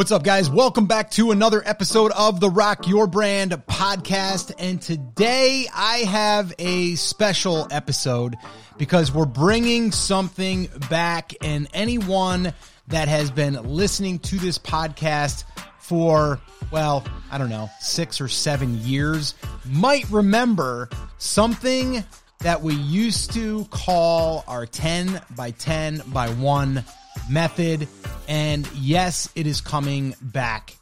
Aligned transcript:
What's 0.00 0.12
up, 0.12 0.24
guys? 0.24 0.48
Welcome 0.48 0.86
back 0.86 1.10
to 1.10 1.30
another 1.30 1.62
episode 1.62 2.10
of 2.12 2.40
the 2.40 2.48
Rock 2.48 2.88
Your 2.88 3.06
Brand 3.06 3.50
podcast. 3.68 4.50
And 4.58 4.80
today 4.80 5.66
I 5.74 5.98
have 5.98 6.54
a 6.58 6.94
special 6.94 7.68
episode 7.70 8.34
because 8.78 9.12
we're 9.12 9.26
bringing 9.26 9.92
something 9.92 10.70
back. 10.88 11.34
And 11.42 11.68
anyone 11.74 12.54
that 12.88 13.08
has 13.08 13.30
been 13.30 13.62
listening 13.62 14.20
to 14.20 14.38
this 14.38 14.56
podcast 14.56 15.44
for, 15.80 16.40
well, 16.70 17.04
I 17.30 17.36
don't 17.36 17.50
know, 17.50 17.68
six 17.80 18.22
or 18.22 18.28
seven 18.28 18.78
years 18.78 19.34
might 19.66 20.08
remember 20.08 20.88
something 21.18 22.02
that 22.38 22.62
we 22.62 22.74
used 22.74 23.34
to 23.34 23.66
call 23.66 24.44
our 24.48 24.64
10 24.64 25.20
by 25.36 25.50
10 25.50 26.04
by 26.06 26.30
1 26.30 26.86
method. 27.28 27.88
And 28.28 28.70
yes, 28.74 29.28
it 29.34 29.46
is 29.46 29.60
coming 29.60 30.14
back. 30.20 30.76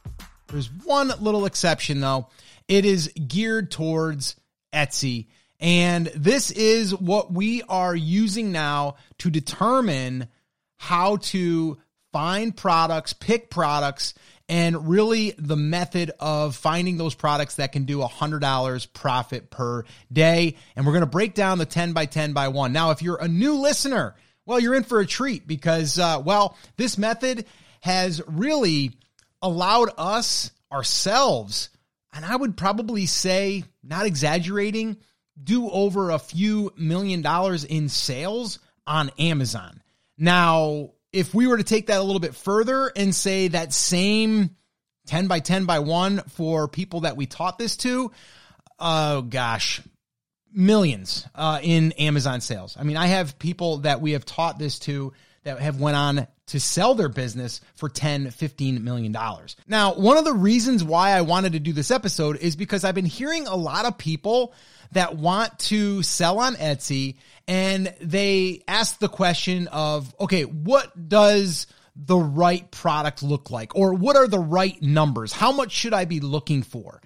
There's 0.49 0.71
one 0.85 1.13
little 1.21 1.47
exception 1.47 2.01
though. 2.01 2.29
It 2.69 2.85
is 2.85 3.13
geared 3.27 3.71
towards 3.71 4.37
Etsy. 4.73 5.27
And 5.61 6.07
this 6.15 6.51
is 6.51 6.95
what 6.95 7.33
we 7.33 7.63
are 7.63 7.95
using 7.95 8.53
now 8.53 8.97
to 9.19 9.31
determine 9.31 10.29
how 10.77 11.17
to 11.17 11.79
find 12.13 12.57
products, 12.57 13.13
pick 13.13 13.51
products, 13.51 14.15
and 14.49 14.89
really 14.89 15.35
the 15.37 15.57
method 15.57 16.11
of 16.21 16.57
finding 16.57 16.97
those 16.97 17.15
products 17.15 17.57
that 17.57 17.73
can 17.73 17.85
do 17.85 17.99
$100 17.99 18.93
profit 18.93 19.51
per 19.51 19.85
day. 20.13 20.57
And 20.75 20.87
we're 20.87 20.93
going 20.93 21.01
to 21.01 21.07
break 21.07 21.35
down 21.35 21.59
the 21.59 21.67
10 21.67 21.93
by 21.93 22.07
10 22.07 22.33
by 22.33 22.49
1. 22.49 22.73
Now, 22.73 22.91
if 22.91 23.03
you're 23.03 23.21
a 23.21 23.29
new 23.29 23.57
listener, 23.57 24.15
well, 24.49 24.59
you're 24.59 24.75
in 24.75 24.83
for 24.83 24.99
a 24.99 25.07
treat 25.07 25.47
because, 25.47 25.99
uh, 25.99 26.23
well, 26.25 26.57
this 26.79 26.97
method 26.97 27.45
has 27.83 28.23
really 28.27 28.93
allowed 29.43 29.91
us 29.99 30.51
ourselves, 30.73 31.69
and 32.15 32.25
I 32.25 32.35
would 32.35 32.57
probably 32.57 33.05
say, 33.05 33.65
not 33.83 34.07
exaggerating, 34.07 34.97
do 35.41 35.69
over 35.69 36.09
a 36.09 36.19
few 36.19 36.73
million 36.79 37.21
dollars 37.21 37.65
in 37.65 37.91
sales 37.91 38.59
on 38.87 39.11
Amazon. 39.19 39.83
Now, 40.17 40.93
if 41.13 41.35
we 41.35 41.47
were 41.47 41.59
to 41.59 41.63
take 41.63 41.89
that 41.89 42.01
a 42.01 42.03
little 42.03 42.19
bit 42.19 42.35
further 42.35 42.91
and 42.97 43.15
say 43.15 43.49
that 43.49 43.75
same 43.75 44.57
10 45.09 45.27
by 45.27 45.41
10 45.41 45.67
by 45.67 45.81
1 45.81 46.23
for 46.29 46.69
people 46.69 47.01
that 47.01 47.19
we 47.19 47.27
taught 47.27 47.59
this 47.59 47.77
to, 47.79 48.13
oh 48.79 49.21
gosh, 49.21 49.83
millions 50.53 51.27
uh, 51.35 51.61
in 51.63 51.93
Amazon 51.93 52.41
sales. 52.41 52.77
I 52.79 52.85
mean, 52.85 52.97
I 52.97 53.07
have 53.07 53.39
people 53.39 53.79
that 53.79 54.01
we 54.01 54.13
have 54.13 54.25
taught 54.25 54.59
this 54.59 54.79
to 54.81 55.13
that 55.45 55.61
have 55.61 55.81
went 55.81 55.97
on 55.97 56.27
to 56.49 56.61
sell 56.61 56.95
their 56.95 57.09
business 57.09 57.61
for 57.75 57.89
10, 57.89 58.31
15 58.31 58.83
million 58.83 59.13
dollars. 59.13 59.57
Now, 59.67 59.95
one 59.95 60.17
of 60.17 60.25
the 60.25 60.33
reasons 60.33 60.83
why 60.83 61.11
I 61.11 61.21
wanted 61.21 61.53
to 61.53 61.61
do 61.61 61.73
this 61.73 61.91
episode 61.91 62.37
is 62.39 62.57
because 62.57 62.85
I've 62.85 62.95
been 62.95 63.05
hearing 63.05 63.47
a 63.47 63.55
lot 63.55 63.85
of 63.85 63.99
people 63.99 64.55
that 64.93 65.17
want 65.17 65.59
to 65.59 66.03
sell 66.03 66.39
on 66.39 66.55
Etsy 66.55 67.17
and 67.47 67.95
they 68.01 68.63
ask 68.67 68.99
the 68.99 69.09
question 69.09 69.69
of, 69.69 70.15
okay, 70.21 70.43
what 70.43 71.09
does 71.09 71.67
the 71.95 72.17
right 72.17 72.71
product 72.71 73.23
look 73.23 73.51
like? 73.51 73.75
Or 73.75 73.95
what 73.95 74.17
are 74.17 74.29
the 74.29 74.39
right 74.39 74.81
numbers? 74.83 75.33
How 75.33 75.53
much 75.53 75.73
should 75.73 75.93
I 75.95 76.05
be 76.05 76.21
looking 76.21 76.63
for? 76.63 77.03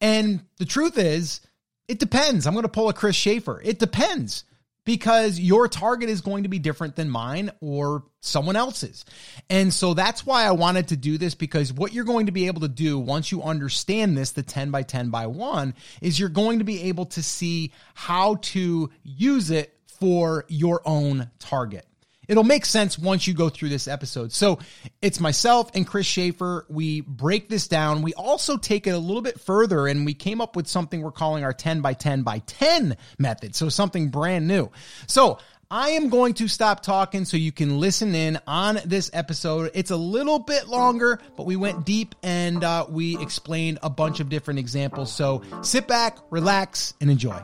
And 0.00 0.44
the 0.58 0.66
truth 0.66 0.98
is, 0.98 1.40
it 1.88 1.98
depends. 1.98 2.46
I'm 2.46 2.54
going 2.54 2.62
to 2.62 2.68
pull 2.68 2.88
a 2.88 2.92
Chris 2.92 3.16
Schaefer. 3.16 3.60
It 3.64 3.78
depends 3.78 4.44
because 4.84 5.40
your 5.40 5.66
target 5.66 6.10
is 6.10 6.20
going 6.20 6.42
to 6.42 6.48
be 6.48 6.58
different 6.58 6.94
than 6.94 7.08
mine 7.08 7.50
or 7.60 8.04
someone 8.20 8.56
else's. 8.56 9.04
And 9.48 9.72
so 9.72 9.94
that's 9.94 10.26
why 10.26 10.44
I 10.44 10.52
wanted 10.52 10.88
to 10.88 10.96
do 10.96 11.18
this 11.18 11.34
because 11.34 11.72
what 11.72 11.92
you're 11.92 12.04
going 12.04 12.26
to 12.26 12.32
be 12.32 12.46
able 12.46 12.60
to 12.62 12.68
do 12.68 12.98
once 12.98 13.32
you 13.32 13.42
understand 13.42 14.16
this, 14.16 14.32
the 14.32 14.42
10 14.42 14.70
by 14.70 14.82
10 14.82 15.10
by 15.10 15.26
1, 15.26 15.74
is 16.02 16.20
you're 16.20 16.28
going 16.28 16.58
to 16.58 16.64
be 16.64 16.82
able 16.84 17.06
to 17.06 17.22
see 17.22 17.72
how 17.94 18.36
to 18.36 18.90
use 19.02 19.50
it 19.50 19.74
for 19.86 20.44
your 20.48 20.82
own 20.84 21.30
target. 21.38 21.86
It'll 22.28 22.44
make 22.44 22.64
sense 22.64 22.98
once 22.98 23.26
you 23.26 23.34
go 23.34 23.48
through 23.48 23.68
this 23.68 23.88
episode. 23.88 24.32
So 24.32 24.58
it's 25.02 25.20
myself 25.20 25.70
and 25.74 25.86
Chris 25.86 26.06
Schaefer. 26.06 26.66
We 26.68 27.02
break 27.02 27.48
this 27.48 27.68
down. 27.68 28.02
We 28.02 28.14
also 28.14 28.56
take 28.56 28.86
it 28.86 28.90
a 28.90 28.98
little 28.98 29.22
bit 29.22 29.40
further 29.40 29.86
and 29.86 30.04
we 30.04 30.14
came 30.14 30.40
up 30.40 30.56
with 30.56 30.66
something 30.66 31.02
we're 31.02 31.12
calling 31.12 31.44
our 31.44 31.52
10 31.52 31.80
by 31.80 31.94
10 31.94 32.22
by 32.22 32.38
10 32.40 32.96
method. 33.18 33.54
So 33.54 33.68
something 33.68 34.08
brand 34.08 34.46
new. 34.46 34.70
So 35.06 35.38
I 35.70 35.90
am 35.90 36.08
going 36.08 36.34
to 36.34 36.48
stop 36.48 36.82
talking 36.82 37.24
so 37.24 37.36
you 37.36 37.52
can 37.52 37.80
listen 37.80 38.14
in 38.14 38.38
on 38.46 38.78
this 38.84 39.10
episode. 39.12 39.70
It's 39.74 39.90
a 39.90 39.96
little 39.96 40.38
bit 40.38 40.68
longer, 40.68 41.20
but 41.36 41.46
we 41.46 41.56
went 41.56 41.84
deep 41.84 42.14
and 42.22 42.62
uh, 42.62 42.86
we 42.88 43.20
explained 43.20 43.78
a 43.82 43.90
bunch 43.90 44.20
of 44.20 44.28
different 44.28 44.60
examples. 44.60 45.12
So 45.12 45.42
sit 45.62 45.88
back, 45.88 46.18
relax, 46.30 46.94
and 47.00 47.10
enjoy. 47.10 47.42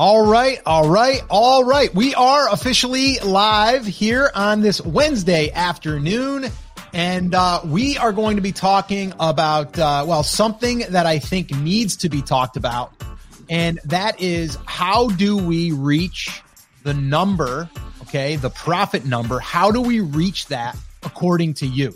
All 0.00 0.24
right, 0.24 0.58
all 0.64 0.88
right, 0.88 1.20
all 1.28 1.62
right. 1.62 1.94
We 1.94 2.14
are 2.14 2.50
officially 2.50 3.18
live 3.18 3.84
here 3.84 4.30
on 4.34 4.62
this 4.62 4.80
Wednesday 4.80 5.50
afternoon, 5.52 6.46
and 6.94 7.34
uh, 7.34 7.60
we 7.66 7.98
are 7.98 8.10
going 8.10 8.36
to 8.36 8.40
be 8.40 8.52
talking 8.52 9.12
about, 9.20 9.78
uh, 9.78 10.06
well, 10.08 10.22
something 10.22 10.84
that 10.88 11.04
I 11.04 11.18
think 11.18 11.50
needs 11.50 11.98
to 11.98 12.08
be 12.08 12.22
talked 12.22 12.56
about, 12.56 12.94
and 13.50 13.78
that 13.84 14.22
is 14.22 14.56
how 14.64 15.08
do 15.08 15.36
we 15.36 15.72
reach 15.72 16.42
the 16.82 16.94
number, 16.94 17.68
okay, 18.04 18.36
the 18.36 18.48
profit 18.48 19.04
number? 19.04 19.38
How 19.38 19.70
do 19.70 19.82
we 19.82 20.00
reach 20.00 20.46
that 20.46 20.78
according 21.02 21.52
to 21.54 21.66
you? 21.66 21.94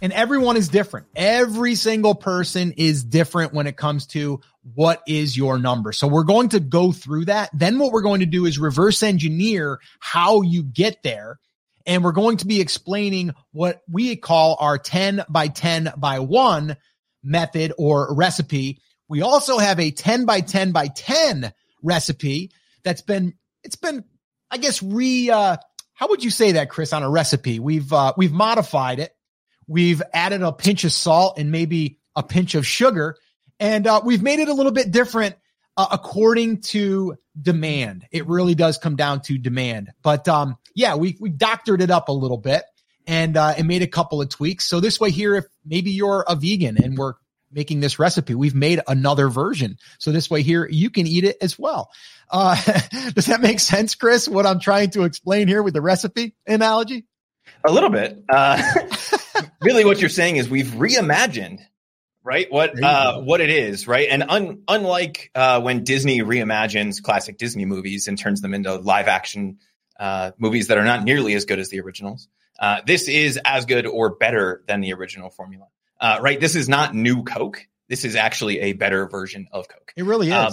And 0.00 0.12
everyone 0.12 0.56
is 0.56 0.68
different. 0.68 1.06
Every 1.16 1.74
single 1.74 2.14
person 2.14 2.72
is 2.76 3.02
different 3.02 3.52
when 3.52 3.66
it 3.66 3.76
comes 3.76 4.06
to 4.08 4.40
what 4.74 5.02
is 5.08 5.36
your 5.36 5.58
number. 5.58 5.92
So 5.92 6.06
we're 6.06 6.24
going 6.24 6.50
to 6.50 6.60
go 6.60 6.92
through 6.92 7.26
that. 7.26 7.50
Then 7.52 7.78
what 7.78 7.92
we're 7.92 8.02
going 8.02 8.20
to 8.20 8.26
do 8.26 8.46
is 8.46 8.58
reverse 8.58 9.02
engineer 9.02 9.80
how 9.98 10.42
you 10.42 10.62
get 10.62 11.02
there. 11.02 11.40
And 11.84 12.04
we're 12.04 12.12
going 12.12 12.36
to 12.38 12.46
be 12.46 12.60
explaining 12.60 13.32
what 13.52 13.80
we 13.90 14.14
call 14.14 14.56
our 14.60 14.78
10 14.78 15.24
by 15.28 15.48
10 15.48 15.94
by 15.96 16.20
1 16.20 16.76
method 17.24 17.72
or 17.76 18.14
recipe. 18.14 18.80
We 19.08 19.22
also 19.22 19.58
have 19.58 19.80
a 19.80 19.90
10 19.90 20.26
by 20.26 20.42
10 20.42 20.70
by 20.72 20.88
10 20.88 21.52
recipe 21.82 22.52
that's 22.84 23.02
been, 23.02 23.34
it's 23.64 23.76
been, 23.76 24.04
I 24.50 24.58
guess, 24.58 24.82
re, 24.82 25.30
uh, 25.30 25.56
how 25.94 26.08
would 26.10 26.22
you 26.22 26.30
say 26.30 26.52
that, 26.52 26.70
Chris, 26.70 26.92
on 26.92 27.02
a 27.02 27.10
recipe? 27.10 27.58
We've, 27.58 27.92
uh, 27.92 28.12
we've 28.16 28.32
modified 28.32 29.00
it. 29.00 29.12
We've 29.68 30.02
added 30.12 30.42
a 30.42 30.52
pinch 30.52 30.82
of 30.82 30.92
salt 30.92 31.38
and 31.38 31.52
maybe 31.52 31.98
a 32.16 32.22
pinch 32.24 32.56
of 32.56 32.66
sugar 32.66 33.16
and 33.60 33.86
uh, 33.86 34.00
we've 34.04 34.22
made 34.22 34.38
it 34.38 34.48
a 34.48 34.54
little 34.54 34.72
bit 34.72 34.90
different 34.90 35.36
uh, 35.76 35.86
according 35.90 36.60
to 36.60 37.16
demand. 37.40 38.06
It 38.10 38.26
really 38.26 38.54
does 38.54 38.78
come 38.78 38.96
down 38.96 39.22
to 39.22 39.38
demand. 39.38 39.90
But 40.02 40.28
um, 40.28 40.56
yeah, 40.74 40.96
we 40.96 41.16
we 41.20 41.30
doctored 41.30 41.80
it 41.82 41.90
up 41.90 42.08
a 42.08 42.12
little 42.12 42.38
bit 42.38 42.64
and 43.06 43.36
uh, 43.36 43.54
made 43.64 43.82
a 43.82 43.86
couple 43.86 44.20
of 44.20 44.28
tweaks. 44.28 44.64
So 44.64 44.80
this 44.80 45.00
way 45.00 45.10
here, 45.10 45.34
if 45.36 45.44
maybe 45.64 45.90
you're 45.90 46.24
a 46.28 46.36
vegan 46.36 46.82
and 46.82 46.96
we're 46.96 47.14
making 47.50 47.80
this 47.80 47.98
recipe, 47.98 48.34
we've 48.34 48.54
made 48.54 48.80
another 48.86 49.28
version. 49.28 49.78
So 49.98 50.12
this 50.12 50.30
way 50.30 50.42
here, 50.42 50.68
you 50.70 50.90
can 50.90 51.06
eat 51.06 51.24
it 51.24 51.38
as 51.40 51.58
well. 51.58 51.90
Uh, 52.30 52.54
does 53.14 53.26
that 53.26 53.40
make 53.40 53.60
sense, 53.60 53.94
Chris? 53.94 54.28
What 54.28 54.46
I'm 54.46 54.60
trying 54.60 54.90
to 54.90 55.04
explain 55.04 55.48
here 55.48 55.62
with 55.62 55.74
the 55.74 55.80
recipe 55.80 56.34
analogy? 56.46 57.06
A 57.64 57.72
little 57.72 57.88
bit. 57.90 58.22
Uh, 58.28 58.62
really, 59.60 59.84
what 59.84 60.00
you're 60.00 60.08
saying 60.08 60.36
is 60.36 60.48
we've 60.48 60.66
reimagined 60.66 61.60
right? 62.28 62.46
What 62.50 62.80
uh, 62.82 63.20
what 63.20 63.40
it 63.40 63.48
is, 63.48 63.88
right? 63.88 64.06
And 64.10 64.24
un- 64.28 64.62
unlike 64.68 65.30
uh, 65.34 65.62
when 65.62 65.82
Disney 65.82 66.20
reimagines 66.20 67.02
classic 67.02 67.38
Disney 67.38 67.64
movies 67.64 68.06
and 68.06 68.18
turns 68.18 68.42
them 68.42 68.52
into 68.52 68.74
live 68.76 69.08
action 69.08 69.58
uh, 69.98 70.32
movies 70.38 70.68
that 70.68 70.76
are 70.76 70.84
not 70.84 71.04
nearly 71.04 71.34
as 71.34 71.46
good 71.46 71.58
as 71.58 71.70
the 71.70 71.80
originals, 71.80 72.28
uh, 72.60 72.82
this 72.86 73.08
is 73.08 73.38
as 73.44 73.64
good 73.64 73.86
or 73.86 74.14
better 74.14 74.62
than 74.66 74.80
the 74.82 74.92
original 74.92 75.30
formula, 75.30 75.66
uh, 76.00 76.18
right? 76.20 76.38
This 76.38 76.54
is 76.54 76.68
not 76.68 76.94
new 76.94 77.24
Coke. 77.24 77.66
This 77.88 78.04
is 78.04 78.14
actually 78.14 78.60
a 78.60 78.72
better 78.74 79.08
version 79.08 79.48
of 79.50 79.66
Coke. 79.68 79.94
It 79.96 80.04
really 80.04 80.28
is. 80.28 80.34
Um, 80.34 80.52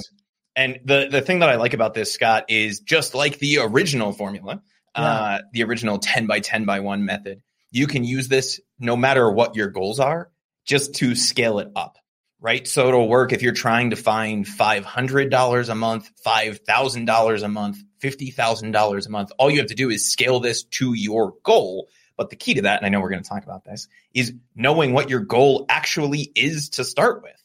and 0.55 0.79
the 0.85 1.09
the 1.11 1.21
thing 1.21 1.39
that 1.39 1.49
I 1.49 1.55
like 1.55 1.73
about 1.73 1.93
this, 1.93 2.13
Scott, 2.13 2.45
is 2.47 2.79
just 2.79 3.13
like 3.13 3.39
the 3.39 3.59
original 3.59 4.13
formula, 4.13 4.61
yeah. 4.97 5.03
Uh, 5.03 5.39
the 5.51 5.63
original 5.63 5.99
ten 5.99 6.25
by 6.25 6.39
ten 6.39 6.63
by 6.63 6.79
one 6.79 7.03
method. 7.03 7.41
You 7.75 7.87
can 7.87 8.05
use 8.05 8.29
this 8.29 8.61
no 8.79 8.95
matter 8.95 9.29
what 9.29 9.57
your 9.57 9.67
goals 9.67 9.99
are 9.99 10.31
just 10.65 10.95
to 10.95 11.13
scale 11.13 11.59
it 11.59 11.69
up, 11.75 11.97
right? 12.39 12.65
So 12.65 12.87
it'll 12.87 13.09
work 13.09 13.33
if 13.33 13.41
you're 13.41 13.51
trying 13.51 13.89
to 13.89 13.97
find 13.97 14.45
$500 14.45 15.69
a 15.69 15.75
month, 15.75 16.09
$5,000 16.25 17.43
a 17.43 17.47
month, 17.49 17.77
$50,000 18.01 19.05
a 19.05 19.09
month. 19.09 19.31
All 19.37 19.51
you 19.51 19.57
have 19.57 19.67
to 19.67 19.75
do 19.75 19.89
is 19.89 20.09
scale 20.09 20.39
this 20.39 20.63
to 20.63 20.93
your 20.93 21.33
goal. 21.43 21.89
But 22.15 22.29
the 22.29 22.37
key 22.37 22.53
to 22.53 22.61
that, 22.61 22.77
and 22.77 22.85
I 22.85 22.89
know 22.89 23.01
we're 23.01 23.09
going 23.09 23.23
to 23.23 23.27
talk 23.27 23.43
about 23.43 23.65
this, 23.65 23.89
is 24.13 24.33
knowing 24.55 24.93
what 24.93 25.09
your 25.09 25.19
goal 25.19 25.65
actually 25.67 26.31
is 26.33 26.69
to 26.69 26.85
start 26.85 27.23
with, 27.23 27.43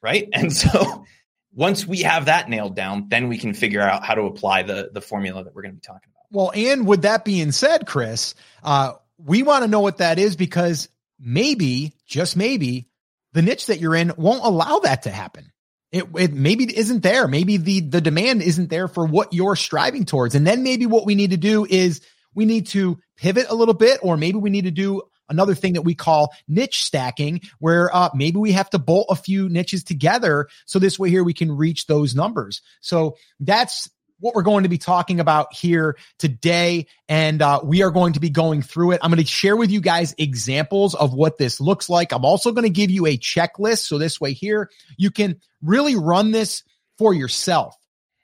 right? 0.00 0.28
And 0.32 0.52
so 0.52 1.04
once 1.52 1.84
we 1.84 2.02
have 2.02 2.26
that 2.26 2.48
nailed 2.48 2.76
down, 2.76 3.08
then 3.08 3.26
we 3.26 3.36
can 3.36 3.54
figure 3.54 3.80
out 3.80 4.04
how 4.04 4.14
to 4.14 4.22
apply 4.22 4.62
the, 4.62 4.90
the 4.92 5.00
formula 5.00 5.42
that 5.42 5.56
we're 5.56 5.62
going 5.62 5.74
to 5.74 5.80
be 5.80 5.84
talking 5.84 6.08
about. 6.12 6.26
Well, 6.30 6.52
and 6.54 6.86
with 6.86 7.02
that 7.02 7.24
being 7.24 7.50
said, 7.50 7.88
Chris, 7.88 8.36
uh, 8.62 8.92
we 9.24 9.42
want 9.42 9.64
to 9.64 9.70
know 9.70 9.80
what 9.80 9.98
that 9.98 10.18
is 10.18 10.36
because 10.36 10.88
maybe, 11.18 11.94
just 12.06 12.36
maybe, 12.36 12.88
the 13.32 13.42
niche 13.42 13.66
that 13.66 13.78
you're 13.78 13.94
in 13.94 14.12
won't 14.16 14.44
allow 14.44 14.80
that 14.80 15.02
to 15.02 15.10
happen. 15.10 15.52
It, 15.92 16.04
it 16.16 16.32
maybe 16.32 16.64
isn't 16.76 17.02
there. 17.02 17.26
Maybe 17.26 17.56
the 17.56 17.80
the 17.80 18.00
demand 18.00 18.42
isn't 18.42 18.70
there 18.70 18.86
for 18.86 19.06
what 19.06 19.32
you're 19.32 19.56
striving 19.56 20.04
towards. 20.04 20.34
And 20.34 20.46
then 20.46 20.62
maybe 20.62 20.86
what 20.86 21.04
we 21.04 21.16
need 21.16 21.30
to 21.30 21.36
do 21.36 21.66
is 21.68 22.00
we 22.34 22.44
need 22.44 22.68
to 22.68 22.98
pivot 23.16 23.46
a 23.48 23.54
little 23.54 23.74
bit, 23.74 23.98
or 24.02 24.16
maybe 24.16 24.38
we 24.38 24.50
need 24.50 24.64
to 24.64 24.70
do 24.70 25.02
another 25.28 25.54
thing 25.54 25.74
that 25.74 25.82
we 25.82 25.94
call 25.94 26.32
niche 26.48 26.84
stacking, 26.84 27.40
where 27.58 27.94
uh, 27.94 28.10
maybe 28.14 28.38
we 28.38 28.52
have 28.52 28.70
to 28.70 28.78
bolt 28.78 29.06
a 29.10 29.16
few 29.16 29.48
niches 29.48 29.82
together. 29.84 30.48
So 30.64 30.78
this 30.78 30.98
way 30.98 31.10
here 31.10 31.24
we 31.24 31.34
can 31.34 31.56
reach 31.56 31.86
those 31.86 32.14
numbers. 32.14 32.62
So 32.80 33.16
that's 33.40 33.90
what 34.20 34.34
we're 34.34 34.42
going 34.42 34.62
to 34.62 34.68
be 34.68 34.78
talking 34.78 35.18
about 35.18 35.52
here 35.52 35.96
today. 36.18 36.86
And 37.08 37.42
uh, 37.42 37.60
we 37.64 37.82
are 37.82 37.90
going 37.90 38.12
to 38.12 38.20
be 38.20 38.30
going 38.30 38.62
through 38.62 38.92
it. 38.92 39.00
I'm 39.02 39.10
going 39.10 39.22
to 39.22 39.26
share 39.26 39.56
with 39.56 39.70
you 39.70 39.80
guys 39.80 40.14
examples 40.18 40.94
of 40.94 41.12
what 41.12 41.38
this 41.38 41.60
looks 41.60 41.88
like. 41.88 42.12
I'm 42.12 42.24
also 42.24 42.52
going 42.52 42.64
to 42.64 42.70
give 42.70 42.90
you 42.90 43.06
a 43.06 43.16
checklist. 43.16 43.86
So 43.86 43.98
this 43.98 44.20
way 44.20 44.32
here, 44.32 44.70
you 44.96 45.10
can 45.10 45.40
really 45.62 45.96
run 45.96 46.30
this 46.30 46.62
for 46.98 47.12
yourself. 47.12 47.74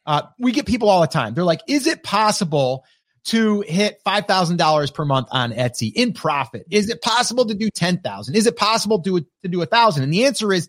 Uh, 0.05 0.23
we 0.39 0.53
get 0.53 0.67
people 0.67 0.89
all 0.89 1.01
the 1.01 1.07
time. 1.07 1.35
They're 1.35 1.45
like, 1.45 1.63
is 1.67 1.87
it 1.87 2.03
possible 2.03 2.85
to 3.25 3.63
hit 3.63 3.99
$5,000 4.07 4.95
per 4.95 5.05
month 5.05 5.29
on 5.33 5.53
Etsy 5.53 5.93
in 5.93 6.13
profit? 6.13 6.65
Is 6.71 6.89
it 6.89 7.03
possible 7.03 7.47
to 7.47 7.55
do 7.55 7.71
10,000? 7.71 8.37
Is 8.37 8.47
it 8.47 8.57
possible 8.57 9.03
to, 9.03 9.21
to 9.21 9.49
do 9.49 9.63
a 9.63 9.67
thousand? 9.67 10.05
And 10.05 10.13
the 10.13 10.27
answer 10.27 10.53
is 10.53 10.69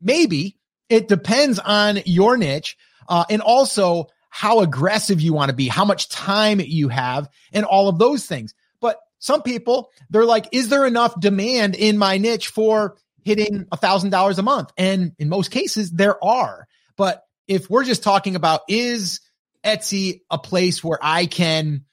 maybe 0.00 0.56
it 0.88 1.08
depends 1.08 1.58
on 1.58 2.00
your 2.06 2.36
niche. 2.36 2.76
Uh, 3.08 3.24
and 3.28 3.42
also 3.42 4.06
how 4.30 4.60
aggressive 4.60 5.20
you 5.20 5.32
want 5.32 5.50
to 5.50 5.54
be, 5.54 5.68
how 5.68 5.84
much 5.84 6.08
time 6.08 6.60
you 6.60 6.88
have, 6.88 7.28
and 7.52 7.64
all 7.64 7.88
of 7.88 7.98
those 7.98 8.26
things. 8.26 8.54
But 8.80 8.98
some 9.18 9.42
people, 9.42 9.90
they're 10.08 10.24
like, 10.24 10.48
is 10.52 10.68
there 10.68 10.86
enough 10.86 11.18
demand 11.20 11.74
in 11.74 11.98
my 11.98 12.18
niche 12.18 12.48
for 12.48 12.96
hitting 13.22 13.66
a 13.70 13.76
thousand 13.76 14.10
dollars 14.10 14.38
a 14.38 14.42
month? 14.42 14.72
And 14.78 15.12
in 15.18 15.28
most 15.28 15.50
cases, 15.50 15.90
there 15.90 16.22
are. 16.24 16.66
But 16.96 17.22
if 17.46 17.68
we're 17.68 17.84
just 17.84 18.02
talking 18.02 18.36
about 18.36 18.62
is 18.68 19.20
Etsy 19.64 20.20
a 20.30 20.38
place 20.38 20.82
where 20.82 20.98
I 21.02 21.26
can 21.26 21.84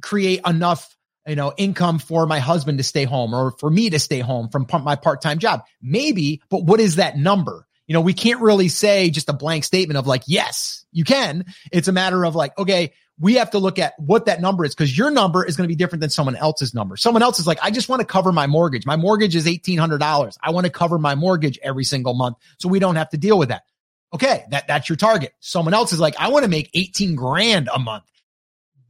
create 0.00 0.40
enough 0.46 0.96
you 1.26 1.36
know, 1.36 1.52
income 1.56 1.98
for 1.98 2.26
my 2.26 2.38
husband 2.38 2.78
to 2.78 2.84
stay 2.84 3.04
home 3.04 3.34
or 3.34 3.52
for 3.52 3.70
me 3.70 3.90
to 3.90 3.98
stay 3.98 4.18
home 4.20 4.48
from 4.48 4.66
my 4.82 4.96
part-time 4.96 5.38
job. 5.38 5.62
Maybe, 5.80 6.42
but 6.50 6.64
what 6.64 6.80
is 6.80 6.96
that 6.96 7.16
number? 7.16 7.66
You 7.92 7.98
know, 7.98 8.00
we 8.00 8.14
can't 8.14 8.40
really 8.40 8.68
say 8.68 9.10
just 9.10 9.28
a 9.28 9.34
blank 9.34 9.64
statement 9.64 9.98
of 9.98 10.06
like, 10.06 10.22
yes, 10.24 10.86
you 10.92 11.04
can. 11.04 11.44
It's 11.70 11.88
a 11.88 11.92
matter 11.92 12.24
of 12.24 12.34
like, 12.34 12.56
okay, 12.56 12.94
we 13.20 13.34
have 13.34 13.50
to 13.50 13.58
look 13.58 13.78
at 13.78 13.92
what 13.98 14.24
that 14.24 14.40
number 14.40 14.64
is 14.64 14.74
because 14.74 14.96
your 14.96 15.10
number 15.10 15.44
is 15.44 15.58
going 15.58 15.66
to 15.66 15.68
be 15.68 15.76
different 15.76 16.00
than 16.00 16.08
someone 16.08 16.34
else's 16.34 16.72
number. 16.72 16.96
Someone 16.96 17.22
else 17.22 17.38
is 17.38 17.46
like, 17.46 17.58
I 17.60 17.70
just 17.70 17.90
want 17.90 18.00
to 18.00 18.06
cover 18.06 18.32
my 18.32 18.46
mortgage. 18.46 18.86
My 18.86 18.96
mortgage 18.96 19.36
is 19.36 19.44
$1,800. 19.44 20.38
I 20.42 20.50
want 20.52 20.64
to 20.64 20.72
cover 20.72 20.98
my 20.98 21.14
mortgage 21.14 21.58
every 21.62 21.84
single 21.84 22.14
month 22.14 22.38
so 22.58 22.66
we 22.66 22.78
don't 22.78 22.96
have 22.96 23.10
to 23.10 23.18
deal 23.18 23.38
with 23.38 23.50
that. 23.50 23.64
Okay. 24.14 24.46
That, 24.48 24.66
that's 24.66 24.88
your 24.88 24.96
target. 24.96 25.34
Someone 25.40 25.74
else 25.74 25.92
is 25.92 26.00
like, 26.00 26.14
I 26.18 26.28
want 26.28 26.44
to 26.44 26.50
make 26.50 26.70
18 26.72 27.14
grand 27.14 27.68
a 27.70 27.78
month 27.78 28.04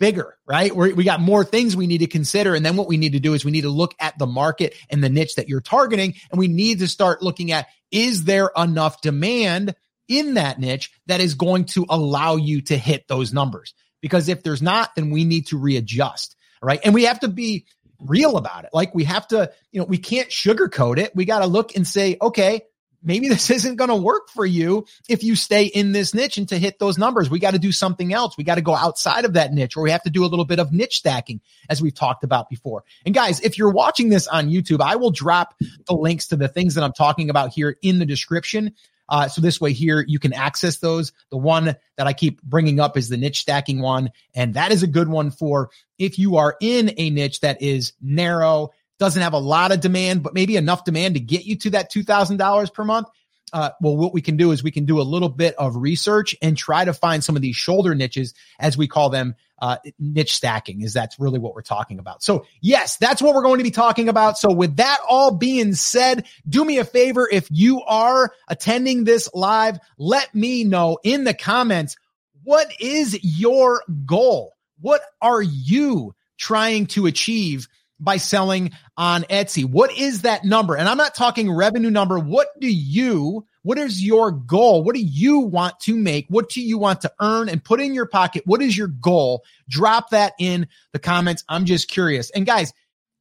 bigger, 0.03 0.37
right? 0.49 0.75
We're, 0.75 0.93
we 0.93 1.05
got 1.05 1.21
more 1.21 1.45
things 1.45 1.77
we 1.77 1.87
need 1.87 1.99
to 1.99 2.09
consider. 2.09 2.57
And 2.57 2.67
then 2.67 2.77
what 2.77 2.89
we 2.89 2.97
need 2.97 3.13
to 3.13 3.21
do 3.21 3.35
is 3.35 3.45
we 3.45 3.53
need 3.53 3.61
to 3.61 3.71
look 3.71 3.95
at 4.01 4.19
the 4.19 4.27
market 4.27 4.75
and 4.91 5.03
the 5.03 5.09
niche 5.09 5.37
that 5.37 5.49
you're 5.49 5.61
targeting. 5.61 6.15
And 6.33 6.41
we 6.41 6.49
need 6.49 6.81
to 6.81 6.89
start 6.89 7.23
looking 7.23 7.53
at, 7.53 7.69
is 7.93 8.25
there 8.25 8.51
enough 8.57 9.01
demand 9.01 9.77
in 10.09 10.35
that 10.35 10.59
niche 10.59 10.91
that 11.07 11.21
is 11.21 11.35
going 11.35 11.67
to 11.67 11.87
allow 11.89 12.35
you 12.35 12.63
to 12.63 12.77
hit 12.77 13.07
those 13.07 13.33
numbers? 13.33 13.75
Because 14.01 14.29
if 14.29 14.43
there's 14.43 14.61
not, 14.61 14.93
then 14.97 15.11
we 15.11 15.25
need 15.25 15.47
to 15.47 15.57
readjust. 15.57 16.35
Right. 16.61 16.81
And 16.83 16.95
we 16.95 17.05
have 17.05 17.21
to 17.21 17.29
be 17.29 17.67
real 18.01 18.37
about 18.37 18.65
it. 18.65 18.71
Like 18.73 18.97
we 18.97 19.05
have 19.05 19.29
to, 19.29 19.53
you 19.71 19.79
know, 19.79 19.87
we 19.87 19.99
can't 19.99 20.31
sugarcoat 20.31 20.99
it. 20.99 21.15
We 21.15 21.27
got 21.27 21.39
to 21.39 21.47
look 21.47 21.77
and 21.77 21.87
say, 21.87 22.17
okay, 22.21 22.63
maybe 23.03 23.29
this 23.29 23.51
isn't 23.51 23.77
going 23.77 23.91
to 23.91 23.97
work 23.97 24.29
for 24.29 24.47
you 24.47 24.87
if 25.09 25.23
you 25.23 25.37
stay 25.37 25.65
in 25.65 25.93
this 25.93 26.15
niche 26.15 26.39
and 26.39 26.49
to 26.49 26.59
hit 26.59 26.79
those 26.79 26.99
numbers. 26.99 27.31
We 27.31 27.39
got 27.39 27.53
to 27.53 27.59
do 27.59 27.73
something 27.73 28.13
else. 28.13 28.37
We 28.37 28.45
got 28.45 28.57
to 28.57 28.63
go 28.63 28.75
outside 28.75 29.25
of 29.25 29.35
that 29.35 29.53
niche 29.53 29.77
or 29.77 29.83
we 29.83 29.91
have 29.91 30.03
to 30.05 30.11
do 30.11 30.25
a 30.25 30.27
little 30.27 30.45
bit 30.45 30.59
of 30.59 30.73
niche 30.73 30.99
stacking 30.99 31.41
as 31.69 31.83
we've 31.83 31.95
talked 31.95 32.25
about 32.25 32.49
before. 32.49 32.85
And 33.05 33.15
guys, 33.15 33.41
if 33.41 33.59
you're 33.59 33.71
watching 33.71 34.09
this 34.09 34.27
on 34.27 34.49
YouTube, 34.49 34.81
I 34.81 34.97
will 34.97 35.11
drop 35.11 35.55
the 35.87 35.95
links 35.95 36.29
to 36.29 36.37
the 36.37 36.49
things 36.49 36.75
that 36.75 36.85
I'm 36.85 36.93
talking 36.93 37.31
about 37.31 37.53
here 37.53 37.77
in 37.83 37.99
the 37.99 38.07
description. 38.07 38.75
Uh, 39.09 39.29
so 39.29 39.41
this 39.43 39.61
way 39.61 39.73
here, 39.73 40.05
you 40.07 40.19
can 40.19 40.33
access 40.33 40.79
those. 40.79 41.13
The 41.31 41.37
one 41.37 41.77
that 41.97 42.07
I 42.07 42.13
keep 42.13 42.41
bringing 42.43 42.81
up 42.81 42.97
is 42.97 43.09
the 43.09 43.17
niche 43.17 43.41
stacking 43.41 43.81
one. 43.81 44.11
And 44.35 44.55
that 44.55 44.73
is 44.73 44.83
a 44.83 44.87
good 44.87 45.09
one 45.09 45.31
for 45.31 45.71
if 45.99 46.19
you 46.19 46.37
are 46.37 46.57
in 46.61 46.95
a 46.97 47.11
niche 47.11 47.41
that 47.41 47.61
is 47.61 47.93
narrow 48.01 48.71
doesn't 48.99 49.23
have 49.23 49.33
a 49.33 49.39
lot 49.39 49.73
of 49.73 49.81
demand, 49.81 50.23
but 50.23 50.35
maybe 50.35 50.57
enough 50.57 50.85
demand 50.85 51.15
to 51.15 51.21
get 51.21 51.45
you 51.45 51.57
to 51.57 51.71
that 51.71 51.93
$2,000 51.93 52.73
per 52.73 52.85
month. 52.85 53.09
Uh, 53.53 53.71
well, 53.83 53.97
what 53.97 54.15
we 54.15 54.23
can 54.23 54.37
do 54.37 54.51
is 54.51 54.63
we 54.63 54.71
can 54.71 54.87
do 54.87 55.01
a 55.01 55.03
little 55.03 55.29
bit 55.29 55.55
of 55.57 55.77
research 55.77 56.35
and 56.41 56.57
try 56.57 56.85
to 56.85 56.95
find 56.95 57.23
some 57.23 57.37
of 57.37 57.43
these 57.43 57.55
shoulder 57.55 57.95
niches, 57.95 58.33
as 58.59 58.79
we 58.79 58.89
call 58.89 59.11
them, 59.11 59.35
uh, 59.61 59.77
niche 59.99 60.35
stacking. 60.35 60.81
Is 60.81 60.95
that's 60.95 61.21
really 61.21 61.39
what 61.39 61.55
we're 61.55 61.61
talking 61.61 61.99
about? 61.99 62.23
So, 62.23 62.47
yes, 62.63 62.97
that's 62.97 63.21
what 63.21 63.35
we're 63.35 63.43
going 63.43 63.59
to 63.59 63.65
be 63.65 63.71
talking 63.71 64.09
about. 64.09 64.39
So, 64.39 64.51
with 64.51 64.77
that 64.77 64.99
all 65.07 65.33
being 65.33 65.75
said, 65.75 66.27
do 66.49 66.65
me 66.65 66.79
a 66.79 66.85
favor 66.85 67.29
if 67.31 67.47
you 67.51 67.83
are 67.83 68.33
attending 68.49 69.05
this 69.05 69.29
live, 69.35 69.79
let 69.99 70.35
me 70.35 70.65
know 70.65 70.99
in 71.05 71.25
the 71.25 71.35
comments 71.35 71.97
what 72.45 72.69
is 72.81 73.19
your 73.23 73.83
goal. 74.07 74.55
What 74.81 75.03
are 75.21 75.43
you 75.43 76.15
trying 76.39 76.87
to 76.87 77.07
achieve 77.07 77.69
by 78.03 78.17
selling 78.17 78.73
on 78.97 79.23
Etsy. 79.25 79.65
What 79.65 79.97
is 79.97 80.23
that 80.23 80.45
number? 80.45 80.77
And 80.77 80.89
I'm 80.89 80.97
not 80.97 81.15
talking 81.15 81.51
revenue 81.51 81.91
number. 81.91 82.19
What 82.19 82.49
do 82.61 82.69
you, 82.71 83.47
what 83.63 83.79
is 83.79 84.05
your 84.05 84.31
goal? 84.33 84.83
What 84.83 84.95
do 84.95 85.01
you 85.01 85.41
want 85.41 85.79
to 85.81 85.97
make? 85.97 86.27
What 86.29 86.49
do 86.49 86.61
you 86.61 86.79
want 86.79 87.03
to 87.03 87.13
earn 87.21 87.49
and 87.49 87.63
put 87.63 87.81
in 87.81 87.95
your 87.95 88.07
pocket? 88.07 88.43
What 88.45 88.63
is 88.63 88.77
your 88.77 88.89
goal? 88.89 89.45
Drop 89.69 90.11
that 90.11 90.33
in 90.39 90.67
the 90.93 90.99
comments. 90.99 91.45
I'm 91.49 91.65
just 91.65 91.89
curious. 91.89 92.31
And 92.31 92.45
guys, 92.45 92.73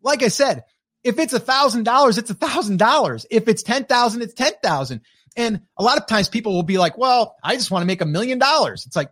like 0.01 0.24
I 0.24 0.30
said, 0.30 0.63
if 1.04 1.19
it's 1.19 1.33
a 1.33 1.39
thousand 1.39 1.83
dollars, 1.83 2.18
it's 2.18 2.30
a 2.30 2.36
thousand 2.36 2.78
dollars. 2.78 3.25
If 3.30 3.48
it's 3.48 3.63
10,000, 3.63 4.22
it's 4.22 4.33
10,000. 4.33 5.01
And 5.38 5.62
a 5.78 5.83
lot 5.83 5.98
of 5.98 6.07
times 6.07 6.30
people 6.30 6.54
will 6.54 6.63
be 6.63 6.78
like, 6.78 6.98
well, 6.98 7.36
I 7.44 7.56
just 7.56 7.72
want 7.72 7.83
to 7.83 7.88
make 7.88 8.01
a 8.01 8.06
million 8.06 8.38
dollars. 8.38 8.86
It's 8.86 8.95
like, 8.95 9.12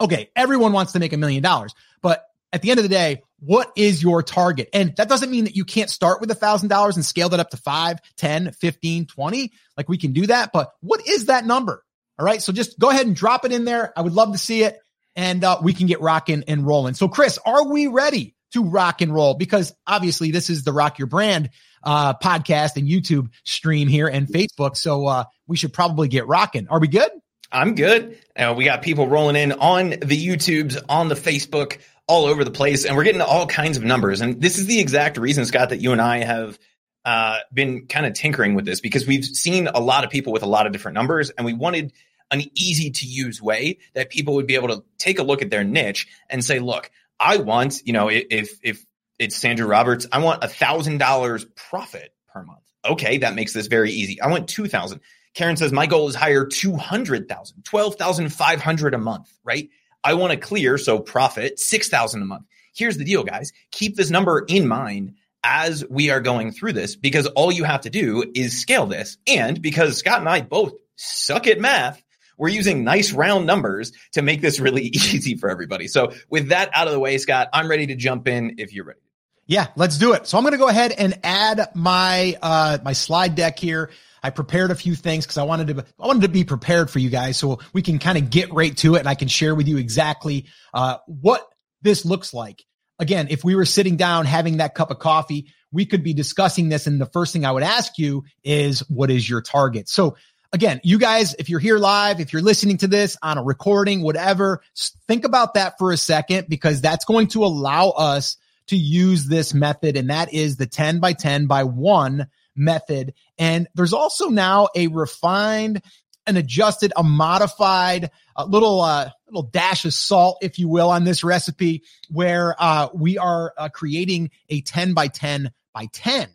okay, 0.00 0.30
everyone 0.34 0.72
wants 0.72 0.92
to 0.92 0.98
make 0.98 1.12
a 1.12 1.16
million 1.16 1.42
dollars, 1.42 1.74
but 2.02 2.24
at 2.52 2.62
the 2.62 2.70
end 2.70 2.78
of 2.78 2.84
the 2.84 2.88
day, 2.88 3.22
what 3.38 3.72
is 3.76 4.02
your 4.02 4.22
target? 4.22 4.68
And 4.72 4.94
that 4.96 5.08
doesn't 5.08 5.30
mean 5.30 5.44
that 5.44 5.56
you 5.56 5.64
can't 5.64 5.90
start 5.90 6.20
with 6.20 6.30
a 6.30 6.34
thousand 6.34 6.68
dollars 6.68 6.96
and 6.96 7.04
scale 7.04 7.30
that 7.30 7.40
up 7.40 7.50
to 7.50 7.56
five, 7.56 7.98
10, 8.18 8.52
15, 8.52 9.06
20. 9.06 9.52
Like 9.76 9.88
we 9.88 9.98
can 9.98 10.12
do 10.12 10.26
that, 10.26 10.50
but 10.52 10.70
what 10.80 11.06
is 11.06 11.26
that 11.26 11.44
number? 11.44 11.84
All 12.18 12.26
right. 12.26 12.42
So 12.42 12.52
just 12.52 12.78
go 12.78 12.90
ahead 12.90 13.06
and 13.06 13.16
drop 13.16 13.44
it 13.44 13.52
in 13.52 13.64
there. 13.64 13.92
I 13.96 14.02
would 14.02 14.12
love 14.12 14.32
to 14.32 14.38
see 14.38 14.62
it 14.62 14.78
and 15.16 15.42
uh, 15.42 15.58
we 15.62 15.72
can 15.72 15.86
get 15.86 16.00
rocking 16.00 16.44
and 16.48 16.66
rolling. 16.66 16.94
So 16.94 17.08
Chris, 17.08 17.38
are 17.44 17.66
we 17.66 17.86
ready 17.86 18.34
to 18.52 18.64
rock 18.64 19.00
and 19.00 19.14
roll? 19.14 19.34
Because 19.34 19.72
obviously 19.86 20.30
this 20.30 20.50
is 20.50 20.64
the 20.64 20.72
rock 20.72 20.98
your 20.98 21.06
brand 21.06 21.50
uh, 21.82 22.14
podcast 22.14 22.76
and 22.76 22.86
YouTube 22.86 23.30
stream 23.44 23.88
here 23.88 24.06
and 24.06 24.26
Facebook. 24.26 24.76
So 24.76 25.06
uh, 25.06 25.24
we 25.46 25.56
should 25.56 25.72
probably 25.72 26.08
get 26.08 26.26
rocking. 26.26 26.68
Are 26.68 26.78
we 26.78 26.88
good? 26.88 27.10
I'm 27.52 27.74
good. 27.74 28.18
Uh, 28.36 28.54
we 28.56 28.64
got 28.64 28.82
people 28.82 29.08
rolling 29.08 29.36
in 29.36 29.52
on 29.52 29.90
the 29.90 30.26
YouTubes, 30.26 30.82
on 30.88 31.08
the 31.08 31.16
Facebook, 31.16 31.78
all 32.10 32.24
over 32.24 32.42
the 32.42 32.50
place, 32.50 32.84
and 32.84 32.96
we're 32.96 33.04
getting 33.04 33.20
all 33.20 33.46
kinds 33.46 33.76
of 33.76 33.84
numbers. 33.84 34.20
And 34.20 34.40
this 34.40 34.58
is 34.58 34.66
the 34.66 34.80
exact 34.80 35.16
reason, 35.16 35.44
Scott, 35.46 35.68
that 35.68 35.80
you 35.80 35.92
and 35.92 36.00
I 36.00 36.24
have 36.24 36.58
uh, 37.04 37.38
been 37.54 37.86
kind 37.86 38.04
of 38.04 38.14
tinkering 38.14 38.54
with 38.54 38.64
this 38.64 38.80
because 38.80 39.06
we've 39.06 39.24
seen 39.24 39.68
a 39.68 39.78
lot 39.78 40.02
of 40.02 40.10
people 40.10 40.32
with 40.32 40.42
a 40.42 40.46
lot 40.46 40.66
of 40.66 40.72
different 40.72 40.96
numbers, 40.96 41.30
and 41.30 41.46
we 41.46 41.52
wanted 41.52 41.92
an 42.32 42.42
easy 42.56 42.90
to 42.90 43.06
use 43.06 43.40
way 43.40 43.78
that 43.94 44.10
people 44.10 44.34
would 44.34 44.48
be 44.48 44.56
able 44.56 44.66
to 44.68 44.82
take 44.98 45.20
a 45.20 45.22
look 45.22 45.40
at 45.40 45.50
their 45.50 45.62
niche 45.62 46.08
and 46.28 46.44
say, 46.44 46.58
look, 46.58 46.90
I 47.20 47.36
want, 47.36 47.80
you 47.86 47.92
know, 47.92 48.10
if 48.10 48.58
if 48.60 48.84
it's 49.20 49.36
Sandra 49.36 49.66
Roberts, 49.66 50.08
I 50.10 50.18
want 50.18 50.42
a 50.42 50.48
thousand 50.48 50.98
dollars 50.98 51.46
profit 51.54 52.12
per 52.32 52.42
month. 52.42 52.58
Okay, 52.84 53.18
that 53.18 53.36
makes 53.36 53.52
this 53.52 53.68
very 53.68 53.92
easy. 53.92 54.20
I 54.20 54.26
want 54.26 54.48
two 54.48 54.66
thousand. 54.66 55.00
Karen 55.34 55.56
says 55.56 55.70
my 55.70 55.86
goal 55.86 56.08
is 56.08 56.16
higher 56.16 56.44
200,000, 56.44 57.62
12,500 57.64 58.94
a 58.94 58.98
month, 58.98 59.32
right? 59.44 59.68
I 60.02 60.14
want 60.14 60.32
to 60.32 60.38
clear, 60.38 60.78
so 60.78 60.98
profit 60.98 61.58
6,000 61.58 62.22
a 62.22 62.24
month. 62.24 62.46
Here's 62.74 62.96
the 62.96 63.04
deal, 63.04 63.24
guys. 63.24 63.52
Keep 63.70 63.96
this 63.96 64.10
number 64.10 64.44
in 64.48 64.66
mind 64.66 65.14
as 65.42 65.84
we 65.88 66.10
are 66.10 66.20
going 66.20 66.52
through 66.52 66.74
this 66.74 66.96
because 66.96 67.26
all 67.26 67.50
you 67.50 67.64
have 67.64 67.82
to 67.82 67.90
do 67.90 68.30
is 68.34 68.60
scale 68.60 68.86
this. 68.86 69.18
And 69.26 69.60
because 69.60 69.98
Scott 69.98 70.20
and 70.20 70.28
I 70.28 70.42
both 70.42 70.72
suck 70.96 71.46
at 71.46 71.60
math, 71.60 72.02
we're 72.38 72.48
using 72.48 72.84
nice 72.84 73.12
round 73.12 73.46
numbers 73.46 73.92
to 74.12 74.22
make 74.22 74.40
this 74.40 74.60
really 74.60 74.84
easy 74.94 75.36
for 75.36 75.50
everybody. 75.50 75.88
So 75.88 76.12
with 76.28 76.48
that 76.48 76.70
out 76.72 76.86
of 76.86 76.92
the 76.92 77.00
way, 77.00 77.18
Scott, 77.18 77.48
I'm 77.52 77.68
ready 77.68 77.88
to 77.88 77.96
jump 77.96 78.28
in 78.28 78.56
if 78.58 78.72
you're 78.72 78.84
ready. 78.84 79.00
Yeah, 79.46 79.66
let's 79.74 79.98
do 79.98 80.12
it. 80.12 80.26
So 80.26 80.38
I'm 80.38 80.44
going 80.44 80.52
to 80.52 80.58
go 80.58 80.68
ahead 80.68 80.92
and 80.92 81.18
add 81.24 81.70
my 81.74 82.38
uh 82.40 82.78
my 82.84 82.92
slide 82.92 83.34
deck 83.34 83.58
here. 83.58 83.90
I 84.22 84.30
prepared 84.30 84.70
a 84.70 84.74
few 84.74 84.94
things 84.94 85.24
because 85.24 85.38
I 85.38 85.44
wanted 85.44 85.68
to 85.68 85.84
I 85.98 86.06
wanted 86.06 86.22
to 86.22 86.28
be 86.28 86.44
prepared 86.44 86.90
for 86.90 86.98
you 86.98 87.10
guys 87.10 87.36
so 87.36 87.60
we 87.72 87.82
can 87.82 87.98
kind 87.98 88.18
of 88.18 88.30
get 88.30 88.52
right 88.52 88.76
to 88.78 88.96
it 88.96 89.00
and 89.00 89.08
I 89.08 89.14
can 89.14 89.28
share 89.28 89.54
with 89.54 89.68
you 89.68 89.78
exactly 89.78 90.46
uh, 90.74 90.98
what 91.06 91.46
this 91.82 92.04
looks 92.04 92.34
like. 92.34 92.64
again, 92.98 93.28
if 93.30 93.42
we 93.42 93.54
were 93.54 93.64
sitting 93.64 93.96
down 93.96 94.26
having 94.26 94.58
that 94.58 94.74
cup 94.74 94.90
of 94.90 94.98
coffee, 94.98 95.52
we 95.72 95.86
could 95.86 96.02
be 96.02 96.12
discussing 96.12 96.68
this. 96.68 96.86
And 96.86 97.00
the 97.00 97.06
first 97.06 97.32
thing 97.32 97.44
I 97.44 97.52
would 97.52 97.62
ask 97.62 97.98
you 97.98 98.24
is, 98.44 98.80
what 98.90 99.10
is 99.10 99.28
your 99.28 99.40
target? 99.40 99.88
So 99.88 100.16
again, 100.52 100.80
you 100.84 100.98
guys, 100.98 101.34
if 101.38 101.48
you're 101.48 101.60
here 101.60 101.78
live, 101.78 102.20
if 102.20 102.32
you're 102.32 102.42
listening 102.42 102.76
to 102.78 102.86
this 102.86 103.16
on 103.22 103.38
a 103.38 103.42
recording, 103.42 104.02
whatever, 104.02 104.62
think 105.08 105.24
about 105.24 105.54
that 105.54 105.78
for 105.78 105.92
a 105.92 105.96
second 105.96 106.48
because 106.48 106.80
that's 106.80 107.04
going 107.04 107.28
to 107.28 107.44
allow 107.44 107.90
us 107.90 108.36
to 108.66 108.76
use 108.76 109.26
this 109.26 109.54
method. 109.54 109.96
And 109.96 110.10
that 110.10 110.32
is 110.32 110.56
the 110.56 110.66
10 110.66 111.00
by 111.00 111.12
10 111.12 111.46
by 111.46 111.64
one 111.64 112.28
method. 112.60 113.14
And 113.38 113.66
there's 113.74 113.92
also 113.92 114.28
now 114.28 114.68
a 114.76 114.86
refined 114.86 115.82
an 116.26 116.36
adjusted, 116.36 116.92
a 116.96 117.02
modified, 117.02 118.10
a 118.36 118.46
little 118.46 118.80
uh, 118.80 119.10
little 119.26 119.42
dash 119.42 119.84
of 119.84 119.94
salt, 119.94 120.38
if 120.42 120.58
you 120.58 120.68
will, 120.68 120.90
on 120.90 121.04
this 121.04 121.24
recipe, 121.24 121.82
where 122.08 122.54
uh, 122.58 122.88
we 122.94 123.18
are 123.18 123.52
uh, 123.56 123.68
creating 123.68 124.30
a 124.48 124.60
ten 124.60 124.94
by 124.94 125.08
ten 125.08 125.50
by 125.72 125.86
ten, 125.92 126.28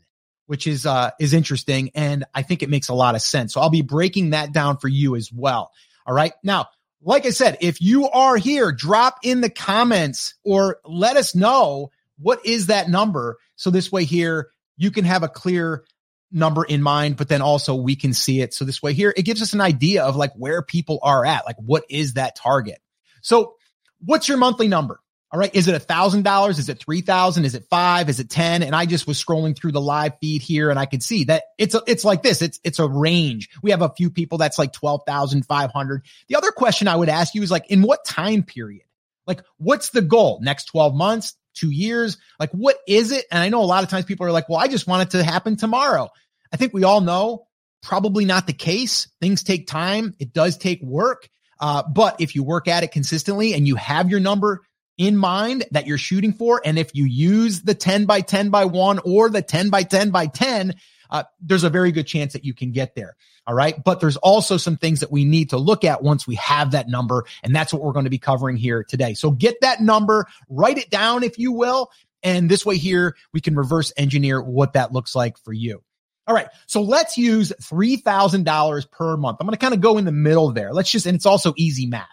which 0.47 0.67
is 0.67 0.85
uh, 0.85 1.11
is 1.19 1.33
interesting, 1.33 1.91
and 1.95 2.25
I 2.33 2.41
think 2.41 2.63
it 2.63 2.69
makes 2.69 2.89
a 2.89 2.93
lot 2.93 3.15
of 3.15 3.21
sense. 3.21 3.53
So 3.53 3.61
I'll 3.61 3.69
be 3.69 3.83
breaking 3.83 4.31
that 4.31 4.51
down 4.51 4.77
for 4.77 4.87
you 4.89 5.15
as 5.15 5.31
well. 5.31 5.71
All 6.05 6.13
right, 6.13 6.33
now. 6.43 6.67
Like 7.07 7.27
I 7.27 7.29
said, 7.29 7.59
if 7.61 7.79
you 7.81 8.09
are 8.09 8.35
here, 8.35 8.71
drop 8.71 9.19
in 9.21 9.41
the 9.41 9.49
comments 9.49 10.33
or 10.43 10.79
let 10.83 11.17
us 11.17 11.35
know 11.35 11.91
what 12.17 12.43
is 12.43 12.65
that 12.65 12.89
number. 12.89 13.37
So 13.55 13.69
this 13.69 13.91
way 13.91 14.05
here, 14.05 14.49
you 14.75 14.89
can 14.89 15.05
have 15.05 15.21
a 15.21 15.27
clear 15.27 15.83
number 16.31 16.63
in 16.63 16.81
mind, 16.81 17.17
but 17.17 17.29
then 17.29 17.41
also 17.41 17.75
we 17.75 17.95
can 17.95 18.13
see 18.13 18.41
it. 18.41 18.53
So 18.53 18.65
this 18.65 18.81
way 18.81 18.93
here, 18.93 19.13
it 19.15 19.23
gives 19.23 19.41
us 19.41 19.53
an 19.53 19.61
idea 19.61 20.03
of 20.03 20.15
like 20.15 20.33
where 20.35 20.61
people 20.61 20.99
are 21.01 21.25
at, 21.25 21.45
like 21.45 21.57
what 21.57 21.85
is 21.89 22.13
that 22.13 22.35
target? 22.35 22.79
So 23.21 23.55
what's 24.03 24.27
your 24.27 24.37
monthly 24.37 24.67
number? 24.67 24.99
All 25.31 25.39
right. 25.39 25.53
Is 25.53 25.67
it 25.67 25.75
a 25.75 25.79
thousand 25.79 26.23
dollars? 26.23 26.59
Is 26.59 26.69
it 26.69 26.79
three 26.79 27.01
thousand? 27.01 27.45
Is 27.45 27.55
it 27.55 27.65
five? 27.69 28.07
Is 28.07 28.19
it 28.19 28.29
10? 28.29 28.63
And 28.63 28.75
I 28.75 28.85
just 28.85 29.07
was 29.07 29.21
scrolling 29.21 29.55
through 29.55 29.73
the 29.73 29.81
live 29.81 30.13
feed 30.21 30.41
here 30.41 30.69
and 30.69 30.79
I 30.79 30.85
could 30.85 31.03
see 31.03 31.25
that 31.25 31.43
it's 31.57 31.75
a, 31.75 31.81
it's 31.87 32.05
like 32.05 32.23
this. 32.23 32.41
It's, 32.41 32.59
it's 32.63 32.79
a 32.79 32.87
range. 32.87 33.49
We 33.61 33.71
have 33.71 33.81
a 33.81 33.91
few 33.97 34.09
people 34.09 34.37
that's 34.37 34.57
like 34.57 34.71
12,500. 34.71 36.05
The 36.29 36.35
other 36.35 36.51
question 36.51 36.87
I 36.87 36.95
would 36.95 37.09
ask 37.09 37.35
you 37.35 37.41
is 37.41 37.51
like, 37.51 37.69
in 37.69 37.81
what 37.81 38.05
time 38.05 38.43
period? 38.43 38.83
Like, 39.27 39.43
what's 39.57 39.89
the 39.89 40.01
goal? 40.01 40.39
Next 40.41 40.65
12 40.65 40.95
months, 40.95 41.35
two 41.55 41.71
years? 41.71 42.17
Like, 42.39 42.51
what 42.51 42.77
is 42.87 43.11
it? 43.11 43.25
And 43.31 43.41
I 43.41 43.49
know 43.49 43.61
a 43.61 43.65
lot 43.65 43.83
of 43.83 43.89
times 43.89 44.05
people 44.05 44.25
are 44.25 44.31
like, 44.31 44.49
well, 44.49 44.59
I 44.59 44.67
just 44.67 44.87
want 44.87 45.03
it 45.03 45.17
to 45.17 45.23
happen 45.23 45.55
tomorrow. 45.55 46.09
I 46.53 46.57
think 46.57 46.73
we 46.73 46.83
all 46.83 47.01
know 47.01 47.47
probably 47.81 48.25
not 48.25 48.47
the 48.47 48.53
case. 48.53 49.07
Things 49.21 49.43
take 49.43 49.67
time. 49.67 50.15
It 50.19 50.33
does 50.33 50.57
take 50.57 50.81
work. 50.81 51.29
Uh, 51.59 51.83
but 51.83 52.19
if 52.19 52.35
you 52.35 52.43
work 52.43 52.67
at 52.67 52.83
it 52.83 52.91
consistently 52.91 53.53
and 53.53 53.67
you 53.67 53.75
have 53.75 54.09
your 54.09 54.19
number 54.19 54.61
in 54.97 55.17
mind 55.17 55.65
that 55.71 55.87
you're 55.87 55.97
shooting 55.97 56.33
for, 56.33 56.61
and 56.65 56.77
if 56.79 56.93
you 56.93 57.05
use 57.05 57.61
the 57.61 57.75
10 57.75 58.05
by 58.05 58.21
10 58.21 58.49
by 58.49 58.65
one 58.65 58.99
or 59.05 59.29
the 59.29 59.41
10 59.41 59.69
by 59.69 59.83
10 59.83 60.09
by 60.09 60.27
10, 60.27 60.75
uh, 61.09 61.23
there's 61.39 61.63
a 61.63 61.69
very 61.69 61.91
good 61.91 62.07
chance 62.07 62.33
that 62.33 62.45
you 62.45 62.53
can 62.53 62.71
get 62.71 62.95
there. 62.95 63.15
All 63.47 63.53
right. 63.53 63.81
But 63.83 63.99
there's 63.99 64.17
also 64.17 64.57
some 64.57 64.77
things 64.77 64.99
that 65.01 65.11
we 65.11 65.25
need 65.25 65.51
to 65.51 65.57
look 65.57 65.83
at 65.83 66.03
once 66.03 66.25
we 66.25 66.35
have 66.35 66.71
that 66.71 66.87
number. 66.87 67.25
And 67.43 67.55
that's 67.55 67.71
what 67.71 67.83
we're 67.83 67.93
going 67.93 68.05
to 68.05 68.11
be 68.11 68.17
covering 68.17 68.57
here 68.57 68.83
today. 68.83 69.13
So 69.13 69.31
get 69.31 69.61
that 69.61 69.81
number, 69.81 70.25
write 70.49 70.77
it 70.77 70.89
down, 70.89 71.23
if 71.23 71.37
you 71.37 71.51
will. 71.51 71.91
And 72.23 72.49
this 72.49 72.65
way 72.65 72.77
here, 72.77 73.15
we 73.33 73.41
can 73.41 73.55
reverse 73.55 73.93
engineer 73.97 74.41
what 74.41 74.73
that 74.73 74.91
looks 74.91 75.15
like 75.15 75.37
for 75.37 75.53
you. 75.53 75.83
All 76.27 76.33
right. 76.33 76.47
So 76.65 76.81
let's 76.81 77.17
use 77.17 77.53
$3,000 77.61 78.91
per 78.91 79.17
month. 79.17 79.37
I'm 79.39 79.45
going 79.45 79.55
to 79.55 79.63
kind 79.63 79.75
of 79.75 79.81
go 79.81 79.99
in 79.99 80.05
the 80.05 80.11
middle 80.11 80.51
there. 80.51 80.73
Let's 80.73 80.89
just, 80.89 81.05
and 81.05 81.15
it's 81.15 81.27
also 81.27 81.53
easy 81.55 81.85
math. 81.85 82.07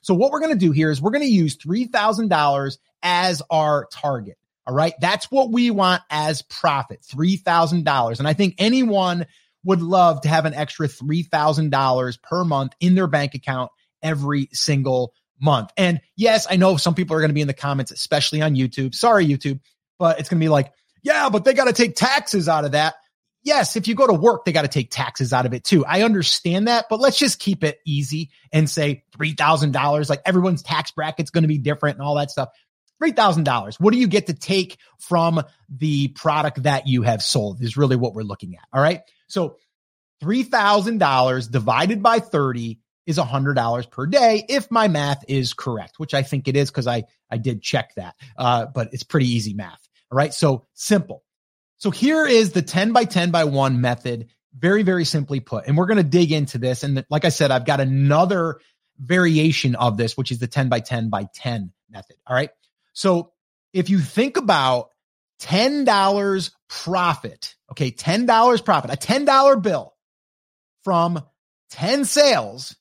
So 0.00 0.14
what 0.14 0.30
we're 0.30 0.40
going 0.40 0.54
to 0.54 0.58
do 0.58 0.72
here 0.72 0.90
is 0.90 1.02
we're 1.02 1.10
going 1.10 1.24
to 1.24 1.28
use 1.28 1.58
$3,000 1.58 2.78
as 3.02 3.42
our 3.50 3.86
target. 3.92 4.38
All 4.68 4.74
right. 4.74 4.92
That's 5.00 5.30
what 5.30 5.50
we 5.50 5.70
want 5.70 6.02
as 6.10 6.42
profit, 6.42 7.00
$3,000. 7.00 8.18
And 8.18 8.28
I 8.28 8.34
think 8.34 8.56
anyone 8.58 9.24
would 9.64 9.80
love 9.80 10.20
to 10.20 10.28
have 10.28 10.44
an 10.44 10.52
extra 10.52 10.88
$3,000 10.88 12.22
per 12.22 12.44
month 12.44 12.74
in 12.78 12.94
their 12.94 13.06
bank 13.06 13.34
account 13.34 13.70
every 14.02 14.50
single 14.52 15.14
month. 15.40 15.70
And 15.78 16.02
yes, 16.16 16.46
I 16.50 16.56
know 16.56 16.76
some 16.76 16.94
people 16.94 17.16
are 17.16 17.20
going 17.20 17.30
to 17.30 17.34
be 17.34 17.40
in 17.40 17.46
the 17.48 17.54
comments, 17.54 17.92
especially 17.92 18.42
on 18.42 18.56
YouTube. 18.56 18.94
Sorry, 18.94 19.26
YouTube, 19.26 19.60
but 19.98 20.20
it's 20.20 20.28
going 20.28 20.38
to 20.38 20.44
be 20.44 20.50
like, 20.50 20.70
yeah, 21.02 21.30
but 21.30 21.46
they 21.46 21.54
got 21.54 21.64
to 21.64 21.72
take 21.72 21.96
taxes 21.96 22.46
out 22.46 22.66
of 22.66 22.72
that. 22.72 22.96
Yes, 23.42 23.74
if 23.74 23.88
you 23.88 23.94
go 23.94 24.06
to 24.06 24.12
work, 24.12 24.44
they 24.44 24.52
got 24.52 24.62
to 24.62 24.68
take 24.68 24.90
taxes 24.90 25.32
out 25.32 25.46
of 25.46 25.54
it 25.54 25.64
too. 25.64 25.86
I 25.86 26.02
understand 26.02 26.68
that, 26.68 26.86
but 26.90 27.00
let's 27.00 27.16
just 27.16 27.38
keep 27.38 27.64
it 27.64 27.78
easy 27.86 28.32
and 28.52 28.68
say 28.68 29.04
$3,000. 29.16 30.10
Like 30.10 30.20
everyone's 30.26 30.62
tax 30.62 30.90
bracket's 30.90 31.30
going 31.30 31.44
to 31.44 31.48
be 31.48 31.56
different 31.56 31.96
and 31.96 32.06
all 32.06 32.16
that 32.16 32.30
stuff. 32.30 32.50
$3,000. 33.02 33.80
What 33.80 33.92
do 33.92 33.98
you 33.98 34.08
get 34.08 34.26
to 34.26 34.34
take 34.34 34.78
from 34.98 35.42
the 35.68 36.08
product 36.08 36.62
that 36.64 36.86
you 36.86 37.02
have 37.02 37.22
sold 37.22 37.62
is 37.62 37.76
really 37.76 37.96
what 37.96 38.14
we're 38.14 38.22
looking 38.22 38.56
at. 38.56 38.64
All 38.72 38.82
right. 38.82 39.02
So 39.28 39.56
$3,000 40.22 41.50
divided 41.50 42.02
by 42.02 42.18
30 42.18 42.78
is 43.06 43.18
$100 43.18 43.90
per 43.90 44.06
day 44.06 44.44
if 44.48 44.70
my 44.70 44.88
math 44.88 45.24
is 45.28 45.54
correct, 45.54 45.98
which 45.98 46.14
I 46.14 46.22
think 46.22 46.48
it 46.48 46.56
is 46.56 46.70
because 46.70 46.86
I, 46.86 47.04
I 47.30 47.38
did 47.38 47.62
check 47.62 47.94
that. 47.96 48.14
Uh, 48.36 48.66
but 48.66 48.92
it's 48.92 49.02
pretty 49.02 49.28
easy 49.28 49.54
math. 49.54 49.80
All 50.10 50.16
right. 50.16 50.32
So 50.32 50.66
simple. 50.74 51.22
So 51.78 51.90
here 51.90 52.26
is 52.26 52.52
the 52.52 52.62
10 52.62 52.92
by 52.92 53.04
10 53.04 53.30
by 53.30 53.44
1 53.44 53.80
method, 53.80 54.28
very, 54.58 54.82
very 54.82 55.04
simply 55.04 55.40
put. 55.40 55.66
And 55.66 55.76
we're 55.76 55.86
going 55.86 55.98
to 55.98 56.02
dig 56.02 56.32
into 56.32 56.58
this. 56.58 56.82
And 56.82 57.04
like 57.08 57.24
I 57.24 57.28
said, 57.28 57.50
I've 57.50 57.66
got 57.66 57.80
another 57.80 58.60
variation 58.98 59.76
of 59.76 59.96
this, 59.96 60.16
which 60.16 60.32
is 60.32 60.40
the 60.40 60.48
10 60.48 60.68
by 60.68 60.80
10 60.80 61.08
by 61.08 61.28
10 61.34 61.72
method. 61.88 62.16
All 62.26 62.34
right. 62.34 62.50
So 62.98 63.30
if 63.72 63.90
you 63.90 64.00
think 64.00 64.38
about 64.38 64.88
$10 65.42 66.50
profit, 66.68 67.54
okay, 67.70 67.92
$10 67.92 68.64
profit, 68.64 68.90
a 68.92 68.96
$10 68.96 69.62
bill 69.62 69.94
from 70.82 71.22
10 71.70 72.04
sales, 72.06 72.74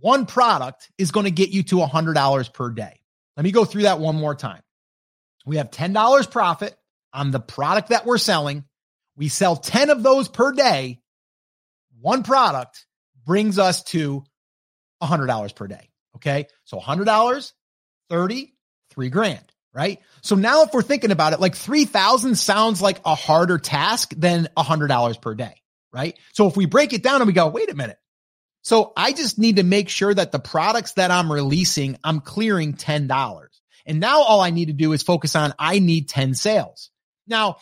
one 0.00 0.26
product 0.26 0.90
is 0.98 1.12
going 1.12 1.26
to 1.26 1.30
get 1.30 1.50
you 1.50 1.62
to 1.62 1.76
$100 1.76 2.52
per 2.52 2.70
day. 2.70 2.98
Let 3.36 3.44
me 3.44 3.52
go 3.52 3.64
through 3.64 3.82
that 3.82 4.00
one 4.00 4.16
more 4.16 4.34
time. 4.34 4.60
We 5.46 5.58
have 5.58 5.70
$10 5.70 6.28
profit 6.28 6.76
on 7.12 7.30
the 7.30 7.38
product 7.38 7.90
that 7.90 8.04
we're 8.04 8.18
selling. 8.18 8.64
We 9.14 9.28
sell 9.28 9.54
10 9.54 9.90
of 9.90 10.02
those 10.02 10.28
per 10.28 10.50
day. 10.50 11.00
One 12.00 12.24
product 12.24 12.86
brings 13.24 13.60
us 13.60 13.84
to 13.84 14.24
$100 15.00 15.54
per 15.54 15.68
day. 15.68 15.90
Okay. 16.16 16.46
So 16.64 16.80
$100, 16.80 17.52
30, 18.10 18.52
three 18.92 19.08
grand, 19.08 19.44
right? 19.74 20.00
So 20.22 20.36
now 20.36 20.62
if 20.62 20.72
we're 20.72 20.82
thinking 20.82 21.10
about 21.10 21.32
it, 21.32 21.40
like 21.40 21.54
3000 21.54 22.36
sounds 22.36 22.80
like 22.80 23.00
a 23.04 23.14
harder 23.14 23.58
task 23.58 24.12
than 24.16 24.48
a 24.56 24.62
hundred 24.62 24.88
dollars 24.88 25.16
per 25.16 25.34
day, 25.34 25.54
right? 25.92 26.18
So 26.32 26.46
if 26.46 26.56
we 26.56 26.66
break 26.66 26.92
it 26.92 27.02
down 27.02 27.20
and 27.20 27.26
we 27.26 27.32
go, 27.32 27.48
wait 27.48 27.70
a 27.70 27.74
minute. 27.74 27.98
So 28.62 28.92
I 28.96 29.12
just 29.12 29.38
need 29.38 29.56
to 29.56 29.64
make 29.64 29.88
sure 29.88 30.14
that 30.14 30.30
the 30.30 30.38
products 30.38 30.92
that 30.92 31.10
I'm 31.10 31.32
releasing, 31.32 31.98
I'm 32.04 32.20
clearing 32.20 32.74
$10. 32.74 33.46
And 33.86 33.98
now 33.98 34.22
all 34.22 34.40
I 34.40 34.50
need 34.50 34.66
to 34.66 34.72
do 34.72 34.92
is 34.92 35.02
focus 35.02 35.34
on, 35.34 35.52
I 35.58 35.80
need 35.80 36.08
10 36.08 36.34
sales. 36.34 36.90
Now, 37.26 37.56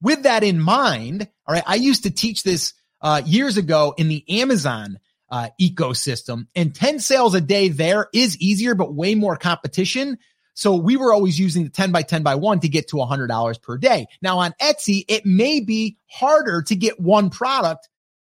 with 0.00 0.22
that 0.22 0.44
in 0.44 0.60
mind, 0.60 1.28
all 1.46 1.54
right, 1.54 1.64
I 1.66 1.74
used 1.74 2.04
to 2.04 2.10
teach 2.10 2.42
this 2.44 2.74
uh, 3.00 3.22
years 3.24 3.56
ago 3.56 3.94
in 3.96 4.08
the 4.08 4.24
Amazon 4.40 4.98
uh, 5.30 5.48
ecosystem 5.60 6.46
and 6.54 6.74
10 6.74 7.00
sales 7.00 7.34
a 7.34 7.40
day 7.40 7.68
there 7.68 8.08
is 8.12 8.38
easier, 8.38 8.74
but 8.74 8.94
way 8.94 9.14
more 9.14 9.36
competition. 9.36 10.18
So 10.54 10.76
we 10.76 10.96
were 10.96 11.12
always 11.12 11.38
using 11.38 11.64
the 11.64 11.70
10 11.70 11.92
by 11.92 12.02
10 12.02 12.22
by 12.22 12.36
one 12.36 12.60
to 12.60 12.68
get 12.68 12.88
to 12.88 12.96
$100 12.96 13.62
per 13.62 13.76
day. 13.76 14.06
Now 14.22 14.38
on 14.38 14.54
Etsy, 14.60 15.04
it 15.08 15.26
may 15.26 15.60
be 15.60 15.98
harder 16.06 16.62
to 16.62 16.76
get 16.76 16.98
one 16.98 17.30
product 17.30 17.88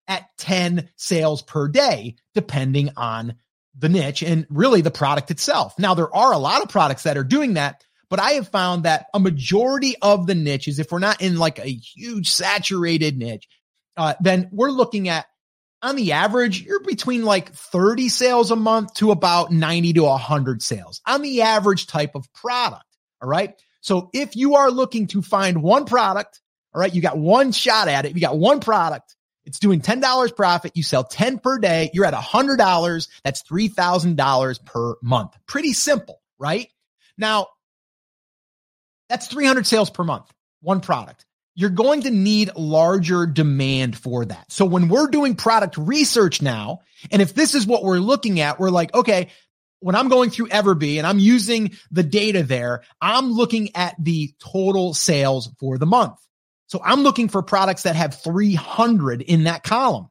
at 0.09 0.25
10 0.39 0.89
sales 0.97 1.43
per 1.43 1.69
day, 1.69 2.17
depending 2.35 2.91
on 2.97 3.35
the 3.79 3.89
niche 3.89 4.23
and 4.23 4.47
really 4.49 4.81
the 4.81 4.91
product 4.91 5.31
itself. 5.31 5.79
Now 5.79 5.95
there 5.95 6.15
are 6.15 6.33
a 6.33 6.39
lot 6.39 6.63
of 6.63 6.69
products 6.69 7.03
that 7.03 7.19
are 7.19 7.25
doing 7.25 7.55
that, 7.55 7.85
but 8.09 8.21
I 8.21 8.33
have 8.33 8.49
found 8.49 8.85
that 8.85 9.07
a 9.13 9.21
majority 9.21 9.97
of 10.01 10.27
the 10.27 10.35
niches, 10.35 10.79
if 10.79 10.91
we're 10.91 10.99
not 10.99 11.21
in 11.21 11.37
like 11.37 11.59
a 11.59 11.69
huge 11.69 12.31
saturated 12.31 13.19
niche, 13.19 13.49
uh, 13.97 14.15
then 14.21 14.49
we're 14.53 14.71
looking 14.71 15.09
at 15.09 15.27
on 15.83 15.97
the 15.97 16.13
average, 16.13 16.63
you're 16.63 16.81
between 16.81 17.25
like 17.25 17.53
30 17.53 18.09
sales 18.09 18.51
a 18.51 18.57
month 18.57 18.95
to 18.95 19.11
about 19.11 19.53
90 19.53 19.95
to 19.95 20.03
100 20.05 20.63
sales 20.63 21.01
on 21.07 21.23
the 21.23 21.43
average 21.43 21.87
type 21.87 22.15
of 22.15 22.33
product. 22.33 22.85
All 23.23 23.29
right. 23.29 23.55
So 23.81 24.11
if 24.13 24.37
you 24.37 24.57
are 24.57 24.71
looking 24.71 25.07
to 25.09 25.23
find 25.23 25.63
one 25.63 25.85
product, 25.85 26.41
all 26.75 26.81
right, 26.81 26.95
you 26.95 27.01
got 27.01 27.17
one 27.17 27.53
shot 27.53 27.89
at 27.89 28.05
it. 28.05 28.15
You 28.15 28.21
got 28.21 28.39
one 28.39 28.61
product. 28.61 29.15
It's 29.45 29.61
doing 29.61 29.81
$10 29.81 30.35
profit. 30.35 30.73
You 30.75 30.83
sell 30.83 31.05
10 31.05 31.39
per 31.39 31.59
day. 31.59 31.91
You're 31.93 32.05
at 32.05 32.15
$100. 32.15 33.09
That's 33.23 33.43
$3,000 33.45 34.65
per 34.65 34.95
month. 35.03 35.37
Pretty 35.47 35.73
simple, 35.73 36.21
right? 36.39 36.69
Now, 37.17 37.47
that's 39.09 39.29
300 39.29 39.67
sales 39.67 39.89
per 39.89 40.03
month, 40.03 40.31
one 40.63 40.81
product 40.81 41.27
you're 41.57 41.71
going 41.71 42.03
to 42.03 42.11
need 42.11 42.55
larger 42.55 43.27
demand 43.27 43.97
for 43.97 44.27
that. 44.27 44.53
So 44.53 44.67
when 44.67 44.89
we're 44.89 45.09
doing 45.09 45.35
product 45.35 45.79
research 45.79 46.43
now, 46.43 46.81
and 47.11 47.23
if 47.23 47.35
this 47.35 47.55
is 47.55 47.67
what 47.67 47.83
we're 47.83 47.99
looking 47.99 48.41
at, 48.41 48.61
we're 48.61 48.71
like, 48.71 48.95
okay, 48.95 49.29
when 49.81 49.95
I'm 49.95 50.09
going 50.09 50.29
through 50.29 50.49
Everbee 50.49 50.99
and 50.99 51.07
I'm 51.07 51.19
using 51.19 51.73
the 51.91 52.03
data 52.03 52.43
there, 52.43 52.83
I'm 53.01 53.33
looking 53.33 53.75
at 53.75 53.97
the 53.99 54.35
total 54.39 54.93
sales 54.93 55.51
for 55.59 55.79
the 55.79 55.87
month. 55.87 56.19
So 56.67 56.81
I'm 56.85 57.01
looking 57.01 57.29
for 57.29 57.43
products 57.43 57.85
that 57.85 57.97
have 57.97 58.21
300 58.23 59.23
in 59.23 59.45
that 59.45 59.63
column. 59.63 60.11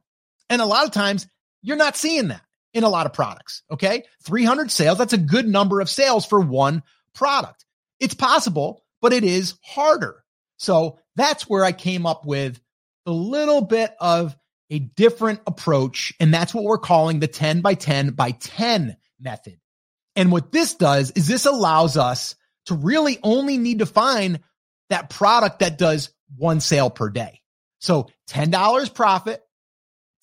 And 0.50 0.60
a 0.60 0.66
lot 0.66 0.84
of 0.84 0.90
times 0.90 1.28
you're 1.62 1.76
not 1.76 1.96
seeing 1.96 2.28
that 2.28 2.42
in 2.74 2.82
a 2.82 2.88
lot 2.88 3.06
of 3.06 3.12
products. 3.12 3.62
Okay. 3.70 4.02
300 4.24 4.70
sales. 4.72 4.98
That's 4.98 5.12
a 5.12 5.18
good 5.18 5.46
number 5.46 5.80
of 5.80 5.88
sales 5.88 6.26
for 6.26 6.40
one 6.40 6.82
product. 7.14 7.64
It's 8.00 8.14
possible, 8.14 8.84
but 9.00 9.12
it 9.12 9.22
is 9.22 9.54
harder. 9.62 10.24
So 10.56 10.98
that's 11.16 11.48
where 11.48 11.64
I 11.64 11.72
came 11.72 12.06
up 12.06 12.24
with 12.24 12.60
a 13.06 13.10
little 13.10 13.62
bit 13.62 13.94
of 14.00 14.36
a 14.70 14.78
different 14.78 15.40
approach. 15.46 16.12
And 16.20 16.32
that's 16.32 16.54
what 16.54 16.64
we're 16.64 16.78
calling 16.78 17.20
the 17.20 17.28
10 17.28 17.60
by 17.60 17.74
10 17.74 18.10
by 18.10 18.32
10 18.32 18.96
method. 19.20 19.58
And 20.14 20.32
what 20.32 20.52
this 20.52 20.74
does 20.74 21.10
is 21.12 21.26
this 21.28 21.46
allows 21.46 21.96
us 21.96 22.34
to 22.66 22.74
really 22.74 23.18
only 23.22 23.58
need 23.58 23.80
to 23.80 23.86
find 23.86 24.40
that 24.90 25.10
product 25.10 25.60
that 25.60 25.78
does 25.78 26.10
one 26.36 26.60
sale 26.60 26.90
per 26.90 27.10
day. 27.10 27.42
So 27.78 28.08
$10 28.30 28.94
profit, 28.94 29.42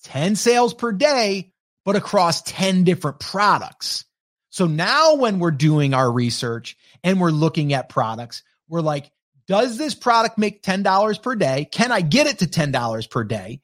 10 0.04 0.36
sales 0.36 0.74
per 0.74 0.92
day, 0.92 1.52
but 1.84 1.96
across 1.96 2.42
10 2.42 2.84
different 2.84 3.20
products. 3.20 4.04
So 4.50 4.66
now 4.66 5.16
when 5.16 5.38
we're 5.38 5.50
doing 5.50 5.94
our 5.94 6.10
research 6.10 6.76
and 7.02 7.20
we're 7.20 7.30
looking 7.30 7.72
at 7.72 7.88
products, 7.88 8.42
we're 8.68 8.80
like, 8.80 9.10
does 9.46 9.76
this 9.76 9.94
product 9.94 10.38
make 10.38 10.62
$10 10.62 11.22
per 11.22 11.34
day? 11.34 11.66
Can 11.70 11.92
I 11.92 12.00
get 12.00 12.26
it 12.26 12.38
to 12.38 12.46
$10 12.46 13.10
per 13.10 13.24
day? 13.24 13.60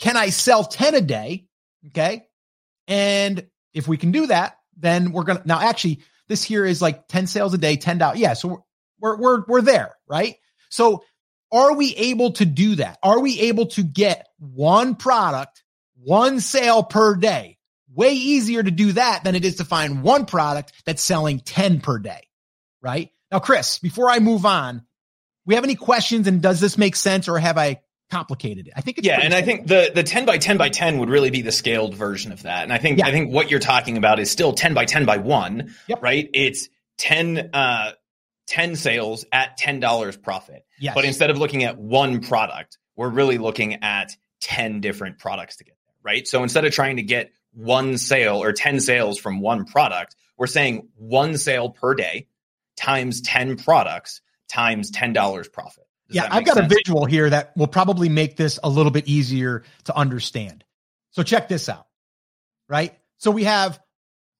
Can 0.00 0.16
I 0.16 0.30
sell 0.30 0.64
10 0.64 0.94
a 0.94 1.00
day? 1.00 1.46
Okay. 1.88 2.26
And 2.88 3.46
if 3.74 3.86
we 3.86 3.96
can 3.96 4.12
do 4.12 4.26
that, 4.26 4.56
then 4.76 5.12
we're 5.12 5.24
going 5.24 5.38
to 5.38 5.46
now 5.46 5.60
actually 5.60 6.00
this 6.28 6.42
here 6.42 6.64
is 6.64 6.80
like 6.80 7.08
10 7.08 7.26
sales 7.26 7.52
a 7.54 7.58
day, 7.58 7.76
$10. 7.76 8.16
Yeah. 8.16 8.32
So 8.32 8.64
we're, 8.98 9.16
we're, 9.16 9.44
we're 9.46 9.62
there. 9.62 9.94
Right. 10.08 10.36
So 10.70 11.04
are 11.52 11.74
we 11.74 11.94
able 11.96 12.32
to 12.32 12.44
do 12.44 12.76
that? 12.76 12.98
Are 13.02 13.20
we 13.20 13.40
able 13.40 13.66
to 13.66 13.82
get 13.82 14.28
one 14.38 14.94
product, 14.94 15.62
one 15.96 16.40
sale 16.40 16.82
per 16.82 17.16
day? 17.16 17.58
Way 17.92 18.12
easier 18.12 18.62
to 18.62 18.70
do 18.70 18.92
that 18.92 19.24
than 19.24 19.34
it 19.34 19.44
is 19.44 19.56
to 19.56 19.64
find 19.64 20.02
one 20.02 20.24
product 20.24 20.72
that's 20.86 21.02
selling 21.02 21.40
10 21.40 21.80
per 21.80 21.98
day. 21.98 22.28
Right. 22.80 23.10
Now, 23.32 23.40
Chris, 23.40 23.78
before 23.80 24.08
I 24.08 24.20
move 24.20 24.46
on, 24.46 24.86
we 25.46 25.54
have 25.54 25.64
any 25.64 25.74
questions 25.74 26.26
and 26.26 26.42
does 26.42 26.60
this 26.60 26.78
make 26.78 26.96
sense 26.96 27.28
or 27.28 27.38
have 27.38 27.58
I 27.58 27.80
complicated 28.10 28.66
it? 28.66 28.72
I 28.76 28.80
think 28.80 29.00
yeah, 29.02 29.20
and 29.20 29.32
simple. 29.32 29.38
I 29.38 29.42
think 29.42 29.66
the 29.66 29.92
the 29.94 30.02
10 30.02 30.26
by 30.26 30.38
10 30.38 30.56
by 30.56 30.68
10 30.68 30.98
would 30.98 31.08
really 31.08 31.30
be 31.30 31.42
the 31.42 31.52
scaled 31.52 31.94
version 31.94 32.32
of 32.32 32.42
that. 32.42 32.64
And 32.64 32.72
I 32.72 32.78
think 32.78 32.98
yeah. 32.98 33.06
I 33.06 33.12
think 33.12 33.32
what 33.32 33.50
you're 33.50 33.60
talking 33.60 33.96
about 33.96 34.18
is 34.18 34.30
still 34.30 34.52
10 34.52 34.74
by 34.74 34.84
10 34.84 35.04
by 35.04 35.18
1, 35.18 35.74
yep. 35.88 36.02
right? 36.02 36.28
It's 36.32 36.68
10 36.98 37.50
uh 37.52 37.92
10 38.50 38.74
sales 38.74 39.24
at 39.30 39.56
$10 39.58 40.22
profit. 40.22 40.66
Yes. 40.80 40.94
But 40.96 41.04
instead 41.04 41.30
of 41.30 41.38
looking 41.38 41.62
at 41.62 41.78
one 41.78 42.20
product, 42.20 42.78
we're 42.96 43.08
really 43.08 43.38
looking 43.38 43.84
at 43.84 44.16
10 44.40 44.80
different 44.80 45.18
products 45.20 45.58
to 45.58 45.64
get 45.64 45.76
there, 45.86 45.94
right? 46.02 46.26
So 46.26 46.42
instead 46.42 46.64
of 46.64 46.72
trying 46.72 46.96
to 46.96 47.02
get 47.04 47.30
one 47.52 47.96
sale 47.96 48.42
or 48.42 48.52
10 48.52 48.80
sales 48.80 49.18
from 49.18 49.40
one 49.40 49.66
product, 49.66 50.16
we're 50.36 50.48
saying 50.48 50.88
one 50.96 51.38
sale 51.38 51.70
per 51.70 51.94
day 51.94 52.26
times 52.76 53.20
10 53.20 53.56
products 53.56 54.20
times 54.50 54.90
$10 54.90 55.52
profit. 55.52 55.84
Does 56.08 56.16
yeah, 56.16 56.28
I've 56.30 56.44
got 56.44 56.56
sense? 56.56 56.72
a 56.72 56.76
visual 56.76 57.04
here 57.04 57.30
that 57.30 57.56
will 57.56 57.68
probably 57.68 58.08
make 58.08 58.36
this 58.36 58.58
a 58.62 58.68
little 58.68 58.90
bit 58.90 59.06
easier 59.06 59.62
to 59.84 59.96
understand. 59.96 60.64
So 61.12 61.22
check 61.22 61.48
this 61.48 61.68
out, 61.68 61.86
right? 62.68 62.98
So 63.18 63.30
we 63.30 63.44
have 63.44 63.80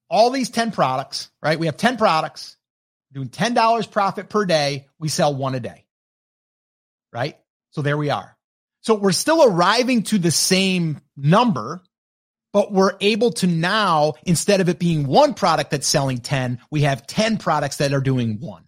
all 0.08 0.30
these 0.30 0.50
10 0.50 0.72
products, 0.72 1.30
right? 1.42 1.58
We 1.58 1.66
have 1.66 1.76
10 1.76 1.96
products 1.96 2.56
doing 3.12 3.28
$10 3.28 3.90
profit 3.90 4.28
per 4.28 4.44
day. 4.44 4.88
We 4.98 5.08
sell 5.08 5.34
one 5.34 5.54
a 5.54 5.60
day, 5.60 5.86
right? 7.12 7.38
So 7.70 7.82
there 7.82 7.96
we 7.96 8.10
are. 8.10 8.36
So 8.82 8.94
we're 8.94 9.12
still 9.12 9.44
arriving 9.44 10.04
to 10.04 10.18
the 10.18 10.30
same 10.30 11.00
number, 11.16 11.82
but 12.52 12.72
we're 12.72 12.96
able 13.00 13.30
to 13.32 13.46
now, 13.46 14.14
instead 14.24 14.60
of 14.60 14.68
it 14.68 14.78
being 14.78 15.06
one 15.06 15.34
product 15.34 15.70
that's 15.70 15.86
selling 15.86 16.18
10, 16.18 16.60
we 16.70 16.82
have 16.82 17.06
10 17.06 17.36
products 17.38 17.76
that 17.76 17.92
are 17.92 18.00
doing 18.00 18.40
one. 18.40 18.64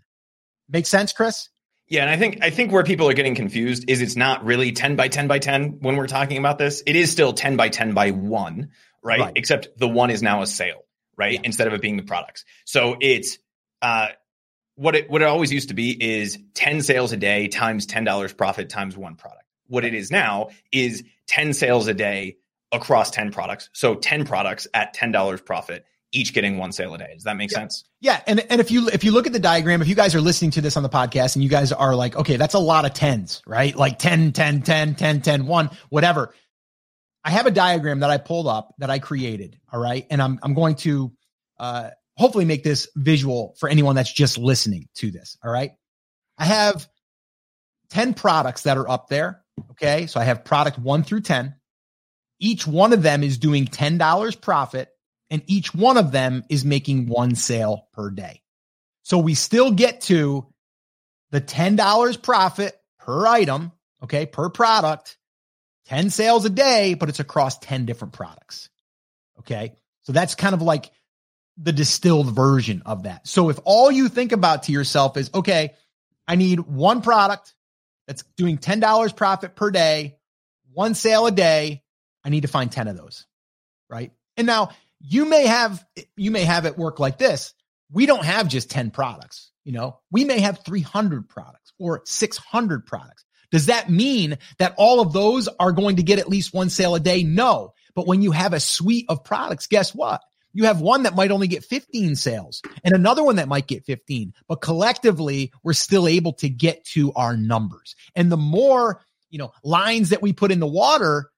Make 0.68 0.86
sense, 0.86 1.12
Chris? 1.12 1.48
Yeah, 1.88 2.02
and 2.02 2.10
I 2.10 2.16
think 2.16 2.38
I 2.42 2.50
think 2.50 2.72
where 2.72 2.84
people 2.84 3.08
are 3.08 3.14
getting 3.14 3.34
confused 3.34 3.84
is 3.88 4.00
it's 4.00 4.16
not 4.16 4.44
really 4.44 4.72
10 4.72 4.96
by 4.96 5.08
10 5.08 5.28
by 5.28 5.38
10 5.38 5.80
when 5.80 5.96
we're 5.96 6.06
talking 6.06 6.38
about 6.38 6.58
this. 6.58 6.82
It 6.86 6.96
is 6.96 7.10
still 7.10 7.32
10 7.34 7.56
by 7.56 7.68
10 7.68 7.92
by 7.92 8.12
1, 8.12 8.70
right? 9.02 9.20
right. 9.20 9.32
Except 9.36 9.68
the 9.76 9.88
one 9.88 10.10
is 10.10 10.22
now 10.22 10.42
a 10.42 10.46
sale, 10.46 10.84
right? 11.18 11.34
Yeah. 11.34 11.40
Instead 11.44 11.66
of 11.66 11.74
it 11.74 11.82
being 11.82 11.98
the 11.98 12.02
products. 12.02 12.44
So 12.64 12.96
it's 13.00 13.38
uh 13.82 14.08
what 14.76 14.96
it 14.96 15.10
what 15.10 15.20
it 15.22 15.26
always 15.26 15.52
used 15.52 15.68
to 15.68 15.74
be 15.74 15.90
is 15.90 16.38
10 16.54 16.80
sales 16.80 17.12
a 17.12 17.16
day 17.16 17.48
times 17.48 17.86
$10 17.86 18.36
profit 18.36 18.70
times 18.70 18.96
one 18.96 19.16
product. 19.16 19.44
What 19.66 19.84
it 19.84 19.92
is 19.92 20.10
now 20.10 20.48
is 20.70 21.04
10 21.26 21.52
sales 21.52 21.88
a 21.88 21.94
day 21.94 22.36
across 22.72 23.10
10 23.10 23.32
products. 23.32 23.68
So 23.74 23.96
10 23.96 24.24
products 24.24 24.66
at 24.72 24.96
$10 24.96 25.44
profit 25.44 25.84
each 26.12 26.34
getting 26.34 26.58
one 26.58 26.72
sale 26.72 26.94
a 26.94 26.98
day. 26.98 27.10
Does 27.14 27.24
that 27.24 27.36
make 27.36 27.50
yeah. 27.50 27.58
sense? 27.58 27.84
Yeah. 28.00 28.20
And, 28.26 28.40
and 28.50 28.60
if 28.60 28.70
you, 28.70 28.88
if 28.88 29.02
you 29.02 29.12
look 29.12 29.26
at 29.26 29.32
the 29.32 29.38
diagram, 29.38 29.80
if 29.80 29.88
you 29.88 29.94
guys 29.94 30.14
are 30.14 30.20
listening 30.20 30.50
to 30.52 30.60
this 30.60 30.76
on 30.76 30.82
the 30.82 30.88
podcast 30.88 31.34
and 31.34 31.42
you 31.42 31.48
guys 31.48 31.72
are 31.72 31.96
like, 31.96 32.14
okay, 32.16 32.36
that's 32.36 32.54
a 32.54 32.58
lot 32.58 32.84
of 32.84 32.92
tens, 32.92 33.42
right? 33.46 33.74
Like 33.74 33.98
10, 33.98 34.32
10, 34.32 34.62
10, 34.62 34.94
10, 34.94 35.22
10, 35.22 35.46
1, 35.46 35.70
whatever. 35.88 36.34
I 37.24 37.30
have 37.30 37.46
a 37.46 37.50
diagram 37.50 38.00
that 38.00 38.10
I 38.10 38.18
pulled 38.18 38.46
up 38.46 38.74
that 38.78 38.90
I 38.90 38.98
created. 38.98 39.58
All 39.72 39.80
right. 39.80 40.06
And 40.10 40.20
I'm, 40.20 40.38
I'm 40.42 40.54
going 40.54 40.74
to, 40.76 41.12
uh, 41.58 41.90
hopefully 42.16 42.44
make 42.44 42.62
this 42.62 42.88
visual 42.94 43.54
for 43.58 43.68
anyone 43.68 43.96
that's 43.96 44.12
just 44.12 44.36
listening 44.36 44.88
to 44.96 45.10
this. 45.10 45.38
All 45.42 45.50
right. 45.50 45.72
I 46.36 46.44
have 46.44 46.86
10 47.90 48.14
products 48.14 48.62
that 48.62 48.76
are 48.76 48.88
up 48.88 49.08
there. 49.08 49.42
Okay. 49.72 50.06
So 50.06 50.20
I 50.20 50.24
have 50.24 50.44
product 50.44 50.78
one 50.78 51.04
through 51.04 51.22
10. 51.22 51.54
Each 52.38 52.66
one 52.66 52.92
of 52.92 53.02
them 53.02 53.22
is 53.22 53.38
doing 53.38 53.66
$10 53.66 54.40
profit 54.40 54.91
and 55.32 55.42
each 55.46 55.74
one 55.74 55.96
of 55.96 56.12
them 56.12 56.44
is 56.50 56.62
making 56.62 57.06
one 57.06 57.34
sale 57.34 57.88
per 57.94 58.10
day. 58.10 58.42
So 59.02 59.16
we 59.16 59.34
still 59.34 59.72
get 59.72 60.02
to 60.02 60.46
the 61.30 61.40
$10 61.40 62.22
profit 62.22 62.78
per 62.98 63.26
item, 63.26 63.72
okay, 64.04 64.26
per 64.26 64.50
product, 64.50 65.16
10 65.86 66.10
sales 66.10 66.44
a 66.44 66.50
day, 66.50 66.92
but 66.92 67.08
it's 67.08 67.18
across 67.18 67.58
10 67.58 67.86
different 67.86 68.12
products. 68.12 68.68
Okay. 69.38 69.74
So 70.02 70.12
that's 70.12 70.34
kind 70.34 70.54
of 70.54 70.60
like 70.60 70.90
the 71.56 71.72
distilled 71.72 72.34
version 72.34 72.82
of 72.84 73.04
that. 73.04 73.26
So 73.26 73.48
if 73.48 73.58
all 73.64 73.90
you 73.90 74.10
think 74.10 74.32
about 74.32 74.64
to 74.64 74.72
yourself 74.72 75.16
is, 75.16 75.30
okay, 75.34 75.72
I 76.28 76.36
need 76.36 76.60
one 76.60 77.00
product 77.00 77.54
that's 78.06 78.22
doing 78.36 78.58
$10 78.58 79.16
profit 79.16 79.56
per 79.56 79.70
day, 79.70 80.18
one 80.72 80.94
sale 80.94 81.26
a 81.26 81.32
day, 81.32 81.82
I 82.22 82.28
need 82.28 82.42
to 82.42 82.48
find 82.48 82.70
10 82.70 82.88
of 82.88 82.98
those. 82.98 83.26
Right. 83.88 84.12
And 84.36 84.46
now 84.46 84.70
you 85.02 85.28
may 85.28 85.46
have 85.46 85.84
you 86.16 86.30
may 86.30 86.44
have 86.44 86.64
it 86.64 86.78
work 86.78 86.98
like 86.98 87.18
this. 87.18 87.54
We 87.90 88.06
don't 88.06 88.24
have 88.24 88.48
just 88.48 88.70
10 88.70 88.90
products, 88.90 89.50
you 89.64 89.72
know. 89.72 89.98
We 90.10 90.24
may 90.24 90.40
have 90.40 90.64
300 90.64 91.28
products 91.28 91.72
or 91.78 92.02
600 92.04 92.86
products. 92.86 93.24
Does 93.50 93.66
that 93.66 93.90
mean 93.90 94.38
that 94.58 94.74
all 94.78 95.00
of 95.00 95.12
those 95.12 95.48
are 95.60 95.72
going 95.72 95.96
to 95.96 96.02
get 96.02 96.18
at 96.18 96.28
least 96.28 96.54
one 96.54 96.70
sale 96.70 96.94
a 96.94 97.00
day? 97.00 97.22
No. 97.22 97.74
But 97.94 98.06
when 98.06 98.22
you 98.22 98.30
have 98.30 98.54
a 98.54 98.60
suite 98.60 99.04
of 99.10 99.24
products, 99.24 99.66
guess 99.66 99.94
what? 99.94 100.22
You 100.54 100.64
have 100.64 100.80
one 100.80 101.02
that 101.02 101.14
might 101.14 101.30
only 101.30 101.48
get 101.48 101.64
15 101.64 102.16
sales 102.16 102.62
and 102.84 102.94
another 102.94 103.22
one 103.22 103.36
that 103.36 103.48
might 103.48 103.66
get 103.66 103.84
15, 103.84 104.34
but 104.48 104.60
collectively 104.60 105.52
we're 105.62 105.72
still 105.72 106.06
able 106.06 106.34
to 106.34 106.48
get 106.48 106.84
to 106.86 107.12
our 107.14 107.36
numbers. 107.36 107.94
And 108.14 108.30
the 108.30 108.36
more, 108.36 109.02
you 109.30 109.38
know, 109.38 109.52
lines 109.64 110.10
that 110.10 110.22
we 110.22 110.32
put 110.32 110.52
in 110.52 110.60
the 110.60 110.66
water, 110.66 111.30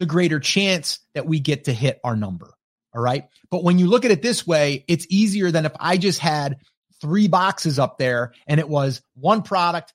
the 0.00 0.06
greater 0.06 0.40
chance 0.40 1.00
that 1.14 1.26
we 1.26 1.40
get 1.40 1.64
to 1.64 1.72
hit 1.72 2.00
our 2.04 2.16
number. 2.16 2.54
All 2.94 3.02
right. 3.02 3.28
But 3.50 3.64
when 3.64 3.78
you 3.78 3.86
look 3.86 4.04
at 4.04 4.10
it 4.10 4.22
this 4.22 4.46
way, 4.46 4.84
it's 4.88 5.06
easier 5.08 5.50
than 5.50 5.66
if 5.66 5.72
I 5.78 5.96
just 5.96 6.18
had 6.18 6.58
three 7.00 7.28
boxes 7.28 7.78
up 7.78 7.98
there 7.98 8.32
and 8.46 8.58
it 8.58 8.68
was 8.68 9.02
one 9.14 9.42
product, 9.42 9.92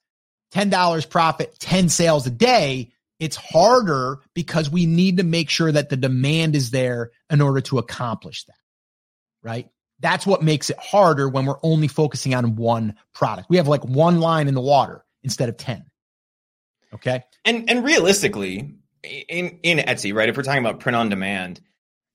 $10 0.54 1.10
profit, 1.10 1.58
10 1.58 1.88
sales 1.88 2.26
a 2.26 2.30
day. 2.30 2.92
It's 3.20 3.36
harder 3.36 4.20
because 4.34 4.70
we 4.70 4.86
need 4.86 5.18
to 5.18 5.24
make 5.24 5.50
sure 5.50 5.70
that 5.70 5.88
the 5.88 5.96
demand 5.96 6.56
is 6.56 6.70
there 6.70 7.10
in 7.30 7.40
order 7.40 7.60
to 7.62 7.78
accomplish 7.78 8.44
that. 8.44 8.56
Right. 9.42 9.68
That's 10.00 10.26
what 10.26 10.42
makes 10.42 10.70
it 10.70 10.78
harder 10.78 11.28
when 11.28 11.46
we're 11.46 11.60
only 11.62 11.88
focusing 11.88 12.34
on 12.34 12.56
one 12.56 12.94
product. 13.12 13.48
We 13.48 13.58
have 13.58 13.68
like 13.68 13.84
one 13.84 14.20
line 14.20 14.48
in 14.48 14.54
the 14.54 14.60
water 14.60 15.04
instead 15.22 15.48
of 15.48 15.56
10. 15.56 15.84
Okay. 16.94 17.24
And 17.44 17.68
and 17.68 17.84
realistically, 17.84 18.76
in 19.02 19.58
in 19.62 19.78
Etsy, 19.78 20.14
right? 20.14 20.28
If 20.28 20.36
we're 20.36 20.44
talking 20.44 20.64
about 20.64 20.80
print 20.80 20.96
on 20.96 21.08
demand, 21.08 21.60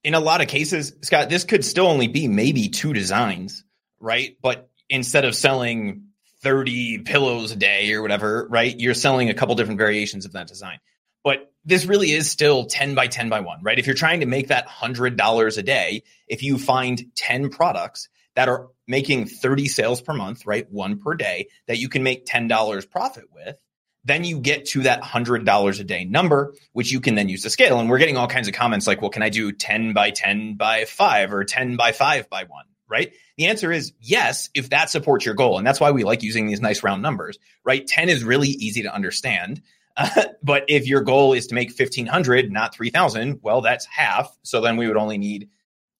in 0.02 0.14
a 0.14 0.20
lot 0.20 0.40
of 0.40 0.48
cases, 0.48 0.92
Scott, 1.02 1.28
this 1.28 1.44
could 1.44 1.64
still 1.64 1.86
only 1.86 2.08
be 2.08 2.28
maybe 2.28 2.68
two 2.68 2.92
designs, 2.92 3.64
right? 3.98 4.36
But 4.42 4.70
instead 4.88 5.24
of 5.24 5.34
selling 5.34 6.08
30 6.42 6.98
pillows 6.98 7.52
a 7.52 7.56
day 7.56 7.92
or 7.92 8.02
whatever, 8.02 8.46
right? 8.50 8.78
You're 8.78 8.94
selling 8.94 9.28
a 9.28 9.34
couple 9.34 9.54
different 9.54 9.78
variations 9.78 10.24
of 10.24 10.32
that 10.32 10.48
design. 10.48 10.78
But 11.22 11.52
this 11.64 11.84
really 11.84 12.12
is 12.12 12.30
still 12.30 12.64
10 12.64 12.94
by 12.94 13.06
10 13.06 13.28
by 13.28 13.40
1, 13.40 13.60
right? 13.62 13.78
If 13.78 13.86
you're 13.86 13.94
trying 13.94 14.20
to 14.20 14.26
make 14.26 14.48
that 14.48 14.66
$100 14.68 15.58
a 15.58 15.62
day, 15.62 16.02
if 16.28 16.42
you 16.42 16.56
find 16.56 17.14
10 17.14 17.50
products 17.50 18.08
that 18.36 18.48
are 18.48 18.68
making 18.86 19.26
30 19.26 19.68
sales 19.68 20.00
per 20.00 20.14
month, 20.14 20.46
right? 20.46 20.70
One 20.70 20.98
per 20.98 21.14
day 21.14 21.48
that 21.66 21.78
you 21.78 21.90
can 21.90 22.02
make 22.02 22.24
$10 22.24 22.90
profit 22.90 23.24
with, 23.32 23.56
then 24.04 24.24
you 24.24 24.40
get 24.40 24.66
to 24.66 24.82
that 24.82 25.02
$100 25.02 25.80
a 25.80 25.84
day 25.84 26.04
number, 26.04 26.54
which 26.72 26.90
you 26.90 27.00
can 27.00 27.14
then 27.14 27.28
use 27.28 27.42
to 27.42 27.50
scale. 27.50 27.78
And 27.78 27.90
we're 27.90 27.98
getting 27.98 28.16
all 28.16 28.26
kinds 28.26 28.48
of 28.48 28.54
comments 28.54 28.86
like, 28.86 29.00
well, 29.00 29.10
can 29.10 29.22
I 29.22 29.28
do 29.28 29.52
10 29.52 29.92
by 29.92 30.10
10 30.10 30.54
by 30.54 30.84
5 30.86 31.32
or 31.32 31.44
10 31.44 31.76
by 31.76 31.92
5 31.92 32.30
by 32.30 32.44
1, 32.44 32.64
right? 32.88 33.12
The 33.36 33.46
answer 33.46 33.70
is 33.70 33.92
yes, 34.00 34.48
if 34.54 34.70
that 34.70 34.90
supports 34.90 35.26
your 35.26 35.34
goal. 35.34 35.58
And 35.58 35.66
that's 35.66 35.80
why 35.80 35.90
we 35.90 36.04
like 36.04 36.22
using 36.22 36.46
these 36.46 36.60
nice 36.60 36.82
round 36.82 37.02
numbers, 37.02 37.38
right? 37.64 37.86
10 37.86 38.08
is 38.08 38.24
really 38.24 38.48
easy 38.48 38.82
to 38.82 38.94
understand. 38.94 39.62
Uh, 39.96 40.24
but 40.42 40.64
if 40.68 40.86
your 40.86 41.02
goal 41.02 41.34
is 41.34 41.48
to 41.48 41.54
make 41.54 41.68
1500, 41.68 42.50
not 42.50 42.74
3000, 42.74 43.40
well, 43.42 43.60
that's 43.60 43.84
half. 43.86 44.34
So 44.42 44.62
then 44.62 44.76
we 44.78 44.86
would 44.88 44.96
only 44.96 45.18
need 45.18 45.50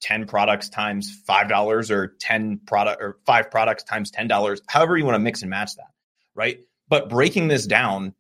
10 0.01 0.27
products 0.27 0.71
times 0.71 1.15
$5 1.29 1.91
or 1.91 2.09
10 2.19 2.61
product 2.67 3.03
or 3.03 3.19
five 3.27 3.51
products 3.51 3.85
times 3.85 4.11
$10, 4.11 4.61
however 4.67 4.97
you 4.97 5.05
want 5.05 5.17
to 5.17 5.21
mix 5.21 5.43
and 5.43 5.51
match 5.51 5.77
that, 5.77 5.91
right? 6.35 6.61
But 6.91 7.09
breaking 7.09 7.49
this 7.49 7.67
down 7.67 8.15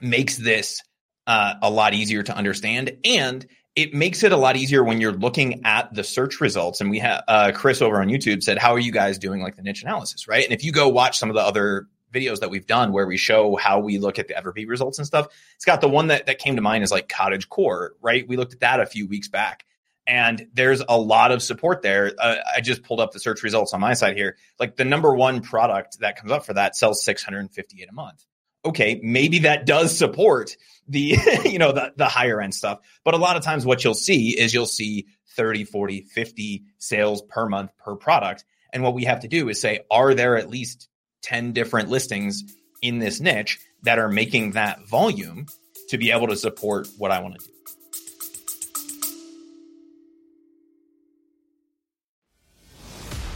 makes 0.00 0.36
this 0.36 0.80
uh, 1.26 1.54
a 1.62 1.70
lot 1.70 1.94
easier 1.94 2.22
to 2.22 2.36
understand. 2.36 2.96
And 3.04 3.44
it 3.74 3.92
makes 3.92 4.22
it 4.22 4.32
a 4.32 4.36
lot 4.36 4.56
easier 4.56 4.84
when 4.84 5.00
you're 5.00 5.12
looking 5.12 5.64
at 5.64 5.92
the 5.92 6.04
search 6.04 6.40
results. 6.40 6.80
And 6.80 6.90
we 6.90 6.98
have 7.00 7.24
uh, 7.26 7.52
Chris 7.54 7.82
over 7.82 8.00
on 8.00 8.08
YouTube 8.08 8.42
said, 8.42 8.58
How 8.58 8.72
are 8.72 8.78
you 8.78 8.92
guys 8.92 9.18
doing 9.18 9.42
like 9.42 9.56
the 9.56 9.62
niche 9.62 9.82
analysis? 9.82 10.28
Right. 10.28 10.44
And 10.44 10.52
if 10.52 10.62
you 10.62 10.72
go 10.72 10.88
watch 10.88 11.18
some 11.18 11.28
of 11.28 11.34
the 11.34 11.42
other 11.42 11.88
videos 12.12 12.40
that 12.40 12.50
we've 12.50 12.66
done 12.66 12.92
where 12.92 13.06
we 13.06 13.16
show 13.16 13.56
how 13.56 13.80
we 13.80 13.98
look 13.98 14.18
at 14.18 14.28
the 14.28 14.34
Everbee 14.34 14.68
results 14.68 14.98
and 14.98 15.06
stuff, 15.06 15.26
it's 15.56 15.64
got 15.64 15.80
the 15.80 15.88
one 15.88 16.06
that, 16.06 16.26
that 16.26 16.38
came 16.38 16.56
to 16.56 16.62
mind 16.62 16.84
is 16.84 16.92
like 16.92 17.08
Cottage 17.08 17.48
Core, 17.48 17.94
right? 18.00 18.26
We 18.28 18.36
looked 18.36 18.54
at 18.54 18.60
that 18.60 18.80
a 18.80 18.86
few 18.86 19.06
weeks 19.06 19.28
back 19.28 19.66
and 20.06 20.46
there's 20.54 20.82
a 20.88 20.98
lot 20.98 21.32
of 21.32 21.42
support 21.42 21.82
there. 21.82 22.12
Uh, 22.18 22.36
I 22.56 22.60
just 22.60 22.82
pulled 22.82 23.00
up 23.00 23.12
the 23.12 23.18
search 23.18 23.42
results 23.42 23.74
on 23.74 23.80
my 23.80 23.94
side 23.94 24.16
here. 24.16 24.36
Like 24.58 24.76
the 24.76 24.84
number 24.84 25.14
one 25.14 25.40
product 25.40 25.98
that 26.00 26.16
comes 26.16 26.30
up 26.30 26.46
for 26.46 26.54
that 26.54 26.76
sells 26.76 27.04
658 27.04 27.88
a 27.88 27.92
month. 27.92 28.24
Okay, 28.64 29.00
maybe 29.02 29.40
that 29.40 29.66
does 29.66 29.96
support 29.96 30.56
the 30.88 31.16
you 31.44 31.58
know 31.58 31.72
the 31.72 31.92
the 31.96 32.06
higher 32.06 32.40
end 32.40 32.54
stuff, 32.54 32.80
but 33.04 33.14
a 33.14 33.18
lot 33.18 33.36
of 33.36 33.42
times 33.42 33.66
what 33.66 33.84
you'll 33.84 33.94
see 33.94 34.38
is 34.38 34.52
you'll 34.52 34.66
see 34.66 35.06
30, 35.36 35.64
40, 35.64 36.02
50 36.02 36.64
sales 36.78 37.22
per 37.22 37.48
month 37.48 37.70
per 37.78 37.94
product. 37.94 38.44
And 38.72 38.82
what 38.82 38.94
we 38.94 39.04
have 39.04 39.20
to 39.20 39.28
do 39.28 39.48
is 39.48 39.60
say 39.60 39.80
are 39.90 40.14
there 40.14 40.36
at 40.36 40.50
least 40.50 40.88
10 41.22 41.52
different 41.52 41.88
listings 41.88 42.44
in 42.82 42.98
this 42.98 43.20
niche 43.20 43.58
that 43.82 43.98
are 43.98 44.08
making 44.08 44.52
that 44.52 44.86
volume 44.88 45.46
to 45.88 45.98
be 45.98 46.10
able 46.10 46.28
to 46.28 46.36
support 46.36 46.88
what 46.98 47.10
I 47.10 47.20
want 47.20 47.38
to 47.38 47.46
do. 47.46 47.55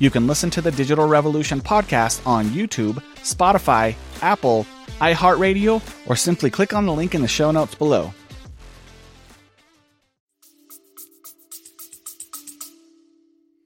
You 0.00 0.10
can 0.10 0.26
listen 0.26 0.50
to 0.50 0.60
the 0.60 0.72
Digital 0.72 1.06
Revolution 1.06 1.60
podcast 1.60 2.26
on 2.26 2.46
YouTube, 2.46 3.02
Spotify, 3.16 3.94
Apple, 4.22 4.66
iHeartRadio, 5.00 5.80
or 6.08 6.16
simply 6.16 6.50
click 6.50 6.74
on 6.74 6.84
the 6.84 6.92
link 6.92 7.14
in 7.14 7.22
the 7.22 7.28
show 7.28 7.52
notes 7.52 7.76
below. 7.76 8.12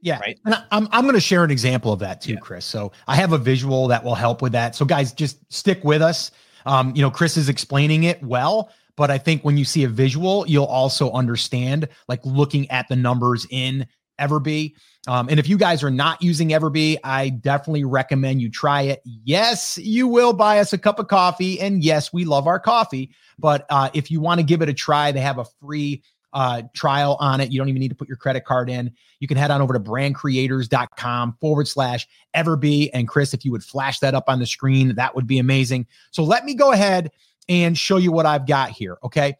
Yeah. 0.02 0.20
Right. 0.20 0.38
And 0.44 0.54
I'm, 0.70 0.88
I'm 0.92 1.04
going 1.04 1.14
to 1.14 1.20
share 1.20 1.44
an 1.44 1.50
example 1.50 1.92
of 1.92 1.98
that 2.00 2.20
too, 2.20 2.34
yeah. 2.34 2.38
Chris. 2.40 2.64
So 2.64 2.92
I 3.08 3.16
have 3.16 3.32
a 3.32 3.38
visual 3.38 3.88
that 3.88 4.04
will 4.04 4.14
help 4.14 4.42
with 4.42 4.52
that. 4.52 4.76
So 4.76 4.84
guys, 4.84 5.12
just 5.12 5.40
stick 5.52 5.82
with 5.82 6.02
us. 6.02 6.30
Um, 6.66 6.94
you 6.94 7.02
know, 7.02 7.10
Chris 7.10 7.36
is 7.36 7.48
explaining 7.48 8.04
it 8.04 8.22
well, 8.22 8.70
but 8.96 9.10
I 9.10 9.18
think 9.18 9.44
when 9.44 9.56
you 9.56 9.64
see 9.64 9.84
a 9.84 9.88
visual, 9.88 10.46
you'll 10.46 10.66
also 10.66 11.10
understand 11.12 11.88
like 12.06 12.20
looking 12.24 12.70
at 12.70 12.86
the 12.88 12.96
numbers 12.96 13.46
in 13.50 13.86
Everbee. 14.18 14.74
Um, 15.06 15.28
and 15.28 15.38
if 15.38 15.48
you 15.48 15.56
guys 15.56 15.82
are 15.82 15.90
not 15.90 16.20
using 16.22 16.50
Everbee, 16.50 16.98
I 17.02 17.30
definitely 17.30 17.84
recommend 17.84 18.42
you 18.42 18.50
try 18.50 18.82
it. 18.82 19.00
Yes, 19.04 19.78
you 19.78 20.06
will 20.06 20.32
buy 20.32 20.58
us 20.58 20.72
a 20.72 20.78
cup 20.78 20.98
of 20.98 21.08
coffee. 21.08 21.60
And 21.60 21.82
yes, 21.82 22.12
we 22.12 22.24
love 22.24 22.46
our 22.46 22.60
coffee. 22.60 23.10
But 23.38 23.64
uh, 23.70 23.90
if 23.94 24.10
you 24.10 24.20
want 24.20 24.38
to 24.40 24.44
give 24.44 24.60
it 24.62 24.68
a 24.68 24.74
try, 24.74 25.12
they 25.12 25.20
have 25.20 25.38
a 25.38 25.46
free 25.60 26.02
uh, 26.32 26.62
trial 26.74 27.16
on 27.20 27.40
it. 27.40 27.50
You 27.50 27.58
don't 27.58 27.68
even 27.68 27.80
need 27.80 27.88
to 27.88 27.94
put 27.94 28.08
your 28.08 28.16
credit 28.16 28.44
card 28.44 28.68
in. 28.68 28.92
You 29.20 29.28
can 29.28 29.36
head 29.36 29.50
on 29.50 29.62
over 29.62 29.72
to 29.72 29.80
brandcreators.com 29.80 31.38
forward 31.40 31.68
slash 31.68 32.06
Everbee. 32.34 32.90
And 32.92 33.08
Chris, 33.08 33.32
if 33.32 33.44
you 33.44 33.52
would 33.52 33.64
flash 33.64 33.98
that 34.00 34.14
up 34.14 34.24
on 34.28 34.38
the 34.38 34.46
screen, 34.46 34.94
that 34.96 35.14
would 35.14 35.26
be 35.26 35.38
amazing. 35.38 35.86
So 36.10 36.22
let 36.22 36.44
me 36.44 36.54
go 36.54 36.72
ahead 36.72 37.10
and 37.48 37.78
show 37.78 37.96
you 37.96 38.12
what 38.12 38.26
I've 38.26 38.46
got 38.46 38.70
here. 38.70 38.98
Okay. 39.02 39.34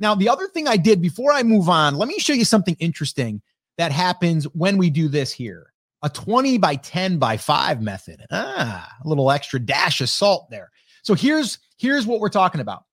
Now, 0.00 0.14
the 0.14 0.28
other 0.28 0.48
thing 0.48 0.68
I 0.68 0.76
did 0.76 1.00
before 1.00 1.32
I 1.32 1.42
move 1.42 1.68
on, 1.68 1.96
let 1.96 2.08
me 2.08 2.18
show 2.18 2.32
you 2.32 2.44
something 2.44 2.76
interesting 2.78 3.40
that 3.78 3.92
happens 3.92 4.44
when 4.54 4.78
we 4.78 4.90
do 4.90 5.08
this 5.08 5.32
here. 5.32 5.72
A 6.02 6.10
20 6.10 6.58
by 6.58 6.76
10 6.76 7.18
by 7.18 7.36
5 7.36 7.80
method. 7.80 8.24
Ah, 8.30 8.88
a 9.02 9.08
little 9.08 9.30
extra 9.30 9.58
dash 9.58 10.00
of 10.00 10.10
salt 10.10 10.50
there. 10.50 10.70
So 11.02 11.14
here's 11.14 11.58
here's 11.78 12.06
what 12.06 12.20
we're 12.20 12.28
talking 12.28 12.60
about. 12.60 12.84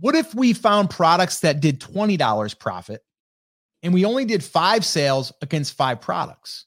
What 0.00 0.14
if 0.14 0.34
we 0.34 0.52
found 0.52 0.90
products 0.90 1.40
that 1.40 1.60
did 1.60 1.80
$20 1.80 2.58
profit 2.58 3.02
and 3.82 3.94
we 3.94 4.04
only 4.04 4.24
did 4.24 4.42
5 4.42 4.84
sales 4.84 5.32
against 5.42 5.74
5 5.74 6.00
products? 6.00 6.66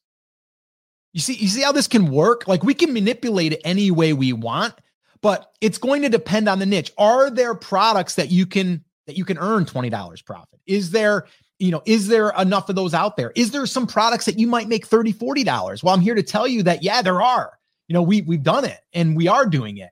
You 1.14 1.20
see 1.20 1.34
you 1.34 1.48
see 1.48 1.62
how 1.62 1.72
this 1.72 1.88
can 1.88 2.12
work? 2.12 2.48
Like 2.48 2.64
we 2.64 2.76
can 2.76 2.94
manipulate 2.94 3.54
it 3.54 3.62
any 3.66 3.90
way 3.90 4.14
we 4.14 4.34
want, 4.34 4.76
but 5.22 5.52
it's 5.62 5.80
going 5.80 6.04
to 6.04 6.10
depend 6.10 6.48
on 6.48 6.60
the 6.60 6.66
niche. 6.68 6.92
Are 6.98 7.32
there 7.32 7.56
products 7.56 8.16
that 8.16 8.30
you 8.30 8.46
can 8.46 8.84
that 9.08 9.18
you 9.18 9.26
can 9.26 9.40
earn 9.40 9.66
$20 9.66 10.26
profit? 10.26 10.60
Is 10.68 10.92
there 10.92 11.26
you 11.60 11.72
know, 11.72 11.82
is 11.86 12.08
there 12.08 12.30
enough 12.38 12.70
of 12.70 12.76
those 12.76 12.94
out 12.94 13.18
there? 13.18 13.32
Is 13.36 13.52
there 13.52 13.66
some 13.66 13.86
products 13.86 14.26
that 14.26 14.40
you 14.40 14.48
might 14.48 14.68
make 14.68 14.86
30, 14.86 15.12
40 15.12 15.44
dollars? 15.44 15.84
Well, 15.84 15.94
I'm 15.94 16.02
here 16.02 16.16
to 16.16 16.24
tell 16.24 16.48
you 16.48 16.64
that 16.64 16.84
yeah, 16.84 17.02
there 17.02 17.22
are. 17.22 17.52
You 17.88 17.94
know, 17.94 18.02
we 18.02 18.22
we've 18.22 18.44
done 18.44 18.66
it 18.66 18.80
and 18.94 19.16
we 19.16 19.28
are 19.28 19.46
doing 19.46 19.78
it. 19.78 19.90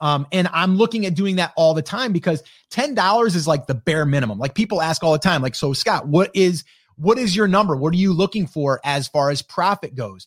Um, 0.00 0.26
and 0.32 0.48
I'm 0.52 0.76
looking 0.76 1.04
at 1.04 1.14
doing 1.14 1.36
that 1.36 1.52
all 1.56 1.74
the 1.74 1.82
time 1.82 2.12
because 2.12 2.42
$10 2.72 3.36
is 3.36 3.46
like 3.46 3.66
the 3.66 3.74
bare 3.74 4.06
minimum. 4.06 4.38
Like 4.38 4.54
people 4.54 4.80
ask 4.80 5.02
all 5.02 5.12
the 5.12 5.18
time, 5.18 5.42
like, 5.42 5.54
so 5.54 5.72
Scott, 5.72 6.08
what 6.08 6.30
is 6.34 6.64
what 6.96 7.18
is 7.18 7.34
your 7.34 7.48
number? 7.48 7.76
What 7.76 7.94
are 7.94 7.98
you 7.98 8.12
looking 8.12 8.46
for 8.46 8.80
as 8.84 9.08
far 9.08 9.30
as 9.30 9.42
profit 9.42 9.94
goes? 9.94 10.26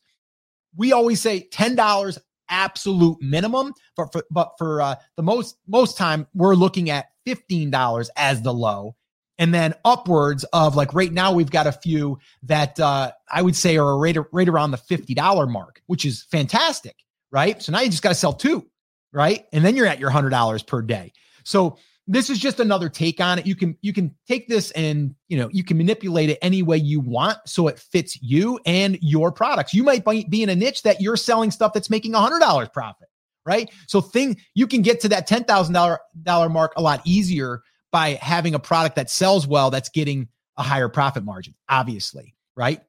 We 0.75 0.91
always 0.91 1.21
say 1.21 1.47
$10 1.51 2.17
absolute 2.49 3.21
minimum, 3.21 3.73
but 3.95 4.11
for 4.11 4.23
but 4.29 4.53
for 4.57 4.81
uh, 4.81 4.95
the 5.15 5.23
most 5.23 5.57
most 5.67 5.97
time 5.97 6.27
we're 6.33 6.55
looking 6.55 6.89
at 6.89 7.09
$15 7.27 8.09
as 8.15 8.41
the 8.41 8.53
low 8.53 8.95
and 9.39 9.53
then 9.53 9.73
upwards 9.83 10.43
of 10.53 10.75
like 10.75 10.93
right 10.93 11.11
now 11.11 11.31
we've 11.31 11.51
got 11.51 11.67
a 11.67 11.71
few 11.71 12.19
that 12.43 12.79
uh, 12.79 13.11
I 13.31 13.41
would 13.41 13.55
say 13.55 13.77
are 13.77 13.97
right, 13.97 14.17
right 14.31 14.47
around 14.47 14.71
the 14.71 14.77
$50 14.77 15.49
mark, 15.51 15.81
which 15.87 16.05
is 16.05 16.23
fantastic, 16.23 16.95
right? 17.31 17.61
So 17.61 17.71
now 17.71 17.81
you 17.81 17.89
just 17.89 18.03
got 18.03 18.09
to 18.09 18.15
sell 18.15 18.33
two, 18.33 18.65
right? 19.11 19.45
And 19.51 19.65
then 19.65 19.75
you're 19.75 19.87
at 19.87 19.99
your 19.99 20.11
$100 20.11 20.67
per 20.67 20.81
day. 20.81 21.13
So 21.43 21.77
this 22.07 22.29
is 22.29 22.37
just 22.37 22.59
another 22.59 22.89
take 22.89 23.21
on 23.21 23.39
it. 23.39 23.45
You 23.45 23.55
can 23.55 23.77
you 23.81 23.93
can 23.93 24.13
take 24.27 24.47
this 24.47 24.71
and 24.71 25.15
you 25.29 25.37
know 25.37 25.49
you 25.51 25.63
can 25.63 25.77
manipulate 25.77 26.29
it 26.29 26.37
any 26.41 26.61
way 26.61 26.77
you 26.77 26.99
want 26.99 27.37
so 27.45 27.67
it 27.67 27.79
fits 27.79 28.21
you 28.21 28.59
and 28.65 28.97
your 29.01 29.31
products. 29.31 29.73
You 29.73 29.83
might 29.83 30.03
be 30.29 30.43
in 30.43 30.49
a 30.49 30.55
niche 30.55 30.83
that 30.83 30.99
you're 30.99 31.15
selling 31.15 31.49
stuff 31.49 31.71
that's 31.73 31.89
making 31.89 32.13
a 32.13 32.19
hundred 32.19 32.39
dollars 32.39 32.67
profit, 32.69 33.07
right? 33.45 33.71
So 33.87 34.01
thing 34.01 34.37
you 34.53 34.67
can 34.67 34.81
get 34.81 34.99
to 35.01 35.09
that 35.09 35.27
ten 35.27 35.45
thousand 35.45 35.73
dollar 35.73 35.99
dollar 36.23 36.49
mark 36.49 36.73
a 36.75 36.81
lot 36.81 37.01
easier 37.05 37.61
by 37.93 38.17
having 38.21 38.55
a 38.55 38.59
product 38.59 38.97
that 38.97 39.09
sells 39.09 39.47
well 39.47 39.69
that's 39.69 39.87
getting 39.87 40.27
a 40.57 40.63
higher 40.63 40.89
profit 40.89 41.23
margin, 41.23 41.53
obviously, 41.69 42.35
right? 42.57 42.81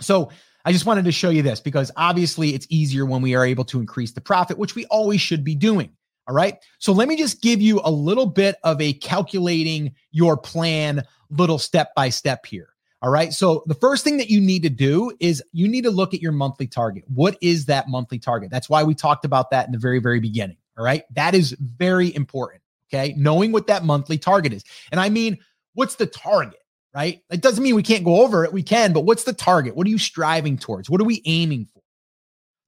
So 0.00 0.30
I 0.64 0.72
just 0.72 0.84
wanted 0.84 1.04
to 1.04 1.12
show 1.12 1.30
you 1.30 1.42
this 1.42 1.60
because 1.60 1.92
obviously 1.96 2.50
it's 2.50 2.66
easier 2.68 3.06
when 3.06 3.22
we 3.22 3.36
are 3.36 3.46
able 3.46 3.64
to 3.66 3.78
increase 3.78 4.12
the 4.12 4.20
profit, 4.20 4.58
which 4.58 4.74
we 4.74 4.84
always 4.86 5.20
should 5.20 5.44
be 5.44 5.54
doing. 5.54 5.90
All 6.28 6.34
right. 6.34 6.58
So 6.78 6.92
let 6.92 7.08
me 7.08 7.16
just 7.16 7.40
give 7.40 7.60
you 7.60 7.80
a 7.84 7.90
little 7.90 8.26
bit 8.26 8.56
of 8.64 8.80
a 8.80 8.92
calculating 8.94 9.94
your 10.10 10.36
plan, 10.36 11.04
little 11.30 11.58
step 11.58 11.94
by 11.94 12.10
step 12.10 12.44
here. 12.44 12.68
All 13.00 13.10
right. 13.10 13.32
So 13.32 13.62
the 13.66 13.74
first 13.74 14.04
thing 14.04 14.16
that 14.18 14.30
you 14.30 14.40
need 14.40 14.62
to 14.62 14.70
do 14.70 15.12
is 15.20 15.42
you 15.52 15.66
need 15.68 15.82
to 15.82 15.90
look 15.90 16.14
at 16.14 16.22
your 16.22 16.32
monthly 16.32 16.68
target. 16.68 17.04
What 17.08 17.36
is 17.40 17.66
that 17.66 17.88
monthly 17.88 18.18
target? 18.18 18.50
That's 18.50 18.68
why 18.68 18.84
we 18.84 18.94
talked 18.94 19.24
about 19.24 19.50
that 19.50 19.66
in 19.66 19.72
the 19.72 19.78
very, 19.78 19.98
very 19.98 20.20
beginning. 20.20 20.56
All 20.78 20.84
right. 20.84 21.02
That 21.14 21.34
is 21.34 21.52
very 21.58 22.14
important. 22.14 22.61
Okay. 22.92 23.14
Knowing 23.16 23.52
what 23.52 23.66
that 23.68 23.84
monthly 23.84 24.18
target 24.18 24.52
is. 24.52 24.64
And 24.90 25.00
I 25.00 25.08
mean, 25.08 25.38
what's 25.74 25.94
the 25.96 26.06
target, 26.06 26.60
right? 26.94 27.20
It 27.30 27.40
doesn't 27.40 27.62
mean 27.62 27.74
we 27.74 27.82
can't 27.82 28.04
go 28.04 28.22
over 28.22 28.44
it. 28.44 28.52
We 28.52 28.62
can, 28.62 28.92
but 28.92 29.04
what's 29.04 29.24
the 29.24 29.32
target? 29.32 29.76
What 29.76 29.86
are 29.86 29.90
you 29.90 29.98
striving 29.98 30.58
towards? 30.58 30.90
What 30.90 31.00
are 31.00 31.04
we 31.04 31.22
aiming 31.24 31.66
for? 31.72 31.82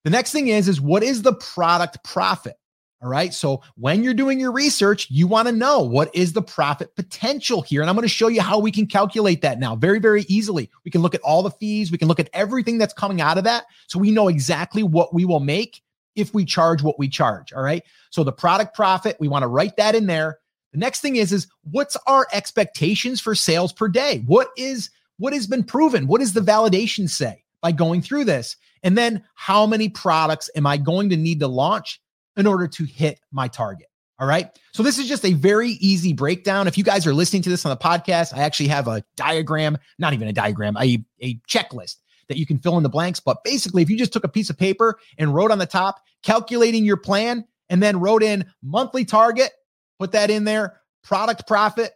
The 0.04 0.10
next 0.10 0.32
thing 0.32 0.48
is, 0.48 0.68
is 0.68 0.80
what 0.80 1.02
is 1.02 1.22
the 1.22 1.34
product 1.34 2.02
profit? 2.04 2.56
All 3.02 3.10
right. 3.10 3.34
So 3.34 3.60
when 3.74 4.02
you're 4.02 4.14
doing 4.14 4.40
your 4.40 4.50
research, 4.50 5.10
you 5.10 5.26
want 5.26 5.46
to 5.46 5.52
know 5.52 5.80
what 5.80 6.14
is 6.14 6.32
the 6.32 6.40
profit 6.40 6.96
potential 6.96 7.60
here. 7.60 7.82
And 7.82 7.90
I'm 7.90 7.96
going 7.96 8.04
to 8.04 8.08
show 8.08 8.28
you 8.28 8.40
how 8.40 8.58
we 8.58 8.72
can 8.72 8.86
calculate 8.86 9.42
that 9.42 9.58
now 9.58 9.76
very, 9.76 9.98
very 9.98 10.22
easily. 10.22 10.70
We 10.86 10.90
can 10.90 11.02
look 11.02 11.14
at 11.14 11.20
all 11.20 11.42
the 11.42 11.50
fees, 11.50 11.92
we 11.92 11.98
can 11.98 12.08
look 12.08 12.20
at 12.20 12.30
everything 12.32 12.78
that's 12.78 12.94
coming 12.94 13.20
out 13.20 13.36
of 13.36 13.44
that. 13.44 13.64
So 13.88 13.98
we 13.98 14.10
know 14.10 14.28
exactly 14.28 14.82
what 14.82 15.12
we 15.12 15.26
will 15.26 15.40
make 15.40 15.82
if 16.16 16.34
we 16.34 16.44
charge 16.44 16.82
what 16.82 16.98
we 16.98 17.08
charge. 17.08 17.52
All 17.52 17.62
right. 17.62 17.82
So 18.10 18.24
the 18.24 18.32
product 18.32 18.74
profit, 18.74 19.16
we 19.20 19.28
want 19.28 19.42
to 19.42 19.48
write 19.48 19.76
that 19.76 19.94
in 19.94 20.06
there. 20.06 20.38
The 20.72 20.78
next 20.78 21.00
thing 21.00 21.16
is, 21.16 21.32
is 21.32 21.46
what's 21.70 21.96
our 22.06 22.26
expectations 22.32 23.20
for 23.20 23.34
sales 23.34 23.72
per 23.72 23.88
day? 23.88 24.22
What 24.26 24.48
is 24.56 24.90
what 25.18 25.32
has 25.32 25.46
been 25.46 25.62
proven? 25.62 26.06
What 26.06 26.20
does 26.20 26.32
the 26.32 26.40
validation 26.40 27.08
say 27.08 27.44
by 27.60 27.72
going 27.72 28.02
through 28.02 28.24
this? 28.24 28.56
And 28.82 28.98
then 28.98 29.24
how 29.34 29.66
many 29.66 29.88
products 29.88 30.50
am 30.56 30.66
I 30.66 30.76
going 30.76 31.10
to 31.10 31.16
need 31.16 31.40
to 31.40 31.48
launch 31.48 32.00
in 32.36 32.46
order 32.46 32.66
to 32.66 32.84
hit 32.84 33.20
my 33.30 33.46
target? 33.46 33.86
All 34.18 34.28
right. 34.28 34.48
So 34.72 34.82
this 34.82 34.98
is 34.98 35.08
just 35.08 35.24
a 35.24 35.32
very 35.32 35.70
easy 35.70 36.12
breakdown. 36.12 36.68
If 36.68 36.78
you 36.78 36.84
guys 36.84 37.06
are 37.06 37.14
listening 37.14 37.42
to 37.42 37.50
this 37.50 37.66
on 37.66 37.70
the 37.70 37.76
podcast, 37.76 38.32
I 38.32 38.42
actually 38.42 38.68
have 38.68 38.86
a 38.86 39.04
diagram, 39.16 39.76
not 39.98 40.12
even 40.12 40.28
a 40.28 40.32
diagram, 40.32 40.76
a, 40.76 41.04
a 41.20 41.34
checklist 41.48 41.96
that 42.28 42.38
you 42.38 42.46
can 42.46 42.58
fill 42.58 42.76
in 42.76 42.82
the 42.82 42.88
blanks. 42.88 43.20
But 43.20 43.44
basically, 43.44 43.82
if 43.82 43.90
you 43.90 43.96
just 43.96 44.12
took 44.12 44.24
a 44.24 44.28
piece 44.28 44.50
of 44.50 44.58
paper 44.58 44.98
and 45.18 45.34
wrote 45.34 45.50
on 45.50 45.58
the 45.58 45.66
top, 45.66 46.00
calculating 46.22 46.84
your 46.84 46.96
plan, 46.96 47.44
and 47.68 47.82
then 47.82 48.00
wrote 48.00 48.22
in 48.22 48.46
monthly 48.62 49.04
target, 49.04 49.50
put 49.98 50.12
that 50.12 50.30
in 50.30 50.44
there, 50.44 50.80
product 51.02 51.46
profit, 51.46 51.92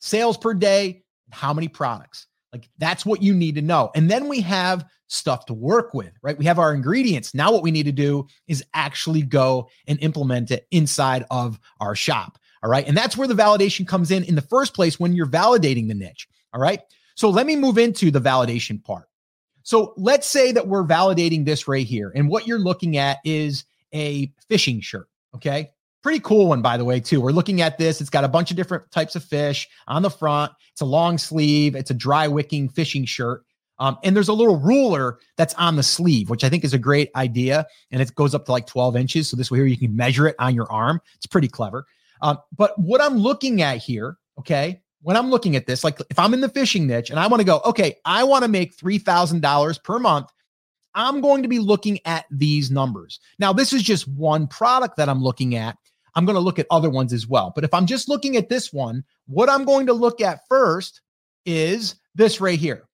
sales 0.00 0.36
per 0.36 0.54
day, 0.54 1.04
how 1.30 1.52
many 1.52 1.68
products. 1.68 2.26
Like 2.52 2.68
that's 2.78 3.06
what 3.06 3.22
you 3.22 3.34
need 3.34 3.54
to 3.54 3.62
know. 3.62 3.90
And 3.94 4.10
then 4.10 4.28
we 4.28 4.40
have 4.42 4.84
stuff 5.06 5.46
to 5.46 5.54
work 5.54 5.94
with, 5.94 6.12
right? 6.22 6.36
We 6.36 6.44
have 6.44 6.58
our 6.58 6.74
ingredients. 6.74 7.34
Now, 7.34 7.52
what 7.52 7.62
we 7.62 7.70
need 7.70 7.84
to 7.84 7.92
do 7.92 8.26
is 8.46 8.64
actually 8.74 9.22
go 9.22 9.68
and 9.86 9.98
implement 10.02 10.50
it 10.50 10.66
inside 10.70 11.24
of 11.30 11.58
our 11.80 11.94
shop. 11.94 12.38
All 12.62 12.70
right. 12.70 12.86
And 12.86 12.96
that's 12.96 13.16
where 13.16 13.28
the 13.28 13.34
validation 13.34 13.86
comes 13.86 14.10
in 14.10 14.24
in 14.24 14.34
the 14.34 14.42
first 14.42 14.74
place 14.74 15.00
when 15.00 15.14
you're 15.14 15.26
validating 15.26 15.88
the 15.88 15.94
niche. 15.94 16.28
All 16.52 16.60
right. 16.60 16.80
So 17.14 17.28
let 17.28 17.46
me 17.46 17.56
move 17.56 17.78
into 17.78 18.10
the 18.10 18.20
validation 18.20 18.82
part. 18.82 19.08
So 19.62 19.94
let's 19.96 20.26
say 20.26 20.52
that 20.52 20.68
we're 20.68 20.84
validating 20.84 21.44
this 21.44 21.68
right 21.68 21.86
here. 21.86 22.12
And 22.14 22.28
what 22.28 22.46
you're 22.46 22.58
looking 22.58 22.96
at 22.96 23.18
is 23.24 23.64
a 23.94 24.32
fishing 24.48 24.80
shirt. 24.80 25.08
Okay. 25.34 25.70
Pretty 26.02 26.20
cool 26.20 26.48
one, 26.48 26.62
by 26.62 26.76
the 26.76 26.84
way, 26.84 26.98
too. 26.98 27.20
We're 27.20 27.30
looking 27.30 27.60
at 27.60 27.78
this. 27.78 28.00
It's 28.00 28.10
got 28.10 28.24
a 28.24 28.28
bunch 28.28 28.50
of 28.50 28.56
different 28.56 28.90
types 28.90 29.14
of 29.14 29.22
fish 29.22 29.68
on 29.86 30.02
the 30.02 30.10
front. 30.10 30.52
It's 30.72 30.80
a 30.80 30.86
long 30.86 31.16
sleeve, 31.16 31.76
it's 31.76 31.90
a 31.90 31.94
dry 31.94 32.26
wicking 32.26 32.68
fishing 32.68 33.04
shirt. 33.04 33.44
Um, 33.78 33.98
and 34.02 34.14
there's 34.14 34.28
a 34.28 34.32
little 34.32 34.58
ruler 34.58 35.18
that's 35.36 35.54
on 35.54 35.76
the 35.76 35.82
sleeve, 35.82 36.30
which 36.30 36.44
I 36.44 36.48
think 36.48 36.64
is 36.64 36.74
a 36.74 36.78
great 36.78 37.10
idea. 37.16 37.66
And 37.90 38.02
it 38.02 38.14
goes 38.14 38.34
up 38.34 38.46
to 38.46 38.52
like 38.52 38.66
12 38.66 38.96
inches. 38.96 39.28
So 39.30 39.36
this 39.36 39.50
way 39.50 39.58
here 39.58 39.66
you 39.66 39.78
can 39.78 39.94
measure 39.94 40.26
it 40.26 40.36
on 40.38 40.54
your 40.54 40.70
arm. 40.70 41.00
It's 41.16 41.26
pretty 41.26 41.48
clever. 41.48 41.86
Um, 42.20 42.38
but 42.56 42.78
what 42.78 43.00
I'm 43.00 43.16
looking 43.16 43.62
at 43.62 43.78
here, 43.78 44.18
okay, 44.38 44.81
when 45.02 45.16
I'm 45.16 45.30
looking 45.30 45.56
at 45.56 45.66
this, 45.66 45.84
like 45.84 45.98
if 46.10 46.18
I'm 46.18 46.32
in 46.34 46.40
the 46.40 46.48
fishing 46.48 46.86
niche 46.86 47.10
and 47.10 47.18
I 47.18 47.26
want 47.26 47.40
to 47.40 47.46
go, 47.46 47.60
okay, 47.64 47.96
I 48.04 48.24
want 48.24 48.44
to 48.44 48.48
make 48.48 48.76
$3,000 48.76 49.84
per 49.84 49.98
month, 49.98 50.28
I'm 50.94 51.20
going 51.20 51.42
to 51.42 51.48
be 51.48 51.58
looking 51.58 51.98
at 52.04 52.26
these 52.30 52.70
numbers. 52.70 53.18
Now, 53.38 53.52
this 53.52 53.72
is 53.72 53.82
just 53.82 54.06
one 54.08 54.46
product 54.46 54.96
that 54.96 55.08
I'm 55.08 55.22
looking 55.22 55.54
at. 55.56 55.76
I'm 56.14 56.26
going 56.26 56.36
to 56.36 56.40
look 56.40 56.58
at 56.58 56.66
other 56.70 56.90
ones 56.90 57.12
as 57.12 57.26
well. 57.26 57.52
But 57.54 57.64
if 57.64 57.72
I'm 57.72 57.86
just 57.86 58.08
looking 58.08 58.36
at 58.36 58.48
this 58.48 58.72
one, 58.72 59.02
what 59.26 59.48
I'm 59.48 59.64
going 59.64 59.86
to 59.86 59.94
look 59.94 60.20
at 60.20 60.46
first 60.48 61.00
is 61.46 61.96
this 62.14 62.40
right 62.40 62.58
here. 62.58 62.84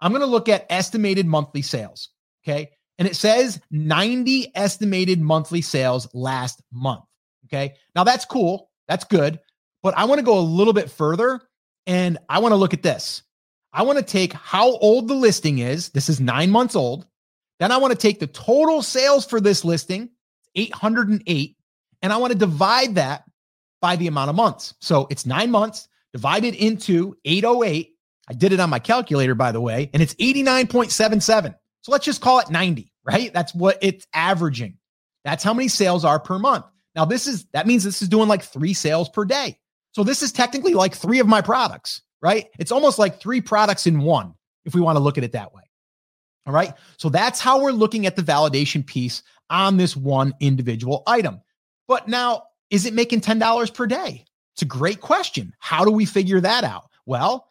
I'm 0.00 0.12
going 0.12 0.22
to 0.22 0.26
look 0.26 0.48
at 0.48 0.66
estimated 0.68 1.26
monthly 1.26 1.62
sales. 1.62 2.10
Okay. 2.44 2.70
And 2.98 3.06
it 3.06 3.16
says 3.16 3.60
90 3.70 4.52
estimated 4.54 5.20
monthly 5.20 5.62
sales 5.62 6.08
last 6.12 6.62
month. 6.72 7.04
Okay. 7.46 7.74
Now 7.94 8.04
that's 8.04 8.24
cool. 8.24 8.70
That's 8.88 9.04
good. 9.04 9.38
But 9.86 9.96
I 9.96 10.06
want 10.06 10.18
to 10.18 10.24
go 10.24 10.36
a 10.36 10.40
little 10.40 10.72
bit 10.72 10.90
further 10.90 11.40
and 11.86 12.18
I 12.28 12.40
want 12.40 12.50
to 12.50 12.56
look 12.56 12.74
at 12.74 12.82
this. 12.82 13.22
I 13.72 13.82
want 13.82 14.00
to 14.00 14.04
take 14.04 14.32
how 14.32 14.72
old 14.78 15.06
the 15.06 15.14
listing 15.14 15.60
is. 15.60 15.90
This 15.90 16.08
is 16.08 16.18
nine 16.18 16.50
months 16.50 16.74
old. 16.74 17.06
Then 17.60 17.70
I 17.70 17.76
want 17.76 17.92
to 17.92 17.96
take 17.96 18.18
the 18.18 18.26
total 18.26 18.82
sales 18.82 19.24
for 19.24 19.40
this 19.40 19.64
listing, 19.64 20.10
808, 20.56 21.56
and 22.02 22.12
I 22.12 22.16
want 22.16 22.32
to 22.32 22.36
divide 22.36 22.96
that 22.96 23.30
by 23.80 23.94
the 23.94 24.08
amount 24.08 24.28
of 24.28 24.34
months. 24.34 24.74
So 24.80 25.06
it's 25.08 25.24
nine 25.24 25.52
months 25.52 25.86
divided 26.12 26.56
into 26.56 27.16
808. 27.24 27.94
I 28.26 28.32
did 28.32 28.52
it 28.52 28.58
on 28.58 28.70
my 28.70 28.80
calculator, 28.80 29.36
by 29.36 29.52
the 29.52 29.60
way, 29.60 29.88
and 29.94 30.02
it's 30.02 30.14
89.77. 30.14 31.54
So 31.82 31.92
let's 31.92 32.04
just 32.04 32.20
call 32.20 32.40
it 32.40 32.50
90, 32.50 32.92
right? 33.04 33.32
That's 33.32 33.54
what 33.54 33.78
it's 33.82 34.04
averaging. 34.12 34.78
That's 35.24 35.44
how 35.44 35.54
many 35.54 35.68
sales 35.68 36.04
are 36.04 36.18
per 36.18 36.40
month. 36.40 36.64
Now, 36.96 37.04
this 37.04 37.28
is 37.28 37.44
that 37.52 37.68
means 37.68 37.84
this 37.84 38.02
is 38.02 38.08
doing 38.08 38.26
like 38.26 38.42
three 38.42 38.74
sales 38.74 39.08
per 39.08 39.24
day. 39.24 39.60
So 39.96 40.04
this 40.04 40.22
is 40.22 40.30
technically 40.30 40.74
like 40.74 40.94
three 40.94 41.20
of 41.20 41.26
my 41.26 41.40
products, 41.40 42.02
right? 42.20 42.50
It's 42.58 42.70
almost 42.70 42.98
like 42.98 43.18
three 43.18 43.40
products 43.40 43.86
in 43.86 44.00
one, 44.00 44.34
if 44.66 44.74
we 44.74 44.82
want 44.82 44.96
to 44.96 45.02
look 45.02 45.16
at 45.16 45.24
it 45.24 45.32
that 45.32 45.54
way. 45.54 45.62
All 46.44 46.52
right. 46.52 46.74
So 46.98 47.08
that's 47.08 47.40
how 47.40 47.62
we're 47.62 47.70
looking 47.70 48.04
at 48.04 48.14
the 48.14 48.20
validation 48.20 48.84
piece 48.84 49.22
on 49.48 49.78
this 49.78 49.96
one 49.96 50.34
individual 50.38 51.02
item. 51.06 51.40
But 51.88 52.08
now, 52.08 52.42
is 52.68 52.84
it 52.84 52.92
making 52.92 53.22
$10 53.22 53.72
per 53.72 53.86
day? 53.86 54.26
It's 54.52 54.60
a 54.60 54.66
great 54.66 55.00
question. 55.00 55.54
How 55.60 55.82
do 55.82 55.90
we 55.90 56.04
figure 56.04 56.42
that 56.42 56.62
out? 56.62 56.90
Well, 57.06 57.50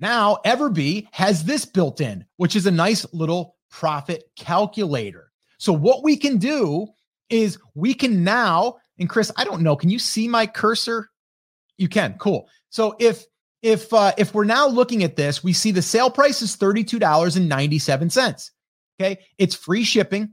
now 0.00 0.36
Everbee 0.44 1.08
has 1.12 1.44
this 1.44 1.64
built 1.64 2.02
in, 2.02 2.26
which 2.36 2.56
is 2.56 2.66
a 2.66 2.70
nice 2.70 3.06
little 3.14 3.56
profit 3.70 4.24
calculator. 4.36 5.32
So 5.56 5.72
what 5.72 6.04
we 6.04 6.18
can 6.18 6.36
do 6.36 6.88
is 7.30 7.58
we 7.74 7.94
can 7.94 8.22
now, 8.22 8.76
and 8.98 9.08
Chris, 9.08 9.32
I 9.38 9.44
don't 9.44 9.62
know, 9.62 9.76
can 9.76 9.88
you 9.88 9.98
see 9.98 10.28
my 10.28 10.46
cursor? 10.46 11.09
You 11.80 11.88
can. 11.88 12.14
Cool. 12.18 12.46
So 12.68 12.94
if 13.00 13.24
if 13.62 13.92
uh, 13.92 14.12
if 14.18 14.34
we're 14.34 14.44
now 14.44 14.68
looking 14.68 15.02
at 15.02 15.16
this, 15.16 15.42
we 15.42 15.54
see 15.54 15.70
the 15.70 15.80
sale 15.80 16.10
price 16.10 16.42
is 16.42 16.56
$32.97. 16.56 18.50
Okay. 19.00 19.18
It's 19.38 19.54
free 19.54 19.82
shipping. 19.82 20.32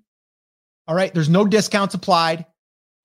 All 0.88 0.96
right. 0.96 1.14
There's 1.14 1.30
no 1.30 1.46
discounts 1.46 1.94
applied. 1.94 2.46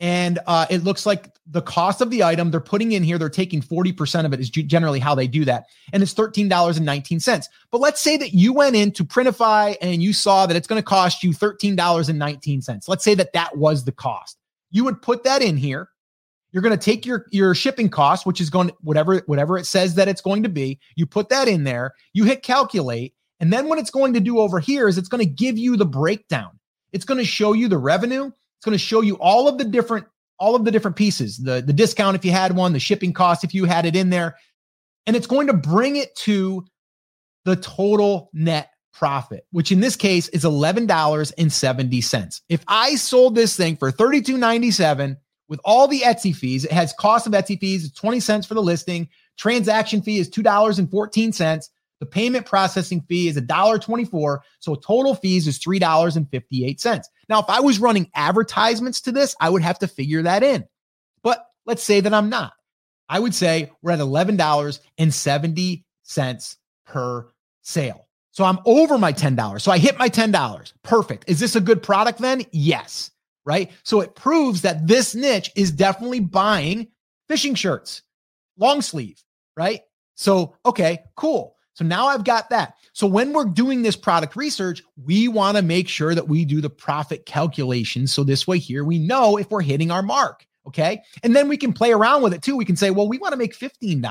And 0.01 0.41
uh, 0.49 0.67
it 0.69 0.83
looks 0.83 1.07
like 1.07 1.33
the 1.47 1.63
cost 1.63 2.01
of 2.01 2.11
the 2.11 2.25
item 2.25 2.51
they're 2.51 2.59
putting 2.59 2.91
in 2.91 3.05
here, 3.05 3.19
they're 3.19 3.29
taking 3.29 3.63
40% 3.63 4.25
of 4.25 4.33
it, 4.33 4.41
is 4.41 4.51
generally 4.51 4.99
how 4.99 5.15
they 5.15 5.29
do 5.29 5.45
that. 5.45 5.67
And 5.93 6.03
it's 6.03 6.13
$13.19. 6.13 7.45
But 7.71 7.81
let's 7.81 8.01
say 8.01 8.17
that 8.17 8.35
you 8.35 8.53
went 8.53 8.75
into 8.75 9.05
Printify 9.05 9.77
and 9.81 10.03
you 10.03 10.13
saw 10.13 10.47
that 10.47 10.57
it's 10.57 10.67
going 10.67 10.83
to 10.83 10.85
cost 10.85 11.23
you 11.23 11.31
$13.19. 11.31 12.89
Let's 12.89 13.05
say 13.05 13.15
that 13.15 13.33
that 13.35 13.57
was 13.57 13.85
the 13.85 13.93
cost. 13.93 14.39
You 14.73 14.83
would 14.83 15.01
put 15.01 15.23
that 15.23 15.43
in 15.43 15.57
here. 15.57 15.89
You're 16.53 16.63
going 16.63 16.79
to 16.79 16.85
take 16.85 17.07
your 17.07 17.27
your 17.31 17.55
shipping 17.55 17.89
cost, 17.89 18.27
which 18.27 18.41
is 18.41 18.51
going 18.51 18.71
whatever 18.81 19.23
whatever 19.27 19.57
it 19.57 19.67
says 19.67 19.95
that 19.95 20.09
it's 20.09 20.21
going 20.21 20.43
to 20.43 20.49
be. 20.49 20.79
You 20.97 21.07
put 21.07 21.29
that 21.31 21.49
in 21.49 21.65
there. 21.65 21.95
You 22.13 22.25
hit 22.25 22.43
calculate, 22.43 23.15
and 23.41 23.53
then 23.53 23.69
what 23.69 23.79
it's 23.79 23.91
going 23.91 24.13
to 24.15 24.21
do 24.21 24.39
over 24.39 24.61
here 24.61 24.87
is 24.87 24.99
it's 24.99 25.09
going 25.09 25.25
to 25.25 25.31
give 25.31 25.57
you 25.57 25.77
the 25.77 25.87
breakdown. 25.87 26.59
It's 26.93 27.05
going 27.05 27.19
to 27.19 27.25
show 27.25 27.55
you 27.55 27.69
the 27.69 27.79
revenue. 27.79 28.27
It's 28.27 28.65
going 28.65 28.75
to 28.75 28.79
show 28.79 29.01
you 29.01 29.15
all 29.17 29.49
of 29.49 29.59
the 29.59 29.65
different 29.65 30.07
all 30.39 30.55
of 30.55 30.65
the 30.65 30.71
different 30.71 30.97
pieces, 30.97 31.39
the 31.39 31.63
the 31.63 31.73
discount 31.73 32.17
if 32.17 32.25
you 32.25 32.33
had 32.33 32.55
one, 32.55 32.73
the 32.73 32.81
shipping 32.81 33.13
cost 33.13 33.45
if 33.45 33.55
you 33.55 33.65
had 33.65 33.87
it 33.87 33.97
in 33.97 34.11
there, 34.11 34.37
and 35.07 35.17
it's 35.17 35.27
going 35.27 35.47
to 35.47 35.55
bring 35.55 35.97
it 35.97 36.15
to 36.17 36.65
the 37.45 37.57
total 37.57 38.31
net 38.33 38.71
profit, 38.93 39.47
which 39.51 39.73
in 39.73 39.81
this 39.81 39.97
case 39.97 40.29
is 40.29 40.45
$11.70. 40.45 42.41
If 42.49 42.63
I 42.69 42.95
sold 42.97 43.35
this 43.35 43.57
thing 43.57 43.77
for 43.77 43.91
$32.97 43.91 45.17
with 45.53 45.61
all 45.67 45.87
the 45.87 46.01
Etsy 46.01 46.35
fees, 46.35 46.65
it 46.65 46.73
has 46.73 46.95
cost 46.95 47.27
of 47.27 47.35
Etsy 47.35 47.61
fees, 47.61 47.85
it's 47.85 47.95
20 47.95 48.21
cents 48.21 48.47
for 48.47 48.55
the 48.55 48.63
listing, 48.63 49.07
transaction 49.37 50.01
fee 50.01 50.17
is 50.17 50.31
$2.14. 50.31 51.69
The 52.01 52.07
payment 52.07 52.47
processing 52.47 53.03
fee 53.03 53.29
is 53.29 53.37
$1.24. 53.37 54.39
So 54.61 54.75
total 54.77 55.15
fees 55.15 55.47
is 55.47 55.59
$3.58. 55.59 57.05
Now, 57.29 57.41
if 57.41 57.51
I 57.51 57.61
was 57.61 57.79
running 57.79 58.11
advertisements 58.15 59.03
to 59.03 59.13
this, 59.13 59.37
I 59.43 59.51
would 59.51 59.61
have 59.61 59.79
to 59.81 59.87
figure 59.87 60.23
that 60.23 60.43
in. 60.43 60.67
But 61.23 61.47
let's 61.67 61.83
say 61.83 62.01
that 62.01 62.15
I'm 62.15 62.31
not. 62.31 62.55
I 63.11 63.21
would 63.21 63.35
say 63.35 63.71
we're 63.83 63.93
at 63.93 63.99
$11.70 63.99 66.57
per 66.87 67.29
sale. 67.61 68.09
So 68.31 68.45
I'm 68.45 68.59
over 68.65 68.97
my 68.97 69.13
$10. 69.13 69.61
So 69.61 69.71
I 69.71 69.77
hit 69.77 69.99
my 69.99 70.09
$10. 70.09 70.73
Perfect. 70.83 71.29
Is 71.29 71.41
this 71.41 71.57
a 71.57 71.61
good 71.61 71.83
product 71.83 72.21
then? 72.21 72.47
Yes. 72.53 73.11
Right. 73.45 73.73
So 73.83 74.01
it 74.01 74.15
proves 74.15 74.63
that 74.63 74.87
this 74.87 75.15
niche 75.15 75.51
is 75.57 75.73
definitely 75.73 76.21
buying 76.21 76.89
fishing 77.29 77.55
shirts, 77.55 78.03
long 78.57 78.81
sleeve. 78.83 79.23
Right. 79.57 79.81
So, 80.15 80.55
okay, 80.65 81.01
cool. 81.17 81.57
So 81.75 81.85
now 81.85 82.07
I've 82.07 82.25
got 82.25 82.51
that. 82.51 82.75
So 82.93 83.07
when 83.07 83.33
we're 83.33 83.47
doing 83.47 83.83
this 83.83 83.97
product 83.97 84.37
research, 84.37 84.83
we 85.03 85.27
want 85.27 85.57
to 85.57 85.63
make 85.63 85.89
sure 85.89 86.15
that 86.15 86.29
we 86.29 86.45
do 86.45 86.61
the 86.61 86.71
profit 86.71 87.25
calculation. 87.25 88.07
So 88.07 88.23
this 88.23 88.47
way 88.47 88.59
here, 88.59 88.85
we 88.85 88.99
know 88.99 89.39
if 89.39 89.51
we're 89.51 89.63
hitting 89.63 89.91
our 89.91 90.03
mark. 90.03 90.47
Okay. 90.67 91.03
And 91.23 91.35
then 91.35 91.49
we 91.49 91.57
can 91.57 91.73
play 91.73 91.93
around 91.93 92.23
with 92.23 92.35
it 92.35 92.43
too. 92.43 92.57
We 92.57 92.65
can 92.65 92.77
say, 92.77 92.91
well, 92.91 93.09
we 93.09 93.19
want 93.19 93.33
to 93.33 93.39
make 93.39 93.59
$15. 93.59 94.03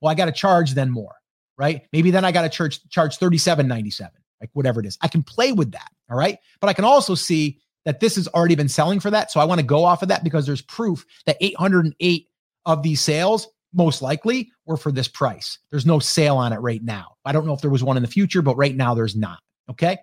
Well, 0.00 0.10
I 0.10 0.14
got 0.14 0.26
to 0.26 0.32
charge 0.32 0.72
then 0.72 0.90
more, 0.90 1.16
right? 1.58 1.82
Maybe 1.92 2.10
then 2.10 2.24
I 2.24 2.32
got 2.32 2.42
to 2.42 2.48
charge 2.48 2.88
charge 2.88 3.18
37.97, 3.18 4.08
like 4.40 4.50
whatever 4.54 4.80
it 4.80 4.86
is. 4.86 4.96
I 5.02 5.08
can 5.08 5.22
play 5.22 5.52
with 5.52 5.72
that. 5.72 5.90
All 6.10 6.16
right. 6.16 6.38
But 6.60 6.68
I 6.68 6.72
can 6.72 6.84
also 6.84 7.14
see 7.14 7.58
that 7.84 8.00
this 8.00 8.16
has 8.16 8.28
already 8.28 8.54
been 8.54 8.68
selling 8.68 9.00
for 9.00 9.10
that. 9.10 9.30
So 9.30 9.40
I 9.40 9.44
want 9.44 9.60
to 9.60 9.66
go 9.66 9.84
off 9.84 10.02
of 10.02 10.08
that 10.08 10.24
because 10.24 10.46
there's 10.46 10.62
proof 10.62 11.04
that 11.26 11.36
808 11.40 12.26
of 12.66 12.82
these 12.82 13.00
sales 13.00 13.48
most 13.72 14.02
likely 14.02 14.50
were 14.66 14.76
for 14.76 14.92
this 14.92 15.08
price. 15.08 15.58
There's 15.70 15.86
no 15.86 15.98
sale 15.98 16.36
on 16.36 16.52
it 16.52 16.58
right 16.58 16.82
now. 16.82 17.16
I 17.24 17.32
don't 17.32 17.46
know 17.46 17.54
if 17.54 17.60
there 17.60 17.70
was 17.70 17.84
one 17.84 17.96
in 17.96 18.02
the 18.02 18.08
future, 18.08 18.42
but 18.42 18.56
right 18.56 18.74
now 18.74 18.94
there's 18.94 19.16
not. 19.16 19.38
Okay. 19.70 19.98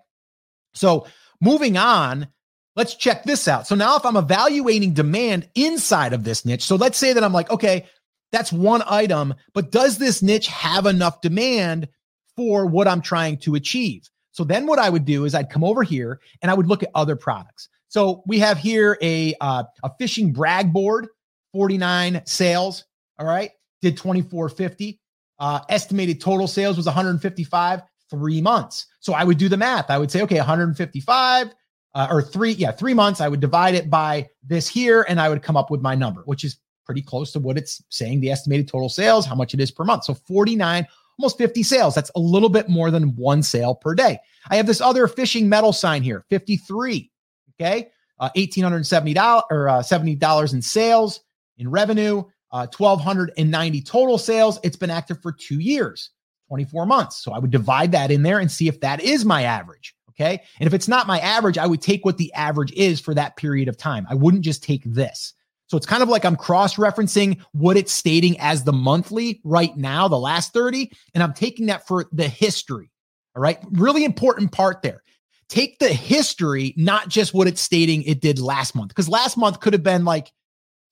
So 0.73 1.07
moving 1.41 1.77
on, 1.77 2.27
let's 2.75 2.95
check 2.95 3.23
this 3.23 3.47
out. 3.47 3.67
So 3.67 3.75
now 3.75 3.97
if 3.97 4.05
I'm 4.05 4.17
evaluating 4.17 4.93
demand 4.93 5.49
inside 5.55 6.13
of 6.13 6.23
this 6.23 6.45
niche, 6.45 6.63
so 6.63 6.75
let's 6.75 6.97
say 6.97 7.13
that 7.13 7.23
I'm 7.23 7.33
like, 7.33 7.49
okay, 7.51 7.85
that's 8.31 8.51
one 8.51 8.83
item, 8.85 9.33
but 9.53 9.71
does 9.71 9.97
this 9.97 10.21
niche 10.21 10.47
have 10.47 10.85
enough 10.85 11.21
demand 11.21 11.87
for 12.35 12.65
what 12.65 12.87
I'm 12.87 13.01
trying 13.01 13.37
to 13.39 13.55
achieve? 13.55 14.09
So 14.37 14.43
then 14.43 14.67
what 14.67 14.77
I 14.77 14.87
would 14.87 15.03
do 15.03 15.25
is 15.25 15.33
I'd 15.33 15.49
come 15.49 15.63
over 15.63 15.81
here 15.81 16.21
and 16.43 16.51
I 16.51 16.53
would 16.53 16.67
look 16.67 16.83
at 16.83 16.91
other 16.93 17.15
products. 17.15 17.69
So 17.87 18.21
we 18.27 18.37
have 18.37 18.59
here 18.59 18.95
a 19.01 19.33
uh, 19.41 19.63
a 19.83 19.91
fishing 19.97 20.31
brag 20.31 20.71
board, 20.71 21.07
49 21.53 22.21
sales. 22.25 22.85
All 23.17 23.25
right, 23.25 23.49
did 23.81 23.97
2450. 23.97 25.01
Uh, 25.39 25.61
estimated 25.69 26.21
total 26.21 26.47
sales 26.47 26.77
was 26.77 26.85
155 26.85 27.81
three 28.11 28.39
months. 28.39 28.85
So 28.99 29.13
I 29.13 29.23
would 29.23 29.39
do 29.39 29.49
the 29.49 29.57
math. 29.57 29.89
I 29.89 29.97
would 29.97 30.11
say, 30.11 30.21
okay, 30.21 30.37
155 30.37 31.55
uh, 31.95 32.07
or 32.11 32.21
three, 32.21 32.51
yeah, 32.51 32.71
three 32.71 32.93
months. 32.93 33.21
I 33.21 33.27
would 33.27 33.39
divide 33.39 33.73
it 33.73 33.89
by 33.89 34.29
this 34.43 34.67
here, 34.67 35.03
and 35.09 35.19
I 35.19 35.29
would 35.29 35.41
come 35.41 35.57
up 35.57 35.71
with 35.71 35.81
my 35.81 35.95
number, 35.95 36.21
which 36.25 36.43
is 36.43 36.57
pretty 36.85 37.01
close 37.01 37.31
to 37.31 37.39
what 37.39 37.57
it's 37.57 37.83
saying 37.89 38.21
the 38.21 38.29
estimated 38.29 38.67
total 38.67 38.87
sales, 38.87 39.25
how 39.25 39.35
much 39.35 39.55
it 39.55 39.59
is 39.59 39.71
per 39.71 39.83
month. 39.83 40.03
So 40.03 40.13
49, 40.13 40.85
almost 41.19 41.37
50 41.37 41.63
sales. 41.63 41.95
That's 41.95 42.11
a 42.15 42.19
little 42.19 42.49
bit 42.49 42.69
more 42.69 42.91
than 42.91 43.15
one 43.15 43.43
sale 43.43 43.75
per 43.75 43.95
day. 43.95 44.19
I 44.49 44.55
have 44.55 44.67
this 44.67 44.81
other 44.81 45.07
fishing 45.07 45.49
metal 45.49 45.73
sign 45.73 46.03
here, 46.03 46.25
53. 46.29 47.11
Okay. 47.59 47.89
Uh, 48.19 48.29
$1,870 48.35 49.43
or 49.51 49.69
uh, 49.69 49.79
$70 49.79 50.53
in 50.53 50.61
sales 50.61 51.21
in 51.57 51.69
revenue, 51.69 52.23
uh, 52.51 52.65
1,290 52.75 53.81
total 53.81 54.17
sales. 54.17 54.59
It's 54.63 54.75
been 54.75 54.89
active 54.89 55.21
for 55.21 55.31
two 55.31 55.59
years, 55.59 56.11
24 56.47 56.85
months. 56.85 57.17
So 57.17 57.31
I 57.33 57.39
would 57.39 57.51
divide 57.51 57.91
that 57.91 58.09
in 58.09 58.23
there 58.23 58.39
and 58.39 58.51
see 58.51 58.67
if 58.67 58.79
that 58.81 59.01
is 59.01 59.25
my 59.25 59.43
average. 59.43 59.95
Okay. 60.11 60.41
And 60.59 60.65
if 60.65 60.73
it's 60.73 60.87
not 60.87 61.05
my 61.05 61.19
average, 61.19 61.59
I 61.59 61.67
would 61.67 61.81
take 61.81 62.03
what 62.05 62.17
the 62.17 62.33
average 62.33 62.71
is 62.73 62.99
for 62.99 63.13
that 63.13 63.37
period 63.37 63.67
of 63.67 63.77
time. 63.77 64.07
I 64.09 64.15
wouldn't 64.15 64.43
just 64.43 64.63
take 64.63 64.83
this. 64.83 65.33
So 65.67 65.77
it's 65.77 65.85
kind 65.85 66.01
of 66.01 66.09
like 66.09 66.25
I'm 66.25 66.35
cross 66.35 66.75
referencing 66.75 67.41
what 67.51 67.77
it's 67.77 67.91
stating 67.91 68.39
as 68.39 68.63
the 68.63 68.73
monthly 68.73 69.41
right 69.43 69.75
now, 69.75 70.07
the 70.07 70.17
last 70.17 70.53
30, 70.53 70.91
and 71.13 71.21
I'm 71.21 71.33
taking 71.33 71.67
that 71.67 71.85
for 71.85 72.05
the 72.11 72.27
history. 72.27 72.89
All 73.35 73.41
right. 73.41 73.59
Really 73.71 74.03
important 74.03 74.51
part 74.51 74.81
there. 74.81 75.03
Take 75.49 75.79
the 75.79 75.89
history, 75.89 76.73
not 76.75 77.09
just 77.09 77.33
what 77.33 77.47
it's 77.47 77.61
stating 77.61 78.03
it 78.03 78.19
did 78.19 78.39
last 78.39 78.75
month, 78.75 78.89
because 78.89 79.07
last 79.07 79.37
month 79.37 79.59
could 79.59 79.73
have 79.73 79.83
been 79.83 80.05
like, 80.05 80.31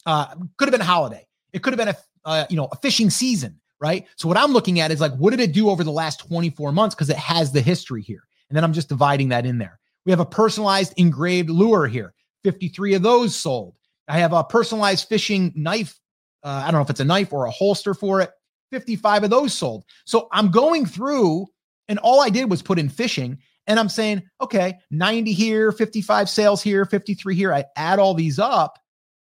uh, 0.05 0.35
could 0.57 0.67
have 0.67 0.71
been 0.71 0.81
a 0.81 0.85
holiday. 0.85 1.25
It 1.53 1.63
could 1.63 1.73
have 1.73 1.77
been 1.77 1.95
a, 1.95 1.97
uh, 2.23 2.45
you 2.49 2.55
know, 2.55 2.67
a 2.71 2.75
fishing 2.77 3.09
season, 3.09 3.59
right? 3.81 4.05
So 4.17 4.27
what 4.27 4.37
I'm 4.37 4.51
looking 4.51 4.79
at 4.79 4.91
is 4.91 5.01
like, 5.01 5.13
what 5.15 5.31
did 5.31 5.39
it 5.39 5.53
do 5.53 5.69
over 5.69 5.83
the 5.83 5.91
last 5.91 6.19
24 6.27 6.71
months? 6.71 6.95
Because 6.95 7.09
it 7.09 7.17
has 7.17 7.51
the 7.51 7.61
history 7.61 8.01
here. 8.01 8.23
And 8.49 8.55
then 8.55 8.63
I'm 8.63 8.73
just 8.73 8.89
dividing 8.89 9.29
that 9.29 9.45
in 9.45 9.57
there. 9.57 9.79
We 10.05 10.11
have 10.11 10.19
a 10.19 10.25
personalized 10.25 10.93
engraved 10.97 11.49
lure 11.49 11.87
here. 11.87 12.13
53 12.43 12.93
of 12.93 13.01
those 13.01 13.35
sold. 13.35 13.75
I 14.07 14.19
have 14.19 14.33
a 14.33 14.43
personalized 14.43 15.07
fishing 15.07 15.51
knife. 15.55 15.99
Uh, 16.43 16.63
I 16.63 16.71
don't 16.71 16.79
know 16.79 16.83
if 16.83 16.89
it's 16.89 16.99
a 16.99 17.05
knife 17.05 17.33
or 17.33 17.45
a 17.45 17.51
holster 17.51 17.93
for 17.93 18.21
it. 18.21 18.31
55 18.71 19.25
of 19.25 19.29
those 19.29 19.53
sold. 19.53 19.85
So 20.05 20.27
I'm 20.31 20.51
going 20.51 20.85
through, 20.85 21.47
and 21.87 21.99
all 21.99 22.21
I 22.21 22.29
did 22.29 22.49
was 22.49 22.61
put 22.61 22.79
in 22.79 22.89
fishing. 22.89 23.39
And 23.67 23.79
I'm 23.79 23.89
saying, 23.89 24.23
okay, 24.41 24.79
90 24.91 25.33
here, 25.33 25.71
55 25.71 26.29
sales 26.29 26.61
here, 26.61 26.85
53 26.85 27.35
here. 27.35 27.53
I 27.53 27.65
add 27.75 27.99
all 27.99 28.13
these 28.13 28.37
up 28.37 28.77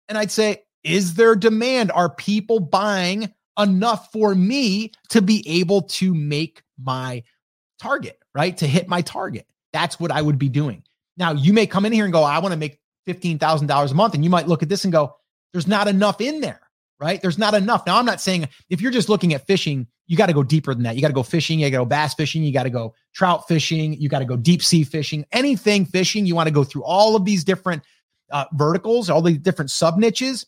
and 0.08 0.18
I'd 0.18 0.32
say, 0.32 0.64
is 0.84 1.16
there 1.16 1.36
demand? 1.36 1.92
Are 1.92 2.14
people 2.14 2.60
buying 2.60 3.34
enough 3.60 4.12
for 4.12 4.36
me 4.36 4.92
to 5.10 5.22
be 5.22 5.44
able 5.48 5.82
to 5.82 6.14
make 6.14 6.62
my 6.82 7.24
target, 7.80 8.20
right? 8.36 8.56
To 8.58 8.68
hit 8.68 8.88
my 8.88 9.02
target. 9.02 9.48
That's 9.74 10.00
what 10.00 10.12
I 10.12 10.22
would 10.22 10.38
be 10.38 10.50
doing. 10.50 10.84
Now, 11.18 11.34
you 11.34 11.52
may 11.52 11.66
come 11.66 11.86
in 11.86 11.92
here 11.92 12.06
and 12.06 12.14
go, 12.14 12.24
I 12.24 12.40
want 12.40 12.54
to 12.54 12.60
make 12.60 12.80
$15,000 13.08 13.92
a 13.92 13.94
month. 13.96 14.14
And 14.14 14.24
you 14.24 14.30
might 14.30 14.48
look 14.48 14.62
at 14.62 14.70
this 14.70 14.84
and 14.84 14.92
go, 14.92 15.16
there's 15.54 15.68
not 15.68 15.88
enough 15.88 16.22
in 16.22 16.42
there, 16.42 16.62
right? 17.00 17.22
There's 17.22 17.38
not 17.38 17.54
enough. 17.54 17.86
Now, 17.86 17.98
I'm 17.98 18.06
not 18.06 18.22
saying 18.22 18.48
if 18.70 18.82
you're 18.82 18.92
just 18.92 19.10
looking 19.10 19.34
at 19.34 19.48
fishing, 19.48 19.88
you 20.08 20.18
got 20.18 20.28
to 20.28 20.34
go 20.34 20.44
deeper 20.44 20.74
than 20.74 20.84
that. 20.84 20.96
You 20.96 21.02
got 21.02 21.10
to 21.10 21.14
go 21.14 21.24
fishing, 21.24 21.60
you 21.60 21.70
got 21.70 21.78
to 21.78 21.84
go 21.84 21.86
bass 21.86 22.14
fishing, 22.14 22.44
you 22.44 22.54
got 22.54 22.64
to 22.64 22.70
go 22.70 22.94
trout 23.14 23.48
fishing, 23.48 23.94
you 23.94 24.10
got 24.10 24.20
to 24.20 24.26
go 24.26 24.38
deep 24.38 24.62
sea 24.62 24.84
fishing, 24.84 25.26
anything 25.32 25.86
fishing. 25.86 26.26
You 26.26 26.36
want 26.36 26.48
to 26.48 26.54
go 26.54 26.64
through 26.64 26.84
all 26.84 27.16
of 27.16 27.26
these 27.26 27.44
different 27.44 27.84
uh, 28.32 28.46
verticals, 28.54 29.10
all 29.10 29.22
the 29.22 29.38
different 29.38 29.72
sub 29.72 29.98
niches. 29.98 30.46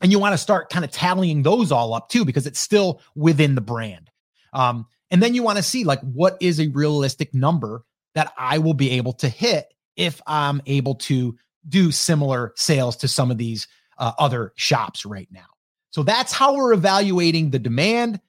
And 0.00 0.12
you 0.12 0.18
want 0.18 0.32
to 0.32 0.38
start 0.38 0.70
kind 0.70 0.84
of 0.84 0.90
tallying 0.90 1.42
those 1.42 1.72
all 1.72 1.92
up 1.92 2.08
too, 2.08 2.24
because 2.24 2.46
it's 2.46 2.60
still 2.60 3.00
within 3.14 3.54
the 3.54 3.60
brand. 3.60 4.10
Um, 4.52 4.86
and 5.10 5.22
then 5.22 5.34
you 5.34 5.42
want 5.42 5.56
to 5.56 5.62
see 5.62 5.84
like 5.84 6.00
what 6.00 6.36
is 6.40 6.60
a 6.60 6.68
realistic 6.68 7.34
number 7.34 7.84
that 8.14 8.32
I 8.38 8.58
will 8.58 8.74
be 8.74 8.90
able 8.92 9.12
to 9.14 9.28
hit 9.28 9.72
if 9.96 10.20
I'm 10.26 10.62
able 10.66 10.94
to 10.94 11.36
do 11.68 11.92
similar 11.92 12.52
sales 12.56 12.96
to 12.96 13.08
some 13.08 13.30
of 13.30 13.38
these 13.38 13.68
uh, 13.98 14.12
other 14.18 14.52
shops 14.56 15.04
right 15.04 15.28
now. 15.30 15.46
So 15.90 16.02
that's 16.02 16.32
how 16.32 16.54
we're 16.54 16.72
evaluating 16.72 17.50
the 17.50 17.58
demand. 17.58 18.20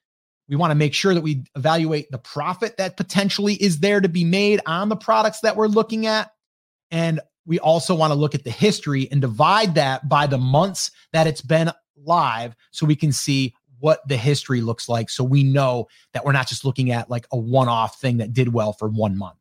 We 0.48 0.56
want 0.56 0.72
to 0.72 0.76
make 0.76 0.94
sure 0.94 1.14
that 1.14 1.22
we 1.22 1.44
evaluate 1.56 2.10
the 2.10 2.18
profit 2.18 2.78
that 2.78 2.98
potentially 2.98 3.54
is 3.56 3.80
there 3.80 4.02
to 4.02 4.10
be 4.10 4.24
made 4.24 4.62
on 4.66 4.90
the 4.90 4.96
products 4.96 5.42
that 5.42 5.56
we're 5.56 5.68
looking 5.68 6.08
at. 6.08 6.32
And 6.90 7.20
we 7.46 7.60
also 7.60 7.94
want 7.94 8.12
to 8.12 8.20
look 8.20 8.34
at 8.34 8.44
the 8.44 8.52
history 8.52 9.08
and 9.12 9.22
divide 9.22 9.76
that 9.76 10.10
by 10.10 10.28
the 10.28 10.38
months 10.38 10.92
that 11.14 11.28
it's 11.28 11.42
been 11.42 11.72
live 12.04 12.56
so 12.72 12.86
we 12.86 12.96
can 12.96 13.12
see 13.12 13.54
what 13.80 14.06
the 14.08 14.18
history 14.18 14.62
looks 14.62 14.90
like. 14.90 15.10
So 15.10 15.24
we 15.24 15.44
know 15.44 15.88
that 16.14 16.26
we're 16.26 16.32
not 16.32 16.48
just 16.48 16.66
looking 16.66 16.92
at 16.92 17.10
like 17.10 17.28
a 17.32 17.38
one 17.38 17.70
off 17.70 18.00
thing 18.00 18.18
that 18.18 18.34
did 18.34 18.54
well 18.54 18.74
for 18.74 18.90
one 18.90 19.18
month. 19.18 19.38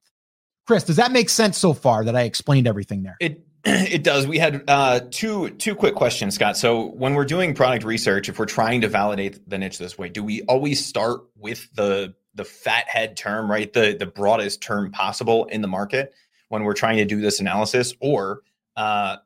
Chris, 0.66 0.84
does 0.84 0.96
that 0.96 1.12
make 1.12 1.30
sense 1.30 1.56
so 1.56 1.72
far 1.72 2.04
that 2.04 2.14
I 2.14 2.22
explained 2.22 2.66
everything 2.66 3.02
there? 3.02 3.16
It 3.20 3.47
it 3.64 4.04
does. 4.04 4.26
We 4.26 4.38
had 4.38 4.62
uh, 4.68 5.00
two 5.10 5.50
two 5.50 5.74
quick 5.74 5.94
questions, 5.94 6.34
Scott. 6.34 6.56
So 6.56 6.86
when 6.90 7.14
we're 7.14 7.24
doing 7.24 7.54
product 7.54 7.84
research, 7.84 8.28
if 8.28 8.38
we're 8.38 8.46
trying 8.46 8.80
to 8.82 8.88
validate 8.88 9.48
the 9.48 9.58
niche 9.58 9.78
this 9.78 9.98
way, 9.98 10.08
do 10.08 10.22
we 10.22 10.42
always 10.42 10.84
start 10.84 11.20
with 11.36 11.68
the 11.74 12.14
the 12.34 12.44
fathead 12.44 13.16
term, 13.16 13.50
right? 13.50 13.72
The 13.72 13.96
the 13.98 14.06
broadest 14.06 14.62
term 14.62 14.92
possible 14.92 15.46
in 15.46 15.60
the 15.60 15.68
market 15.68 16.14
when 16.48 16.62
we're 16.64 16.74
trying 16.74 16.98
to 16.98 17.04
do 17.04 17.20
this 17.20 17.40
analysis, 17.40 17.94
or 18.00 18.42
uh, 18.76 19.16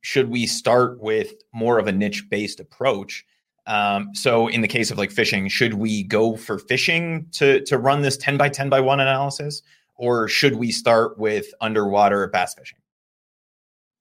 should 0.00 0.30
we 0.30 0.46
start 0.46 1.00
with 1.00 1.34
more 1.52 1.78
of 1.78 1.86
a 1.86 1.92
niche 1.92 2.28
based 2.30 2.60
approach? 2.60 3.26
Um, 3.66 4.14
so 4.14 4.48
in 4.48 4.62
the 4.62 4.68
case 4.68 4.90
of 4.90 4.98
like 4.98 5.12
fishing, 5.12 5.48
should 5.48 5.74
we 5.74 6.02
go 6.02 6.36
for 6.36 6.58
fishing 6.58 7.26
to 7.32 7.60
to 7.66 7.76
run 7.76 8.02
this 8.02 8.16
ten 8.16 8.38
by 8.38 8.48
ten 8.48 8.70
by 8.70 8.80
one 8.80 9.00
analysis, 9.00 9.62
or 9.96 10.28
should 10.28 10.56
we 10.56 10.72
start 10.72 11.18
with 11.18 11.46
underwater 11.60 12.26
bass 12.28 12.54
fishing? 12.54 12.78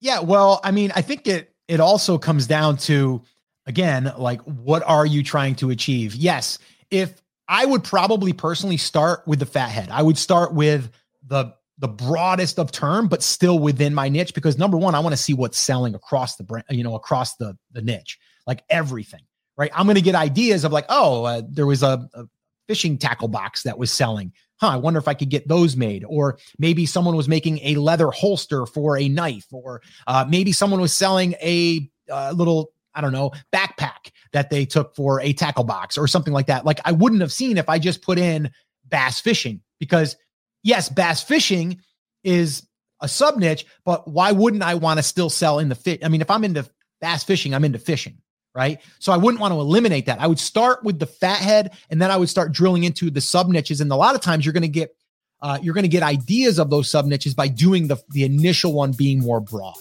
Yeah, 0.01 0.19
well, 0.19 0.59
I 0.63 0.71
mean, 0.71 0.91
I 0.95 1.01
think 1.01 1.27
it 1.27 1.53
it 1.67 1.79
also 1.79 2.17
comes 2.17 2.47
down 2.47 2.77
to 2.77 3.21
again, 3.65 4.11
like 4.17 4.41
what 4.41 4.83
are 4.85 5.05
you 5.05 5.23
trying 5.23 5.55
to 5.55 5.69
achieve? 5.69 6.15
Yes, 6.15 6.59
if 6.89 7.21
I 7.47 7.65
would 7.65 7.83
probably 7.83 8.33
personally 8.33 8.77
start 8.77 9.27
with 9.27 9.39
the 9.39 9.45
fathead. 9.45 9.89
I 9.91 10.01
would 10.01 10.17
start 10.17 10.53
with 10.53 10.89
the 11.27 11.53
the 11.77 11.87
broadest 11.87 12.59
of 12.59 12.71
term, 12.71 13.07
but 13.07 13.23
still 13.23 13.59
within 13.59 13.93
my 13.93 14.07
niche 14.07 14.33
because 14.33 14.57
number 14.57 14.77
one, 14.77 14.95
I 14.95 14.99
want 14.99 15.13
to 15.13 15.21
see 15.21 15.33
what's 15.33 15.57
selling 15.57 15.95
across 15.95 16.35
the 16.35 16.43
brand, 16.43 16.65
you 16.69 16.83
know, 16.83 16.95
across 16.95 17.35
the 17.35 17.57
the 17.71 17.81
niche, 17.81 18.17
like 18.47 18.63
everything, 18.69 19.21
right? 19.57 19.71
I'm 19.75 19.85
going 19.85 19.95
to 19.95 20.01
get 20.01 20.15
ideas 20.15 20.63
of 20.63 20.71
like, 20.71 20.85
oh, 20.89 21.25
uh, 21.25 21.41
there 21.49 21.65
was 21.65 21.83
a, 21.83 22.07
a 22.13 22.23
fishing 22.67 22.97
tackle 22.97 23.27
box 23.27 23.63
that 23.63 23.77
was 23.77 23.91
selling 23.91 24.31
huh, 24.61 24.69
I 24.69 24.77
wonder 24.77 24.99
if 24.99 25.07
I 25.07 25.13
could 25.13 25.29
get 25.29 25.47
those 25.47 25.75
made. 25.75 26.05
Or 26.07 26.37
maybe 26.59 26.85
someone 26.85 27.15
was 27.15 27.27
making 27.27 27.59
a 27.63 27.75
leather 27.75 28.11
holster 28.11 28.65
for 28.65 28.97
a 28.97 29.09
knife, 29.09 29.47
or 29.51 29.81
uh, 30.07 30.25
maybe 30.29 30.51
someone 30.51 30.79
was 30.79 30.93
selling 30.93 31.33
a 31.41 31.89
uh, 32.09 32.33
little, 32.35 32.71
I 32.93 33.01
don't 33.01 33.11
know, 33.11 33.31
backpack 33.53 34.11
that 34.33 34.49
they 34.49 34.65
took 34.65 34.95
for 34.95 35.19
a 35.21 35.33
tackle 35.33 35.63
box 35.63 35.97
or 35.97 36.07
something 36.07 36.33
like 36.33 36.47
that. 36.47 36.65
Like 36.65 36.79
I 36.85 36.91
wouldn't 36.91 37.21
have 37.21 37.33
seen 37.33 37.57
if 37.57 37.67
I 37.67 37.79
just 37.79 38.01
put 38.01 38.17
in 38.17 38.51
bass 38.87 39.19
fishing 39.19 39.61
because, 39.79 40.15
yes, 40.63 40.89
bass 40.89 41.23
fishing 41.23 41.81
is 42.23 42.67
a 43.01 43.07
sub 43.07 43.37
niche, 43.37 43.65
but 43.83 44.07
why 44.07 44.31
wouldn't 44.31 44.63
I 44.63 44.75
want 44.75 44.99
to 44.99 45.03
still 45.03 45.29
sell 45.29 45.57
in 45.59 45.69
the 45.69 45.75
fit? 45.75 46.05
I 46.05 46.09
mean, 46.09 46.21
if 46.21 46.29
I'm 46.29 46.43
into 46.43 46.69
bass 46.99 47.23
fishing, 47.23 47.55
I'm 47.55 47.65
into 47.65 47.79
fishing 47.79 48.19
right? 48.53 48.79
So 48.99 49.11
I 49.11 49.17
wouldn't 49.17 49.41
want 49.41 49.53
to 49.53 49.59
eliminate 49.59 50.05
that. 50.07 50.19
I 50.19 50.27
would 50.27 50.39
start 50.39 50.83
with 50.83 50.99
the 50.99 51.05
fathead 51.05 51.71
and 51.89 52.01
then 52.01 52.11
I 52.11 52.17
would 52.17 52.29
start 52.29 52.51
drilling 52.51 52.83
into 52.83 53.09
the 53.09 53.21
sub 53.21 53.47
niches. 53.47 53.81
And 53.81 53.91
a 53.91 53.95
lot 53.95 54.15
of 54.15 54.21
times 54.21 54.45
you're 54.45 54.53
going 54.53 54.61
to 54.63 54.67
get 54.67 54.95
uh, 55.41 55.57
you're 55.61 55.73
going 55.73 55.83
to 55.83 55.89
get 55.89 56.03
ideas 56.03 56.59
of 56.59 56.69
those 56.69 56.89
sub 56.89 57.05
niches 57.05 57.33
by 57.33 57.47
doing 57.47 57.87
the 57.87 57.97
the 58.09 58.23
initial 58.23 58.73
one 58.73 58.91
being 58.91 59.19
more 59.19 59.39
broad. 59.39 59.75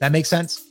That 0.00 0.12
makes 0.12 0.28
sense. 0.28 0.64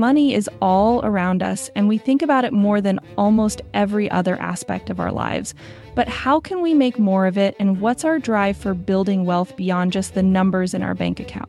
Money 0.00 0.32
is 0.32 0.48
all 0.62 1.04
around 1.04 1.42
us, 1.42 1.70
and 1.74 1.88
we 1.88 1.98
think 1.98 2.22
about 2.22 2.44
it 2.44 2.52
more 2.52 2.80
than 2.80 3.00
almost 3.16 3.62
every 3.74 4.08
other 4.12 4.40
aspect 4.40 4.90
of 4.90 5.00
our 5.00 5.10
lives. 5.10 5.54
But 5.96 6.08
how 6.08 6.38
can 6.38 6.62
we 6.62 6.72
make 6.72 7.00
more 7.00 7.26
of 7.26 7.36
it, 7.36 7.56
and 7.58 7.80
what's 7.80 8.04
our 8.04 8.20
drive 8.20 8.56
for 8.56 8.74
building 8.74 9.24
wealth 9.24 9.56
beyond 9.56 9.90
just 9.90 10.14
the 10.14 10.22
numbers 10.22 10.72
in 10.72 10.84
our 10.84 10.94
bank 10.94 11.18
account? 11.18 11.48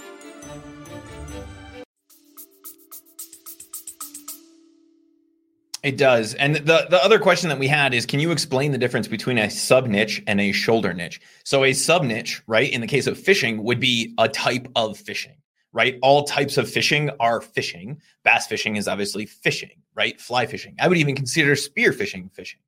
It 5.83 5.97
does. 5.97 6.35
And 6.35 6.57
the, 6.57 6.85
the 6.89 7.03
other 7.03 7.17
question 7.17 7.49
that 7.49 7.57
we 7.57 7.67
had 7.67 7.93
is 7.93 8.05
can 8.05 8.19
you 8.19 8.31
explain 8.31 8.71
the 8.71 8.77
difference 8.77 9.07
between 9.07 9.39
a 9.39 9.49
sub 9.49 9.87
niche 9.87 10.21
and 10.27 10.39
a 10.39 10.51
shoulder 10.51 10.93
niche? 10.93 11.19
So, 11.43 11.63
a 11.63 11.73
sub 11.73 12.03
niche, 12.03 12.41
right, 12.45 12.71
in 12.71 12.81
the 12.81 12.87
case 12.87 13.07
of 13.07 13.17
fishing, 13.17 13.63
would 13.63 13.79
be 13.79 14.13
a 14.17 14.29
type 14.29 14.67
of 14.75 14.97
fishing 14.97 15.33
right? 15.73 15.97
All 16.01 16.23
types 16.23 16.57
of 16.57 16.69
fishing 16.69 17.09
are 17.19 17.41
fishing. 17.41 18.01
Bass 18.23 18.47
fishing 18.47 18.75
is 18.75 18.87
obviously 18.87 19.25
fishing, 19.25 19.81
right? 19.95 20.19
Fly 20.19 20.45
fishing. 20.45 20.75
I 20.79 20.87
would 20.87 20.97
even 20.97 21.15
consider 21.15 21.55
spear 21.55 21.93
fishing 21.93 22.29
fishing. 22.33 22.59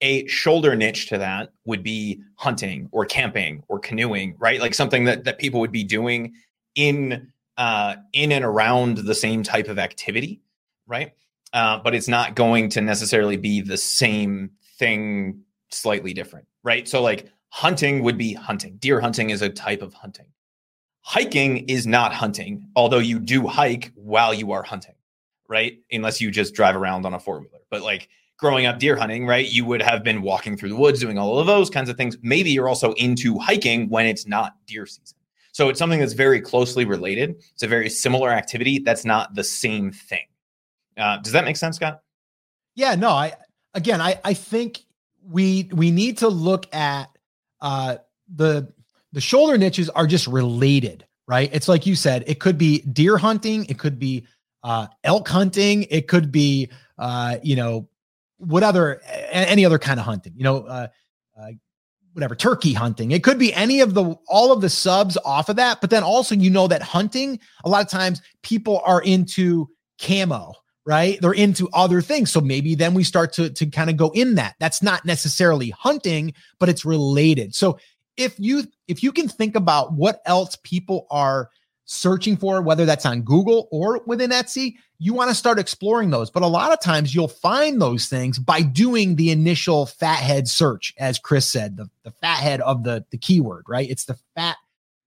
A 0.00 0.26
shoulder 0.26 0.76
niche 0.76 1.08
to 1.08 1.18
that 1.18 1.50
would 1.64 1.82
be 1.82 2.20
hunting 2.36 2.88
or 2.92 3.06
camping 3.06 3.62
or 3.68 3.78
canoeing, 3.78 4.34
right? 4.38 4.60
Like 4.60 4.74
something 4.74 5.04
that 5.04 5.24
that 5.24 5.38
people 5.38 5.60
would 5.60 5.72
be 5.72 5.84
doing 5.84 6.34
in 6.74 7.32
uh, 7.56 7.96
in 8.12 8.32
and 8.32 8.44
around 8.44 8.98
the 8.98 9.14
same 9.14 9.42
type 9.42 9.68
of 9.68 9.78
activity, 9.78 10.40
right? 10.86 11.12
Uh, 11.54 11.78
but 11.78 11.94
it's 11.94 12.08
not 12.08 12.34
going 12.34 12.68
to 12.68 12.82
necessarily 12.82 13.38
be 13.38 13.62
the 13.62 13.78
same 13.78 14.50
thing, 14.78 15.40
slightly 15.70 16.12
different, 16.12 16.46
right? 16.62 16.86
So 16.86 17.00
like 17.00 17.30
hunting 17.48 18.02
would 18.02 18.18
be 18.18 18.34
hunting. 18.34 18.76
Deer 18.76 19.00
hunting 19.00 19.30
is 19.30 19.40
a 19.40 19.48
type 19.48 19.80
of 19.80 19.94
hunting 19.94 20.26
hiking 21.04 21.68
is 21.68 21.86
not 21.86 22.14
hunting, 22.14 22.66
although 22.74 22.98
you 22.98 23.18
do 23.20 23.46
hike 23.46 23.92
while 23.94 24.32
you 24.32 24.52
are 24.52 24.62
hunting, 24.62 24.94
right? 25.48 25.78
Unless 25.92 26.20
you 26.20 26.30
just 26.30 26.54
drive 26.54 26.74
around 26.74 27.04
on 27.04 27.12
a 27.12 27.20
four 27.20 27.40
wheeler. 27.40 27.60
But 27.70 27.82
like 27.82 28.08
growing 28.38 28.64
up 28.64 28.78
deer 28.78 28.96
hunting, 28.96 29.26
right? 29.26 29.46
You 29.46 29.66
would 29.66 29.82
have 29.82 30.02
been 30.02 30.22
walking 30.22 30.56
through 30.56 30.70
the 30.70 30.76
woods, 30.76 31.00
doing 31.00 31.18
all 31.18 31.38
of 31.38 31.46
those 31.46 31.68
kinds 31.68 31.90
of 31.90 31.98
things. 31.98 32.16
Maybe 32.22 32.50
you're 32.50 32.70
also 32.70 32.92
into 32.94 33.38
hiking 33.38 33.90
when 33.90 34.06
it's 34.06 34.26
not 34.26 34.54
deer 34.66 34.86
season. 34.86 35.18
So 35.52 35.68
it's 35.68 35.78
something 35.78 36.00
that's 36.00 36.14
very 36.14 36.40
closely 36.40 36.86
related. 36.86 37.36
It's 37.52 37.62
a 37.62 37.68
very 37.68 37.90
similar 37.90 38.30
activity. 38.30 38.78
That's 38.78 39.04
not 39.04 39.34
the 39.34 39.44
same 39.44 39.92
thing. 39.92 40.26
Uh, 40.96 41.18
does 41.18 41.32
that 41.32 41.44
make 41.44 41.56
sense, 41.56 41.76
Scott? 41.76 42.02
Yeah, 42.74 42.94
no, 42.94 43.10
I 43.10 43.34
again 43.74 44.00
I 44.00 44.20
I 44.24 44.34
think 44.34 44.84
we 45.22 45.70
we 45.72 45.90
need 45.90 46.18
to 46.18 46.28
look 46.28 46.72
at 46.74 47.08
uh 47.60 47.96
the 48.34 48.72
the 49.14 49.20
shoulder 49.20 49.56
niches 49.56 49.88
are 49.90 50.06
just 50.08 50.26
related, 50.26 51.06
right? 51.28 51.48
It's 51.52 51.68
like 51.68 51.86
you 51.86 51.94
said, 51.94 52.24
it 52.26 52.40
could 52.40 52.58
be 52.58 52.80
deer 52.80 53.16
hunting, 53.16 53.64
it 53.66 53.78
could 53.78 53.98
be 53.98 54.26
uh, 54.64 54.88
elk 55.04 55.28
hunting, 55.28 55.84
it 55.84 56.08
could 56.08 56.32
be, 56.32 56.68
uh, 56.98 57.36
you 57.42 57.54
know, 57.54 57.88
what 58.38 58.64
other, 58.64 59.00
any 59.30 59.64
other 59.64 59.78
kind 59.78 60.00
of 60.00 60.06
hunting, 60.06 60.32
you 60.36 60.42
know, 60.42 60.64
uh, 60.64 60.88
uh, 61.40 61.50
whatever, 62.12 62.34
turkey 62.34 62.72
hunting. 62.72 63.12
It 63.12 63.22
could 63.22 63.38
be 63.38 63.54
any 63.54 63.80
of 63.80 63.94
the, 63.94 64.16
all 64.26 64.50
of 64.50 64.60
the 64.60 64.68
subs 64.68 65.16
off 65.24 65.48
of 65.48 65.56
that. 65.56 65.80
But 65.80 65.90
then 65.90 66.02
also, 66.02 66.34
you 66.34 66.50
know, 66.50 66.66
that 66.66 66.82
hunting, 66.82 67.38
a 67.64 67.68
lot 67.68 67.84
of 67.84 67.90
times 67.90 68.20
people 68.42 68.82
are 68.84 69.02
into 69.02 69.68
camo, 70.00 70.54
right? 70.86 71.18
They're 71.20 71.32
into 71.32 71.68
other 71.72 72.02
things. 72.02 72.30
So 72.30 72.40
maybe 72.40 72.74
then 72.74 72.94
we 72.94 73.04
start 73.04 73.32
to, 73.34 73.50
to 73.50 73.66
kind 73.66 73.88
of 73.88 73.96
go 73.96 74.10
in 74.10 74.34
that. 74.34 74.54
That's 74.58 74.82
not 74.82 75.04
necessarily 75.04 75.70
hunting, 75.70 76.34
but 76.58 76.68
it's 76.68 76.84
related. 76.84 77.54
So 77.54 77.78
if 78.16 78.34
you 78.38 78.64
if 78.86 79.02
you 79.02 79.12
can 79.12 79.28
think 79.28 79.56
about 79.56 79.92
what 79.92 80.20
else 80.26 80.56
people 80.62 81.06
are 81.10 81.50
searching 81.86 82.36
for 82.36 82.62
whether 82.62 82.86
that's 82.86 83.04
on 83.04 83.22
Google 83.22 83.68
or 83.70 84.00
within 84.06 84.30
Etsy 84.30 84.76
you 84.98 85.12
want 85.12 85.28
to 85.28 85.34
start 85.34 85.58
exploring 85.58 86.10
those 86.10 86.30
but 86.30 86.42
a 86.42 86.46
lot 86.46 86.72
of 86.72 86.80
times 86.80 87.14
you'll 87.14 87.28
find 87.28 87.80
those 87.80 88.06
things 88.06 88.38
by 88.38 88.62
doing 88.62 89.16
the 89.16 89.30
initial 89.30 89.84
fathead 89.84 90.48
search 90.48 90.94
as 90.96 91.18
Chris 91.18 91.46
said 91.46 91.76
the 91.76 91.90
the 92.02 92.10
fathead 92.10 92.60
of 92.62 92.84
the 92.84 93.04
the 93.10 93.18
keyword 93.18 93.64
right 93.68 93.90
it's 93.90 94.06
the 94.06 94.16
fat 94.34 94.56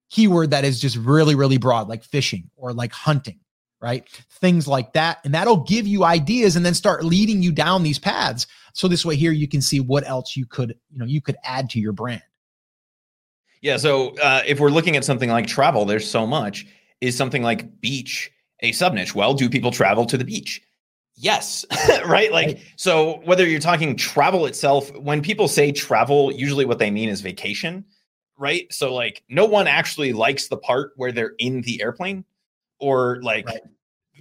keyword 0.10 0.52
that 0.52 0.66
is 0.66 0.80
just 0.80 0.98
really 0.98 1.34
really 1.34 1.58
broad 1.58 1.88
like 1.88 2.04
fishing 2.04 2.50
or 2.58 2.74
like 2.74 2.92
hunting 2.92 3.40
right 3.82 4.10
things 4.32 4.68
like 4.68 4.94
that 4.94 5.20
and 5.24 5.34
that'll 5.34 5.64
give 5.64 5.86
you 5.86 6.04
ideas 6.04 6.56
and 6.56 6.66
then 6.66 6.74
start 6.74 7.06
leading 7.06 7.44
you 7.44 7.52
down 7.52 7.84
these 7.84 8.00
paths 8.00 8.48
so 8.74 8.88
this 8.88 9.06
way 9.06 9.16
here 9.16 9.32
you 9.32 9.48
can 9.48 9.62
see 9.62 9.80
what 9.80 10.08
else 10.08 10.36
you 10.36 10.46
could 10.46 10.76
you 10.90 10.98
know 10.98 11.06
you 11.06 11.22
could 11.22 11.38
add 11.44 11.70
to 11.70 11.80
your 11.80 11.94
brand 11.94 12.24
yeah. 13.62 13.78
So 13.78 14.16
uh, 14.18 14.44
if 14.46 14.60
we're 14.60 14.70
looking 14.70 14.96
at 14.96 15.06
something 15.06 15.30
like 15.30 15.48
travel, 15.48 15.86
there's 15.86 16.10
so 16.10 16.28
much. 16.28 16.66
Is 17.02 17.16
something 17.16 17.44
like 17.44 17.80
beach 17.82 18.32
a 18.62 18.72
sub 18.72 18.94
niche? 18.94 19.16
Well, 19.16 19.34
do 19.34 19.50
people 19.50 19.72
travel 19.72 20.06
to 20.06 20.18
the 20.18 20.26
beach? 20.26 20.62
Yes. 21.16 21.66
right. 22.06 22.32
Like, 22.32 22.48
right. 22.48 22.62
so 22.76 23.22
whether 23.24 23.48
you're 23.48 23.60
talking 23.60 23.96
travel 23.96 24.46
itself, 24.46 24.96
when 24.98 25.22
people 25.22 25.48
say 25.48 25.72
travel, 25.72 26.32
usually 26.32 26.66
what 26.66 26.80
they 26.80 26.92
mean 26.92 27.10
is 27.10 27.22
vacation. 27.22 27.86
Right. 28.38 28.72
So, 28.72 28.94
like, 28.94 29.24
no 29.30 29.46
one 29.46 29.68
actually 29.68 30.14
likes 30.14 30.48
the 30.48 30.58
part 30.58 30.92
where 30.96 31.12
they're 31.12 31.34
in 31.40 31.62
the 31.62 31.82
airplane 31.82 32.24
or 32.80 33.22
like, 33.22 33.48
right. 33.48 33.62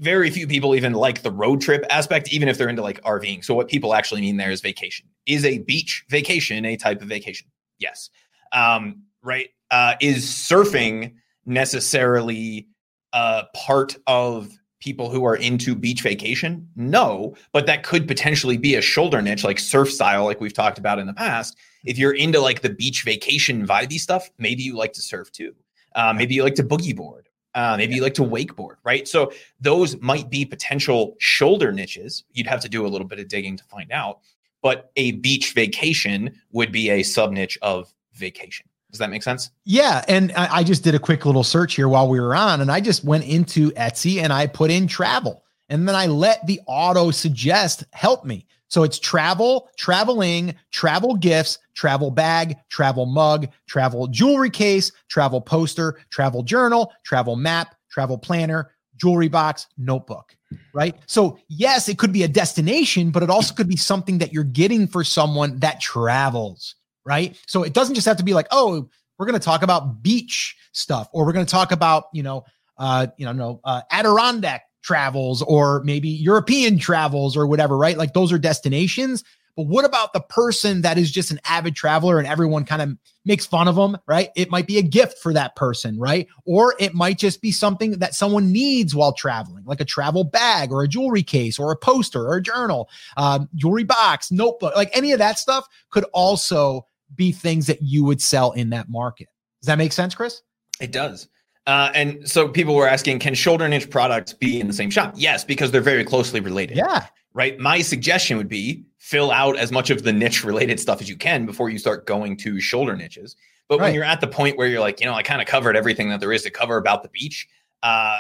very 0.00 0.30
few 0.30 0.46
people 0.46 0.74
even 0.74 0.92
like 0.92 1.22
the 1.22 1.30
road 1.30 1.60
trip 1.60 1.84
aspect, 1.90 2.32
even 2.32 2.48
if 2.48 2.58
they're 2.58 2.68
into 2.68 2.82
like 2.82 3.00
RVing. 3.02 3.44
So, 3.44 3.54
what 3.54 3.68
people 3.68 3.94
actually 3.94 4.20
mean 4.20 4.36
there 4.36 4.50
is 4.50 4.60
vacation. 4.60 5.06
Is 5.26 5.44
a 5.44 5.58
beach 5.58 6.04
vacation 6.08 6.64
a 6.64 6.76
type 6.76 7.02
of 7.02 7.08
vacation? 7.08 7.48
Yes. 7.78 8.10
Um, 8.52 9.02
right? 9.22 9.50
Uh, 9.70 9.94
is 10.00 10.24
surfing 10.24 11.14
necessarily 11.44 12.68
a 13.12 13.44
part 13.54 13.96
of 14.06 14.50
people 14.80 15.10
who 15.10 15.24
are 15.24 15.36
into 15.36 15.74
beach 15.74 16.02
vacation? 16.02 16.68
No, 16.76 17.34
but 17.52 17.66
that 17.66 17.82
could 17.82 18.06
potentially 18.06 18.56
be 18.56 18.74
a 18.74 18.82
shoulder 18.82 19.22
niche, 19.22 19.44
like 19.44 19.58
surf 19.58 19.90
style, 19.90 20.24
like 20.24 20.40
we've 20.40 20.52
talked 20.52 20.78
about 20.78 20.98
in 20.98 21.06
the 21.06 21.14
past. 21.14 21.56
If 21.84 21.98
you're 21.98 22.14
into 22.14 22.40
like 22.40 22.62
the 22.62 22.70
beach 22.70 23.02
vacation 23.04 23.66
vibey 23.66 23.98
stuff, 23.98 24.30
maybe 24.38 24.62
you 24.62 24.76
like 24.76 24.92
to 24.94 25.02
surf 25.02 25.32
too. 25.32 25.54
Uh, 25.94 26.12
maybe 26.12 26.34
you 26.34 26.42
like 26.42 26.54
to 26.56 26.62
boogie 26.62 26.94
board. 26.94 27.25
Uh, 27.56 27.74
maybe 27.76 27.94
you 27.94 28.02
like 28.02 28.14
to 28.14 28.22
wakeboard, 28.22 28.76
right? 28.84 29.08
So 29.08 29.32
those 29.60 29.98
might 30.02 30.28
be 30.28 30.44
potential 30.44 31.16
shoulder 31.18 31.72
niches. 31.72 32.22
You'd 32.32 32.46
have 32.46 32.60
to 32.60 32.68
do 32.68 32.86
a 32.86 32.88
little 32.88 33.06
bit 33.06 33.18
of 33.18 33.28
digging 33.28 33.56
to 33.56 33.64
find 33.64 33.90
out. 33.90 34.20
But 34.60 34.90
a 34.96 35.12
beach 35.12 35.54
vacation 35.54 36.38
would 36.52 36.70
be 36.70 36.90
a 36.90 37.02
sub 37.02 37.32
niche 37.32 37.58
of 37.62 37.92
vacation. 38.12 38.66
Does 38.90 38.98
that 38.98 39.08
make 39.08 39.22
sense? 39.22 39.50
Yeah. 39.64 40.04
And 40.06 40.32
I, 40.32 40.56
I 40.56 40.64
just 40.64 40.84
did 40.84 40.94
a 40.94 40.98
quick 40.98 41.24
little 41.24 41.44
search 41.44 41.74
here 41.74 41.88
while 41.88 42.08
we 42.08 42.20
were 42.20 42.34
on, 42.34 42.60
and 42.60 42.70
I 42.70 42.80
just 42.80 43.04
went 43.04 43.24
into 43.24 43.70
Etsy 43.72 44.22
and 44.22 44.32
I 44.32 44.46
put 44.46 44.70
in 44.70 44.86
travel. 44.86 45.42
And 45.68 45.88
then 45.88 45.96
I 45.96 46.06
let 46.06 46.46
the 46.46 46.60
auto 46.66 47.10
suggest 47.10 47.84
help 47.92 48.24
me. 48.24 48.46
So 48.68 48.82
it's 48.82 48.98
travel, 48.98 49.70
traveling, 49.76 50.54
travel 50.72 51.16
gifts, 51.16 51.58
travel 51.76 52.10
bag, 52.10 52.56
travel 52.68 53.06
mug, 53.06 53.46
travel 53.68 54.08
jewelry 54.08 54.50
case, 54.50 54.90
travel 55.08 55.40
poster, 55.40 56.00
travel 56.10 56.42
journal, 56.42 56.92
travel 57.04 57.36
map, 57.36 57.76
travel 57.90 58.18
planner, 58.18 58.72
jewelry 58.96 59.28
box, 59.28 59.68
notebook, 59.78 60.36
right? 60.74 60.96
So, 61.06 61.38
yes, 61.48 61.88
it 61.88 61.98
could 61.98 62.12
be 62.12 62.24
a 62.24 62.28
destination, 62.28 63.10
but 63.10 63.22
it 63.22 63.30
also 63.30 63.54
could 63.54 63.68
be 63.68 63.76
something 63.76 64.18
that 64.18 64.32
you're 64.32 64.42
getting 64.42 64.88
for 64.88 65.04
someone 65.04 65.60
that 65.60 65.80
travels 65.80 66.74
right? 67.06 67.40
So 67.46 67.62
it 67.62 67.72
doesn't 67.72 67.94
just 67.94 68.06
have 68.06 68.18
to 68.18 68.24
be 68.24 68.34
like, 68.34 68.48
oh, 68.50 68.88
we're 69.16 69.26
going 69.26 69.38
to 69.38 69.44
talk 69.44 69.62
about 69.62 70.02
beach 70.02 70.56
stuff, 70.72 71.08
or 71.12 71.24
we're 71.24 71.32
going 71.32 71.46
to 71.46 71.50
talk 71.50 71.72
about, 71.72 72.06
you 72.12 72.22
know, 72.22 72.44
uh, 72.76 73.06
you 73.16 73.24
know, 73.24 73.32
no, 73.32 73.60
uh, 73.64 73.80
Adirondack 73.90 74.64
travels, 74.82 75.40
or 75.42 75.82
maybe 75.84 76.08
European 76.08 76.78
travels, 76.78 77.36
or 77.36 77.46
whatever, 77.46 77.78
right? 77.78 77.96
Like 77.96 78.12
those 78.12 78.32
are 78.32 78.38
destinations. 78.38 79.24
But 79.56 79.68
what 79.68 79.86
about 79.86 80.12
the 80.12 80.20
person 80.20 80.82
that 80.82 80.98
is 80.98 81.10
just 81.10 81.30
an 81.30 81.40
avid 81.44 81.74
traveler 81.74 82.18
and 82.18 82.26
everyone 82.26 82.64
kind 82.64 82.82
of 82.82 82.96
makes 83.24 83.46
fun 83.46 83.68
of 83.68 83.74
them, 83.74 83.96
right? 84.06 84.28
It 84.36 84.50
might 84.50 84.66
be 84.66 84.78
a 84.78 84.82
gift 84.82 85.18
for 85.18 85.32
that 85.32 85.56
person, 85.56 85.98
right? 85.98 86.28
Or 86.44 86.74
it 86.78 86.94
might 86.94 87.18
just 87.18 87.40
be 87.40 87.50
something 87.50 87.92
that 87.92 88.14
someone 88.14 88.52
needs 88.52 88.94
while 88.94 89.14
traveling, 89.14 89.64
like 89.64 89.80
a 89.80 89.84
travel 89.84 90.24
bag 90.24 90.70
or 90.70 90.82
a 90.82 90.88
jewelry 90.88 91.22
case 91.22 91.58
or 91.58 91.72
a 91.72 91.76
poster 91.76 92.28
or 92.28 92.36
a 92.36 92.42
journal, 92.42 92.90
um, 93.16 93.48
jewelry 93.54 93.84
box, 93.84 94.30
notebook, 94.30 94.76
like 94.76 94.90
any 94.92 95.12
of 95.12 95.18
that 95.18 95.38
stuff 95.38 95.66
could 95.90 96.04
also 96.12 96.86
be 97.14 97.32
things 97.32 97.66
that 97.66 97.80
you 97.80 98.04
would 98.04 98.20
sell 98.20 98.52
in 98.52 98.70
that 98.70 98.88
market. 98.90 99.28
Does 99.62 99.68
that 99.68 99.78
make 99.78 99.92
sense, 99.92 100.14
Chris? 100.14 100.42
It 100.80 100.92
does. 100.92 101.28
Uh, 101.66 101.90
and 101.94 102.28
so 102.28 102.46
people 102.46 102.76
were 102.76 102.86
asking, 102.86 103.18
can 103.18 103.34
shoulder 103.34 103.66
niche 103.68 103.90
products 103.90 104.32
be 104.32 104.60
in 104.60 104.68
the 104.68 104.72
same 104.72 104.90
shop? 104.90 105.14
Yes, 105.16 105.44
because 105.44 105.72
they're 105.72 105.80
very 105.80 106.04
closely 106.04 106.38
related. 106.38 106.76
Yeah. 106.76 107.06
Right. 107.32 107.58
My 107.58 107.80
suggestion 107.80 108.36
would 108.36 108.48
be 108.48 108.85
fill 109.06 109.30
out 109.30 109.56
as 109.56 109.70
much 109.70 109.88
of 109.90 110.02
the 110.02 110.12
niche 110.12 110.42
related 110.42 110.80
stuff 110.80 111.00
as 111.00 111.08
you 111.08 111.16
can 111.16 111.46
before 111.46 111.70
you 111.70 111.78
start 111.78 112.08
going 112.08 112.36
to 112.36 112.58
shoulder 112.58 112.96
niches. 112.96 113.36
But 113.68 113.78
Right. 113.78 113.86
when 113.86 113.94
you're 113.94 114.02
at 114.02 114.20
the 114.20 114.26
point 114.26 114.58
where 114.58 114.66
you're 114.66 114.80
like, 114.80 114.98
you 114.98 115.06
know, 115.06 115.14
I 115.14 115.22
kind 115.22 115.40
of 115.40 115.46
covered 115.46 115.76
everything 115.76 116.08
that 116.10 116.18
there 116.18 116.32
is 116.32 116.42
to 116.42 116.50
cover 116.50 116.76
about 116.76 117.04
the 117.04 117.08
beach, 117.10 117.46
uh, 117.84 118.18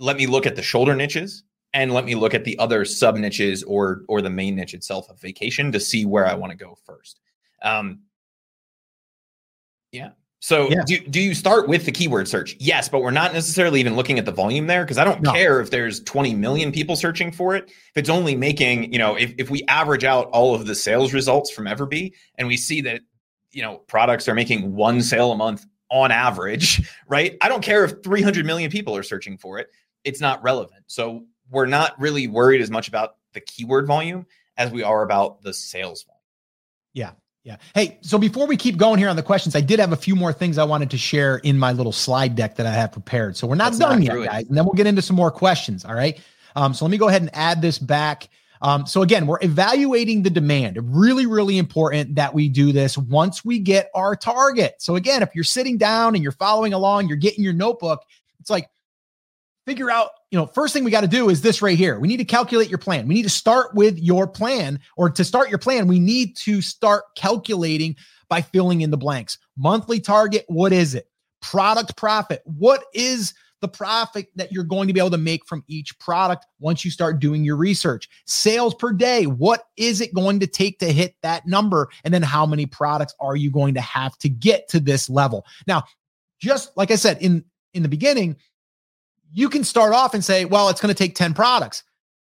let 0.00 0.16
me 0.16 0.26
look 0.26 0.44
at 0.44 0.56
the 0.56 0.62
shoulder 0.62 0.96
niches 0.96 1.44
and 1.72 1.94
let 1.94 2.04
me 2.04 2.16
look 2.16 2.34
at 2.34 2.42
the 2.42 2.58
other 2.58 2.84
sub 2.84 3.16
niches 3.16 3.62
or 3.62 4.02
or 4.08 4.20
the 4.20 4.28
main 4.30 4.56
niche 4.56 4.74
itself 4.74 5.08
of 5.08 5.20
vacation 5.20 5.70
to 5.70 5.78
see 5.78 6.04
where 6.04 6.26
I 6.26 6.34
want 6.34 6.50
to 6.50 6.56
go 6.56 6.76
first. 6.84 7.20
Um, 7.62 8.00
yeah. 9.92 10.10
So 10.40 10.70
Yeah. 10.70 10.82
do 10.86 10.98
do 10.98 11.20
you 11.20 11.34
start 11.34 11.68
with 11.68 11.84
the 11.84 11.92
keyword 11.92 12.28
search? 12.28 12.56
Yes, 12.60 12.88
but 12.88 13.02
we're 13.02 13.10
not 13.10 13.32
necessarily 13.32 13.80
even 13.80 13.96
looking 13.96 14.18
at 14.18 14.24
the 14.24 14.30
volume 14.32 14.66
there 14.68 14.84
because 14.84 14.98
I 14.98 15.04
don't 15.04 15.20
No. 15.22 15.32
care 15.32 15.60
if 15.60 15.70
there's 15.70 16.00
20 16.04 16.34
million 16.34 16.70
people 16.70 16.94
searching 16.96 17.32
for 17.32 17.56
it. 17.56 17.64
If 17.68 17.96
it's 17.96 18.08
only 18.08 18.36
making, 18.36 18.92
you 18.92 18.98
know, 18.98 19.16
if, 19.16 19.34
if 19.36 19.50
we 19.50 19.64
average 19.68 20.04
out 20.04 20.28
all 20.30 20.54
of 20.54 20.66
the 20.66 20.74
sales 20.74 21.12
results 21.12 21.50
from 21.50 21.64
Everbee 21.66 22.12
and 22.36 22.46
we 22.46 22.56
see 22.56 22.80
that, 22.82 23.00
you 23.50 23.62
know, 23.62 23.78
products 23.88 24.28
are 24.28 24.34
making 24.34 24.74
one 24.74 25.02
sale 25.02 25.32
a 25.32 25.36
month 25.36 25.66
on 25.90 26.12
average, 26.12 26.88
right? 27.08 27.36
I 27.40 27.48
don't 27.48 27.62
care 27.62 27.84
if 27.84 27.94
300 28.04 28.46
million 28.46 28.70
people 28.70 28.94
are 28.96 29.02
searching 29.02 29.38
for 29.38 29.58
it. 29.58 29.68
It's 30.04 30.20
not 30.20 30.40
relevant. 30.44 30.84
So 30.86 31.24
we're 31.50 31.66
not 31.66 31.98
really 31.98 32.28
worried 32.28 32.60
as 32.60 32.70
much 32.70 32.86
about 32.86 33.16
the 33.32 33.40
keyword 33.40 33.86
volume 33.88 34.24
as 34.56 34.70
we 34.70 34.82
are 34.84 35.02
about 35.02 35.42
the 35.42 35.52
sales 35.52 36.04
volume. 36.04 36.17
Yeah. 37.44 37.56
Hey, 37.74 37.98
so 38.02 38.18
before 38.18 38.46
we 38.46 38.56
keep 38.56 38.76
going 38.76 38.98
here 38.98 39.08
on 39.08 39.16
the 39.16 39.22
questions, 39.22 39.56
I 39.56 39.60
did 39.60 39.78
have 39.78 39.92
a 39.92 39.96
few 39.96 40.14
more 40.14 40.32
things 40.32 40.58
I 40.58 40.64
wanted 40.64 40.90
to 40.90 40.98
share 40.98 41.38
in 41.38 41.58
my 41.58 41.72
little 41.72 41.92
slide 41.92 42.34
deck 42.36 42.56
that 42.56 42.66
I 42.66 42.72
have 42.72 42.92
prepared. 42.92 43.36
So 43.36 43.46
we're 43.46 43.54
not 43.54 43.66
Let's 43.66 43.78
done 43.78 44.04
knock 44.04 44.16
yet, 44.16 44.26
guys. 44.26 44.46
And 44.48 44.56
then 44.56 44.64
we'll 44.64 44.74
get 44.74 44.86
into 44.86 45.00
some 45.00 45.16
more 45.16 45.30
questions. 45.30 45.84
All 45.84 45.94
right. 45.94 46.20
Um, 46.56 46.74
so 46.74 46.84
let 46.84 46.90
me 46.90 46.98
go 46.98 47.08
ahead 47.08 47.22
and 47.22 47.30
add 47.34 47.62
this 47.62 47.78
back. 47.78 48.28
Um, 48.60 48.86
so 48.86 49.02
again, 49.02 49.26
we're 49.26 49.38
evaluating 49.40 50.24
the 50.24 50.30
demand. 50.30 50.78
Really, 50.82 51.26
really 51.26 51.58
important 51.58 52.16
that 52.16 52.34
we 52.34 52.48
do 52.48 52.72
this 52.72 52.98
once 52.98 53.44
we 53.44 53.60
get 53.60 53.88
our 53.94 54.16
target. 54.16 54.74
So 54.78 54.96
again, 54.96 55.22
if 55.22 55.34
you're 55.34 55.44
sitting 55.44 55.78
down 55.78 56.16
and 56.16 56.22
you're 56.22 56.32
following 56.32 56.72
along, 56.74 57.06
you're 57.08 57.16
getting 57.16 57.44
your 57.44 57.52
notebook, 57.52 58.02
it's 58.40 58.50
like 58.50 58.68
figure 59.64 59.90
out, 59.90 60.10
you 60.30 60.38
know, 60.38 60.46
first 60.46 60.74
thing 60.74 60.84
we 60.84 60.90
got 60.90 61.00
to 61.02 61.08
do 61.08 61.30
is 61.30 61.40
this 61.40 61.62
right 61.62 61.78
here. 61.78 61.98
We 61.98 62.08
need 62.08 62.18
to 62.18 62.24
calculate 62.24 62.68
your 62.68 62.78
plan. 62.78 63.08
We 63.08 63.14
need 63.14 63.22
to 63.22 63.30
start 63.30 63.74
with 63.74 63.98
your 63.98 64.26
plan, 64.26 64.80
or 64.96 65.10
to 65.10 65.24
start 65.24 65.48
your 65.48 65.58
plan, 65.58 65.86
we 65.86 65.98
need 65.98 66.36
to 66.38 66.60
start 66.60 67.04
calculating 67.16 67.96
by 68.28 68.42
filling 68.42 68.82
in 68.82 68.90
the 68.90 68.96
blanks. 68.96 69.38
Monthly 69.56 70.00
target, 70.00 70.44
what 70.48 70.72
is 70.72 70.94
it? 70.94 71.08
Product 71.40 71.96
profit, 71.96 72.42
what 72.44 72.84
is 72.92 73.32
the 73.60 73.68
profit 73.68 74.28
that 74.36 74.52
you're 74.52 74.64
going 74.64 74.86
to 74.86 74.94
be 74.94 75.00
able 75.00 75.10
to 75.10 75.18
make 75.18 75.44
from 75.46 75.64
each 75.66 75.98
product 75.98 76.46
once 76.60 76.84
you 76.84 76.90
start 76.90 77.20
doing 77.20 77.42
your 77.42 77.56
research? 77.56 78.08
Sales 78.26 78.74
per 78.74 78.92
day, 78.92 79.24
what 79.24 79.64
is 79.76 80.00
it 80.00 80.14
going 80.14 80.40
to 80.40 80.46
take 80.46 80.78
to 80.80 80.92
hit 80.92 81.14
that 81.22 81.46
number? 81.46 81.88
And 82.04 82.12
then 82.12 82.22
how 82.22 82.44
many 82.44 82.66
products 82.66 83.14
are 83.18 83.34
you 83.34 83.50
going 83.50 83.74
to 83.74 83.80
have 83.80 84.16
to 84.18 84.28
get 84.28 84.68
to 84.68 84.80
this 84.80 85.08
level? 85.08 85.46
Now, 85.66 85.84
just 86.38 86.76
like 86.76 86.90
I 86.90 86.96
said 86.96 87.18
in 87.20 87.44
in 87.74 87.82
the 87.82 87.88
beginning, 87.88 88.36
you 89.32 89.48
can 89.48 89.64
start 89.64 89.92
off 89.92 90.14
and 90.14 90.24
say, 90.24 90.44
well, 90.44 90.68
it's 90.68 90.80
going 90.80 90.94
to 90.94 90.98
take 90.98 91.14
10 91.14 91.34
products. 91.34 91.84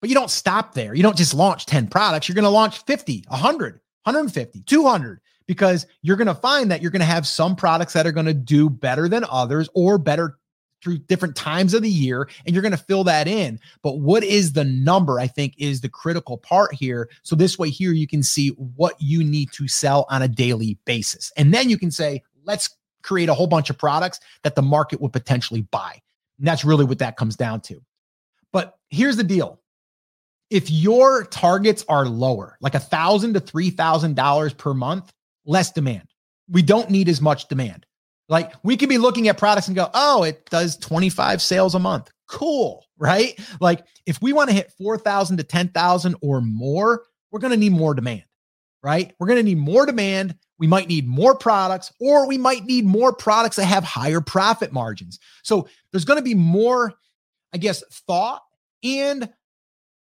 But 0.01 0.09
you 0.09 0.15
don't 0.15 0.31
stop 0.31 0.73
there. 0.73 0.93
You 0.93 1.03
don't 1.03 1.17
just 1.17 1.33
launch 1.33 1.65
10 1.65 1.87
products. 1.87 2.27
You're 2.27 2.35
going 2.35 2.43
to 2.43 2.49
launch 2.49 2.83
50, 2.85 3.25
100, 3.27 3.73
150, 4.03 4.61
200 4.61 5.21
because 5.45 5.87
you're 6.01 6.15
going 6.15 6.27
to 6.27 6.35
find 6.35 6.71
that 6.71 6.81
you're 6.81 6.91
going 6.91 7.01
to 7.01 7.05
have 7.05 7.27
some 7.27 7.55
products 7.55 7.93
that 7.93 8.07
are 8.07 8.11
going 8.11 8.25
to 8.25 8.33
do 8.33 8.69
better 8.69 9.09
than 9.09 9.25
others 9.29 9.67
or 9.73 9.97
better 9.97 10.37
through 10.81 10.99
different 10.99 11.35
times 11.35 11.73
of 11.73 11.81
the 11.81 11.89
year 11.89 12.29
and 12.45 12.55
you're 12.55 12.61
going 12.61 12.71
to 12.71 12.77
fill 12.77 13.03
that 13.03 13.27
in. 13.27 13.59
But 13.81 13.99
what 13.99 14.23
is 14.23 14.53
the 14.53 14.63
number? 14.63 15.19
I 15.19 15.27
think 15.27 15.53
is 15.57 15.81
the 15.81 15.89
critical 15.89 16.37
part 16.37 16.73
here. 16.73 17.09
So 17.23 17.35
this 17.35 17.59
way 17.59 17.69
here 17.69 17.91
you 17.91 18.07
can 18.07 18.23
see 18.23 18.49
what 18.49 18.95
you 18.99 19.23
need 19.23 19.51
to 19.53 19.67
sell 19.67 20.05
on 20.09 20.21
a 20.21 20.27
daily 20.27 20.77
basis. 20.85 21.31
And 21.35 21.53
then 21.53 21.69
you 21.69 21.77
can 21.77 21.91
say, 21.91 22.23
let's 22.45 22.69
create 23.01 23.27
a 23.27 23.33
whole 23.33 23.47
bunch 23.47 23.69
of 23.69 23.77
products 23.77 24.19
that 24.43 24.55
the 24.55 24.61
market 24.61 25.01
would 25.01 25.13
potentially 25.13 25.61
buy. 25.63 25.99
And 26.39 26.47
that's 26.47 26.65
really 26.65 26.85
what 26.85 26.99
that 26.99 27.17
comes 27.17 27.35
down 27.35 27.61
to. 27.61 27.81
But 28.51 28.75
here's 28.89 29.17
the 29.17 29.23
deal. 29.23 29.61
If 30.49 30.71
your 30.71 31.25
targets 31.25 31.85
are 31.87 32.07
lower, 32.07 32.57
like 32.59 32.73
a 32.73 32.79
thousand 32.79 33.35
to 33.35 33.39
three 33.39 33.69
thousand 33.69 34.15
dollars 34.15 34.53
per 34.53 34.73
month, 34.73 35.11
less 35.45 35.71
demand. 35.71 36.07
We 36.49 36.63
don't 36.63 36.89
need 36.89 37.07
as 37.09 37.21
much 37.21 37.47
demand. 37.47 37.85
Like 38.29 38.53
we 38.63 38.77
could 38.77 38.89
be 38.89 38.97
looking 38.97 39.27
at 39.27 39.37
products 39.37 39.67
and 39.67 39.75
go, 39.75 39.89
oh, 39.93 40.23
it 40.23 40.47
does 40.49 40.77
25 40.77 41.41
sales 41.41 41.75
a 41.75 41.79
month. 41.79 42.11
Cool, 42.27 42.85
right? 42.97 43.39
Like 43.59 43.85
if 44.05 44.21
we 44.21 44.33
want 44.33 44.49
to 44.49 44.55
hit 44.55 44.71
4,000 44.77 45.37
to 45.37 45.43
10,000 45.43 46.15
or 46.21 46.41
more, 46.41 47.03
we're 47.31 47.39
going 47.39 47.51
to 47.51 47.57
need 47.57 47.71
more 47.71 47.93
demand, 47.93 48.23
right? 48.83 49.13
We're 49.19 49.27
going 49.27 49.37
to 49.37 49.43
need 49.43 49.57
more 49.57 49.85
demand. 49.85 50.35
We 50.59 50.67
might 50.67 50.87
need 50.87 51.07
more 51.07 51.35
products, 51.35 51.91
or 51.99 52.27
we 52.27 52.37
might 52.37 52.65
need 52.65 52.85
more 52.85 53.13
products 53.13 53.55
that 53.55 53.65
have 53.65 53.83
higher 53.83 54.21
profit 54.21 54.71
margins. 54.71 55.19
So 55.43 55.67
there's 55.91 56.05
going 56.05 56.19
to 56.19 56.23
be 56.23 56.35
more, 56.35 56.93
I 57.53 57.57
guess, 57.57 57.83
thought 58.07 58.41
and 58.83 59.29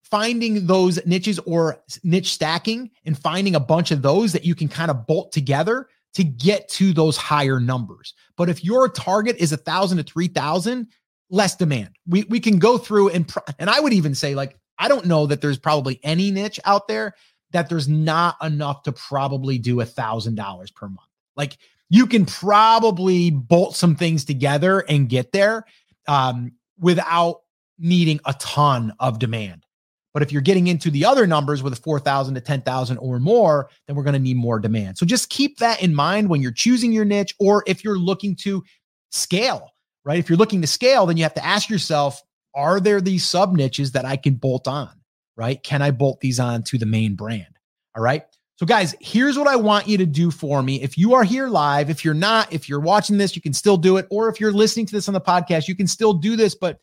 finding 0.02 0.66
those 0.66 1.04
niches 1.06 1.38
or 1.40 1.82
niche 2.04 2.32
stacking 2.32 2.90
and 3.06 3.18
finding 3.18 3.54
a 3.54 3.60
bunch 3.60 3.90
of 3.90 4.02
those 4.02 4.32
that 4.32 4.44
you 4.44 4.54
can 4.54 4.68
kind 4.68 4.90
of 4.90 5.06
bolt 5.06 5.32
together 5.32 5.88
to 6.14 6.22
get 6.22 6.68
to 6.68 6.92
those 6.92 7.16
higher 7.16 7.58
numbers. 7.58 8.12
But 8.36 8.50
if 8.50 8.62
your 8.62 8.88
target 8.88 9.36
is 9.38 9.52
a 9.52 9.56
thousand 9.56 9.98
to 9.98 10.04
three 10.04 10.28
thousand, 10.28 10.88
less 11.30 11.56
demand. 11.56 11.90
We 12.06 12.24
we 12.24 12.38
can 12.38 12.58
go 12.58 12.78
through 12.78 13.08
and 13.08 13.32
and 13.58 13.70
I 13.70 13.80
would 13.80 13.94
even 13.94 14.14
say 14.14 14.34
like 14.34 14.58
I 14.78 14.88
don't 14.88 15.06
know 15.06 15.26
that 15.26 15.40
there's 15.40 15.58
probably 15.58 15.98
any 16.02 16.30
niche 16.30 16.60
out 16.64 16.88
there 16.88 17.14
that 17.52 17.68
there's 17.68 17.88
not 17.88 18.36
enough 18.42 18.82
to 18.84 18.92
probably 18.92 19.58
do 19.58 19.80
a 19.80 19.84
thousand 19.84 20.34
dollars 20.34 20.70
per 20.70 20.88
month. 20.88 21.08
Like 21.36 21.56
you 21.88 22.06
can 22.06 22.24
probably 22.24 23.30
bolt 23.30 23.76
some 23.76 23.96
things 23.96 24.24
together 24.24 24.80
and 24.88 25.08
get 25.08 25.32
there 25.32 25.64
um, 26.08 26.52
without 26.78 27.42
needing 27.78 28.20
a 28.24 28.34
ton 28.34 28.92
of 28.98 29.18
demand. 29.18 29.66
But 30.14 30.22
if 30.22 30.30
you're 30.30 30.42
getting 30.42 30.66
into 30.66 30.90
the 30.90 31.04
other 31.04 31.26
numbers 31.26 31.62
with 31.62 31.72
a 31.72 31.76
4,000 31.76 32.34
to 32.34 32.40
10,000 32.40 32.98
or 32.98 33.18
more, 33.18 33.70
then 33.86 33.96
we're 33.96 34.02
going 34.02 34.14
to 34.14 34.18
need 34.18 34.36
more 34.36 34.58
demand. 34.58 34.98
So 34.98 35.06
just 35.06 35.30
keep 35.30 35.58
that 35.58 35.82
in 35.82 35.94
mind 35.94 36.28
when 36.28 36.42
you're 36.42 36.52
choosing 36.52 36.92
your 36.92 37.04
niche 37.04 37.34
or 37.38 37.64
if 37.66 37.82
you're 37.82 37.98
looking 37.98 38.36
to 38.36 38.62
scale, 39.10 39.70
right? 40.04 40.18
If 40.18 40.28
you're 40.28 40.38
looking 40.38 40.60
to 40.60 40.66
scale, 40.66 41.06
then 41.06 41.16
you 41.16 41.22
have 41.22 41.34
to 41.34 41.44
ask 41.44 41.70
yourself, 41.70 42.20
are 42.54 42.78
there 42.78 43.00
these 43.00 43.24
sub 43.24 43.54
niches 43.54 43.92
that 43.92 44.04
I 44.04 44.16
can 44.16 44.34
bolt 44.34 44.68
on, 44.68 44.90
right? 45.36 45.62
Can 45.62 45.82
I 45.82 45.90
bolt 45.90 46.20
these 46.20 46.40
on 46.40 46.62
to 46.64 46.78
the 46.78 46.86
main 46.86 47.14
brand? 47.14 47.58
All 47.96 48.02
right. 48.02 48.24
So, 48.56 48.66
guys, 48.66 48.94
here's 49.00 49.36
what 49.36 49.48
I 49.48 49.56
want 49.56 49.88
you 49.88 49.98
to 49.98 50.06
do 50.06 50.30
for 50.30 50.62
me. 50.62 50.80
If 50.82 50.96
you 50.96 51.14
are 51.14 51.24
here 51.24 51.48
live, 51.48 51.90
if 51.90 52.04
you're 52.04 52.14
not, 52.14 52.52
if 52.52 52.68
you're 52.68 52.80
watching 52.80 53.18
this, 53.18 53.34
you 53.34 53.42
can 53.42 53.52
still 53.52 53.76
do 53.76 53.96
it. 53.96 54.06
Or 54.10 54.28
if 54.28 54.38
you're 54.40 54.52
listening 54.52 54.86
to 54.86 54.92
this 54.92 55.08
on 55.08 55.14
the 55.14 55.20
podcast, 55.20 55.66
you 55.66 55.74
can 55.74 55.86
still 55.86 56.12
do 56.12 56.36
this, 56.36 56.54
but 56.54 56.78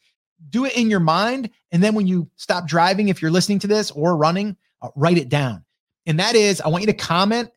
do 0.50 0.66
it 0.66 0.76
in 0.76 0.90
your 0.90 1.00
mind. 1.00 1.50
And 1.72 1.82
then 1.84 1.96
when 1.96 2.08
you 2.08 2.30
stop 2.36 2.68
driving, 2.68 3.10
if 3.10 3.22
you're 3.22 3.32
listening 3.32 3.60
to 3.60 3.68
this 3.68 3.92
or 3.92 4.18
running, 4.18 4.58
uh, 4.82 4.90
write 4.96 5.18
it 5.18 5.30
down. 5.30 5.64
And 6.06 6.20
that 6.20 6.36
is, 6.36 6.60
I 6.62 6.68
want 6.70 6.82
you 6.82 6.88
to 6.88 6.94
comment 6.94 7.50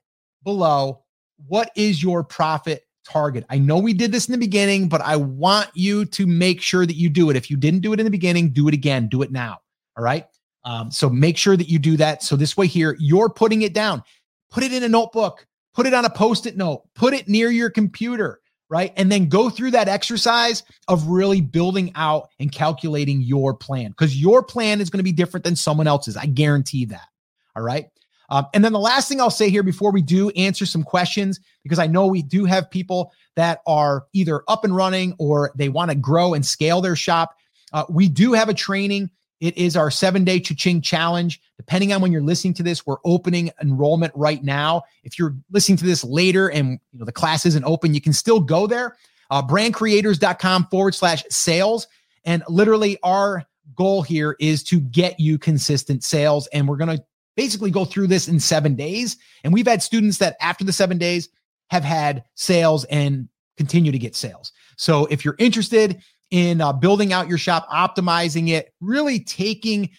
below 0.45 1.03
what 1.49 1.71
is 1.75 2.03
your 2.03 2.23
profit 2.23 2.87
target? 3.05 3.45
I 3.49 3.59
know 3.59 3.79
we 3.79 3.93
did 3.93 4.13
this 4.13 4.29
in 4.29 4.33
the 4.33 4.39
beginning, 4.39 4.89
but 4.89 5.01
I 5.01 5.17
want 5.17 5.71
you 5.75 6.05
to 6.05 6.27
make 6.27 6.61
sure 6.61 6.87
that 6.87 6.97
you 6.97 7.09
do 7.09 7.31
it. 7.31 7.37
If 7.37 7.51
you 7.51 7.57
didn't 7.57 7.81
do 7.81 7.93
it 7.93 8.01
in 8.01 8.05
the 8.05 8.11
beginning, 8.11 8.51
do 8.51 8.69
it 8.69 8.75
again, 8.75 9.09
do 9.09 9.23
it 9.23 9.33
now. 9.33 9.59
All 9.97 10.05
right. 10.05 10.27
Um, 10.65 10.91
so 10.91 11.11
make 11.11 11.37
sure 11.37 11.57
that 11.57 11.69
you 11.69 11.79
do 11.79 11.97
that. 11.97 12.23
So 12.23 12.37
this 12.37 12.57
way 12.57 12.67
here, 12.67 12.97
you're 12.99 13.29
putting 13.29 13.63
it 13.63 13.73
down, 13.75 14.03
put 14.51 14.63
it 14.63 14.73
in 14.73 14.83
a 14.83 14.89
notebook, 14.89 15.47
put 15.75 15.87
it 15.87 15.95
on 15.95 16.05
a 16.05 16.11
post 16.11 16.47
it 16.47 16.57
note, 16.57 16.85
put 16.95 17.15
it 17.15 17.29
near 17.29 17.51
your 17.51 17.71
computer, 17.71 18.41
right? 18.69 18.93
And 18.97 19.11
then 19.11 19.29
go 19.29 19.51
through 19.51 19.73
that 19.73 19.89
exercise 19.89 20.63
of 20.89 21.07
really 21.09 21.41
building 21.41 21.93
out 21.95 22.29
and 22.39 22.53
calculating 22.53 23.23
your 23.23 23.55
plan 23.55 23.91
because 23.91 24.21
your 24.21 24.43
plan 24.43 24.81
is 24.81 24.89
going 24.89 24.99
to 24.99 25.05
be 25.05 25.13
different 25.13 25.45
than 25.45 25.57
someone 25.57 25.87
else's. 25.87 26.17
I 26.17 26.27
guarantee 26.27 26.85
that. 26.87 27.09
All 27.57 27.63
right. 27.63 27.89
Um, 28.31 28.47
and 28.55 28.65
then 28.65 28.73
the 28.73 28.79
last 28.79 29.09
thing 29.09 29.21
I'll 29.21 29.29
say 29.29 29.51
here 29.51 29.63
before 29.63 29.93
we 29.93 30.01
do 30.01 30.31
answer 30.31 30.65
some 30.65 30.85
questions, 30.85 31.39
because 31.63 31.79
I 31.79 31.87
know 31.87 32.07
we 32.07 32.23
do 32.23 32.47
have 32.47 32.71
people 32.71 33.13
that 33.37 33.61
are 33.67 34.07
either 34.15 34.43
up 34.49 34.65
and 34.65 34.75
running 34.75 35.15
or 35.19 35.53
they 35.55 35.69
want 35.69 35.91
to 35.91 35.95
grow 35.95 36.33
and 36.33 36.45
scale 36.45 36.81
their 36.81 36.97
shop. 36.97 37.37
Uh, 37.75 37.85
we 37.91 38.09
do 38.09 38.33
have 38.33 38.49
a 38.49 38.55
training. 38.55 39.11
It 39.43 39.59
is 39.59 39.77
our 39.77 39.91
seven 39.91 40.23
day 40.23 40.39
Cha-Ching 40.39 40.83
challenge. 40.83 41.41
Depending 41.57 41.93
on 41.93 42.01
when 42.01 42.13
you're 42.13 42.23
listening 42.23 42.55
to 42.55 42.63
this, 42.63 42.87
we're 42.87 42.99
opening 43.05 43.51
enrollment 43.61 44.13
right 44.15 44.43
now. 44.45 44.83
If 45.03 45.19
you're 45.19 45.35
listening 45.51 45.79
to 45.79 45.85
this 45.85 46.05
later 46.05 46.49
and 46.49 46.79
you 46.93 47.01
know 47.01 47.05
the 47.05 47.11
class 47.11 47.45
isn't 47.45 47.65
open, 47.65 47.93
you 47.93 48.01
can 48.01 48.13
still 48.13 48.39
go 48.39 48.69
there. 48.69 48.97
Uh, 49.31 49.43
brandcreators.com 49.43 50.69
forward 50.71 50.95
slash 50.95 51.25
sales. 51.29 51.89
And 52.25 52.45
literally, 52.49 52.99
our 53.03 53.45
goal 53.75 54.03
here 54.03 54.37
is 54.39 54.63
to 54.63 54.79
get 54.79 55.19
you 55.19 55.39
consistent 55.39 56.05
sales. 56.05 56.47
And 56.53 56.69
we're 56.69 56.77
going 56.77 56.97
to 56.97 57.05
basically 57.37 57.73
go 57.73 57.85
through 57.85 58.07
this 58.07 58.29
in 58.29 58.39
seven 58.39 58.77
days. 58.77 59.17
And 59.43 59.53
we've 59.53 59.67
had 59.67 59.83
students 59.83 60.19
that 60.19 60.37
after 60.41 60.63
the 60.63 60.73
seven 60.73 60.99
days 60.99 61.29
have 61.71 61.83
had 61.83 62.23
sales 62.37 62.85
and 62.85 63.29
continue 63.57 63.91
to 63.91 63.99
get 63.99 64.15
sales. 64.15 64.53
So 64.77 65.07
if 65.07 65.25
you're 65.25 65.37
interested 65.39 66.01
in 66.33 66.61
uh, 66.63 66.73
building 66.73 67.13
out 67.13 67.29
your 67.29 67.39
shop, 67.39 67.69
optimizing 67.69 68.49
it, 68.49 68.73
really 68.81 69.21
taking 69.21 69.91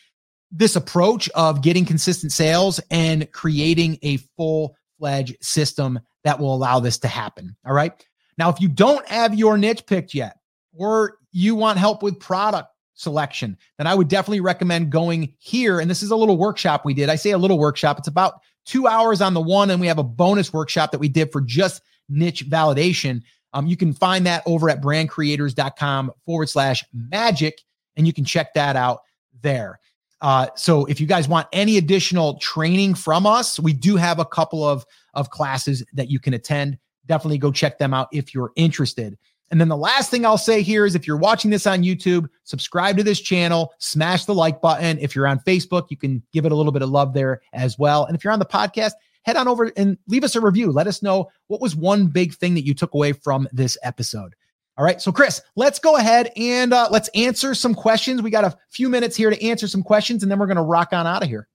this 0.51 0.75
approach 0.75 1.29
of 1.29 1.61
getting 1.61 1.85
consistent 1.85 2.31
sales 2.31 2.79
and 2.91 3.31
creating 3.31 3.97
a 4.01 4.17
full 4.35 4.75
fledged 4.97 5.37
system 5.41 5.99
that 6.23 6.39
will 6.39 6.53
allow 6.53 6.79
this 6.79 6.97
to 6.97 7.07
happen. 7.07 7.55
All 7.65 7.73
right. 7.73 7.93
Now, 8.37 8.49
if 8.49 8.59
you 8.59 8.67
don't 8.67 9.07
have 9.07 9.35
your 9.35 9.57
niche 9.57 9.85
picked 9.85 10.15
yet, 10.15 10.37
or 10.75 11.17
you 11.31 11.55
want 11.55 11.77
help 11.77 12.01
with 12.01 12.19
product 12.19 12.69
selection, 12.95 13.55
then 13.77 13.85
I 13.85 13.93
would 13.93 14.07
definitely 14.07 14.41
recommend 14.41 14.91
going 14.91 15.35
here. 15.37 15.79
And 15.79 15.89
this 15.89 16.01
is 16.01 16.09
a 16.09 16.15
little 16.15 16.37
workshop 16.37 16.83
we 16.83 16.95
did. 16.95 17.09
I 17.09 17.15
say 17.15 17.31
a 17.31 17.37
little 17.37 17.59
workshop, 17.59 17.99
it's 17.99 18.07
about 18.07 18.39
two 18.65 18.87
hours 18.87 19.21
on 19.21 19.35
the 19.35 19.41
one, 19.41 19.69
and 19.69 19.79
we 19.79 19.87
have 19.87 19.99
a 19.99 20.03
bonus 20.03 20.51
workshop 20.51 20.91
that 20.91 20.99
we 20.99 21.09
did 21.09 21.31
for 21.31 21.41
just 21.41 21.83
niche 22.09 22.49
validation. 22.49 23.21
Um, 23.53 23.67
you 23.67 23.77
can 23.77 23.93
find 23.93 24.25
that 24.25 24.43
over 24.45 24.69
at 24.69 24.81
brandcreators.com 24.81 26.11
forward 26.25 26.49
slash 26.49 26.83
magic, 26.93 27.61
and 27.95 28.07
you 28.07 28.13
can 28.13 28.25
check 28.25 28.53
that 28.55 28.75
out 28.75 29.01
there. 29.41 29.79
Uh, 30.21 30.47
so 30.55 30.85
if 30.85 31.01
you 31.01 31.05
guys 31.05 31.27
want 31.27 31.47
any 31.51 31.77
additional 31.77 32.35
training 32.39 32.95
from 32.95 33.27
us, 33.27 33.59
we 33.59 33.73
do 33.73 33.97
have 33.97 34.19
a 34.19 34.25
couple 34.25 34.63
of, 34.63 34.85
of 35.13 35.29
classes 35.29 35.83
that 35.93 36.09
you 36.09 36.19
can 36.19 36.33
attend. 36.33 36.77
Definitely 37.05 37.37
go 37.37 37.51
check 37.51 37.77
them 37.77 37.93
out 37.93 38.07
if 38.13 38.33
you're 38.33 38.51
interested. 38.55 39.17
And 39.51 39.59
then 39.61 39.67
the 39.67 39.77
last 39.77 40.09
thing 40.09 40.25
I'll 40.25 40.37
say 40.37 40.61
here 40.61 40.85
is 40.85 40.95
if 40.95 41.05
you're 41.05 41.17
watching 41.17 41.51
this 41.51 41.67
on 41.67 41.83
YouTube, 41.83 42.27
subscribe 42.43 42.97
to 42.97 43.03
this 43.03 43.19
channel, 43.19 43.73
smash 43.77 44.25
the 44.25 44.33
like 44.33 44.61
button. 44.61 44.97
If 44.97 45.13
you're 45.13 45.27
on 45.27 45.39
Facebook, 45.41 45.87
you 45.91 45.97
can 45.97 46.23
give 46.31 46.45
it 46.45 46.51
a 46.51 46.55
little 46.55 46.71
bit 46.71 46.81
of 46.81 46.89
love 46.89 47.13
there 47.13 47.41
as 47.51 47.77
well. 47.77 48.05
And 48.05 48.15
if 48.15 48.23
you're 48.23 48.33
on 48.33 48.39
the 48.39 48.45
podcast, 48.45 48.93
head 49.23 49.35
on 49.35 49.47
over 49.47 49.71
and 49.75 49.97
leave 50.07 50.23
us 50.23 50.35
a 50.35 50.41
review. 50.41 50.71
Let 50.71 50.87
us 50.87 51.01
know 51.01 51.29
what 51.47 51.61
was 51.61 51.75
one 51.75 52.07
big 52.07 52.33
thing 52.33 52.53
that 52.55 52.65
you 52.65 52.73
took 52.73 52.93
away 52.93 53.13
from 53.13 53.47
this 53.51 53.77
episode. 53.83 54.35
All 54.77 54.85
right. 54.85 55.01
So, 55.01 55.11
Chris, 55.11 55.41
let's 55.55 55.77
go 55.77 55.97
ahead 55.97 56.31
and 56.35 56.73
uh, 56.73 56.87
let's 56.89 57.09
answer 57.09 57.53
some 57.53 57.75
questions. 57.75 58.21
We 58.21 58.31
got 58.31 58.43
a 58.43 58.57
few 58.69 58.89
minutes 58.89 59.15
here 59.15 59.29
to 59.29 59.45
answer 59.45 59.67
some 59.67 59.83
questions, 59.83 60.23
and 60.23 60.31
then 60.31 60.39
we're 60.39 60.47
going 60.47 60.57
to 60.57 60.63
rock 60.63 60.93
on 60.93 61.05
out 61.05 61.21
of 61.21 61.29
here. 61.29 61.47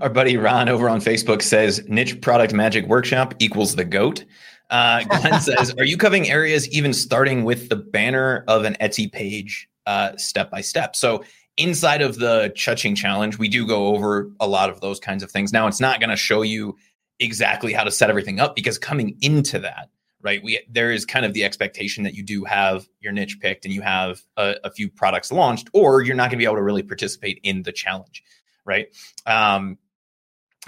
Our 0.00 0.10
buddy 0.10 0.36
Ron 0.36 0.68
over 0.68 0.88
on 0.88 1.00
Facebook 1.00 1.42
says 1.42 1.82
niche 1.88 2.20
product 2.20 2.52
magic 2.52 2.86
workshop 2.86 3.34
equals 3.38 3.76
the 3.76 3.84
goat. 3.84 4.24
Uh, 4.70 5.04
Glenn 5.04 5.40
says, 5.40 5.74
Are 5.78 5.84
you 5.84 5.96
covering 5.96 6.28
areas 6.28 6.68
even 6.70 6.92
starting 6.92 7.44
with 7.44 7.68
the 7.68 7.76
banner 7.76 8.44
of 8.48 8.64
an 8.64 8.76
Etsy 8.80 9.10
page 9.10 9.68
uh, 9.86 10.16
step 10.16 10.50
by 10.50 10.60
step? 10.60 10.94
So, 10.96 11.24
inside 11.58 12.00
of 12.00 12.18
the 12.18 12.52
Cha-Ching 12.56 12.94
challenge, 12.94 13.38
we 13.38 13.48
do 13.48 13.66
go 13.66 13.88
over 13.88 14.30
a 14.40 14.46
lot 14.46 14.70
of 14.70 14.80
those 14.80 14.98
kinds 14.98 15.22
of 15.22 15.30
things. 15.30 15.52
Now, 15.52 15.66
it's 15.66 15.80
not 15.80 16.00
going 16.00 16.10
to 16.10 16.16
show 16.16 16.42
you 16.42 16.76
exactly 17.18 17.72
how 17.72 17.84
to 17.84 17.90
set 17.90 18.10
everything 18.10 18.40
up 18.40 18.54
because 18.54 18.78
coming 18.78 19.16
into 19.20 19.58
that, 19.60 19.88
right? 20.20 20.42
We 20.42 20.60
there 20.68 20.90
is 20.90 21.04
kind 21.04 21.24
of 21.24 21.32
the 21.32 21.44
expectation 21.44 22.04
that 22.04 22.14
you 22.14 22.22
do 22.22 22.44
have 22.44 22.86
your 23.00 23.12
niche 23.12 23.38
picked 23.40 23.64
and 23.64 23.74
you 23.74 23.82
have 23.82 24.20
a, 24.36 24.56
a 24.64 24.70
few 24.70 24.88
products 24.88 25.32
launched, 25.32 25.68
or 25.72 26.02
you're 26.02 26.16
not 26.16 26.24
going 26.24 26.32
to 26.32 26.36
be 26.38 26.44
able 26.44 26.56
to 26.56 26.62
really 26.62 26.82
participate 26.82 27.40
in 27.42 27.62
the 27.62 27.72
challenge, 27.72 28.22
right? 28.64 28.86
Um, 29.26 29.78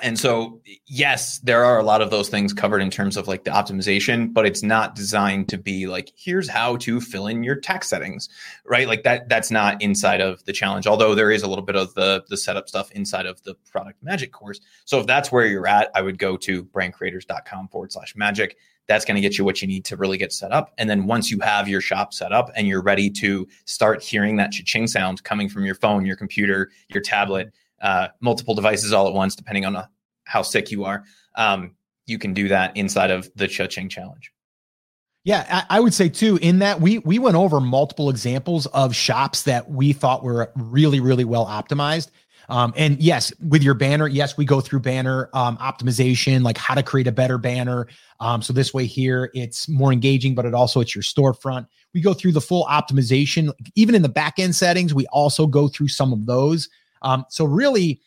and 0.03 0.18
so 0.18 0.61
yes 0.86 1.38
there 1.38 1.64
are 1.64 1.78
a 1.78 1.82
lot 1.84 2.03
of 2.03 2.11
those 2.11 2.28
things 2.28 2.53
covered 2.53 2.80
in 2.80 2.90
terms 2.90 3.16
of 3.16 3.28
like 3.28 3.45
the 3.45 3.51
optimization 3.51 4.32
but 4.32 4.45
it's 4.45 4.62
not 4.62 4.97
designed 4.97 5.49
to 5.49 5.57
be 5.57 5.86
like 5.86 6.12
here's 6.16 6.49
how 6.49 6.76
to 6.76 7.01
fill 7.01 7.28
in 7.28 7.45
your 7.45 7.55
tax 7.55 7.88
settings 7.88 8.28
right? 8.64 8.88
Like 8.88 9.05
that 9.05 9.28
that's 9.28 9.51
not 9.51 9.80
inside 9.80 10.20
of 10.20 10.45
the 10.47 10.53
challenge 10.53 10.86
although 10.86 11.14
there 11.14 11.30
is 11.30 11.42
a 11.42 11.49
little 11.49 11.64
bit 11.64 11.76
of 11.76 11.95
the 11.95 12.24
the 12.28 12.36
setup 12.36 12.68
stuff 12.68 12.90
inside 12.92 13.26
of 13.26 13.42
the 13.45 13.55
product 13.70 14.03
magic 14.03 14.32
course. 14.32 14.61
So 14.84 14.99
if 15.01 15.07
that's 15.07 15.30
where 15.30 15.47
you're 15.47 15.68
at 15.68 15.90
i 15.95 16.03
would 16.03 16.18
go 16.18 16.36
to 16.38 16.64
brandcreators.com 16.64 17.68
forward 17.68 17.92
slash 17.92 18.16
magic. 18.16 18.57
That's 18.86 19.07
going 19.07 19.14
to 19.14 19.22
get 19.22 19.38
you 19.38 19.47
what 19.47 19.62
you 19.62 19.68
need 19.68 19.86
to 19.86 19.97
really 19.97 20.18
get 20.18 20.30
set 20.30 20.53
up. 20.53 20.74
And 20.76 20.90
then 20.90 21.07
once 21.07 21.30
you 21.30 21.40
have 21.40 21.68
your 21.68 21.80
shop 21.80 22.12
set 22.12 22.32
up 22.32 22.51
and 22.55 22.68
you're 22.68 22.82
ready 22.82 23.09
to 23.12 23.49
start 23.64 24.03
hearing 24.03 24.36
that 24.36 24.53
cha-ching 24.53 24.88
sound 24.88 25.24
coming 25.24 25.49
from 25.49 25.64
your 25.64 25.74
phone, 25.74 26.05
your 26.05 26.16
computer, 26.16 26.70
your 26.88 27.01
tablet, 27.01 27.55
uh, 27.85 28.09
multiple 28.20 28.55
devices 28.55 28.93
all 28.93 29.07
at 29.07 29.14
once, 29.14 29.37
depending 29.37 29.64
on 29.64 29.76
uh, 29.76 29.87
how 30.24 30.43
sick 30.43 30.72
you 30.72 30.85
are, 30.85 31.05
um, 31.37 31.76
you 32.07 32.18
can 32.18 32.35
do 32.35 32.49
that 32.49 32.76
inside 32.76 33.11
of 33.11 33.30
the 33.37 33.47
Cha-Ching 33.47 33.89
challenge. 33.89 34.32
Yeah, 35.24 35.47
I, 35.49 35.76
I 35.76 35.80
would 35.80 35.95
say 35.95 36.09
too. 36.09 36.39
In 36.43 36.59
that 36.59 36.80
we 36.80 36.99
we 36.99 37.18
went 37.18 37.37
over 37.37 37.61
multiple 37.61 38.11
examples 38.11 38.66
of 38.66 38.95
shops 38.95 39.45
that 39.45 39.70
we 39.70 39.93
thought 39.93 40.22
were 40.22 40.53
really 40.55 41.01
really 41.01 41.24
well 41.24 41.47
optimized. 41.47 42.11
Um, 42.51 42.74
and 42.76 43.01
yes, 43.01 43.32
with 43.41 43.62
your 43.62 43.72
banner, 43.72 44.07
yes, 44.07 44.37
we 44.37 44.45
go 44.45 44.61
through 44.61 44.80
banner 44.80 45.30
um, 45.32 45.57
optimization, 45.57 46.43
like 46.43 46.59
how 46.59 46.74
to 46.74 46.82
create 46.82 47.07
a 47.07 47.12
better 47.12 47.39
banner. 47.39 47.87
Um, 48.20 48.43
so 48.43 48.53
this 48.53 48.74
way 48.74 48.85
here, 48.85 49.30
it's 49.32 49.66
more 49.66 49.93
engaging, 49.93 50.35
but 50.35 50.45
it 50.45 50.53
also 50.53 50.80
it's 50.80 50.95
your 50.95 51.03
storefront. 51.03 51.66
We 51.95 52.03
go 52.03 52.12
through 52.12 52.32
the 52.32 52.43
full 52.43 52.66
optimization, 52.66 53.51
even 53.76 53.95
in 53.95 54.03
the 54.03 54.11
back 54.11 54.39
end 54.39 54.55
settings. 54.55 54.93
We 54.93 55.07
also 55.07 55.47
go 55.47 55.68
through 55.68 55.89
some 55.89 56.12
of 56.12 56.26
those. 56.26 56.68
Um, 57.05 57.25
so 57.29 57.45
really, 57.45 58.01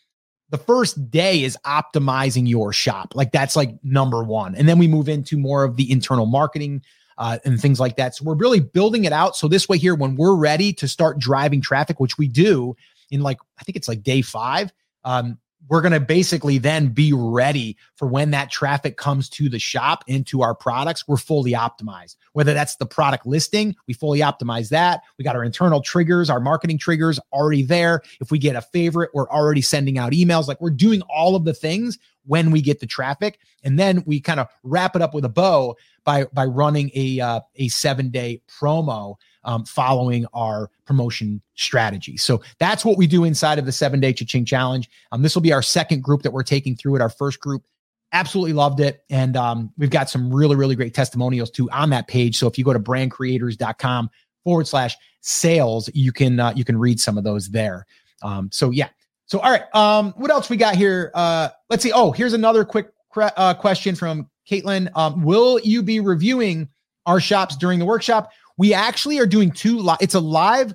the 0.50 0.58
first 0.58 1.10
day 1.10 1.42
is 1.42 1.56
optimizing 1.64 2.48
your 2.48 2.72
shop. 2.72 3.14
Like 3.14 3.32
that's 3.32 3.56
like 3.56 3.70
number 3.82 4.22
one, 4.22 4.54
and 4.54 4.68
then 4.68 4.78
we 4.78 4.88
move 4.88 5.08
into 5.08 5.38
more 5.38 5.64
of 5.64 5.76
the 5.76 5.90
internal 5.90 6.26
marketing. 6.26 6.82
Uh, 7.20 7.36
and 7.44 7.60
things 7.60 7.80
like 7.80 7.96
that. 7.96 8.14
So 8.14 8.24
we're 8.24 8.36
really 8.36 8.60
building 8.60 9.04
it 9.04 9.12
out. 9.12 9.34
So 9.34 9.48
this 9.48 9.68
way 9.68 9.76
here, 9.76 9.96
when 9.96 10.14
we're 10.14 10.36
ready 10.36 10.72
to 10.74 10.86
start 10.86 11.18
driving 11.18 11.60
traffic, 11.60 11.98
which 11.98 12.16
we 12.16 12.28
do, 12.28 12.76
in 13.10 13.22
like 13.22 13.38
I 13.58 13.64
think 13.64 13.74
it's 13.74 13.88
like 13.88 14.04
day 14.04 14.22
five. 14.22 14.72
Um, 15.02 15.36
we're 15.68 15.80
going 15.82 15.92
to 15.92 16.00
basically 16.00 16.58
then 16.58 16.88
be 16.88 17.12
ready 17.12 17.76
for 17.96 18.08
when 18.08 18.30
that 18.30 18.50
traffic 18.50 18.96
comes 18.96 19.28
to 19.28 19.48
the 19.48 19.58
shop 19.58 20.04
into 20.06 20.42
our 20.42 20.54
products. 20.54 21.06
We're 21.06 21.16
fully 21.16 21.52
optimized. 21.52 22.16
Whether 22.32 22.54
that's 22.54 22.76
the 22.76 22.86
product 22.86 23.26
listing, 23.26 23.76
we 23.86 23.94
fully 23.94 24.20
optimize 24.20 24.70
that. 24.70 25.02
We 25.18 25.24
got 25.24 25.36
our 25.36 25.44
internal 25.44 25.82
triggers, 25.82 26.30
our 26.30 26.40
marketing 26.40 26.78
triggers 26.78 27.18
already 27.32 27.62
there. 27.62 28.02
If 28.20 28.30
we 28.30 28.38
get 28.38 28.56
a 28.56 28.62
favorite, 28.62 29.10
we're 29.12 29.28
already 29.28 29.62
sending 29.62 29.98
out 29.98 30.12
emails. 30.12 30.48
Like 30.48 30.60
we're 30.60 30.70
doing 30.70 31.02
all 31.02 31.36
of 31.36 31.44
the 31.44 31.54
things 31.54 31.98
when 32.24 32.50
we 32.50 32.60
get 32.60 32.78
the 32.80 32.86
traffic, 32.86 33.38
and 33.64 33.78
then 33.78 34.02
we 34.06 34.20
kind 34.20 34.38
of 34.38 34.48
wrap 34.62 34.94
it 34.94 35.02
up 35.02 35.14
with 35.14 35.24
a 35.24 35.30
bow 35.30 35.76
by 36.04 36.24
by 36.26 36.44
running 36.44 36.90
a 36.94 37.20
uh, 37.20 37.40
a 37.56 37.68
seven 37.68 38.10
day 38.10 38.42
promo 38.48 39.16
um, 39.44 39.64
following 39.64 40.26
our 40.32 40.70
promotion 40.84 41.40
strategy. 41.54 42.16
So 42.16 42.42
that's 42.58 42.84
what 42.84 42.96
we 42.96 43.06
do 43.06 43.24
inside 43.24 43.58
of 43.58 43.66
the 43.66 43.72
seven 43.72 44.00
day 44.00 44.12
Cha-Ching 44.12 44.44
challenge. 44.44 44.88
Um, 45.12 45.22
this 45.22 45.34
will 45.34 45.42
be 45.42 45.52
our 45.52 45.62
second 45.62 46.02
group 46.02 46.22
that 46.22 46.32
we're 46.32 46.42
taking 46.42 46.76
through 46.76 46.96
it. 46.96 47.02
Our 47.02 47.10
first 47.10 47.40
group 47.40 47.64
absolutely 48.12 48.52
loved 48.52 48.80
it. 48.80 49.04
And 49.10 49.36
um, 49.36 49.72
we've 49.76 49.90
got 49.90 50.08
some 50.08 50.32
really, 50.32 50.56
really 50.56 50.74
great 50.74 50.94
testimonials 50.94 51.50
too 51.50 51.70
on 51.70 51.90
that 51.90 52.08
page. 52.08 52.36
So 52.38 52.46
if 52.46 52.58
you 52.58 52.64
go 52.64 52.72
to 52.72 52.80
brandcreators.com 52.80 54.10
forward 54.44 54.66
slash 54.66 54.96
sales, 55.20 55.90
you 55.92 56.12
can, 56.12 56.40
uh, 56.40 56.52
you 56.56 56.64
can 56.64 56.78
read 56.78 56.98
some 56.98 57.18
of 57.18 57.24
those 57.24 57.48
there. 57.48 57.86
Um, 58.22 58.48
so 58.52 58.70
yeah. 58.70 58.88
So, 59.26 59.40
all 59.40 59.50
right. 59.50 59.74
Um, 59.74 60.14
what 60.16 60.30
else 60.30 60.48
we 60.48 60.56
got 60.56 60.74
here? 60.74 61.10
Uh, 61.14 61.50
let's 61.68 61.82
see. 61.82 61.92
Oh, 61.92 62.12
here's 62.12 62.32
another 62.32 62.64
quick 62.64 62.92
uh, 63.14 63.52
question 63.52 63.94
from 63.94 64.28
Caitlin. 64.50 64.88
Um, 64.94 65.22
will 65.22 65.60
you 65.62 65.82
be 65.82 66.00
reviewing 66.00 66.68
our 67.04 67.20
shops 67.20 67.56
during 67.56 67.78
the 67.78 67.84
workshop? 67.84 68.30
We 68.58 68.74
actually 68.74 69.18
are 69.18 69.26
doing 69.26 69.50
two. 69.50 69.78
Li- 69.78 69.96
it's 70.00 70.14
a 70.14 70.20
live 70.20 70.74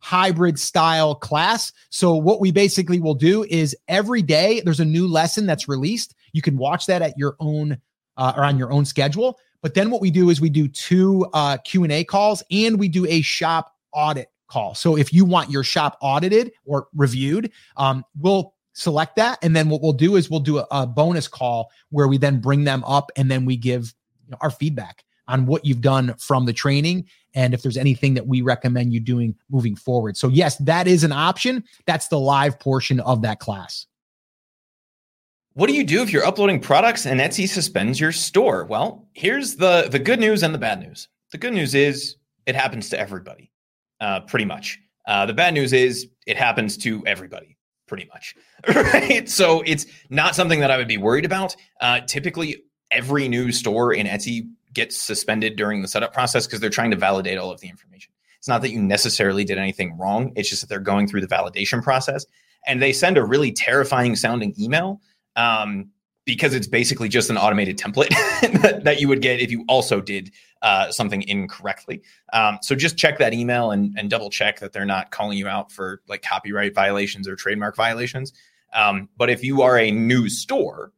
hybrid 0.00 0.58
style 0.58 1.14
class. 1.14 1.72
So 1.90 2.14
what 2.14 2.40
we 2.40 2.50
basically 2.50 3.00
will 3.00 3.14
do 3.14 3.44
is 3.44 3.76
every 3.88 4.22
day 4.22 4.60
there's 4.64 4.80
a 4.80 4.84
new 4.84 5.06
lesson 5.06 5.46
that's 5.46 5.68
released. 5.68 6.14
You 6.32 6.42
can 6.42 6.56
watch 6.56 6.86
that 6.86 7.02
at 7.02 7.16
your 7.16 7.36
own 7.38 7.78
uh, 8.16 8.32
or 8.36 8.44
on 8.44 8.58
your 8.58 8.72
own 8.72 8.84
schedule. 8.84 9.38
But 9.62 9.74
then 9.74 9.90
what 9.90 10.00
we 10.00 10.10
do 10.10 10.30
is 10.30 10.40
we 10.40 10.50
do 10.50 10.68
two 10.68 11.26
uh, 11.32 11.58
Q 11.58 11.84
and 11.84 11.92
A 11.92 12.04
calls 12.04 12.42
and 12.50 12.78
we 12.78 12.88
do 12.88 13.06
a 13.06 13.20
shop 13.20 13.74
audit 13.92 14.28
call. 14.48 14.74
So 14.74 14.96
if 14.96 15.12
you 15.12 15.24
want 15.24 15.50
your 15.50 15.62
shop 15.62 15.96
audited 16.00 16.52
or 16.64 16.88
reviewed, 16.94 17.52
um, 17.76 18.04
we'll 18.18 18.54
select 18.72 19.16
that, 19.16 19.38
and 19.42 19.54
then 19.54 19.68
what 19.68 19.82
we'll 19.82 19.92
do 19.92 20.16
is 20.16 20.30
we'll 20.30 20.40
do 20.40 20.58
a, 20.58 20.66
a 20.70 20.86
bonus 20.86 21.28
call 21.28 21.70
where 21.90 22.08
we 22.08 22.18
then 22.18 22.40
bring 22.40 22.64
them 22.64 22.82
up 22.84 23.10
and 23.16 23.30
then 23.30 23.44
we 23.44 23.56
give 23.56 23.94
you 24.24 24.30
know, 24.30 24.38
our 24.40 24.50
feedback 24.50 25.04
on 25.30 25.46
what 25.46 25.64
you've 25.64 25.80
done 25.80 26.14
from 26.18 26.44
the 26.44 26.52
training 26.52 27.06
and 27.34 27.54
if 27.54 27.62
there's 27.62 27.76
anything 27.76 28.14
that 28.14 28.26
we 28.26 28.42
recommend 28.42 28.92
you 28.92 29.00
doing 29.00 29.34
moving 29.50 29.76
forward. 29.76 30.16
So, 30.16 30.28
yes, 30.28 30.56
that 30.56 30.88
is 30.88 31.04
an 31.04 31.12
option. 31.12 31.64
That's 31.86 32.08
the 32.08 32.18
live 32.18 32.58
portion 32.58 33.00
of 33.00 33.22
that 33.22 33.38
class. 33.38 33.86
What 35.54 35.68
do 35.68 35.74
you 35.74 35.84
do 35.84 36.02
if 36.02 36.12
you're 36.12 36.24
uploading 36.24 36.60
products 36.60 37.06
and 37.06 37.20
Etsy 37.20 37.48
suspends 37.48 37.98
your 37.98 38.12
store? 38.12 38.64
Well, 38.64 39.08
here's 39.12 39.56
the 39.56 39.88
the 39.90 39.98
good 39.98 40.20
news 40.20 40.42
and 40.42 40.54
the 40.54 40.58
bad 40.58 40.80
news. 40.80 41.08
The 41.32 41.38
good 41.38 41.52
news 41.52 41.74
is 41.74 42.16
it 42.46 42.54
happens 42.54 42.88
to 42.90 42.98
everybody, 42.98 43.50
uh, 44.00 44.20
pretty 44.20 44.44
much. 44.44 44.78
Uh, 45.06 45.26
the 45.26 45.34
bad 45.34 45.54
news 45.54 45.72
is 45.72 46.08
it 46.26 46.36
happens 46.36 46.76
to 46.78 47.02
everybody, 47.06 47.56
pretty 47.88 48.08
much. 48.12 48.34
right? 48.74 49.28
So 49.28 49.62
it's 49.66 49.86
not 50.08 50.36
something 50.36 50.60
that 50.60 50.70
I 50.70 50.76
would 50.76 50.88
be 50.88 50.98
worried 50.98 51.24
about. 51.24 51.56
Uh, 51.80 52.00
typically, 52.00 52.62
every 52.90 53.28
new 53.28 53.50
store 53.50 53.92
in 53.92 54.06
Etsy 54.06 54.48
gets 54.72 54.96
suspended 54.96 55.56
during 55.56 55.82
the 55.82 55.88
setup 55.88 56.12
process 56.12 56.46
because 56.46 56.60
they're 56.60 56.70
trying 56.70 56.90
to 56.90 56.96
validate 56.96 57.38
all 57.38 57.50
of 57.50 57.60
the 57.60 57.68
information. 57.68 58.12
It's 58.38 58.48
not 58.48 58.62
that 58.62 58.70
you 58.70 58.80
necessarily 58.80 59.44
did 59.44 59.58
anything 59.58 59.98
wrong. 59.98 60.32
It's 60.34 60.48
just 60.48 60.62
that 60.62 60.68
they're 60.68 60.80
going 60.80 61.06
through 61.06 61.20
the 61.20 61.26
validation 61.26 61.82
process 61.82 62.24
and 62.66 62.80
they 62.80 62.92
send 62.92 63.18
a 63.18 63.24
really 63.24 63.52
terrifying 63.52 64.16
sounding 64.16 64.54
email 64.58 65.00
um, 65.36 65.90
because 66.24 66.54
it's 66.54 66.66
basically 66.66 67.08
just 67.08 67.30
an 67.30 67.36
automated 67.36 67.78
template 67.78 68.08
that, 68.62 68.84
that, 68.84 69.00
you 69.00 69.08
would 69.08 69.22
get 69.22 69.40
if 69.40 69.50
you 69.50 69.64
also 69.68 70.00
did 70.00 70.30
uh, 70.62 70.90
something 70.90 71.22
incorrectly. 71.22 72.02
Um, 72.32 72.58
so 72.62 72.74
just 72.74 72.96
check 72.96 73.18
that 73.18 73.34
email 73.34 73.70
and, 73.70 73.94
and 73.98 74.10
double 74.10 74.30
check 74.30 74.60
that 74.60 74.72
they're 74.72 74.84
not 74.84 75.10
calling 75.10 75.38
you 75.38 75.48
out 75.48 75.72
for 75.72 76.02
like 76.08 76.22
copyright 76.22 76.74
violations 76.74 77.26
or 77.26 77.36
trademark 77.36 77.76
violations. 77.76 78.32
Um, 78.72 79.08
but 79.16 79.30
if 79.30 79.42
you 79.42 79.62
are 79.62 79.78
a 79.78 79.90
new 79.90 80.28
store, 80.28 80.92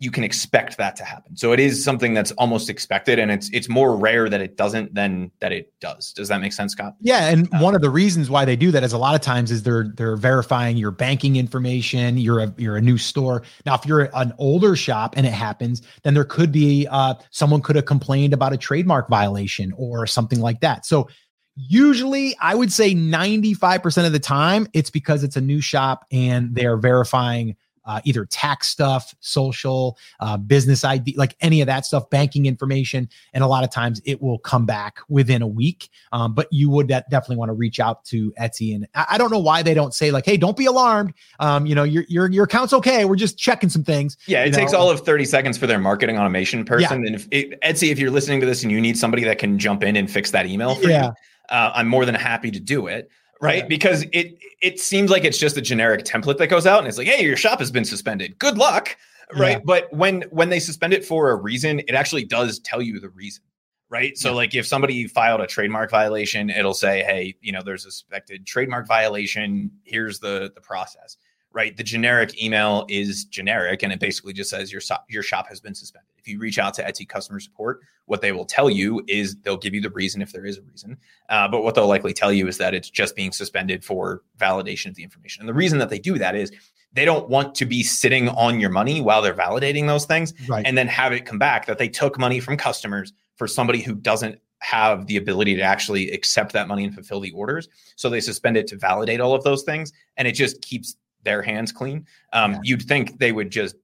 you 0.00 0.10
can 0.10 0.24
expect 0.24 0.76
that 0.76 0.96
to 0.96 1.04
happen. 1.04 1.36
So 1.36 1.52
it 1.52 1.60
is 1.60 1.82
something 1.82 2.14
that's 2.14 2.32
almost 2.32 2.68
expected, 2.68 3.18
and 3.18 3.30
it's 3.30 3.48
it's 3.52 3.68
more 3.68 3.96
rare 3.96 4.28
that 4.28 4.40
it 4.40 4.56
doesn't 4.56 4.94
than 4.94 5.30
that 5.40 5.52
it 5.52 5.72
does. 5.80 6.12
Does 6.12 6.28
that 6.28 6.40
make 6.40 6.52
sense, 6.52 6.72
Scott? 6.72 6.96
Yeah, 7.00 7.28
and 7.28 7.52
uh, 7.54 7.58
one 7.58 7.74
of 7.74 7.80
the 7.80 7.90
reasons 7.90 8.28
why 8.28 8.44
they 8.44 8.56
do 8.56 8.70
that 8.72 8.82
is 8.82 8.92
a 8.92 8.98
lot 8.98 9.14
of 9.14 9.20
times 9.20 9.50
is 9.50 9.62
they're 9.62 9.92
they're 9.96 10.16
verifying 10.16 10.76
your 10.76 10.90
banking 10.90 11.36
information. 11.36 12.18
You're 12.18 12.40
a 12.40 12.54
you're 12.58 12.76
a 12.76 12.82
new 12.82 12.98
store 12.98 13.42
now. 13.64 13.74
If 13.74 13.86
you're 13.86 14.10
an 14.14 14.32
older 14.38 14.74
shop 14.74 15.14
and 15.16 15.26
it 15.26 15.32
happens, 15.32 15.80
then 16.02 16.14
there 16.14 16.24
could 16.24 16.50
be 16.50 16.88
uh, 16.90 17.14
someone 17.30 17.62
could 17.62 17.76
have 17.76 17.86
complained 17.86 18.34
about 18.34 18.52
a 18.52 18.56
trademark 18.56 19.08
violation 19.08 19.72
or 19.76 20.06
something 20.06 20.40
like 20.40 20.60
that. 20.60 20.84
So 20.86 21.08
usually 21.56 22.36
i 22.40 22.52
would 22.52 22.72
say 22.72 22.92
95% 22.94 24.06
of 24.06 24.10
the 24.10 24.18
time 24.18 24.66
it's 24.72 24.90
because 24.90 25.22
it's 25.22 25.36
a 25.36 25.40
new 25.40 25.60
shop 25.60 26.04
and 26.10 26.52
they're 26.52 26.76
verifying 26.76 27.54
uh, 27.84 28.00
either 28.04 28.24
tax 28.24 28.68
stuff, 28.68 29.14
social, 29.20 29.98
uh, 30.20 30.36
business 30.36 30.84
ID, 30.84 31.14
like 31.16 31.36
any 31.40 31.60
of 31.60 31.66
that 31.66 31.86
stuff, 31.86 32.08
banking 32.10 32.46
information. 32.46 33.08
And 33.32 33.44
a 33.44 33.46
lot 33.46 33.64
of 33.64 33.70
times 33.70 34.00
it 34.04 34.22
will 34.22 34.38
come 34.38 34.66
back 34.66 34.98
within 35.08 35.42
a 35.42 35.46
week. 35.46 35.90
Um, 36.12 36.34
but 36.34 36.48
you 36.50 36.70
would 36.70 36.88
definitely 36.88 37.36
want 37.36 37.48
to 37.50 37.54
reach 37.54 37.80
out 37.80 38.04
to 38.06 38.32
Etsy. 38.32 38.74
And 38.74 38.86
I, 38.94 39.06
I, 39.10 39.18
don't 39.18 39.30
know 39.30 39.38
why 39.38 39.62
they 39.62 39.74
don't 39.74 39.94
say 39.94 40.10
like, 40.10 40.24
"Hey, 40.24 40.36
don't 40.36 40.56
be 40.56 40.66
alarmed. 40.66 41.14
Um, 41.40 41.66
you 41.66 41.74
know, 41.74 41.84
your 41.84 42.04
your 42.08 42.30
your 42.30 42.44
account's 42.44 42.72
okay. 42.72 43.04
We're 43.04 43.16
just 43.16 43.38
checking 43.38 43.68
some 43.68 43.84
things." 43.84 44.16
Yeah, 44.26 44.44
it 44.44 44.48
you 44.48 44.52
takes 44.52 44.72
all 44.72 44.90
of 44.90 45.00
thirty 45.00 45.24
seconds 45.24 45.58
for 45.58 45.66
their 45.66 45.78
marketing 45.78 46.18
automation 46.18 46.64
person. 46.64 47.02
Yeah. 47.02 47.06
And 47.06 47.14
if 47.14 47.28
it, 47.30 47.60
Etsy, 47.62 47.90
if 47.90 47.98
you're 47.98 48.10
listening 48.10 48.40
to 48.40 48.46
this 48.46 48.62
and 48.62 48.72
you 48.72 48.80
need 48.80 48.98
somebody 48.98 49.24
that 49.24 49.38
can 49.38 49.58
jump 49.58 49.82
in 49.82 49.96
and 49.96 50.10
fix 50.10 50.30
that 50.32 50.46
email 50.46 50.74
for 50.74 50.88
yeah. 50.88 51.06
you, 51.06 51.12
uh, 51.50 51.72
I'm 51.74 51.88
more 51.88 52.04
than 52.04 52.14
happy 52.14 52.50
to 52.50 52.60
do 52.60 52.86
it 52.86 53.10
right? 53.40 53.58
Yeah. 53.58 53.66
Because 53.66 54.04
it 54.12 54.38
it 54.60 54.80
seems 54.80 55.10
like 55.10 55.24
it's 55.24 55.38
just 55.38 55.56
a 55.56 55.60
generic 55.60 56.04
template 56.04 56.38
that 56.38 56.48
goes 56.48 56.66
out 56.66 56.78
and 56.78 56.88
it's 56.88 56.98
like, 56.98 57.06
hey, 57.06 57.24
your 57.24 57.36
shop 57.36 57.58
has 57.58 57.70
been 57.70 57.84
suspended. 57.84 58.38
Good 58.38 58.56
luck, 58.56 58.96
right? 59.36 59.58
Yeah. 59.58 59.64
But 59.64 59.92
when 59.92 60.22
when 60.30 60.48
they 60.48 60.60
suspend 60.60 60.92
it 60.92 61.04
for 61.04 61.30
a 61.30 61.36
reason, 61.36 61.80
it 61.80 61.92
actually 61.92 62.24
does 62.24 62.58
tell 62.60 62.80
you 62.80 63.00
the 63.00 63.10
reason, 63.10 63.44
right? 63.88 64.16
So 64.16 64.30
yeah. 64.30 64.36
like 64.36 64.54
if 64.54 64.66
somebody 64.66 65.06
filed 65.06 65.40
a 65.40 65.46
trademark 65.46 65.90
violation, 65.90 66.50
it'll 66.50 66.74
say, 66.74 67.02
hey, 67.02 67.36
you 67.40 67.52
know, 67.52 67.62
there's 67.62 67.86
a 67.86 67.90
suspected 67.90 68.46
trademark 68.46 68.86
violation. 68.86 69.70
Here's 69.84 70.18
the 70.18 70.52
the 70.54 70.60
process, 70.60 71.16
right? 71.52 71.76
The 71.76 71.84
generic 71.84 72.42
email 72.42 72.86
is 72.88 73.24
generic 73.24 73.82
and 73.82 73.92
it 73.92 74.00
basically 74.00 74.32
just 74.32 74.50
says 74.50 74.72
your 74.72 74.80
shop 74.80 75.06
your 75.08 75.22
shop 75.22 75.48
has 75.48 75.60
been 75.60 75.74
suspended. 75.74 76.13
If 76.24 76.28
you 76.28 76.38
reach 76.38 76.58
out 76.58 76.72
to 76.74 76.82
Etsy 76.82 77.06
customer 77.06 77.38
support, 77.38 77.80
what 78.06 78.22
they 78.22 78.32
will 78.32 78.46
tell 78.46 78.70
you 78.70 79.04
is 79.06 79.36
they'll 79.36 79.58
give 79.58 79.74
you 79.74 79.82
the 79.82 79.90
reason 79.90 80.22
if 80.22 80.32
there 80.32 80.46
is 80.46 80.56
a 80.56 80.62
reason. 80.62 80.96
Uh, 81.28 81.48
but 81.48 81.62
what 81.62 81.74
they'll 81.74 81.86
likely 81.86 82.14
tell 82.14 82.32
you 82.32 82.48
is 82.48 82.56
that 82.58 82.72
it's 82.72 82.88
just 82.88 83.14
being 83.14 83.30
suspended 83.30 83.84
for 83.84 84.22
validation 84.38 84.86
of 84.86 84.94
the 84.94 85.02
information. 85.02 85.42
And 85.42 85.48
the 85.48 85.54
reason 85.54 85.78
that 85.80 85.90
they 85.90 85.98
do 85.98 86.16
that 86.18 86.34
is 86.34 86.50
they 86.94 87.04
don't 87.04 87.28
want 87.28 87.54
to 87.56 87.66
be 87.66 87.82
sitting 87.82 88.30
on 88.30 88.58
your 88.58 88.70
money 88.70 89.02
while 89.02 89.20
they're 89.20 89.34
validating 89.34 89.86
those 89.86 90.06
things 90.06 90.32
right. 90.48 90.64
and 90.64 90.78
then 90.78 90.86
have 90.86 91.12
it 91.12 91.26
come 91.26 91.38
back 91.38 91.66
that 91.66 91.76
they 91.76 91.88
took 91.88 92.18
money 92.18 92.40
from 92.40 92.56
customers 92.56 93.12
for 93.36 93.46
somebody 93.46 93.82
who 93.82 93.94
doesn't 93.94 94.40
have 94.60 95.06
the 95.08 95.18
ability 95.18 95.56
to 95.56 95.62
actually 95.62 96.10
accept 96.12 96.52
that 96.54 96.68
money 96.68 96.84
and 96.84 96.94
fulfill 96.94 97.20
the 97.20 97.32
orders. 97.32 97.68
So 97.96 98.08
they 98.08 98.20
suspend 98.20 98.56
it 98.56 98.66
to 98.68 98.78
validate 98.78 99.20
all 99.20 99.34
of 99.34 99.44
those 99.44 99.62
things. 99.62 99.92
And 100.16 100.26
it 100.26 100.32
just 100.32 100.62
keeps 100.62 100.96
their 101.22 101.42
hands 101.42 101.72
clean. 101.72 102.06
Um, 102.32 102.52
yeah. 102.52 102.60
You'd 102.62 102.82
think 102.82 103.18
they 103.18 103.32
would 103.32 103.50
just 103.50 103.76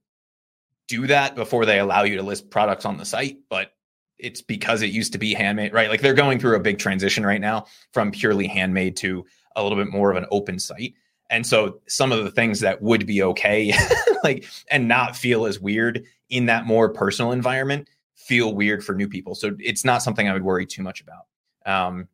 do 0.91 1.07
that 1.07 1.35
before 1.35 1.65
they 1.65 1.79
allow 1.79 2.03
you 2.03 2.17
to 2.17 2.21
list 2.21 2.49
products 2.49 2.83
on 2.83 2.97
the 2.97 3.05
site, 3.05 3.37
but 3.49 3.71
it's 4.19 4.41
because 4.41 4.81
it 4.81 4.91
used 4.91 5.13
to 5.13 5.17
be 5.17 5.33
handmade, 5.33 5.73
right? 5.73 5.89
Like 5.89 6.01
they're 6.01 6.13
going 6.13 6.37
through 6.37 6.57
a 6.57 6.59
big 6.59 6.79
transition 6.79 7.25
right 7.25 7.39
now 7.39 7.65
from 7.93 8.11
purely 8.11 8.45
handmade 8.45 8.97
to 8.97 9.25
a 9.55 9.63
little 9.63 9.77
bit 9.77 9.89
more 9.89 10.11
of 10.11 10.17
an 10.17 10.25
open 10.31 10.59
site. 10.59 10.93
And 11.29 11.47
so 11.47 11.79
some 11.87 12.11
of 12.11 12.25
the 12.25 12.29
things 12.29 12.59
that 12.59 12.81
would 12.81 13.07
be 13.07 13.23
okay, 13.23 13.73
like, 14.23 14.45
and 14.69 14.89
not 14.89 15.15
feel 15.15 15.45
as 15.45 15.61
weird 15.61 16.03
in 16.29 16.47
that 16.47 16.65
more 16.65 16.89
personal 16.89 17.31
environment 17.31 17.87
feel 18.15 18.53
weird 18.53 18.83
for 18.83 18.93
new 18.93 19.07
people. 19.07 19.33
So 19.33 19.55
it's 19.59 19.85
not 19.85 20.03
something 20.03 20.27
I 20.27 20.33
would 20.33 20.43
worry 20.43 20.65
too 20.65 20.83
much 20.83 21.01
about. 21.01 21.27
Um, 21.65 22.09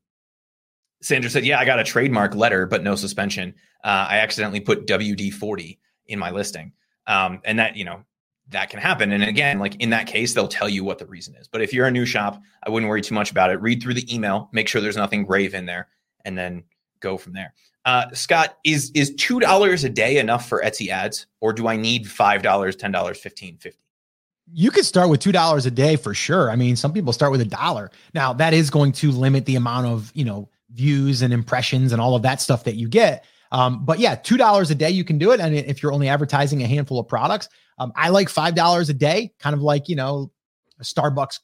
Sandra 1.01 1.31
said, 1.31 1.45
Yeah, 1.45 1.59
I 1.59 1.65
got 1.65 1.79
a 1.79 1.83
trademark 1.83 2.35
letter, 2.35 2.67
but 2.67 2.83
no 2.83 2.95
suspension. 2.95 3.55
Uh, 3.83 4.05
I 4.09 4.19
accidentally 4.19 4.59
put 4.59 4.85
WD 4.85 5.33
40 5.33 5.79
in 6.05 6.19
my 6.19 6.29
listing. 6.29 6.73
Um, 7.07 7.41
and 7.43 7.57
that, 7.57 7.75
you 7.75 7.85
know, 7.85 8.03
that 8.49 8.69
can 8.69 8.79
happen. 8.79 9.11
And 9.11 9.23
again, 9.23 9.59
like 9.59 9.75
in 9.81 9.89
that 9.89 10.07
case, 10.07 10.33
they'll 10.33 10.47
tell 10.47 10.69
you 10.69 10.83
what 10.83 10.99
the 10.99 11.05
reason 11.05 11.35
is. 11.35 11.47
But 11.47 11.61
if 11.61 11.73
you're 11.73 11.87
a 11.87 11.91
new 11.91 12.05
shop, 12.05 12.41
I 12.65 12.69
wouldn't 12.69 12.89
worry 12.89 13.01
too 13.01 13.15
much 13.15 13.31
about 13.31 13.51
it. 13.51 13.61
Read 13.61 13.81
through 13.81 13.95
the 13.95 14.13
email, 14.13 14.49
make 14.51 14.67
sure 14.67 14.81
there's 14.81 14.97
nothing 14.97 15.25
grave 15.25 15.53
in 15.53 15.65
there, 15.65 15.87
and 16.23 16.37
then 16.37 16.63
go 16.99 17.17
from 17.17 17.33
there. 17.33 17.53
Uh, 17.85 18.05
Scott, 18.13 18.57
is 18.65 18.91
is 18.93 19.13
two 19.15 19.39
dollars 19.39 19.83
a 19.83 19.89
day 19.89 20.17
enough 20.17 20.47
for 20.47 20.61
Etsy 20.61 20.89
ads, 20.89 21.25
or 21.39 21.53
do 21.53 21.67
I 21.67 21.77
need 21.77 22.09
five 22.09 22.41
dollars, 22.41 22.75
ten 22.75 22.91
dollars, 22.91 23.17
fifteen, 23.17 23.57
fifty? 23.57 23.79
You 24.53 24.71
could 24.71 24.85
start 24.85 25.09
with 25.09 25.21
two 25.21 25.31
dollars 25.31 25.65
a 25.65 25.71
day 25.71 25.95
for 25.95 26.13
sure. 26.13 26.51
I 26.51 26.57
mean, 26.57 26.75
some 26.75 26.91
people 26.91 27.13
start 27.13 27.31
with 27.31 27.41
a 27.41 27.45
dollar. 27.45 27.91
Now 28.13 28.33
that 28.33 28.53
is 28.53 28.69
going 28.69 28.91
to 28.93 29.11
limit 29.11 29.45
the 29.45 29.55
amount 29.55 29.87
of 29.87 30.11
you 30.15 30.25
know 30.25 30.49
views 30.71 31.21
and 31.21 31.33
impressions 31.33 31.93
and 31.93 32.01
all 32.01 32.15
of 32.15 32.23
that 32.23 32.41
stuff 32.41 32.65
that 32.65 32.75
you 32.75 32.89
get. 32.89 33.25
Um, 33.51 33.85
but 33.85 33.99
yeah, 33.99 34.15
two 34.15 34.37
dollars 34.37 34.71
a 34.71 34.75
day 34.75 34.89
you 34.89 35.03
can 35.03 35.17
do 35.17 35.31
it. 35.31 35.39
And 35.39 35.55
if 35.55 35.81
you're 35.81 35.93
only 35.93 36.09
advertising 36.09 36.63
a 36.63 36.67
handful 36.67 36.99
of 36.99 37.07
products, 37.07 37.49
um, 37.77 37.91
I 37.95 38.09
like 38.09 38.29
five 38.29 38.55
dollars 38.55 38.89
a 38.89 38.93
day, 38.93 39.33
kind 39.39 39.53
of 39.53 39.61
like 39.61 39.89
you 39.89 39.95
know, 39.95 40.31
a 40.79 40.83
Starbucks. 40.83 41.39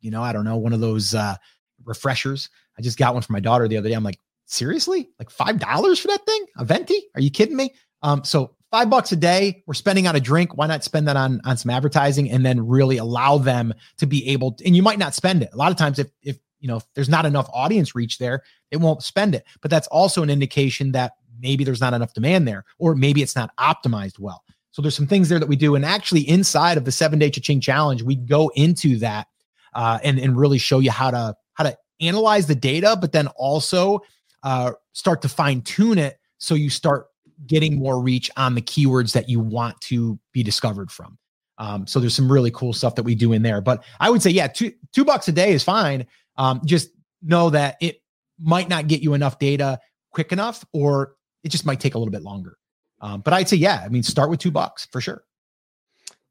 You 0.00 0.10
know, 0.10 0.22
I 0.22 0.32
don't 0.32 0.44
know, 0.44 0.56
one 0.56 0.72
of 0.72 0.80
those 0.80 1.14
uh, 1.14 1.36
refreshers. 1.84 2.50
I 2.78 2.82
just 2.82 2.98
got 2.98 3.14
one 3.14 3.22
for 3.22 3.32
my 3.32 3.40
daughter 3.40 3.66
the 3.66 3.78
other 3.78 3.88
day. 3.88 3.94
I'm 3.94 4.04
like, 4.04 4.20
seriously, 4.44 5.08
like 5.18 5.30
five 5.30 5.58
dollars 5.58 5.98
for 5.98 6.08
that 6.08 6.24
thing? 6.26 6.46
A 6.56 6.64
venti? 6.64 7.02
Are 7.14 7.20
you 7.20 7.30
kidding 7.30 7.56
me? 7.56 7.74
Um, 8.02 8.22
so 8.24 8.56
five 8.70 8.90
bucks 8.90 9.12
a 9.12 9.16
day 9.16 9.62
we're 9.66 9.74
spending 9.74 10.06
on 10.06 10.16
a 10.16 10.20
drink 10.20 10.56
why 10.56 10.66
not 10.66 10.82
spend 10.82 11.06
that 11.08 11.16
on 11.16 11.40
on 11.44 11.56
some 11.56 11.70
advertising 11.70 12.30
and 12.30 12.44
then 12.44 12.66
really 12.66 12.96
allow 12.96 13.38
them 13.38 13.72
to 13.96 14.06
be 14.06 14.28
able 14.28 14.52
to, 14.52 14.64
and 14.66 14.76
you 14.76 14.82
might 14.82 14.98
not 14.98 15.14
spend 15.14 15.42
it 15.42 15.48
a 15.52 15.56
lot 15.56 15.70
of 15.70 15.78
times 15.78 15.98
if 15.98 16.08
if 16.22 16.38
you 16.60 16.68
know 16.68 16.76
if 16.76 16.84
there's 16.94 17.08
not 17.08 17.26
enough 17.26 17.48
audience 17.52 17.94
reach 17.94 18.18
there 18.18 18.42
it 18.70 18.78
won't 18.78 19.02
spend 19.02 19.34
it 19.34 19.44
but 19.62 19.70
that's 19.70 19.86
also 19.88 20.22
an 20.22 20.30
indication 20.30 20.92
that 20.92 21.12
maybe 21.40 21.64
there's 21.64 21.80
not 21.80 21.94
enough 21.94 22.14
demand 22.14 22.46
there 22.46 22.64
or 22.78 22.94
maybe 22.94 23.22
it's 23.22 23.36
not 23.36 23.50
optimized 23.58 24.18
well 24.18 24.42
so 24.76 24.82
there's 24.82 24.94
some 24.94 25.06
things 25.06 25.30
there 25.30 25.38
that 25.38 25.48
we 25.48 25.56
do. 25.56 25.74
And 25.74 25.86
actually, 25.86 26.28
inside 26.28 26.76
of 26.76 26.84
the 26.84 26.92
seven 26.92 27.18
day 27.18 27.30
cha-ching 27.30 27.62
challenge, 27.62 28.02
we 28.02 28.14
go 28.14 28.52
into 28.56 28.98
that 28.98 29.26
uh, 29.74 29.98
and, 30.04 30.18
and 30.18 30.36
really 30.36 30.58
show 30.58 30.80
you 30.80 30.90
how 30.90 31.10
to 31.10 31.34
how 31.54 31.64
to 31.64 31.74
analyze 32.02 32.46
the 32.46 32.54
data, 32.54 32.94
but 33.00 33.12
then 33.12 33.28
also 33.36 34.00
uh, 34.42 34.72
start 34.92 35.22
to 35.22 35.30
fine 35.30 35.62
tune 35.62 35.96
it 35.96 36.18
so 36.36 36.54
you 36.54 36.68
start 36.68 37.06
getting 37.46 37.78
more 37.78 38.02
reach 38.02 38.30
on 38.36 38.54
the 38.54 38.60
keywords 38.60 39.14
that 39.14 39.30
you 39.30 39.40
want 39.40 39.80
to 39.80 40.18
be 40.32 40.42
discovered 40.42 40.90
from. 40.90 41.16
Um, 41.56 41.86
so 41.86 41.98
there's 41.98 42.14
some 42.14 42.30
really 42.30 42.50
cool 42.50 42.74
stuff 42.74 42.96
that 42.96 43.02
we 43.02 43.14
do 43.14 43.32
in 43.32 43.40
there. 43.40 43.62
But 43.62 43.82
I 43.98 44.10
would 44.10 44.20
say, 44.20 44.28
yeah, 44.28 44.46
two 44.46 44.74
two 44.92 45.06
bucks 45.06 45.26
a 45.26 45.32
day 45.32 45.52
is 45.52 45.64
fine. 45.64 46.06
Um, 46.36 46.60
just 46.66 46.90
know 47.22 47.48
that 47.48 47.76
it 47.80 48.02
might 48.38 48.68
not 48.68 48.88
get 48.88 49.00
you 49.00 49.14
enough 49.14 49.38
data 49.38 49.78
quick 50.10 50.32
enough, 50.32 50.66
or 50.74 51.15
it 51.46 51.50
just 51.50 51.64
might 51.64 51.78
take 51.78 51.94
a 51.94 51.98
little 51.98 52.10
bit 52.10 52.22
longer. 52.22 52.58
Um, 53.00 53.20
but 53.20 53.32
I'd 53.32 53.48
say, 53.48 53.56
yeah, 53.56 53.82
I 53.84 53.88
mean, 53.88 54.02
start 54.02 54.30
with 54.30 54.40
two 54.40 54.50
bucks 54.50 54.88
for 54.90 55.00
sure. 55.00 55.24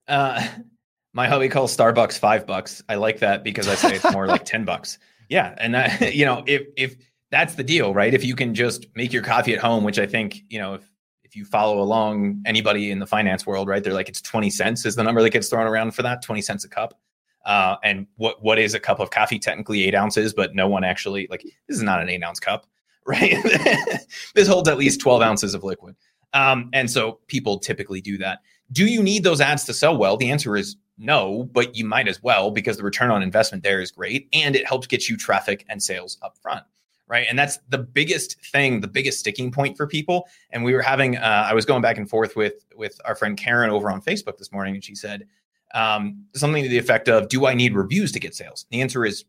Uh, 0.09 0.45
my 1.13 1.26
hubby 1.26 1.47
calls 1.47 1.76
Starbucks 1.76 2.20
five 2.20 2.45
bucks. 2.45 2.84
I 2.89 2.95
like 2.95 3.20
that 3.20 3.43
because 3.43 3.70
I 3.70 3.76
say 3.76 3.95
it's 3.95 4.11
more 4.11 4.28
like 4.28 4.43
10 4.45 4.66
bucks. 4.66 4.99
Yeah. 5.30 5.55
And 5.57 5.74
that, 5.74 6.13
you 6.16 6.26
know, 6.26 6.43
if, 6.45 6.63
if 6.76 6.97
that's 7.32 7.55
the 7.55 7.63
deal, 7.63 7.93
right? 7.93 8.13
If 8.13 8.26
you 8.26 8.36
can 8.36 8.53
just 8.53 8.88
make 8.95 9.13
your 9.13 9.24
coffee 9.24 9.53
at 9.53 9.61
home, 9.61 9.86
which 9.86 9.99
I 9.99 10.05
think, 10.05 10.43
you 10.49 10.59
know, 10.59 10.74
if, 10.74 10.91
if 11.24 11.34
you 11.34 11.45
follow 11.45 11.80
along 11.80 12.41
anybody 12.45 12.91
in 12.91 12.99
the 12.99 13.07
finance 13.07 13.47
world, 13.47 13.70
right, 13.70 13.82
they're 13.82 13.93
like, 13.93 14.09
it's 14.09 14.22
20 14.22 14.49
cents 14.49 14.86
is 14.86 14.97
the 14.97 15.03
number 15.03 15.22
that 15.22 15.30
gets 15.30 15.47
thrown 15.47 15.66
around 15.66 15.91
for 15.91 16.03
that 16.03 16.22
20 16.22 16.41
cents 16.41 16.66
a 16.66 16.70
cup. 16.70 16.99
Uh, 17.45 17.78
and 17.84 18.05
what, 18.18 18.43
what 18.43 18.59
is 18.59 18.74
a 18.74 18.80
cup 18.82 18.99
of 18.99 19.11
coffee? 19.11 19.39
Technically 19.39 19.86
eight 19.86 19.95
ounces, 19.95 20.34
but 20.34 20.55
no 20.55 20.68
one 20.68 20.84
actually 20.84 21.28
like, 21.30 21.43
this 21.43 21.78
is 21.78 21.84
not 21.84 22.01
an 22.01 22.09
eight 22.09 22.24
ounce 22.24 22.39
cup, 22.39 22.66
right? 23.06 23.36
this 24.36 24.47
holds 24.47 24.70
at 24.70 24.78
least 24.78 25.01
12 25.01 25.22
ounces 25.22 25.53
of 25.53 25.64
liquid. 25.64 25.95
Um, 26.34 26.70
and 26.74 26.89
so 26.89 27.20
people 27.28 27.60
typically 27.60 28.01
do 28.01 28.18
that. 28.18 28.39
Do 28.72 28.86
you 28.86 29.01
need 29.01 29.24
those 29.24 29.41
ads 29.41 29.64
to 29.66 29.74
sell 29.74 29.95
well? 29.95 30.18
The 30.18 30.32
answer 30.32 30.58
is 30.58 30.76
no, 30.97 31.49
but 31.51 31.76
you 31.76 31.86
might 31.86 32.08
as 32.08 32.22
well 32.24 32.51
because 32.51 32.78
the 32.78 32.84
return 32.84 33.12
on 33.12 33.22
investment 33.22 33.64
there 33.64 33.82
is 33.82 33.91
great 33.91 34.28
and 34.34 34.56
it 34.56 34.68
helps 34.68 34.88
get 34.88 35.08
you 35.08 35.18
traffic 35.18 35.66
and 35.70 35.82
sales 35.82 36.18
up 36.22 36.38
front. 36.41 36.64
Right. 37.08 37.28
And 37.30 37.38
that's 37.38 37.60
the 37.70 37.78
biggest 37.78 38.41
thing, 38.47 38.82
the 38.82 38.88
biggest 38.88 39.20
sticking 39.20 39.51
point 39.51 39.78
for 39.78 39.86
people. 39.86 40.28
And 40.49 40.64
we 40.64 40.74
were 40.74 40.82
having, 40.82 41.18
uh, 41.18 41.45
I 41.47 41.53
was 41.53 41.64
going 41.64 41.84
back 41.84 41.99
and 41.99 42.10
forth 42.10 42.36
with 42.36 42.66
with 42.76 42.99
our 43.06 43.14
friend 43.14 43.38
Karen 43.38 43.70
over 43.70 43.91
on 43.91 44.01
Facebook 44.01 44.39
this 44.39 44.51
morning, 44.51 44.74
and 44.74 44.84
she 44.84 44.95
said 44.95 45.28
um, 45.76 46.26
something 46.34 46.64
to 46.64 46.70
the 46.70 46.80
effect 46.80 47.08
of, 47.08 47.30
"Do 47.30 47.45
I 47.45 47.53
need 47.53 47.76
reviews 47.76 48.12
to 48.14 48.20
get 48.20 48.34
sales?" 48.34 48.66
The 48.72 48.82
answer 48.82 49.06
is 49.06 49.24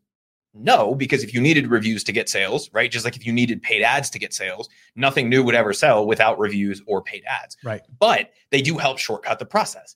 no, 0.59 0.95
because 0.95 1.23
if 1.23 1.33
you 1.33 1.41
needed 1.41 1.67
reviews 1.67 2.03
to 2.05 2.11
get 2.11 2.29
sales, 2.29 2.69
right? 2.73 2.91
Just 2.91 3.05
like 3.05 3.15
if 3.15 3.25
you 3.25 3.33
needed 3.33 3.61
paid 3.61 3.81
ads 3.83 4.09
to 4.11 4.19
get 4.19 4.33
sales, 4.33 4.69
nothing 4.95 5.29
new 5.29 5.43
would 5.43 5.55
ever 5.55 5.73
sell 5.73 6.05
without 6.05 6.39
reviews 6.39 6.81
or 6.87 7.01
paid 7.01 7.23
ads. 7.25 7.57
Right. 7.63 7.81
But 7.99 8.31
they 8.49 8.61
do 8.61 8.77
help 8.77 8.97
shortcut 8.97 9.39
the 9.39 9.45
process. 9.45 9.95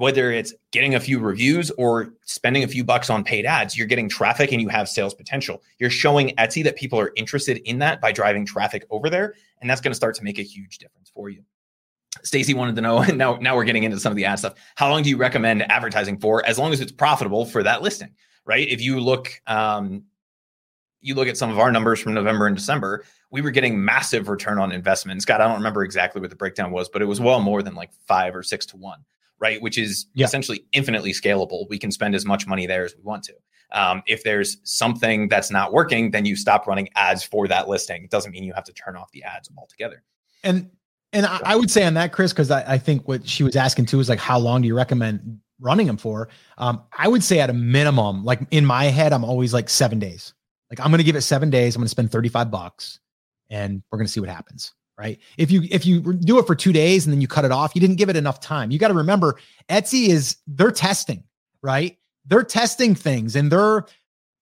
whether 0.00 0.32
it's 0.32 0.54
getting 0.72 0.94
a 0.94 1.00
few 1.00 1.18
reviews 1.18 1.70
or 1.72 2.14
spending 2.24 2.64
a 2.64 2.68
few 2.68 2.82
bucks 2.82 3.10
on 3.10 3.22
paid 3.22 3.44
ads, 3.44 3.76
you're 3.76 3.86
getting 3.86 4.08
traffic 4.08 4.50
and 4.50 4.62
you 4.62 4.68
have 4.68 4.88
sales 4.88 5.12
potential. 5.12 5.62
You're 5.78 5.90
showing 5.90 6.30
Etsy 6.36 6.64
that 6.64 6.76
people 6.76 6.98
are 6.98 7.12
interested 7.16 7.58
in 7.68 7.80
that 7.80 8.00
by 8.00 8.10
driving 8.10 8.46
traffic 8.46 8.86
over 8.88 9.10
there. 9.10 9.34
And 9.60 9.68
that's 9.68 9.82
going 9.82 9.90
to 9.90 9.96
start 9.96 10.14
to 10.14 10.24
make 10.24 10.38
a 10.38 10.42
huge 10.42 10.78
difference 10.78 11.10
for 11.14 11.28
you. 11.28 11.42
Stacy 12.22 12.54
wanted 12.54 12.76
to 12.76 12.80
know, 12.80 13.00
and 13.00 13.18
now, 13.18 13.36
now 13.42 13.54
we're 13.54 13.64
getting 13.64 13.84
into 13.84 14.00
some 14.00 14.10
of 14.10 14.16
the 14.16 14.24
ad 14.24 14.38
stuff. 14.38 14.54
How 14.74 14.88
long 14.88 15.02
do 15.02 15.10
you 15.10 15.18
recommend 15.18 15.70
advertising 15.70 16.18
for 16.18 16.42
as 16.46 16.58
long 16.58 16.72
as 16.72 16.80
it's 16.80 16.92
profitable 16.92 17.44
for 17.44 17.62
that 17.62 17.82
listing? 17.82 18.14
Right. 18.44 18.68
If 18.68 18.80
you 18.80 19.00
look, 19.00 19.40
um, 19.46 20.04
you 21.00 21.14
look 21.14 21.28
at 21.28 21.36
some 21.36 21.50
of 21.50 21.58
our 21.58 21.70
numbers 21.70 22.00
from 22.00 22.14
November 22.14 22.46
and 22.46 22.56
December, 22.56 23.04
we 23.30 23.40
were 23.40 23.50
getting 23.50 23.82
massive 23.82 24.28
return 24.28 24.58
on 24.58 24.72
investment. 24.72 25.22
Scott, 25.22 25.40
I 25.40 25.46
don't 25.46 25.56
remember 25.56 25.84
exactly 25.84 26.20
what 26.20 26.30
the 26.30 26.36
breakdown 26.36 26.72
was, 26.72 26.88
but 26.88 27.00
it 27.00 27.06
was 27.06 27.20
well 27.20 27.40
more 27.40 27.62
than 27.62 27.74
like 27.74 27.90
five 28.06 28.34
or 28.34 28.42
six 28.42 28.66
to 28.66 28.76
one 28.76 29.04
right? 29.40 29.60
Which 29.60 29.78
is 29.78 30.06
yeah. 30.14 30.26
essentially 30.26 30.64
infinitely 30.72 31.12
scalable. 31.12 31.68
We 31.68 31.78
can 31.78 31.90
spend 31.90 32.14
as 32.14 32.24
much 32.24 32.46
money 32.46 32.66
there 32.66 32.84
as 32.84 32.94
we 32.94 33.02
want 33.02 33.24
to. 33.24 33.34
Um, 33.72 34.02
if 34.06 34.22
there's 34.22 34.58
something 34.64 35.28
that's 35.28 35.50
not 35.50 35.72
working, 35.72 36.10
then 36.10 36.26
you 36.26 36.36
stop 36.36 36.66
running 36.66 36.88
ads 36.94 37.24
for 37.24 37.48
that 37.48 37.68
listing. 37.68 38.04
It 38.04 38.10
doesn't 38.10 38.32
mean 38.32 38.44
you 38.44 38.52
have 38.52 38.64
to 38.64 38.72
turn 38.72 38.96
off 38.96 39.10
the 39.12 39.22
ads 39.24 39.48
altogether. 39.56 40.02
And 40.44 40.70
and 41.12 41.26
I, 41.26 41.40
I 41.44 41.56
would 41.56 41.70
say 41.70 41.84
on 41.84 41.94
that, 41.94 42.12
Chris, 42.12 42.32
because 42.32 42.52
I, 42.52 42.74
I, 42.74 42.78
think 42.78 43.08
what 43.08 43.28
she 43.28 43.42
was 43.42 43.56
asking 43.56 43.86
too 43.86 43.98
is 43.98 44.08
like, 44.08 44.20
how 44.20 44.38
long 44.38 44.62
do 44.62 44.68
you 44.68 44.76
recommend 44.76 45.40
running 45.60 45.86
them 45.86 45.96
for? 45.96 46.28
Um, 46.58 46.82
I 46.96 47.08
would 47.08 47.22
say 47.22 47.40
at 47.40 47.50
a 47.50 47.54
minimum, 47.54 48.24
like 48.24 48.40
in 48.50 48.64
my 48.66 48.84
head, 48.84 49.12
I'm 49.12 49.24
always 49.24 49.54
like 49.54 49.68
seven 49.68 49.98
days. 49.98 50.34
Like 50.70 50.80
I'm 50.80 50.90
going 50.90 50.98
to 50.98 51.04
give 51.04 51.16
it 51.16 51.22
seven 51.22 51.50
days. 51.50 51.76
I'm 51.76 51.80
going 51.80 51.86
to 51.86 51.90
spend 51.90 52.10
35 52.10 52.50
bucks, 52.50 53.00
and 53.50 53.82
we're 53.90 53.98
going 53.98 54.06
to 54.06 54.12
see 54.12 54.20
what 54.20 54.28
happens 54.28 54.72
right? 55.00 55.18
If 55.38 55.50
you 55.50 55.62
if 55.70 55.86
you 55.86 56.12
do 56.12 56.38
it 56.38 56.46
for 56.46 56.54
2 56.54 56.72
days 56.72 57.06
and 57.06 57.12
then 57.12 57.22
you 57.22 57.26
cut 57.26 57.46
it 57.46 57.50
off, 57.50 57.74
you 57.74 57.80
didn't 57.80 57.96
give 57.96 58.10
it 58.10 58.16
enough 58.16 58.38
time. 58.38 58.70
You 58.70 58.78
got 58.78 58.88
to 58.88 58.94
remember 58.94 59.38
Etsy 59.70 60.08
is 60.08 60.36
they're 60.46 60.70
testing, 60.70 61.24
right? 61.62 61.96
They're 62.26 62.44
testing 62.44 62.94
things 62.94 63.34
and 63.34 63.50
they're 63.50 63.86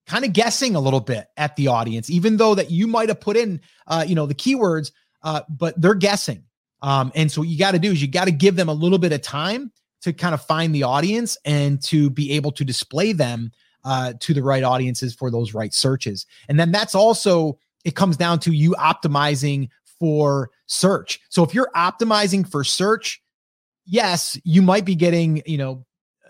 kind 0.08 0.24
of 0.24 0.32
guessing 0.32 0.74
a 0.74 0.80
little 0.80 1.00
bit 1.00 1.28
at 1.36 1.54
the 1.54 1.68
audience 1.68 2.10
even 2.10 2.38
though 2.38 2.54
that 2.54 2.70
you 2.70 2.86
might 2.86 3.08
have 3.08 3.20
put 3.20 3.36
in 3.36 3.60
uh 3.86 4.04
you 4.06 4.14
know 4.14 4.24
the 4.26 4.34
keywords 4.34 4.90
uh 5.22 5.42
but 5.48 5.80
they're 5.80 5.94
guessing. 5.94 6.42
Um 6.82 7.12
and 7.14 7.30
so 7.30 7.42
what 7.42 7.48
you 7.48 7.58
got 7.58 7.72
to 7.72 7.78
do 7.78 7.92
is 7.92 8.02
you 8.02 8.08
got 8.08 8.24
to 8.24 8.32
give 8.32 8.56
them 8.56 8.68
a 8.68 8.74
little 8.74 8.98
bit 8.98 9.12
of 9.12 9.22
time 9.22 9.70
to 10.02 10.12
kind 10.12 10.34
of 10.34 10.42
find 10.42 10.74
the 10.74 10.82
audience 10.82 11.36
and 11.44 11.82
to 11.82 12.10
be 12.10 12.32
able 12.32 12.52
to 12.52 12.64
display 12.64 13.12
them 13.12 13.50
uh, 13.84 14.12
to 14.20 14.34
the 14.34 14.42
right 14.42 14.62
audiences 14.62 15.14
for 15.14 15.30
those 15.30 15.54
right 15.54 15.72
searches. 15.72 16.26
And 16.48 16.58
then 16.58 16.72
that's 16.72 16.94
also 16.94 17.58
it 17.84 17.94
comes 17.94 18.16
down 18.16 18.38
to 18.40 18.52
you 18.52 18.72
optimizing 18.72 19.68
for 19.98 20.50
search. 20.66 21.20
So 21.28 21.42
if 21.42 21.54
you're 21.54 21.70
optimizing 21.74 22.48
for 22.48 22.64
search, 22.64 23.22
yes, 23.86 24.38
you 24.44 24.62
might 24.62 24.84
be 24.84 24.94
getting, 24.94 25.42
you 25.46 25.58
know, 25.58 25.84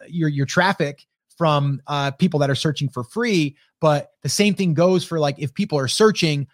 your 0.06 0.28
your 0.28 0.46
traffic 0.46 1.06
from 1.36 1.80
uh, 1.86 2.10
people 2.12 2.40
that 2.40 2.50
are 2.50 2.54
searching 2.54 2.88
for 2.88 3.04
free, 3.04 3.56
but 3.80 4.12
the 4.22 4.28
same 4.28 4.54
thing 4.54 4.74
goes 4.74 5.04
for 5.04 5.18
like 5.18 5.36
if 5.38 5.54
people 5.54 5.78
are 5.78 5.88
searching, 5.88 6.46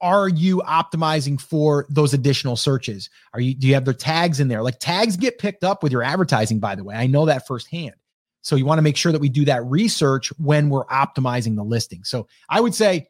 are 0.00 0.28
you 0.28 0.58
optimizing 0.58 1.40
for 1.40 1.86
those 1.88 2.14
additional 2.14 2.56
searches? 2.56 3.10
Are 3.34 3.40
you 3.40 3.54
do 3.54 3.66
you 3.66 3.74
have 3.74 3.84
the 3.84 3.94
tags 3.94 4.40
in 4.40 4.48
there? 4.48 4.62
Like 4.62 4.78
tags 4.78 5.16
get 5.16 5.38
picked 5.38 5.64
up 5.64 5.82
with 5.82 5.92
your 5.92 6.02
advertising 6.02 6.58
by 6.58 6.74
the 6.74 6.84
way. 6.84 6.94
I 6.94 7.06
know 7.06 7.26
that 7.26 7.46
firsthand. 7.46 7.94
So 8.42 8.56
you 8.56 8.64
want 8.64 8.78
to 8.78 8.82
make 8.82 8.96
sure 8.96 9.12
that 9.12 9.20
we 9.20 9.28
do 9.28 9.44
that 9.44 9.64
research 9.66 10.32
when 10.38 10.70
we're 10.70 10.86
optimizing 10.86 11.56
the 11.56 11.62
listing. 11.62 12.04
So 12.04 12.26
I 12.48 12.60
would 12.60 12.74
say 12.74 13.08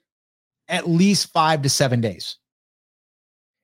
at 0.68 0.88
least 0.88 1.32
5 1.32 1.62
to 1.62 1.68
7 1.68 2.00
days. 2.00 2.36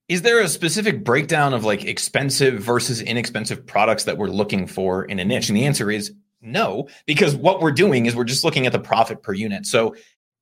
Is 0.09 0.23
there 0.23 0.41
a 0.41 0.49
specific 0.49 1.03
breakdown 1.03 1.53
of 1.53 1.65
like 1.65 1.85
expensive 1.85 2.61
versus 2.61 3.01
inexpensive 3.01 3.67
products 3.67 4.05
that 4.05 4.17
we're 4.17 4.29
looking 4.29 4.69
for 4.69 5.05
in 5.05 5.19
a 5.19 5.25
niche? 5.25 5.49
And 5.49 5.57
the 5.57 5.67
answer 5.67 5.91
is 5.91 6.13
no, 6.41 6.89
because 7.07 7.35
what 7.35 7.61
we're 7.61 7.73
doing 7.73 8.07
is 8.07 8.15
we're 8.15 8.25
just 8.25 8.45
looking 8.45 8.67
at 8.67 8.73
the 8.73 8.79
profit 8.79 9.23
per 9.23 9.33
unit. 9.33 9.67
So 9.67 9.97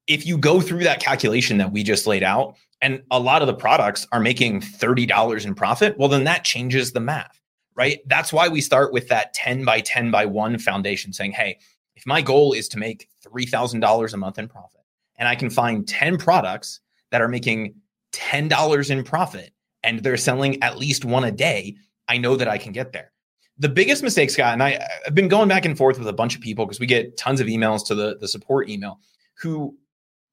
if 0.07 0.27
you 0.27 0.37
go 0.37 0.61
through 0.61 0.85
that 0.85 1.01
calculation 1.01 1.59
that 1.59 1.73
we 1.73 1.83
just 1.83 2.07
laid 2.07 2.23
out, 2.23 2.57
and 2.85 3.03
a 3.11 3.19
lot 3.19 3.41
of 3.41 3.47
the 3.47 3.55
products 3.55 4.07
are 4.13 4.21
making 4.21 4.61
$30 4.61 5.47
in 5.47 5.55
profit, 5.55 5.97
well, 5.97 6.07
then 6.07 6.25
that 6.25 6.45
changes 6.45 6.93
the 6.93 7.01
math, 7.01 7.41
right? 7.75 8.01
That's 8.05 8.31
why 8.31 8.47
we 8.49 8.61
start 8.61 8.93
with 8.93 9.09
that 9.09 9.33
10 9.33 9.65
by 9.65 9.81
10 9.81 10.11
by 10.11 10.27
1 10.27 10.59
foundation 10.59 11.11
saying, 11.11 11.33
hey, 11.33 11.59
if 11.97 12.07
my 12.07 12.21
goal 12.21 12.53
is 12.53 12.69
to 12.69 12.79
make 12.79 13.09
$3,000 13.27 14.13
a 14.13 14.17
month 14.19 14.39
in 14.39 14.49
profit, 14.49 14.83
and 15.17 15.27
I 15.27 15.35
can 15.35 15.49
find 15.49 15.89
10 15.89 16.19
products 16.19 16.81
that 17.11 17.23
are 17.23 17.29
making 17.29 17.75
$10 18.13 18.91
in 18.91 19.03
profit 19.03 19.55
and 19.83 20.01
they're 20.01 20.19
selling 20.19 20.63
at 20.63 20.77
least 20.77 21.07
one 21.07 21.25
a 21.25 21.33
day, 21.33 21.77
I 22.07 22.19
know 22.19 22.37
that 22.37 22.49
I 22.49 22.59
can 22.59 22.73
get 22.73 22.93
there. 22.93 23.13
The 23.57 23.71
biggest 23.71 24.03
mistake, 24.03 24.29
Scott, 24.29 24.53
and 24.53 24.63
I, 24.63 24.87
have 25.07 25.15
been 25.15 25.29
going 25.29 25.49
back 25.49 25.65
and 25.65 25.79
forth 25.79 25.99
with 25.99 26.09
a 26.09 26.13
bunch 26.13 26.35
of 26.35 26.43
people 26.43 26.67
because 26.67 26.81
we 26.81 26.87
get 26.87 27.17
tons 27.17 27.41
of 27.41 27.47
emails 27.47 27.87
to 27.87 27.95
the, 27.95 28.19
the 28.21 28.29
support 28.29 28.69
email 28.69 29.01
who 29.39 29.75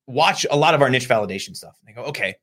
watch 0.08 0.46
a 0.50 0.58
lot 0.58 0.74
of 0.74 0.82
our 0.82 0.90
niche 0.90 1.08
validation 1.08 1.56
stuff. 1.56 1.78
And 1.80 1.90
They 1.90 2.02
go, 2.02 2.08
okay, 2.10 2.36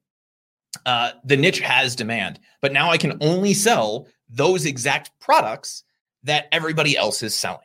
uh, 0.86 1.12
the 1.24 1.36
niche 1.36 1.61
has 1.61 1.96
demand, 1.96 2.40
but 2.61 2.72
now 2.72 2.90
I 2.90 2.98
can 2.98 3.18
only 3.20 3.54
sell 3.54 4.06
those 4.28 4.66
exact 4.66 5.11
products 5.20 5.84
that 6.24 6.46
everybody 6.52 6.96
else 6.96 7.22
is 7.22 7.34
selling 7.34 7.61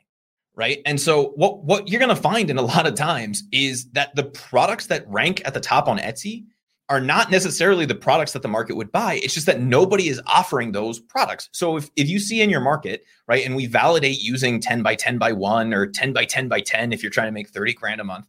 right 0.55 0.81
and 0.85 1.01
so 1.01 1.33
what 1.35 1.63
what 1.63 1.87
you're 1.87 1.99
going 1.99 2.15
to 2.15 2.15
find 2.15 2.51
in 2.51 2.59
a 2.59 2.61
lot 2.73 2.85
of 2.85 2.93
times 2.93 3.43
is 3.51 3.89
that 3.91 4.15
the 4.15 4.23
products 4.23 4.85
that 4.85 5.03
rank 5.09 5.41
at 5.45 5.55
the 5.55 5.59
top 5.59 5.87
on 5.87 5.97
etsy 5.97 6.45
are 6.89 6.99
not 6.99 7.31
necessarily 7.31 7.85
the 7.85 7.95
products 7.95 8.33
that 8.33 8.41
the 8.41 8.47
market 8.47 8.75
would 8.75 8.91
buy. 8.91 9.15
It's 9.15 9.33
just 9.33 9.45
that 9.45 9.61
nobody 9.61 10.09
is 10.09 10.21
offering 10.27 10.73
those 10.73 10.99
products. 10.99 11.49
So 11.53 11.77
if, 11.77 11.89
if 11.95 12.09
you 12.09 12.19
see 12.19 12.41
in 12.41 12.49
your 12.49 12.59
market, 12.59 13.05
right, 13.27 13.45
and 13.45 13.55
we 13.55 13.65
validate 13.67 14.21
using 14.21 14.59
10 14.59 14.83
by 14.83 14.95
10 14.95 15.17
by 15.17 15.31
1 15.31 15.73
or 15.73 15.87
10 15.87 16.13
by 16.13 16.25
10 16.25 16.49
by 16.49 16.59
10 16.59 16.91
if 16.91 17.01
you're 17.01 17.09
trying 17.09 17.29
to 17.29 17.31
make 17.31 17.49
30 17.49 17.73
grand 17.73 18.01
a 18.01 18.03
month, 18.03 18.27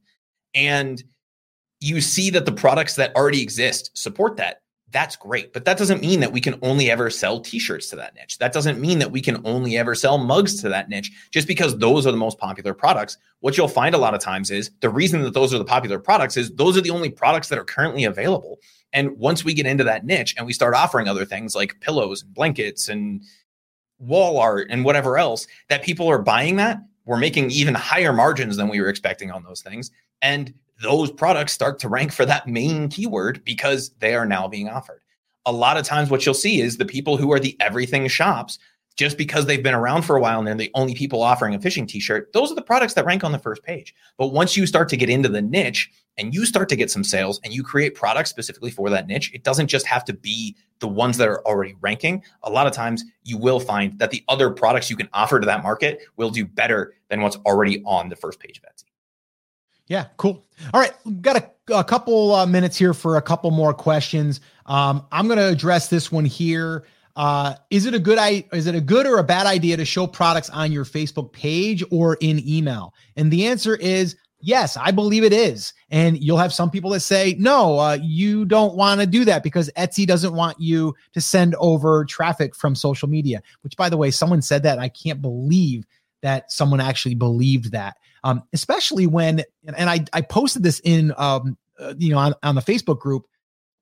and 0.54 1.02
you 1.85 2.01
see 2.01 2.30
that 2.30 2.47
the 2.47 2.53
products 2.53 2.97
that 2.97 3.14
already 3.14 3.43
exist 3.43 3.91
support 3.95 4.39
that, 4.39 4.62
that's 4.91 5.16
great. 5.16 5.53
But 5.53 5.66
that 5.66 5.76
doesn't 5.76 6.01
mean 6.01 6.20
that 6.20 6.32
we 6.32 6.41
can 6.41 6.59
only 6.62 6.91
ever 6.91 7.11
sell 7.11 7.41
t-shirts 7.41 7.91
to 7.91 7.97
that 7.97 8.14
niche. 8.14 8.39
That 8.39 8.53
doesn't 8.55 8.80
mean 8.80 9.01
that 9.01 9.11
we 9.11 9.20
can 9.20 9.43
only 9.45 9.76
ever 9.76 9.95
sell 9.95 10.16
mugs 10.16 10.61
to 10.62 10.68
that 10.70 10.89
niche 10.89 11.11
just 11.30 11.47
because 11.47 11.76
those 11.76 12.07
are 12.07 12.11
the 12.11 12.16
most 12.16 12.39
popular 12.39 12.72
products. 12.72 13.18
What 13.41 13.59
you'll 13.59 13.68
find 13.68 13.95
a 13.95 13.99
lot 13.99 14.14
of 14.14 14.20
times 14.20 14.51
is 14.51 14.70
the 14.80 14.89
reason 14.89 15.20
that 15.22 15.35
those 15.35 15.53
are 15.53 15.59
the 15.59 15.64
popular 15.64 15.99
products 15.99 16.37
is 16.39 16.51
those 16.53 16.76
are 16.76 16.80
the 16.80 16.91
only 16.91 17.11
products 17.11 17.49
that 17.49 17.59
are 17.59 17.64
currently 17.64 18.05
available. 18.05 18.61
And 18.95 19.18
once 19.18 19.45
we 19.45 19.53
get 19.53 19.66
into 19.66 19.85
that 19.85 20.07
niche 20.07 20.35
and 20.39 20.47
we 20.47 20.53
start 20.55 20.74
offering 20.74 21.09
other 21.09 21.26
things 21.26 21.55
like 21.55 21.80
pillows 21.80 22.22
and 22.22 22.32
blankets 22.32 22.89
and 22.89 23.22
wall 23.99 24.39
art 24.39 24.68
and 24.70 24.85
whatever 24.85 25.18
else 25.18 25.47
that 25.68 25.82
people 25.82 26.09
are 26.09 26.22
buying 26.22 26.57
that, 26.57 26.78
we're 27.05 27.18
making 27.18 27.51
even 27.51 27.74
higher 27.74 28.12
margins 28.12 28.57
than 28.57 28.68
we 28.68 28.80
were 28.80 28.89
expecting 28.89 29.30
on 29.30 29.43
those 29.43 29.61
things. 29.61 29.91
And 30.22 30.55
those 30.83 31.11
products 31.11 31.53
start 31.53 31.79
to 31.81 31.89
rank 31.89 32.12
for 32.12 32.27
that 32.27 32.49
main 32.49 32.89
keyword 32.89 33.45
because 33.45 33.91
they 34.01 34.14
are 34.14 34.27
now 34.27 34.49
being 34.49 34.68
offered. 34.68 35.01
A 35.47 35.53
lot 35.53 35.77
of 35.77 35.85
times, 35.85 36.11
what 36.11 36.25
you'll 36.25 36.35
see 36.35 36.61
is 36.61 36.77
the 36.77 36.85
people 36.85 37.16
who 37.16 37.33
are 37.33 37.39
the 37.39 37.57
everything 37.61 38.09
shops, 38.09 38.59
just 38.97 39.18
because 39.18 39.47
they've 39.47 39.62
been 39.62 39.75
around 39.75 40.03
for 40.03 40.16
a 40.16 40.20
while 40.20 40.39
and 40.39 40.47
they're 40.47 40.55
the 40.55 40.70
only 40.75 40.95
people 40.95 41.22
offering 41.22 41.55
a 41.55 41.61
fishing 41.61 41.87
t 41.87 41.99
shirt, 42.01 42.33
those 42.33 42.51
are 42.51 42.55
the 42.55 42.62
products 42.62 42.95
that 42.95 43.05
rank 43.05 43.25
on 43.25 43.33
the 43.33 43.39
first 43.39 43.62
page. 43.62 43.95
But 44.16 44.29
once 44.29 44.57
you 44.57 44.66
start 44.66 44.89
to 44.91 44.97
get 44.97 45.11
into 45.11 45.29
the 45.29 45.43
niche 45.43 45.91
and 46.16 46.33
you 46.33 46.47
start 46.47 46.68
to 46.68 46.77
get 46.77 46.91
some 46.91 47.03
sales 47.03 47.41
and 47.43 47.53
you 47.53 47.64
create 47.64 47.95
products 47.95 48.31
specifically 48.31 48.70
for 48.70 48.89
that 48.91 49.09
niche, 49.09 49.33
it 49.35 49.43
doesn't 49.43 49.66
just 49.66 49.87
have 49.87 50.05
to 50.05 50.14
be 50.14 50.57
the 50.79 50.89
ones 50.89 51.16
that 51.18 51.29
are 51.29 51.45
already 51.45 51.75
ranking. 51.81 52.22
A 52.45 52.51
lot 52.51 52.66
of 52.66 52.72
times, 52.72 53.05
you 53.25 53.37
will 53.37 53.61
find 53.61 53.99
that 53.99 54.11
the 54.11 54.22
other 54.29 54.51
products 54.51 54.89
you 54.89 54.97
can 54.97 55.09
offer 55.12 55.41
to 55.41 55.47
that 55.47 55.62
market 55.62 56.03
will 56.16 56.31
do 56.31 56.45
better 56.47 56.95
than 57.09 57.20
what's 57.20 57.37
already 57.39 57.83
on 57.85 58.09
the 58.09 58.16
first 58.16 58.39
page 58.39 58.59
of 58.59 58.64
Etsy. 58.64 58.84
Yeah, 59.87 60.07
cool. 60.16 60.47
All 60.72 60.80
right, 60.80 60.93
we've 61.05 61.20
got 61.20 61.37
a, 61.37 61.74
a 61.74 61.85
couple 61.85 62.35
uh, 62.35 62.47
minutes 62.47 62.76
here 62.76 62.95
for 62.95 63.16
a 63.16 63.22
couple 63.22 63.51
more 63.51 63.74
questions. 63.74 64.41
Um, 64.66 65.07
I'm 65.12 65.26
going 65.26 65.39
to 65.39 65.49
address 65.49 65.89
this 65.89 66.11
one 66.11 66.24
here. 66.24 66.85
Uh, 67.16 67.55
is 67.70 67.87
it 67.87 67.95
a 67.95 67.99
good 67.99 68.18
I 68.18 68.45
is 68.53 68.66
it 68.66 68.74
a 68.74 68.80
good 68.80 69.07
or 69.07 69.18
a 69.18 69.24
bad 69.24 69.47
idea 69.47 69.76
to 69.76 69.85
show 69.85 70.05
products 70.05 70.51
on 70.51 70.72
your 70.72 70.85
Facebook 70.85 71.32
page 71.32 71.85
or 71.93 72.16
in 72.20 72.47
email? 72.49 72.93
And 73.16 73.30
the 73.30 73.47
answer 73.47 73.76
is 73.76 74.16
yes, 74.41 74.76
I 74.76 74.91
believe 74.91 75.22
it 75.22 75.32
is. 75.32 75.72
And 75.91 76.22
you'll 76.22 76.39
have 76.39 76.53
some 76.53 76.70
people 76.70 76.91
that 76.91 77.01
say 77.01 77.37
no, 77.39 77.78
uh, 77.78 77.99
you 78.03 78.45
don't 78.45 78.74
want 78.74 79.01
to 79.01 79.07
do 79.07 79.24
that 79.26 79.43
because 79.43 79.70
Etsy 79.76 80.07
doesn't 80.07 80.35
want 80.35 80.59
you 80.59 80.95
to 81.12 81.20
send 81.20 81.55
over 81.57 82.05
traffic 82.05 82.57
from 82.57 82.74
social 82.74 83.09
media. 83.09 83.43
Which, 83.62 83.76
by 83.76 83.89
the 83.89 83.97
way, 83.97 84.11
someone 84.11 84.43
said 84.43 84.62
that. 84.64 84.78
I 84.78 84.89
can't 84.89 85.22
believe 85.22 85.87
that 86.22 86.51
someone 86.51 86.80
actually 86.80 87.14
believed 87.14 87.70
that 87.72 87.97
um, 88.25 88.43
especially 88.53 89.07
when 89.07 89.45
and 89.64 89.89
I 89.89 90.05
I 90.12 90.22
posted 90.22 90.64
this 90.64 90.81
in 90.83 91.12
um, 91.16 91.57
uh, 91.79 91.95
you 91.97 92.11
know 92.11 92.18
on, 92.18 92.35
on 92.43 92.57
the 92.57 92.62
Facebook 92.62 92.99
group 92.99 93.27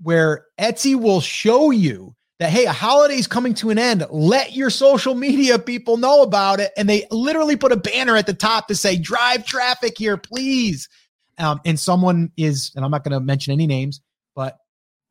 where 0.03 0.47
Etsy 0.61 0.95
will 0.95 1.21
show 1.21 1.71
you 1.71 2.15
that 2.41 2.51
hey 2.51 2.67
a 2.67 2.73
holiday's 2.73 3.27
coming 3.27 3.55
to 3.55 3.71
an 3.71 3.79
end. 3.79 4.05
Let 4.11 4.55
your 4.55 4.69
social 4.69 5.15
media 5.15 5.59
people 5.59 5.97
know 5.97 6.23
about 6.23 6.61
it. 6.61 6.73
And 6.77 6.89
they 6.89 7.07
literally 7.11 7.57
put 7.57 7.73
a 7.73 7.77
banner 7.77 8.17
at 8.17 8.27
the 8.27 8.35
top 8.35 8.67
to 8.69 8.75
say 8.75 8.97
drive 8.97 9.47
traffic 9.47 9.97
here 9.97 10.19
please. 10.19 10.89
Um, 11.39 11.61
and 11.65 11.81
someone 11.81 12.31
is 12.37 12.73
and 12.77 12.85
i'm 12.85 12.91
not 12.91 13.05
going 13.05 13.19
to 13.19 13.21
mention 13.21 13.55
any 13.55 13.67
names 13.67 14.03
but 14.37 14.59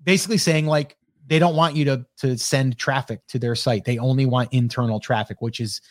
basically 0.03 0.37
saying 0.37 0.67
like 0.67 0.95
they 1.25 1.39
don't 1.39 1.55
want 1.55 1.75
you 1.75 1.85
to 1.85 2.05
to 2.17 2.37
send 2.37 2.77
traffic 2.77 3.21
to 3.29 3.39
their 3.39 3.55
site. 3.55 3.85
They 3.85 3.97
only 3.97 4.25
want 4.25 4.53
internal 4.53 4.99
traffic 4.99 5.41
which 5.41 5.59
is 5.59 5.81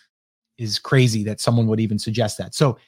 is 0.58 0.78
crazy 0.78 1.24
that 1.24 1.40
someone 1.40 1.66
would 1.66 1.80
even 1.80 1.98
suggest 1.98 2.36
that. 2.36 2.54
So, 2.54 2.78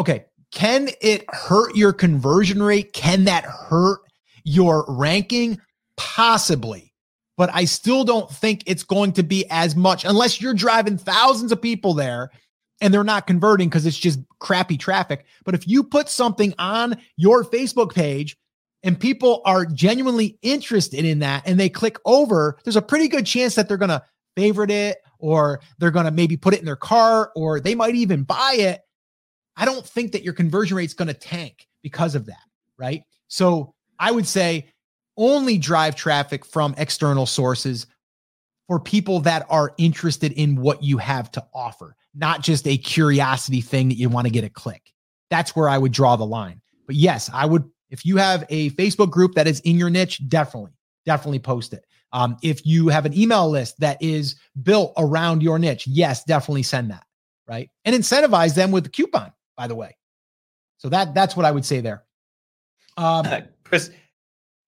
okay, 0.00 0.24
can 0.50 0.88
it 1.00 1.24
hurt 1.28 1.76
your 1.76 1.92
conversion 1.92 2.62
rate? 2.62 2.92
Can 2.92 3.24
that 3.24 3.44
hurt 3.44 4.00
your 4.44 4.84
ranking? 4.88 5.60
Possibly. 5.96 6.92
But 7.36 7.50
I 7.54 7.64
still 7.66 8.04
don't 8.04 8.30
think 8.30 8.64
it's 8.66 8.82
going 8.82 9.12
to 9.12 9.22
be 9.22 9.46
as 9.50 9.76
much 9.76 10.04
unless 10.04 10.40
you're 10.40 10.54
driving 10.54 10.98
thousands 10.98 11.52
of 11.52 11.62
people 11.62 11.94
there 11.94 12.30
and 12.80 12.92
they're 12.92 13.04
not 13.04 13.26
converting 13.26 13.68
because 13.68 13.86
it's 13.86 13.96
just 13.96 14.18
crappy 14.38 14.76
traffic. 14.76 15.24
But 15.44 15.54
if 15.54 15.68
you 15.68 15.84
put 15.84 16.08
something 16.08 16.54
on 16.58 16.96
your 17.16 17.44
Facebook 17.44 17.94
page 17.94 18.36
and 18.82 18.98
people 18.98 19.42
are 19.44 19.66
genuinely 19.66 20.38
interested 20.42 21.04
in 21.04 21.20
that 21.20 21.42
and 21.46 21.60
they 21.60 21.68
click 21.68 21.98
over, 22.04 22.58
there's 22.64 22.76
a 22.76 22.82
pretty 22.82 23.08
good 23.08 23.26
chance 23.26 23.54
that 23.54 23.68
they're 23.68 23.76
going 23.76 23.90
to 23.90 24.02
favorite 24.36 24.70
it 24.70 24.98
or 25.18 25.60
they're 25.78 25.90
going 25.90 26.06
to 26.06 26.10
maybe 26.10 26.36
put 26.36 26.54
it 26.54 26.60
in 26.60 26.66
their 26.66 26.76
car 26.76 27.30
or 27.36 27.60
they 27.60 27.74
might 27.74 27.94
even 27.94 28.22
buy 28.22 28.54
it. 28.58 28.80
I 29.60 29.64
don't 29.64 29.86
think 29.86 30.10
that 30.12 30.24
your 30.24 30.32
conversion 30.34 30.76
rate 30.76 30.86
is 30.86 30.94
going 30.94 31.08
to 31.08 31.14
tank 31.14 31.68
because 31.82 32.16
of 32.16 32.26
that. 32.26 32.42
Right. 32.78 33.04
So 33.28 33.74
I 33.98 34.10
would 34.10 34.26
say 34.26 34.66
only 35.16 35.58
drive 35.58 35.94
traffic 35.94 36.44
from 36.46 36.74
external 36.78 37.26
sources 37.26 37.86
for 38.66 38.80
people 38.80 39.20
that 39.20 39.46
are 39.50 39.74
interested 39.78 40.32
in 40.32 40.56
what 40.56 40.82
you 40.82 40.96
have 40.96 41.30
to 41.32 41.44
offer, 41.52 41.94
not 42.14 42.40
just 42.42 42.66
a 42.66 42.78
curiosity 42.78 43.60
thing 43.60 43.88
that 43.88 43.96
you 43.96 44.08
want 44.08 44.26
to 44.26 44.32
get 44.32 44.44
a 44.44 44.48
click. 44.48 44.92
That's 45.28 45.54
where 45.54 45.68
I 45.68 45.76
would 45.76 45.92
draw 45.92 46.16
the 46.16 46.24
line. 46.24 46.60
But 46.86 46.96
yes, 46.96 47.30
I 47.34 47.44
would, 47.44 47.68
if 47.90 48.06
you 48.06 48.16
have 48.16 48.46
a 48.48 48.70
Facebook 48.70 49.10
group 49.10 49.34
that 49.34 49.46
is 49.46 49.60
in 49.60 49.76
your 49.76 49.90
niche, 49.90 50.26
definitely, 50.28 50.72
definitely 51.04 51.40
post 51.40 51.72
it. 51.72 51.84
Um, 52.12 52.36
if 52.42 52.64
you 52.64 52.88
have 52.88 53.06
an 53.06 53.16
email 53.16 53.50
list 53.50 53.78
that 53.80 54.00
is 54.00 54.36
built 54.62 54.94
around 54.96 55.42
your 55.42 55.58
niche, 55.58 55.86
yes, 55.86 56.24
definitely 56.24 56.62
send 56.62 56.90
that, 56.90 57.04
right? 57.46 57.68
And 57.84 57.94
incentivize 57.94 58.54
them 58.54 58.70
with 58.70 58.84
the 58.84 58.90
coupon, 58.90 59.32
by 59.60 59.66
the 59.66 59.74
way. 59.74 59.94
So 60.78 60.88
that 60.88 61.12
that's 61.12 61.36
what 61.36 61.44
I 61.44 61.50
would 61.50 61.66
say 61.66 61.80
there. 61.82 62.02
Um, 62.96 63.26
uh, 63.26 63.40
Chris, 63.64 63.90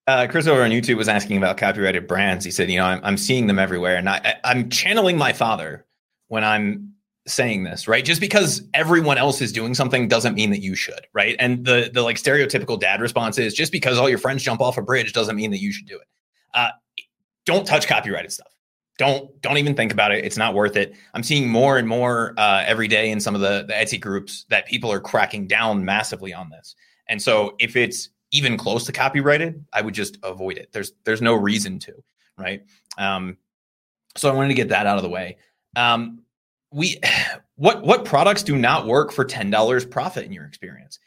uh, 0.05 0.27
Chris 0.29 0.45
over 0.45 0.61
on 0.61 0.69
YouTube 0.69 0.97
was 0.97 1.07
asking 1.07 1.37
about 1.37 1.57
copyrighted 1.57 2.07
brands. 2.07 2.45
He 2.45 2.51
said, 2.51 2.69
you 2.69 2.77
know, 2.77 2.85
I'm, 2.85 2.99
I'm 3.03 3.17
seeing 3.17 3.47
them 3.47 3.57
everywhere, 3.57 3.95
and 3.95 4.07
I, 4.07 4.35
I'm 4.43 4.69
channeling 4.69 5.17
my 5.17 5.33
father 5.33 5.87
when 6.27 6.43
I'm 6.43 6.93
saying 7.25 7.63
this, 7.63 7.87
right? 7.87 8.05
Just 8.05 8.21
because 8.21 8.61
everyone 8.75 9.17
else 9.17 9.41
is 9.41 9.51
doing 9.51 9.73
something 9.73 10.07
doesn't 10.07 10.35
mean 10.35 10.51
that 10.51 10.61
you 10.61 10.75
should, 10.75 11.07
right? 11.11 11.35
And 11.39 11.65
the 11.65 11.89
the 11.91 12.03
like 12.03 12.17
stereotypical 12.17 12.79
dad 12.79 13.01
response 13.01 13.39
is 13.39 13.55
just 13.55 13.71
because 13.71 13.97
all 13.97 14.07
your 14.07 14.19
friends 14.19 14.43
jump 14.43 14.61
off 14.61 14.77
a 14.77 14.83
bridge 14.83 15.11
doesn't 15.11 15.35
mean 15.35 15.49
that 15.49 15.59
you 15.59 15.71
should 15.71 15.87
do 15.87 15.95
it. 15.95 16.07
Uh, 16.53 16.69
don't 17.47 17.65
touch 17.65 17.87
copyrighted 17.87 18.31
stuff. 18.31 18.52
Don't 18.97 19.41
don't 19.41 19.57
even 19.57 19.75
think 19.75 19.91
about 19.91 20.11
it. 20.11 20.23
It's 20.23 20.37
not 20.37 20.53
worth 20.53 20.75
it. 20.75 20.93
I'm 21.13 21.23
seeing 21.23 21.49
more 21.49 21.77
and 21.77 21.87
more 21.87 22.33
uh, 22.37 22.63
every 22.65 22.87
day 22.87 23.09
in 23.09 23.19
some 23.19 23.33
of 23.33 23.41
the 23.41 23.65
the 23.67 23.73
Etsy 23.73 23.99
groups 23.99 24.45
that 24.49 24.67
people 24.67 24.91
are 24.91 24.99
cracking 24.99 25.47
down 25.47 25.83
massively 25.83 26.33
on 26.33 26.49
this. 26.49 26.75
And 27.07 27.21
so 27.21 27.55
if 27.59 27.75
it's 27.75 28.09
even 28.31 28.57
close 28.57 28.85
to 28.85 28.91
copyrighted, 28.91 29.65
I 29.73 29.81
would 29.81 29.93
just 29.93 30.17
avoid 30.23 30.57
it. 30.57 30.69
There's 30.71 30.93
there's 31.05 31.21
no 31.21 31.33
reason 31.33 31.79
to, 31.79 31.93
right? 32.37 32.63
Um, 32.97 33.37
so 34.15 34.29
I 34.29 34.33
wanted 34.33 34.49
to 34.49 34.53
get 34.53 34.69
that 34.69 34.85
out 34.85 34.97
of 34.97 35.03
the 35.03 35.09
way. 35.09 35.37
Um, 35.75 36.23
we 36.71 36.99
what 37.55 37.83
what 37.83 38.05
products 38.05 38.43
do 38.43 38.55
not 38.55 38.85
work 38.85 39.11
for 39.11 39.25
ten 39.25 39.49
dollars 39.49 39.85
profit 39.85 40.25
in 40.25 40.31
your 40.31 40.45
experience? 40.45 40.99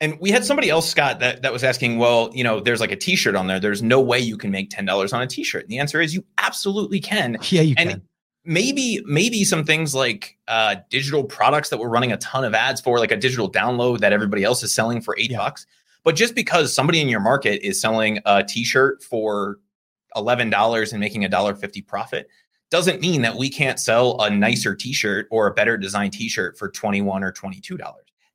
And 0.00 0.18
we 0.20 0.30
had 0.30 0.44
somebody 0.44 0.70
else, 0.70 0.88
Scott, 0.88 1.20
that, 1.20 1.42
that 1.42 1.52
was 1.52 1.62
asking, 1.64 1.98
well, 1.98 2.30
you 2.34 2.44
know, 2.44 2.60
there's 2.60 2.80
like 2.80 2.92
a 2.92 2.96
t-shirt 2.96 3.36
on 3.36 3.46
there. 3.46 3.60
There's 3.60 3.82
no 3.82 4.00
way 4.00 4.18
you 4.18 4.36
can 4.36 4.50
make 4.50 4.70
$10 4.70 5.12
on 5.12 5.22
a 5.22 5.26
t-shirt. 5.26 5.62
And 5.62 5.70
the 5.70 5.78
answer 5.78 6.00
is 6.00 6.14
you 6.14 6.24
absolutely 6.38 7.00
can. 7.00 7.38
Yeah, 7.50 7.62
you 7.62 7.74
and 7.78 7.90
can. 7.90 8.02
Maybe, 8.44 9.00
maybe 9.06 9.44
some 9.44 9.64
things 9.64 9.94
like 9.94 10.36
uh, 10.48 10.76
digital 10.90 11.24
products 11.24 11.70
that 11.70 11.78
we're 11.78 11.88
running 11.88 12.12
a 12.12 12.18
ton 12.18 12.44
of 12.44 12.54
ads 12.54 12.80
for, 12.80 12.98
like 12.98 13.12
a 13.12 13.16
digital 13.16 13.50
download 13.50 14.00
that 14.00 14.12
everybody 14.12 14.44
else 14.44 14.62
is 14.62 14.74
selling 14.74 15.00
for 15.00 15.16
eight 15.18 15.30
yeah. 15.30 15.38
bucks. 15.38 15.66
But 16.02 16.16
just 16.16 16.34
because 16.34 16.74
somebody 16.74 17.00
in 17.00 17.08
your 17.08 17.20
market 17.20 17.66
is 17.66 17.80
selling 17.80 18.18
a 18.26 18.44
t-shirt 18.44 19.02
for 19.02 19.58
$11 20.16 20.90
and 20.92 21.00
making 21.00 21.24
a 21.24 21.28
dollar 21.28 21.54
fifty 21.54 21.80
profit 21.80 22.28
doesn't 22.70 23.00
mean 23.00 23.22
that 23.22 23.36
we 23.36 23.48
can't 23.48 23.78
sell 23.78 24.20
a 24.20 24.28
nicer 24.28 24.74
t-shirt 24.74 25.28
or 25.30 25.46
a 25.46 25.54
better 25.54 25.76
design 25.76 26.10
t-shirt 26.10 26.58
for 26.58 26.68
21 26.68 27.22
or 27.22 27.32
$22. 27.32 27.78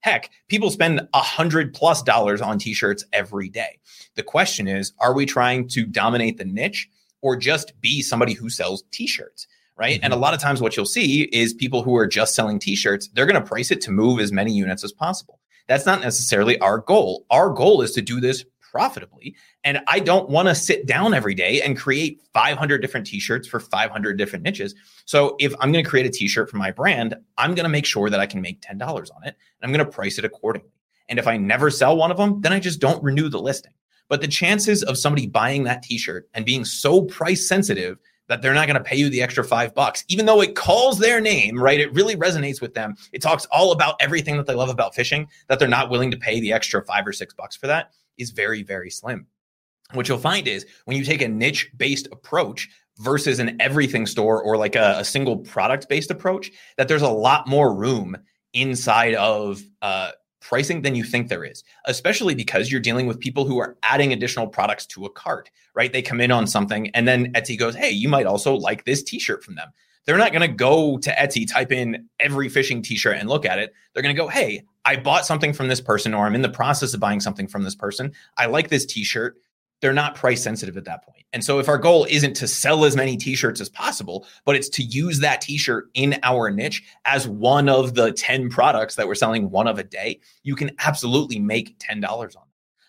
Heck, 0.01 0.29
people 0.47 0.71
spend 0.71 1.07
a 1.13 1.19
hundred 1.19 1.73
plus 1.73 2.01
dollars 2.01 2.41
on 2.41 2.57
t-shirts 2.57 3.05
every 3.11 3.49
day. 3.49 3.79
The 4.15 4.23
question 4.23 4.67
is, 4.67 4.93
are 4.99 5.13
we 5.13 5.25
trying 5.25 5.67
to 5.69 5.85
dominate 5.85 6.37
the 6.37 6.45
niche 6.45 6.89
or 7.21 7.35
just 7.35 7.79
be 7.81 8.01
somebody 8.01 8.33
who 8.33 8.49
sells 8.49 8.83
t-shirts? 8.91 9.47
Right. 9.77 9.97
Mm-hmm. 9.97 10.05
And 10.05 10.13
a 10.13 10.17
lot 10.17 10.33
of 10.33 10.41
times 10.41 10.61
what 10.61 10.75
you'll 10.75 10.85
see 10.85 11.23
is 11.31 11.53
people 11.53 11.83
who 11.83 11.95
are 11.95 12.07
just 12.07 12.35
selling 12.35 12.59
t-shirts, 12.59 13.09
they're 13.13 13.25
going 13.25 13.41
to 13.41 13.47
price 13.47 13.71
it 13.71 13.81
to 13.81 13.91
move 13.91 14.19
as 14.19 14.31
many 14.31 14.53
units 14.53 14.83
as 14.83 14.91
possible. 14.91 15.39
That's 15.67 15.85
not 15.85 16.01
necessarily 16.01 16.59
our 16.59 16.79
goal. 16.79 17.25
Our 17.29 17.49
goal 17.49 17.81
is 17.81 17.91
to 17.93 18.01
do 18.01 18.19
this 18.19 18.43
profitably. 18.69 19.35
And 19.63 19.81
I 19.87 19.99
don't 19.99 20.29
want 20.29 20.47
to 20.47 20.55
sit 20.55 20.85
down 20.85 21.13
every 21.13 21.33
day 21.33 21.61
and 21.61 21.77
create 21.77 22.21
500 22.33 22.81
different 22.81 23.07
t-shirts 23.07 23.47
for 23.47 23.59
500 23.59 24.17
different 24.17 24.43
niches. 24.43 24.75
So 25.05 25.35
if 25.39 25.53
I'm 25.59 25.71
going 25.71 25.83
to 25.83 25.89
create 25.89 26.05
a 26.05 26.09
t-shirt 26.09 26.49
for 26.49 26.57
my 26.57 26.71
brand, 26.71 27.15
I'm 27.37 27.55
going 27.55 27.63
to 27.63 27.69
make 27.69 27.85
sure 27.85 28.09
that 28.09 28.19
I 28.19 28.25
can 28.25 28.41
make 28.41 28.61
$10 28.61 28.81
on 28.81 29.23
it 29.23 29.35
and 29.35 29.35
I'm 29.63 29.71
going 29.71 29.85
to 29.85 29.91
price 29.91 30.17
it 30.17 30.25
accordingly. 30.25 30.69
And 31.07 31.17
if 31.17 31.27
I 31.27 31.37
never 31.37 31.71
sell 31.71 31.97
one 31.97 32.11
of 32.11 32.17
them, 32.17 32.41
then 32.41 32.53
I 32.53 32.59
just 32.59 32.79
don't 32.79 33.03
renew 33.03 33.29
the 33.29 33.41
listing. 33.41 33.73
But 34.07 34.21
the 34.21 34.27
chances 34.27 34.83
of 34.83 34.97
somebody 34.97 35.27
buying 35.27 35.63
that 35.63 35.83
t-shirt 35.83 36.29
and 36.33 36.45
being 36.45 36.65
so 36.65 37.03
price 37.03 37.47
sensitive 37.47 37.97
that 38.27 38.43
they're 38.43 38.53
not 38.53 38.67
going 38.67 38.77
to 38.77 38.83
pay 38.83 38.95
you 38.95 39.09
the 39.09 39.23
extra 39.23 39.43
five 39.43 39.73
bucks, 39.73 40.05
even 40.07 40.27
though 40.27 40.41
it 40.41 40.55
calls 40.55 40.99
their 40.99 41.19
name, 41.19 41.59
right? 41.59 41.79
It 41.79 41.91
really 41.93 42.15
resonates 42.15 42.61
with 42.61 42.75
them. 42.75 42.95
It 43.11 43.23
talks 43.23 43.45
all 43.45 43.71
about 43.71 43.95
everything 43.99 44.37
that 44.37 44.45
they 44.45 44.53
love 44.53 44.69
about 44.69 44.93
fishing, 44.93 45.27
that 45.47 45.57
they're 45.57 45.67
not 45.67 45.89
willing 45.89 46.11
to 46.11 46.17
pay 46.17 46.39
the 46.39 46.53
extra 46.53 46.85
five 46.85 47.07
or 47.07 47.13
six 47.13 47.33
bucks 47.33 47.55
for 47.55 47.65
that 47.65 47.91
is 48.19 48.31
very, 48.31 48.63
very 48.63 48.89
slim. 48.89 49.27
What 49.93 50.07
you'll 50.07 50.19
find 50.19 50.47
is 50.47 50.65
when 50.85 50.97
you 50.97 51.03
take 51.03 51.21
a 51.21 51.27
niche 51.27 51.71
based 51.75 52.07
approach 52.11 52.69
versus 52.99 53.39
an 53.39 53.59
everything 53.59 54.05
store 54.05 54.41
or 54.41 54.57
like 54.57 54.75
a, 54.75 54.97
a 54.99 55.05
single 55.05 55.37
product 55.37 55.89
based 55.89 56.11
approach, 56.11 56.51
that 56.77 56.87
there's 56.87 57.01
a 57.01 57.09
lot 57.09 57.47
more 57.47 57.73
room 57.73 58.15
inside 58.53 59.15
of 59.15 59.61
uh, 59.81 60.11
pricing 60.41 60.81
than 60.81 60.95
you 60.95 61.03
think 61.03 61.27
there 61.27 61.43
is, 61.43 61.63
especially 61.85 62.35
because 62.35 62.71
you're 62.71 62.81
dealing 62.81 63.07
with 63.07 63.19
people 63.19 63.45
who 63.45 63.59
are 63.59 63.77
adding 63.83 64.13
additional 64.13 64.47
products 64.47 64.85
to 64.85 65.05
a 65.05 65.09
cart, 65.09 65.49
right? 65.75 65.91
They 65.91 66.01
come 66.01 66.21
in 66.21 66.31
on 66.31 66.47
something 66.47 66.89
and 66.91 67.07
then 67.07 67.33
Etsy 67.33 67.57
goes, 67.57 67.75
Hey, 67.75 67.91
you 67.91 68.09
might 68.09 68.25
also 68.25 68.55
like 68.55 68.85
this 68.85 69.03
t 69.03 69.19
shirt 69.19 69.43
from 69.43 69.55
them. 69.55 69.69
They're 70.05 70.17
not 70.17 70.31
going 70.31 70.49
to 70.49 70.55
go 70.55 70.97
to 70.99 71.11
Etsy, 71.11 71.47
type 71.47 71.71
in 71.71 72.07
every 72.19 72.49
fishing 72.49 72.81
t 72.81 72.95
shirt 72.95 73.17
and 73.17 73.29
look 73.29 73.45
at 73.45 73.59
it. 73.59 73.73
They're 73.93 74.03
going 74.03 74.15
to 74.15 74.21
go, 74.21 74.27
Hey, 74.27 74.63
I 74.89 74.95
bought 74.95 75.23
something 75.23 75.53
from 75.53 75.67
this 75.67 75.81
person, 75.81 76.15
or 76.15 76.25
I'm 76.25 76.33
in 76.33 76.41
the 76.41 76.49
process 76.49 76.95
of 76.95 76.99
buying 76.99 77.19
something 77.19 77.47
from 77.47 77.63
this 77.63 77.75
person. 77.75 78.11
I 78.37 78.47
like 78.47 78.69
this 78.69 78.87
t 78.87 79.03
shirt. 79.03 79.37
They're 79.81 79.93
not 79.93 80.15
price 80.15 80.41
sensitive 80.41 80.77
at 80.77 80.85
that 80.85 81.05
point. 81.05 81.25
And 81.31 81.43
so, 81.43 81.59
if 81.59 81.69
our 81.69 81.77
goal 81.77 82.07
isn't 82.09 82.33
to 82.37 82.47
sell 82.47 82.83
as 82.85 82.95
many 82.95 83.15
t 83.15 83.35
shirts 83.35 83.61
as 83.61 83.69
possible, 83.69 84.25
but 84.45 84.55
it's 84.55 84.67
to 84.69 84.83
use 84.83 85.19
that 85.19 85.41
t 85.41 85.59
shirt 85.59 85.91
in 85.93 86.19
our 86.23 86.49
niche 86.49 86.81
as 87.05 87.27
one 87.27 87.69
of 87.69 87.93
the 87.93 88.13
10 88.13 88.49
products 88.49 88.95
that 88.95 89.07
we're 89.07 89.13
selling 89.13 89.51
one 89.51 89.67
of 89.67 89.77
a 89.77 89.83
day, 89.83 90.21
you 90.41 90.55
can 90.55 90.71
absolutely 90.79 91.37
make 91.37 91.77
$10 91.77 92.03
on 92.09 92.25
It. 92.25 92.33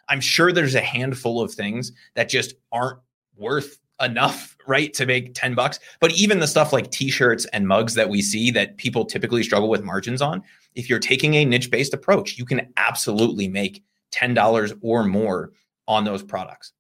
I'm 0.09 0.23
sure 0.23 0.53
there's 0.53 0.75
a 0.75 0.81
handful 0.81 1.43
of 1.43 1.53
things 1.53 1.93
that 2.15 2.31
just 2.31 2.55
aren't 2.73 3.01
worth 3.37 3.79
enough, 4.01 4.57
right, 4.67 4.93
to 4.95 5.07
make 5.07 5.35
10 5.35 5.55
bucks. 5.55 5.79
But 6.01 6.13
even 6.13 6.41
the 6.41 6.47
stuff 6.47 6.73
like 6.73 6.91
t-shirts 6.91 7.45
and 7.47 7.67
mugs 7.67 7.95
that 7.95 8.09
we 8.09 8.23
see 8.23 8.51
that 8.53 8.77
people 8.77 9.05
typically 9.05 9.43
struggle 9.43 9.69
with 9.69 9.83
margins 9.83 10.23
on, 10.23 10.43
if 10.75 10.89
you're 10.89 10.99
taking 10.99 11.35
a 11.35 11.45
niche-based 11.45 11.95
approach, 11.95 12.39
you 12.39 12.45
can 12.45 12.73
absolutely 12.77 13.49
make 13.49 13.83
$10 14.13 14.79
or 14.83 15.05
more 15.05 15.53
on 15.89 16.05
those 16.05 16.23
products. 16.23 16.73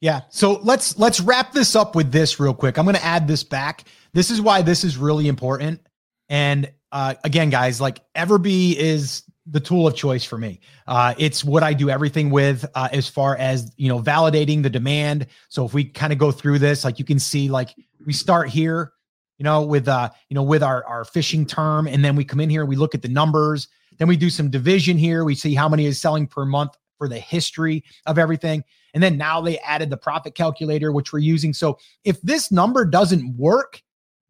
Yeah. 0.00 0.22
So 0.30 0.58
let's 0.64 0.98
let's 0.98 1.20
wrap 1.20 1.52
this 1.52 1.76
up 1.76 1.94
with 1.94 2.10
this 2.10 2.40
real 2.40 2.54
quick. 2.54 2.76
I'm 2.76 2.84
going 2.84 2.96
to 2.96 3.04
add 3.04 3.28
this 3.28 3.44
back. 3.44 3.84
This 4.12 4.30
is 4.30 4.40
why 4.40 4.60
this 4.60 4.82
is 4.82 4.96
really 4.96 5.28
important. 5.28 5.80
And 6.28 6.72
uh, 6.90 7.14
again, 7.22 7.50
guys, 7.50 7.80
like 7.80 8.00
Everbee 8.14 8.74
is 8.74 9.22
the 9.46 9.60
tool 9.60 9.86
of 9.86 9.94
choice 9.94 10.24
for 10.24 10.38
me. 10.38 10.60
Uh, 10.86 11.14
it's 11.18 11.44
what 11.44 11.62
I 11.62 11.74
do 11.74 11.90
everything 11.90 12.30
with 12.30 12.64
uh, 12.74 12.88
as 12.92 13.08
far 13.08 13.36
as 13.36 13.72
you 13.76 13.88
know 13.88 14.00
validating 14.00 14.62
the 14.62 14.70
demand. 14.70 15.26
So 15.48 15.64
if 15.64 15.74
we 15.74 15.84
kind 15.84 16.12
of 16.12 16.18
go 16.18 16.30
through 16.30 16.60
this, 16.60 16.84
like 16.84 16.98
you 16.98 17.04
can 17.04 17.18
see, 17.18 17.48
like 17.48 17.74
we 18.04 18.12
start 18.12 18.48
here, 18.48 18.92
you 19.38 19.44
know, 19.44 19.62
with 19.62 19.88
uh, 19.88 20.10
you 20.28 20.34
know, 20.34 20.42
with 20.42 20.62
our 20.62 20.84
our 20.86 21.04
fishing 21.04 21.46
term, 21.46 21.86
and 21.86 22.04
then 22.04 22.16
we 22.16 22.24
come 22.24 22.40
in 22.40 22.50
here, 22.50 22.64
we 22.64 22.76
look 22.76 22.94
at 22.94 23.02
the 23.02 23.08
numbers, 23.08 23.68
then 23.98 24.08
we 24.08 24.16
do 24.16 24.30
some 24.30 24.50
division 24.50 24.96
here, 24.96 25.24
we 25.24 25.34
see 25.34 25.54
how 25.54 25.68
many 25.68 25.86
is 25.86 26.00
selling 26.00 26.26
per 26.26 26.44
month 26.44 26.76
for 26.98 27.08
the 27.08 27.18
history 27.18 27.82
of 28.06 28.18
everything. 28.18 28.62
And 28.94 29.02
then 29.02 29.16
now 29.16 29.40
they 29.40 29.58
added 29.58 29.90
the 29.90 29.96
profit 29.96 30.34
calculator, 30.34 30.92
which 30.92 31.12
we're 31.12 31.18
using. 31.18 31.52
So 31.52 31.78
if 32.04 32.20
this 32.22 32.52
number 32.52 32.84
doesn't 32.84 33.36
work, 33.36 33.82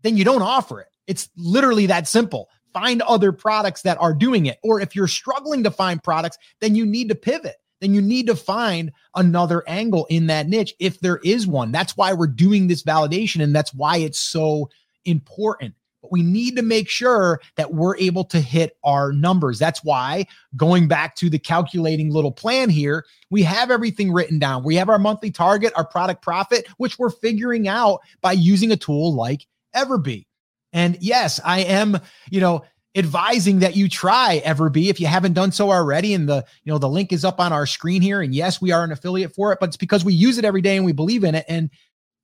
then 0.03 0.17
you 0.17 0.25
don't 0.25 0.43
offer 0.43 0.81
it. 0.81 0.89
It's 1.07 1.29
literally 1.37 1.87
that 1.87 2.09
simple 2.09 2.49
find 2.73 3.03
other 3.03 3.33
products 3.33 3.83
that 3.83 4.01
are 4.01 4.15
doing 4.15 4.47
it. 4.47 4.59
Or 4.63 4.81
if 4.81 4.95
you're 4.95 5.09
struggling 5.09 5.63
to 5.65 5.71
find 5.71 6.03
products, 6.03 6.39
then 6.61 6.75
you 6.75 6.87
need 6.87 7.09
to 7.09 7.15
pivot. 7.15 7.57
Then 7.81 7.95
you 7.95 8.01
need 8.01 8.29
to 8.29 8.37
find 8.37 8.93
another 9.17 9.65
angle 9.67 10.07
in 10.09 10.29
that 10.29 10.49
niche 10.49 10.73
if 10.79 11.01
there 11.01 11.19
is 11.25 11.49
one. 11.49 11.73
That's 11.73 11.97
why 11.97 12.13
we're 12.13 12.29
doing 12.29 12.69
this 12.69 12.85
validation 12.85 13.43
and 13.43 13.55
that's 13.55 13.75
why 13.75 13.97
it's 13.97 14.21
so 14.21 14.71
important. 15.05 15.75
But 16.01 16.13
we 16.13 16.23
need 16.23 16.55
to 16.57 16.63
make 16.63 16.89
sure 16.89 17.41
that 17.57 17.75
we're 17.75 17.97
able 17.97 18.25
to 18.27 18.41
hit 18.41 18.77
our 18.85 19.13
numbers. 19.13 19.59
That's 19.59 19.83
why 19.83 20.27
going 20.57 20.87
back 20.87 21.17
to 21.17 21.29
the 21.31 21.41
calculating 21.41 22.11
little 22.11 22.33
plan 22.33 22.71
here, 22.71 23.05
we 23.31 23.43
have 23.43 23.71
everything 23.71 24.13
written 24.13 24.39
down. 24.39 24.63
We 24.63 24.77
have 24.77 24.89
our 24.89 24.99
monthly 24.99 25.33
target, 25.33 25.73
our 25.77 25.87
product 25.87 26.23
profit, 26.23 26.67
which 26.77 27.01
we're 27.01 27.11
figuring 27.11 27.67
out 27.67 28.01
by 28.21 28.33
using 28.33 28.71
a 28.71 28.77
tool 28.77 29.15
like 29.15 29.47
Everbee. 29.75 30.27
And 30.73 30.97
yes, 31.01 31.41
I 31.45 31.61
am, 31.61 31.99
you 32.31 32.41
know, 32.41 32.65
advising 32.95 33.61
that 33.61 33.77
you 33.77 33.89
try 33.89 34.43
Everbee 34.45 34.91
if 34.91 35.01
you 35.01 35.07
haven't 35.07 35.33
done 35.33 35.53
so 35.53 35.71
already. 35.71 36.15
And 36.15 36.29
the, 36.29 36.45
you 36.65 36.73
know, 36.73 36.79
the 36.79 36.89
link 36.89 37.13
is 37.13 37.25
up 37.25 37.41
on 37.41 37.53
our 37.53 37.67
screen 37.67 38.03
here. 38.03 38.21
And 38.21 38.35
yes, 38.35 38.61
we 38.61 38.71
are 38.73 38.85
an 38.85 38.93
affiliate 38.93 39.35
for 39.35 39.53
it, 39.53 39.59
but 39.61 39.69
it's 39.69 39.77
because 39.77 40.05
we 40.05 40.15
use 40.15 40.39
it 40.39 40.45
every 40.45 40.61
day 40.61 40.77
and 40.77 40.85
we 40.85 40.93
believe 40.93 41.25
in 41.25 41.35
it. 41.35 41.45
And 41.49 41.71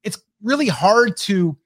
it's 0.05 0.19
really 0.43 0.69
hard 0.69 1.17
to 1.19 1.57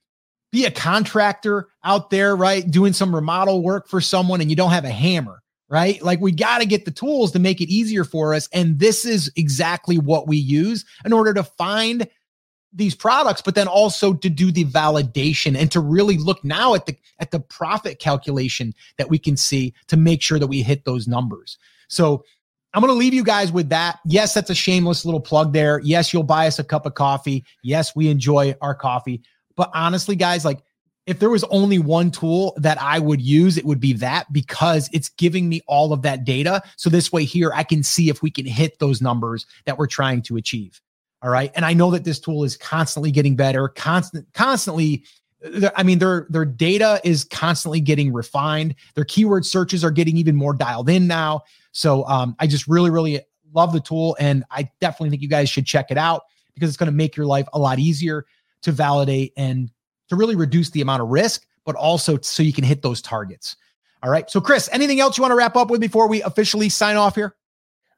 be 0.53 0.67
a 0.67 0.71
contractor 0.71 1.69
out 1.83 2.11
there, 2.11 2.37
right? 2.37 2.71
Doing 2.71 2.93
some 2.93 3.15
remodel 3.15 3.63
work 3.63 3.89
for 3.89 4.01
someone 4.01 4.41
and 4.41 4.51
you 4.51 4.57
don't 4.57 4.71
have 4.71 4.85
a 4.85 4.91
hammer, 4.91 5.43
right? 5.69 6.01
Like 6.03 6.21
we 6.21 6.31
got 6.31 6.59
to 6.59 6.67
get 6.67 6.85
the 6.85 6.91
tools 6.91 7.33
to 7.33 7.39
make 7.39 7.61
it 7.61 7.73
easier 7.73 8.05
for 8.05 8.35
us. 8.35 8.49
And 8.53 8.79
this 8.79 9.05
is 9.05 9.33
exactly 9.35 9.99
what 9.99 10.29
we 10.29 10.37
use 10.37 10.85
in 11.05 11.13
order 11.13 11.33
to 11.35 11.43
find 11.43 12.07
these 12.73 12.95
products 12.95 13.43
but 13.43 13.55
then 13.55 13.69
also 13.69 14.15
to 14.15 14.31
do 14.31 14.51
the 14.51 14.65
validation 14.65 15.57
and 15.57 15.71
to 15.71 15.81
really 15.81 16.17
look 16.17 16.43
now 16.45 16.75
at 16.75 16.87
the 16.87 16.97
at 17.19 17.31
the 17.31 17.41
profit 17.41 17.99
calculation 17.99 18.75
that 18.97 19.09
we 19.09 19.19
can 19.19 19.37
see 19.37 19.75
to 19.87 19.97
make 19.97 20.23
sure 20.23 20.39
that 20.39 20.47
we 20.47 20.63
hit 20.63 20.85
those 20.85 21.07
numbers. 21.07 21.59
So 21.89 22.25
i'm 22.75 22.81
going 22.81 22.93
to 22.93 22.99
leave 22.99 23.13
you 23.15 23.25
guys 23.25 23.53
with 23.53 23.69
that. 23.69 23.99
Yes 24.05 24.35
that's 24.35 24.51
a 24.51 24.55
shameless 24.55 25.05
little 25.05 25.21
plug 25.21 25.53
there. 25.53 25.81
Yes 25.81 26.13
you'll 26.13 26.23
buy 26.23 26.47
us 26.47 26.59
a 26.59 26.65
cup 26.65 26.87
of 26.87 26.95
coffee. 26.95 27.45
Yes 27.63 27.95
we 27.95 28.09
enjoy 28.09 28.55
our 28.61 28.75
coffee. 28.75 29.23
But 29.57 29.71
honestly 29.75 30.17
guys 30.17 30.45
like 30.45 30.61
if 31.07 31.19
there 31.19 31.31
was 31.31 31.45
only 31.45 31.79
one 31.79 32.11
tool 32.11 32.55
that 32.59 32.81
I 32.81 33.01
would 33.01 33.21
use, 33.21 33.59
it 33.59 33.65
would 33.65 33.81
be 33.81 33.93
that 33.95 34.33
because 34.33 34.89
it's 34.93 35.09
giving 35.09 35.49
me 35.49 35.61
all 35.67 35.93
of 35.93 36.03
that 36.03 36.25
data. 36.25 36.63
So 36.77 36.91
this 36.91 37.11
way 37.11 37.25
here, 37.25 37.51
I 37.53 37.65
can 37.65 37.83
see 37.83 38.09
if 38.09 38.23
we 38.23 38.31
can 38.31 38.47
hit 38.47 38.79
those 38.79 39.03
numbers 39.03 39.45
that 39.65 39.79
we're 39.79 39.89
trying 39.89 40.23
to 40.23 40.37
achieve. 40.37 40.81
All 41.23 41.31
right. 41.31 41.53
And 41.55 41.65
I 41.65 41.73
know 41.73 41.91
that 41.93 42.05
this 42.05 42.19
tool 42.19 42.43
is 42.45 42.57
constantly 42.57 43.13
getting 43.13 43.37
better, 43.37 43.69
constant, 43.69 44.27
constantly. 44.35 45.05
I 45.77 45.83
mean, 45.83 45.99
their 45.99 46.27
their 46.31 46.45
data 46.45 47.01
is 47.05 47.25
constantly 47.25 47.81
getting 47.81 48.13
refined. 48.13 48.75
Their 48.95 49.05
keyword 49.05 49.47
searches 49.47 49.85
are 49.85 49.91
getting 49.91 50.17
even 50.17 50.37
more 50.37 50.53
dialed 50.53 50.89
in 50.89 51.07
now. 51.07 51.43
So 51.73 52.05
um, 52.07 52.37
I 52.39 52.47
just 52.47 52.67
really, 52.67 52.91
really 52.91 53.21
love 53.55 53.73
the 53.73 53.81
tool, 53.81 54.17
and 54.19 54.45
I 54.51 54.69
definitely 54.81 55.11
think 55.11 55.23
you 55.23 55.29
guys 55.29 55.49
should 55.49 55.67
check 55.67 55.91
it 55.91 55.99
out 55.99 56.23
because 56.55 56.69
it's 56.69 56.77
going 56.77 56.91
to 56.91 56.97
make 56.97 57.17
your 57.17 57.27
life 57.27 57.47
a 57.53 57.59
lot 57.59 57.79
easier 57.79 58.27
to 58.63 58.73
validate 58.73 59.33
and 59.37 59.71
to 60.09 60.17
really 60.17 60.37
reduce 60.37 60.71
the 60.71 60.81
amount 60.81 61.03
of 61.03 61.09
risk, 61.09 61.47
but 61.65 61.75
also 61.75 62.19
so 62.21 62.43
you 62.43 62.53
can 62.53 62.65
hit 62.65 62.83
those 62.83 63.01
targets. 63.01 63.57
All 64.03 64.11
right. 64.11 64.29
So, 64.31 64.41
Chris, 64.41 64.69
anything 64.73 65.01
else 65.01 65.17
you 65.17 65.23
want 65.23 65.33
to 65.33 65.37
wrap 65.37 65.57
up 65.57 65.71
with 65.71 65.81
before 65.81 66.09
we 66.09 66.23
officially 66.23 66.69
sign 66.69 66.97
off 66.97 67.15
here? 67.15 67.37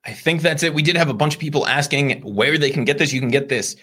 I 0.07 0.13
think 0.13 0.43
that's 0.43 0.63
it. 0.63 0.75
We 0.75 0.83
did 0.83 0.97
have 0.97 1.09
a 1.09 1.15
bunch 1.15 1.35
of 1.35 1.41
people 1.41 1.67
asking 1.67 2.21
where 2.23 2.59
they 2.59 2.71
can 2.71 2.85
get 2.85 2.99
this. 2.99 3.13
You 3.13 3.21
can 3.21 3.31
get 3.31 3.49
this 3.49 3.77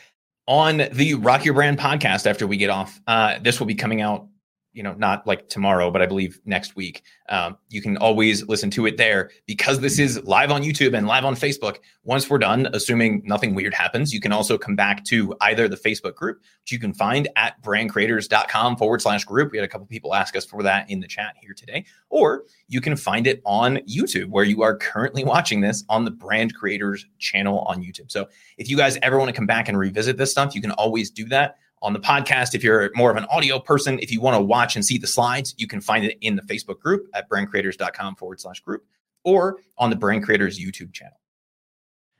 on 0.47 0.87
the 0.91 1.15
Rock 1.15 1.45
Your 1.45 1.53
Brand 1.53 1.79
podcast 1.79 2.27
after 2.27 2.45
we 2.45 2.57
get 2.57 2.69
off. 2.69 2.99
Uh, 3.07 3.39
this 3.39 3.59
will 3.59 3.67
be 3.67 3.75
coming 3.75 4.01
out 4.01 4.27
you 4.73 4.83
know, 4.83 4.93
not 4.93 5.27
like 5.27 5.49
tomorrow, 5.49 5.91
but 5.91 6.01
I 6.01 6.05
believe 6.05 6.39
next 6.45 6.75
week. 6.75 7.03
Um, 7.29 7.57
you 7.69 7.81
can 7.81 7.97
always 7.97 8.47
listen 8.47 8.69
to 8.71 8.85
it 8.85 8.97
there 8.97 9.29
because 9.45 9.79
this 9.79 9.99
is 9.99 10.23
live 10.23 10.51
on 10.51 10.63
YouTube 10.63 10.95
and 10.95 11.07
live 11.07 11.25
on 11.25 11.35
Facebook. 11.35 11.77
Once 12.03 12.29
we're 12.29 12.37
done, 12.37 12.67
assuming 12.73 13.21
nothing 13.25 13.53
weird 13.53 13.73
happens, 13.73 14.13
you 14.13 14.21
can 14.21 14.31
also 14.31 14.57
come 14.57 14.75
back 14.75 15.03
to 15.05 15.35
either 15.41 15.67
the 15.67 15.75
Facebook 15.75 16.15
group, 16.15 16.37
which 16.61 16.71
you 16.71 16.79
can 16.79 16.93
find 16.93 17.27
at 17.35 17.61
brandcreators.com 17.61 18.77
forward 18.77 19.01
slash 19.01 19.25
group. 19.25 19.51
We 19.51 19.57
had 19.57 19.65
a 19.65 19.67
couple 19.67 19.87
people 19.87 20.15
ask 20.15 20.35
us 20.35 20.45
for 20.45 20.63
that 20.63 20.89
in 20.89 21.01
the 21.01 21.07
chat 21.07 21.35
here 21.41 21.53
today, 21.53 21.85
or 22.09 22.43
you 22.67 22.79
can 22.79 22.95
find 22.95 23.27
it 23.27 23.41
on 23.45 23.77
YouTube 23.79 24.29
where 24.29 24.45
you 24.45 24.61
are 24.61 24.77
currently 24.77 25.23
watching 25.23 25.61
this 25.61 25.83
on 25.89 26.05
the 26.05 26.11
Brand 26.11 26.55
Creators 26.55 27.05
channel 27.19 27.59
on 27.61 27.83
YouTube. 27.83 28.09
So 28.11 28.29
if 28.57 28.69
you 28.69 28.77
guys 28.77 28.97
ever 29.01 29.17
want 29.17 29.29
to 29.29 29.35
come 29.35 29.47
back 29.47 29.67
and 29.67 29.77
revisit 29.77 30.17
this 30.17 30.31
stuff, 30.31 30.55
you 30.55 30.61
can 30.61 30.71
always 30.71 31.11
do 31.11 31.25
that 31.25 31.57
on 31.81 31.93
the 31.93 31.99
podcast. 31.99 32.53
If 32.53 32.63
you're 32.63 32.91
more 32.95 33.11
of 33.11 33.17
an 33.17 33.25
audio 33.25 33.59
person, 33.59 33.99
if 33.99 34.11
you 34.11 34.21
want 34.21 34.35
to 34.35 34.41
watch 34.41 34.75
and 34.75 34.85
see 34.85 34.97
the 34.97 35.07
slides, 35.07 35.55
you 35.57 35.67
can 35.67 35.81
find 35.81 36.05
it 36.05 36.17
in 36.21 36.35
the 36.35 36.41
Facebook 36.43 36.79
group 36.79 37.07
at 37.13 37.29
brandcreators.com 37.29 38.15
forward 38.15 38.39
slash 38.39 38.59
group 38.59 38.85
or 39.23 39.57
on 39.77 39.89
the 39.89 39.95
Brand 39.95 40.23
Creators 40.23 40.59
YouTube 40.59 40.93
channel. 40.93 41.19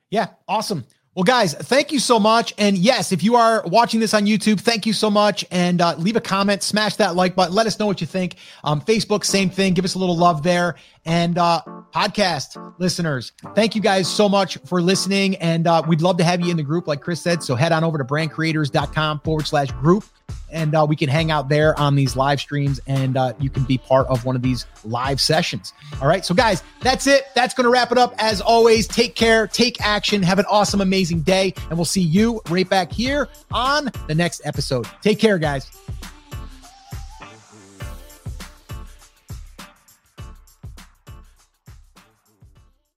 Yeah, 0.10 0.28
awesome. 0.48 0.86
Well, 1.14 1.24
guys, 1.24 1.54
thank 1.54 1.92
you 1.92 2.00
so 2.00 2.20
much. 2.20 2.54
And 2.58 2.78
yes, 2.78 3.12
if 3.12 3.22
you 3.22 3.36
are 3.36 3.64
watching 3.66 4.00
this 4.00 4.14
on 4.14 4.26
YouTube, 4.26 4.62
thank 4.62 4.86
you 4.86 4.94
so 4.94 5.10
much. 5.10 5.44
And 5.52 5.82
uh, 5.82 5.96
leave 5.98 6.16
a 6.16 6.22
comment, 6.22 6.64
smash 6.64 6.96
that 6.98 7.16
like 7.16 7.36
button. 7.36 7.54
Let 7.54 7.68
us 7.68 7.78
know 7.80 7.86
what 7.86 8.00
you 8.00 8.08
think. 8.08 8.38
Um, 8.64 8.80
Facebook, 8.80 9.26
same 9.26 9.50
thing. 9.50 9.74
Give 9.74 9.84
us 9.84 9.96
a 9.96 10.00
little 10.00 10.16
love 10.16 10.42
there. 10.42 10.76
And 11.06 11.38
uh, 11.38 11.62
podcast 11.94 12.74
listeners, 12.80 13.34
thank 13.56 13.76
you 13.76 13.82
guys 13.82 14.08
so 14.08 14.30
much 14.30 14.58
for 14.66 14.82
listening. 14.82 15.36
And 15.38 15.68
uh, 15.68 15.84
we'd 15.88 16.02
love 16.02 16.18
to 16.18 16.24
have 16.24 16.42
you 16.42 16.52
in 16.52 16.58
the 16.58 16.64
group, 16.64 16.88
like 16.88 17.02
Chris 17.02 17.22
said. 17.22 17.44
So 17.44 17.56
head 17.56 17.72
on 17.72 17.84
over 17.84 17.98
to 17.98 18.04
brandcreators.com 18.04 19.22
forward 19.22 19.48
slash 19.48 19.72
group 19.72 20.04
and 20.52 20.76
uh, 20.76 20.86
we 20.88 20.96
can 20.96 21.10
hang 21.10 21.32
out 21.32 21.50
there 21.50 21.78
on 21.80 21.96
these 21.96 22.16
live 22.16 22.40
streams 22.40 22.80
and 22.88 23.18
uh, 23.18 23.34
you 23.40 23.50
can 23.50 23.64
be 23.64 23.78
part 23.78 24.08
of 24.08 24.26
one 24.26 24.36
of 24.36 24.42
these 24.42 24.66
live 24.84 25.20
sessions. 25.20 25.74
All 26.02 26.08
right. 26.08 26.26
So, 26.26 26.34
guys, 26.36 26.64
that's 26.82 27.08
it. 27.08 27.26
That's 27.36 27.54
going 27.54 27.66
to 27.66 27.70
wrap 27.70 27.92
it 27.92 27.98
up. 27.98 28.14
As 28.18 28.42
always, 28.42 28.88
take 28.88 29.16
care, 29.16 29.48
take 29.48 29.82
action, 29.82 30.22
have 30.24 30.40
an 30.40 30.46
awesome, 30.50 30.82
amazing 30.82 31.22
day, 31.22 31.54
and 31.70 31.78
we'll 31.78 31.86
see 31.86 32.02
you 32.02 32.42
right 32.50 32.70
back 32.70 32.92
here 32.92 33.30
on 33.52 33.92
the 34.08 34.16
next 34.16 34.42
episode. 34.46 34.88
Take 35.02 35.20
care, 35.20 35.38
guys. 35.38 35.72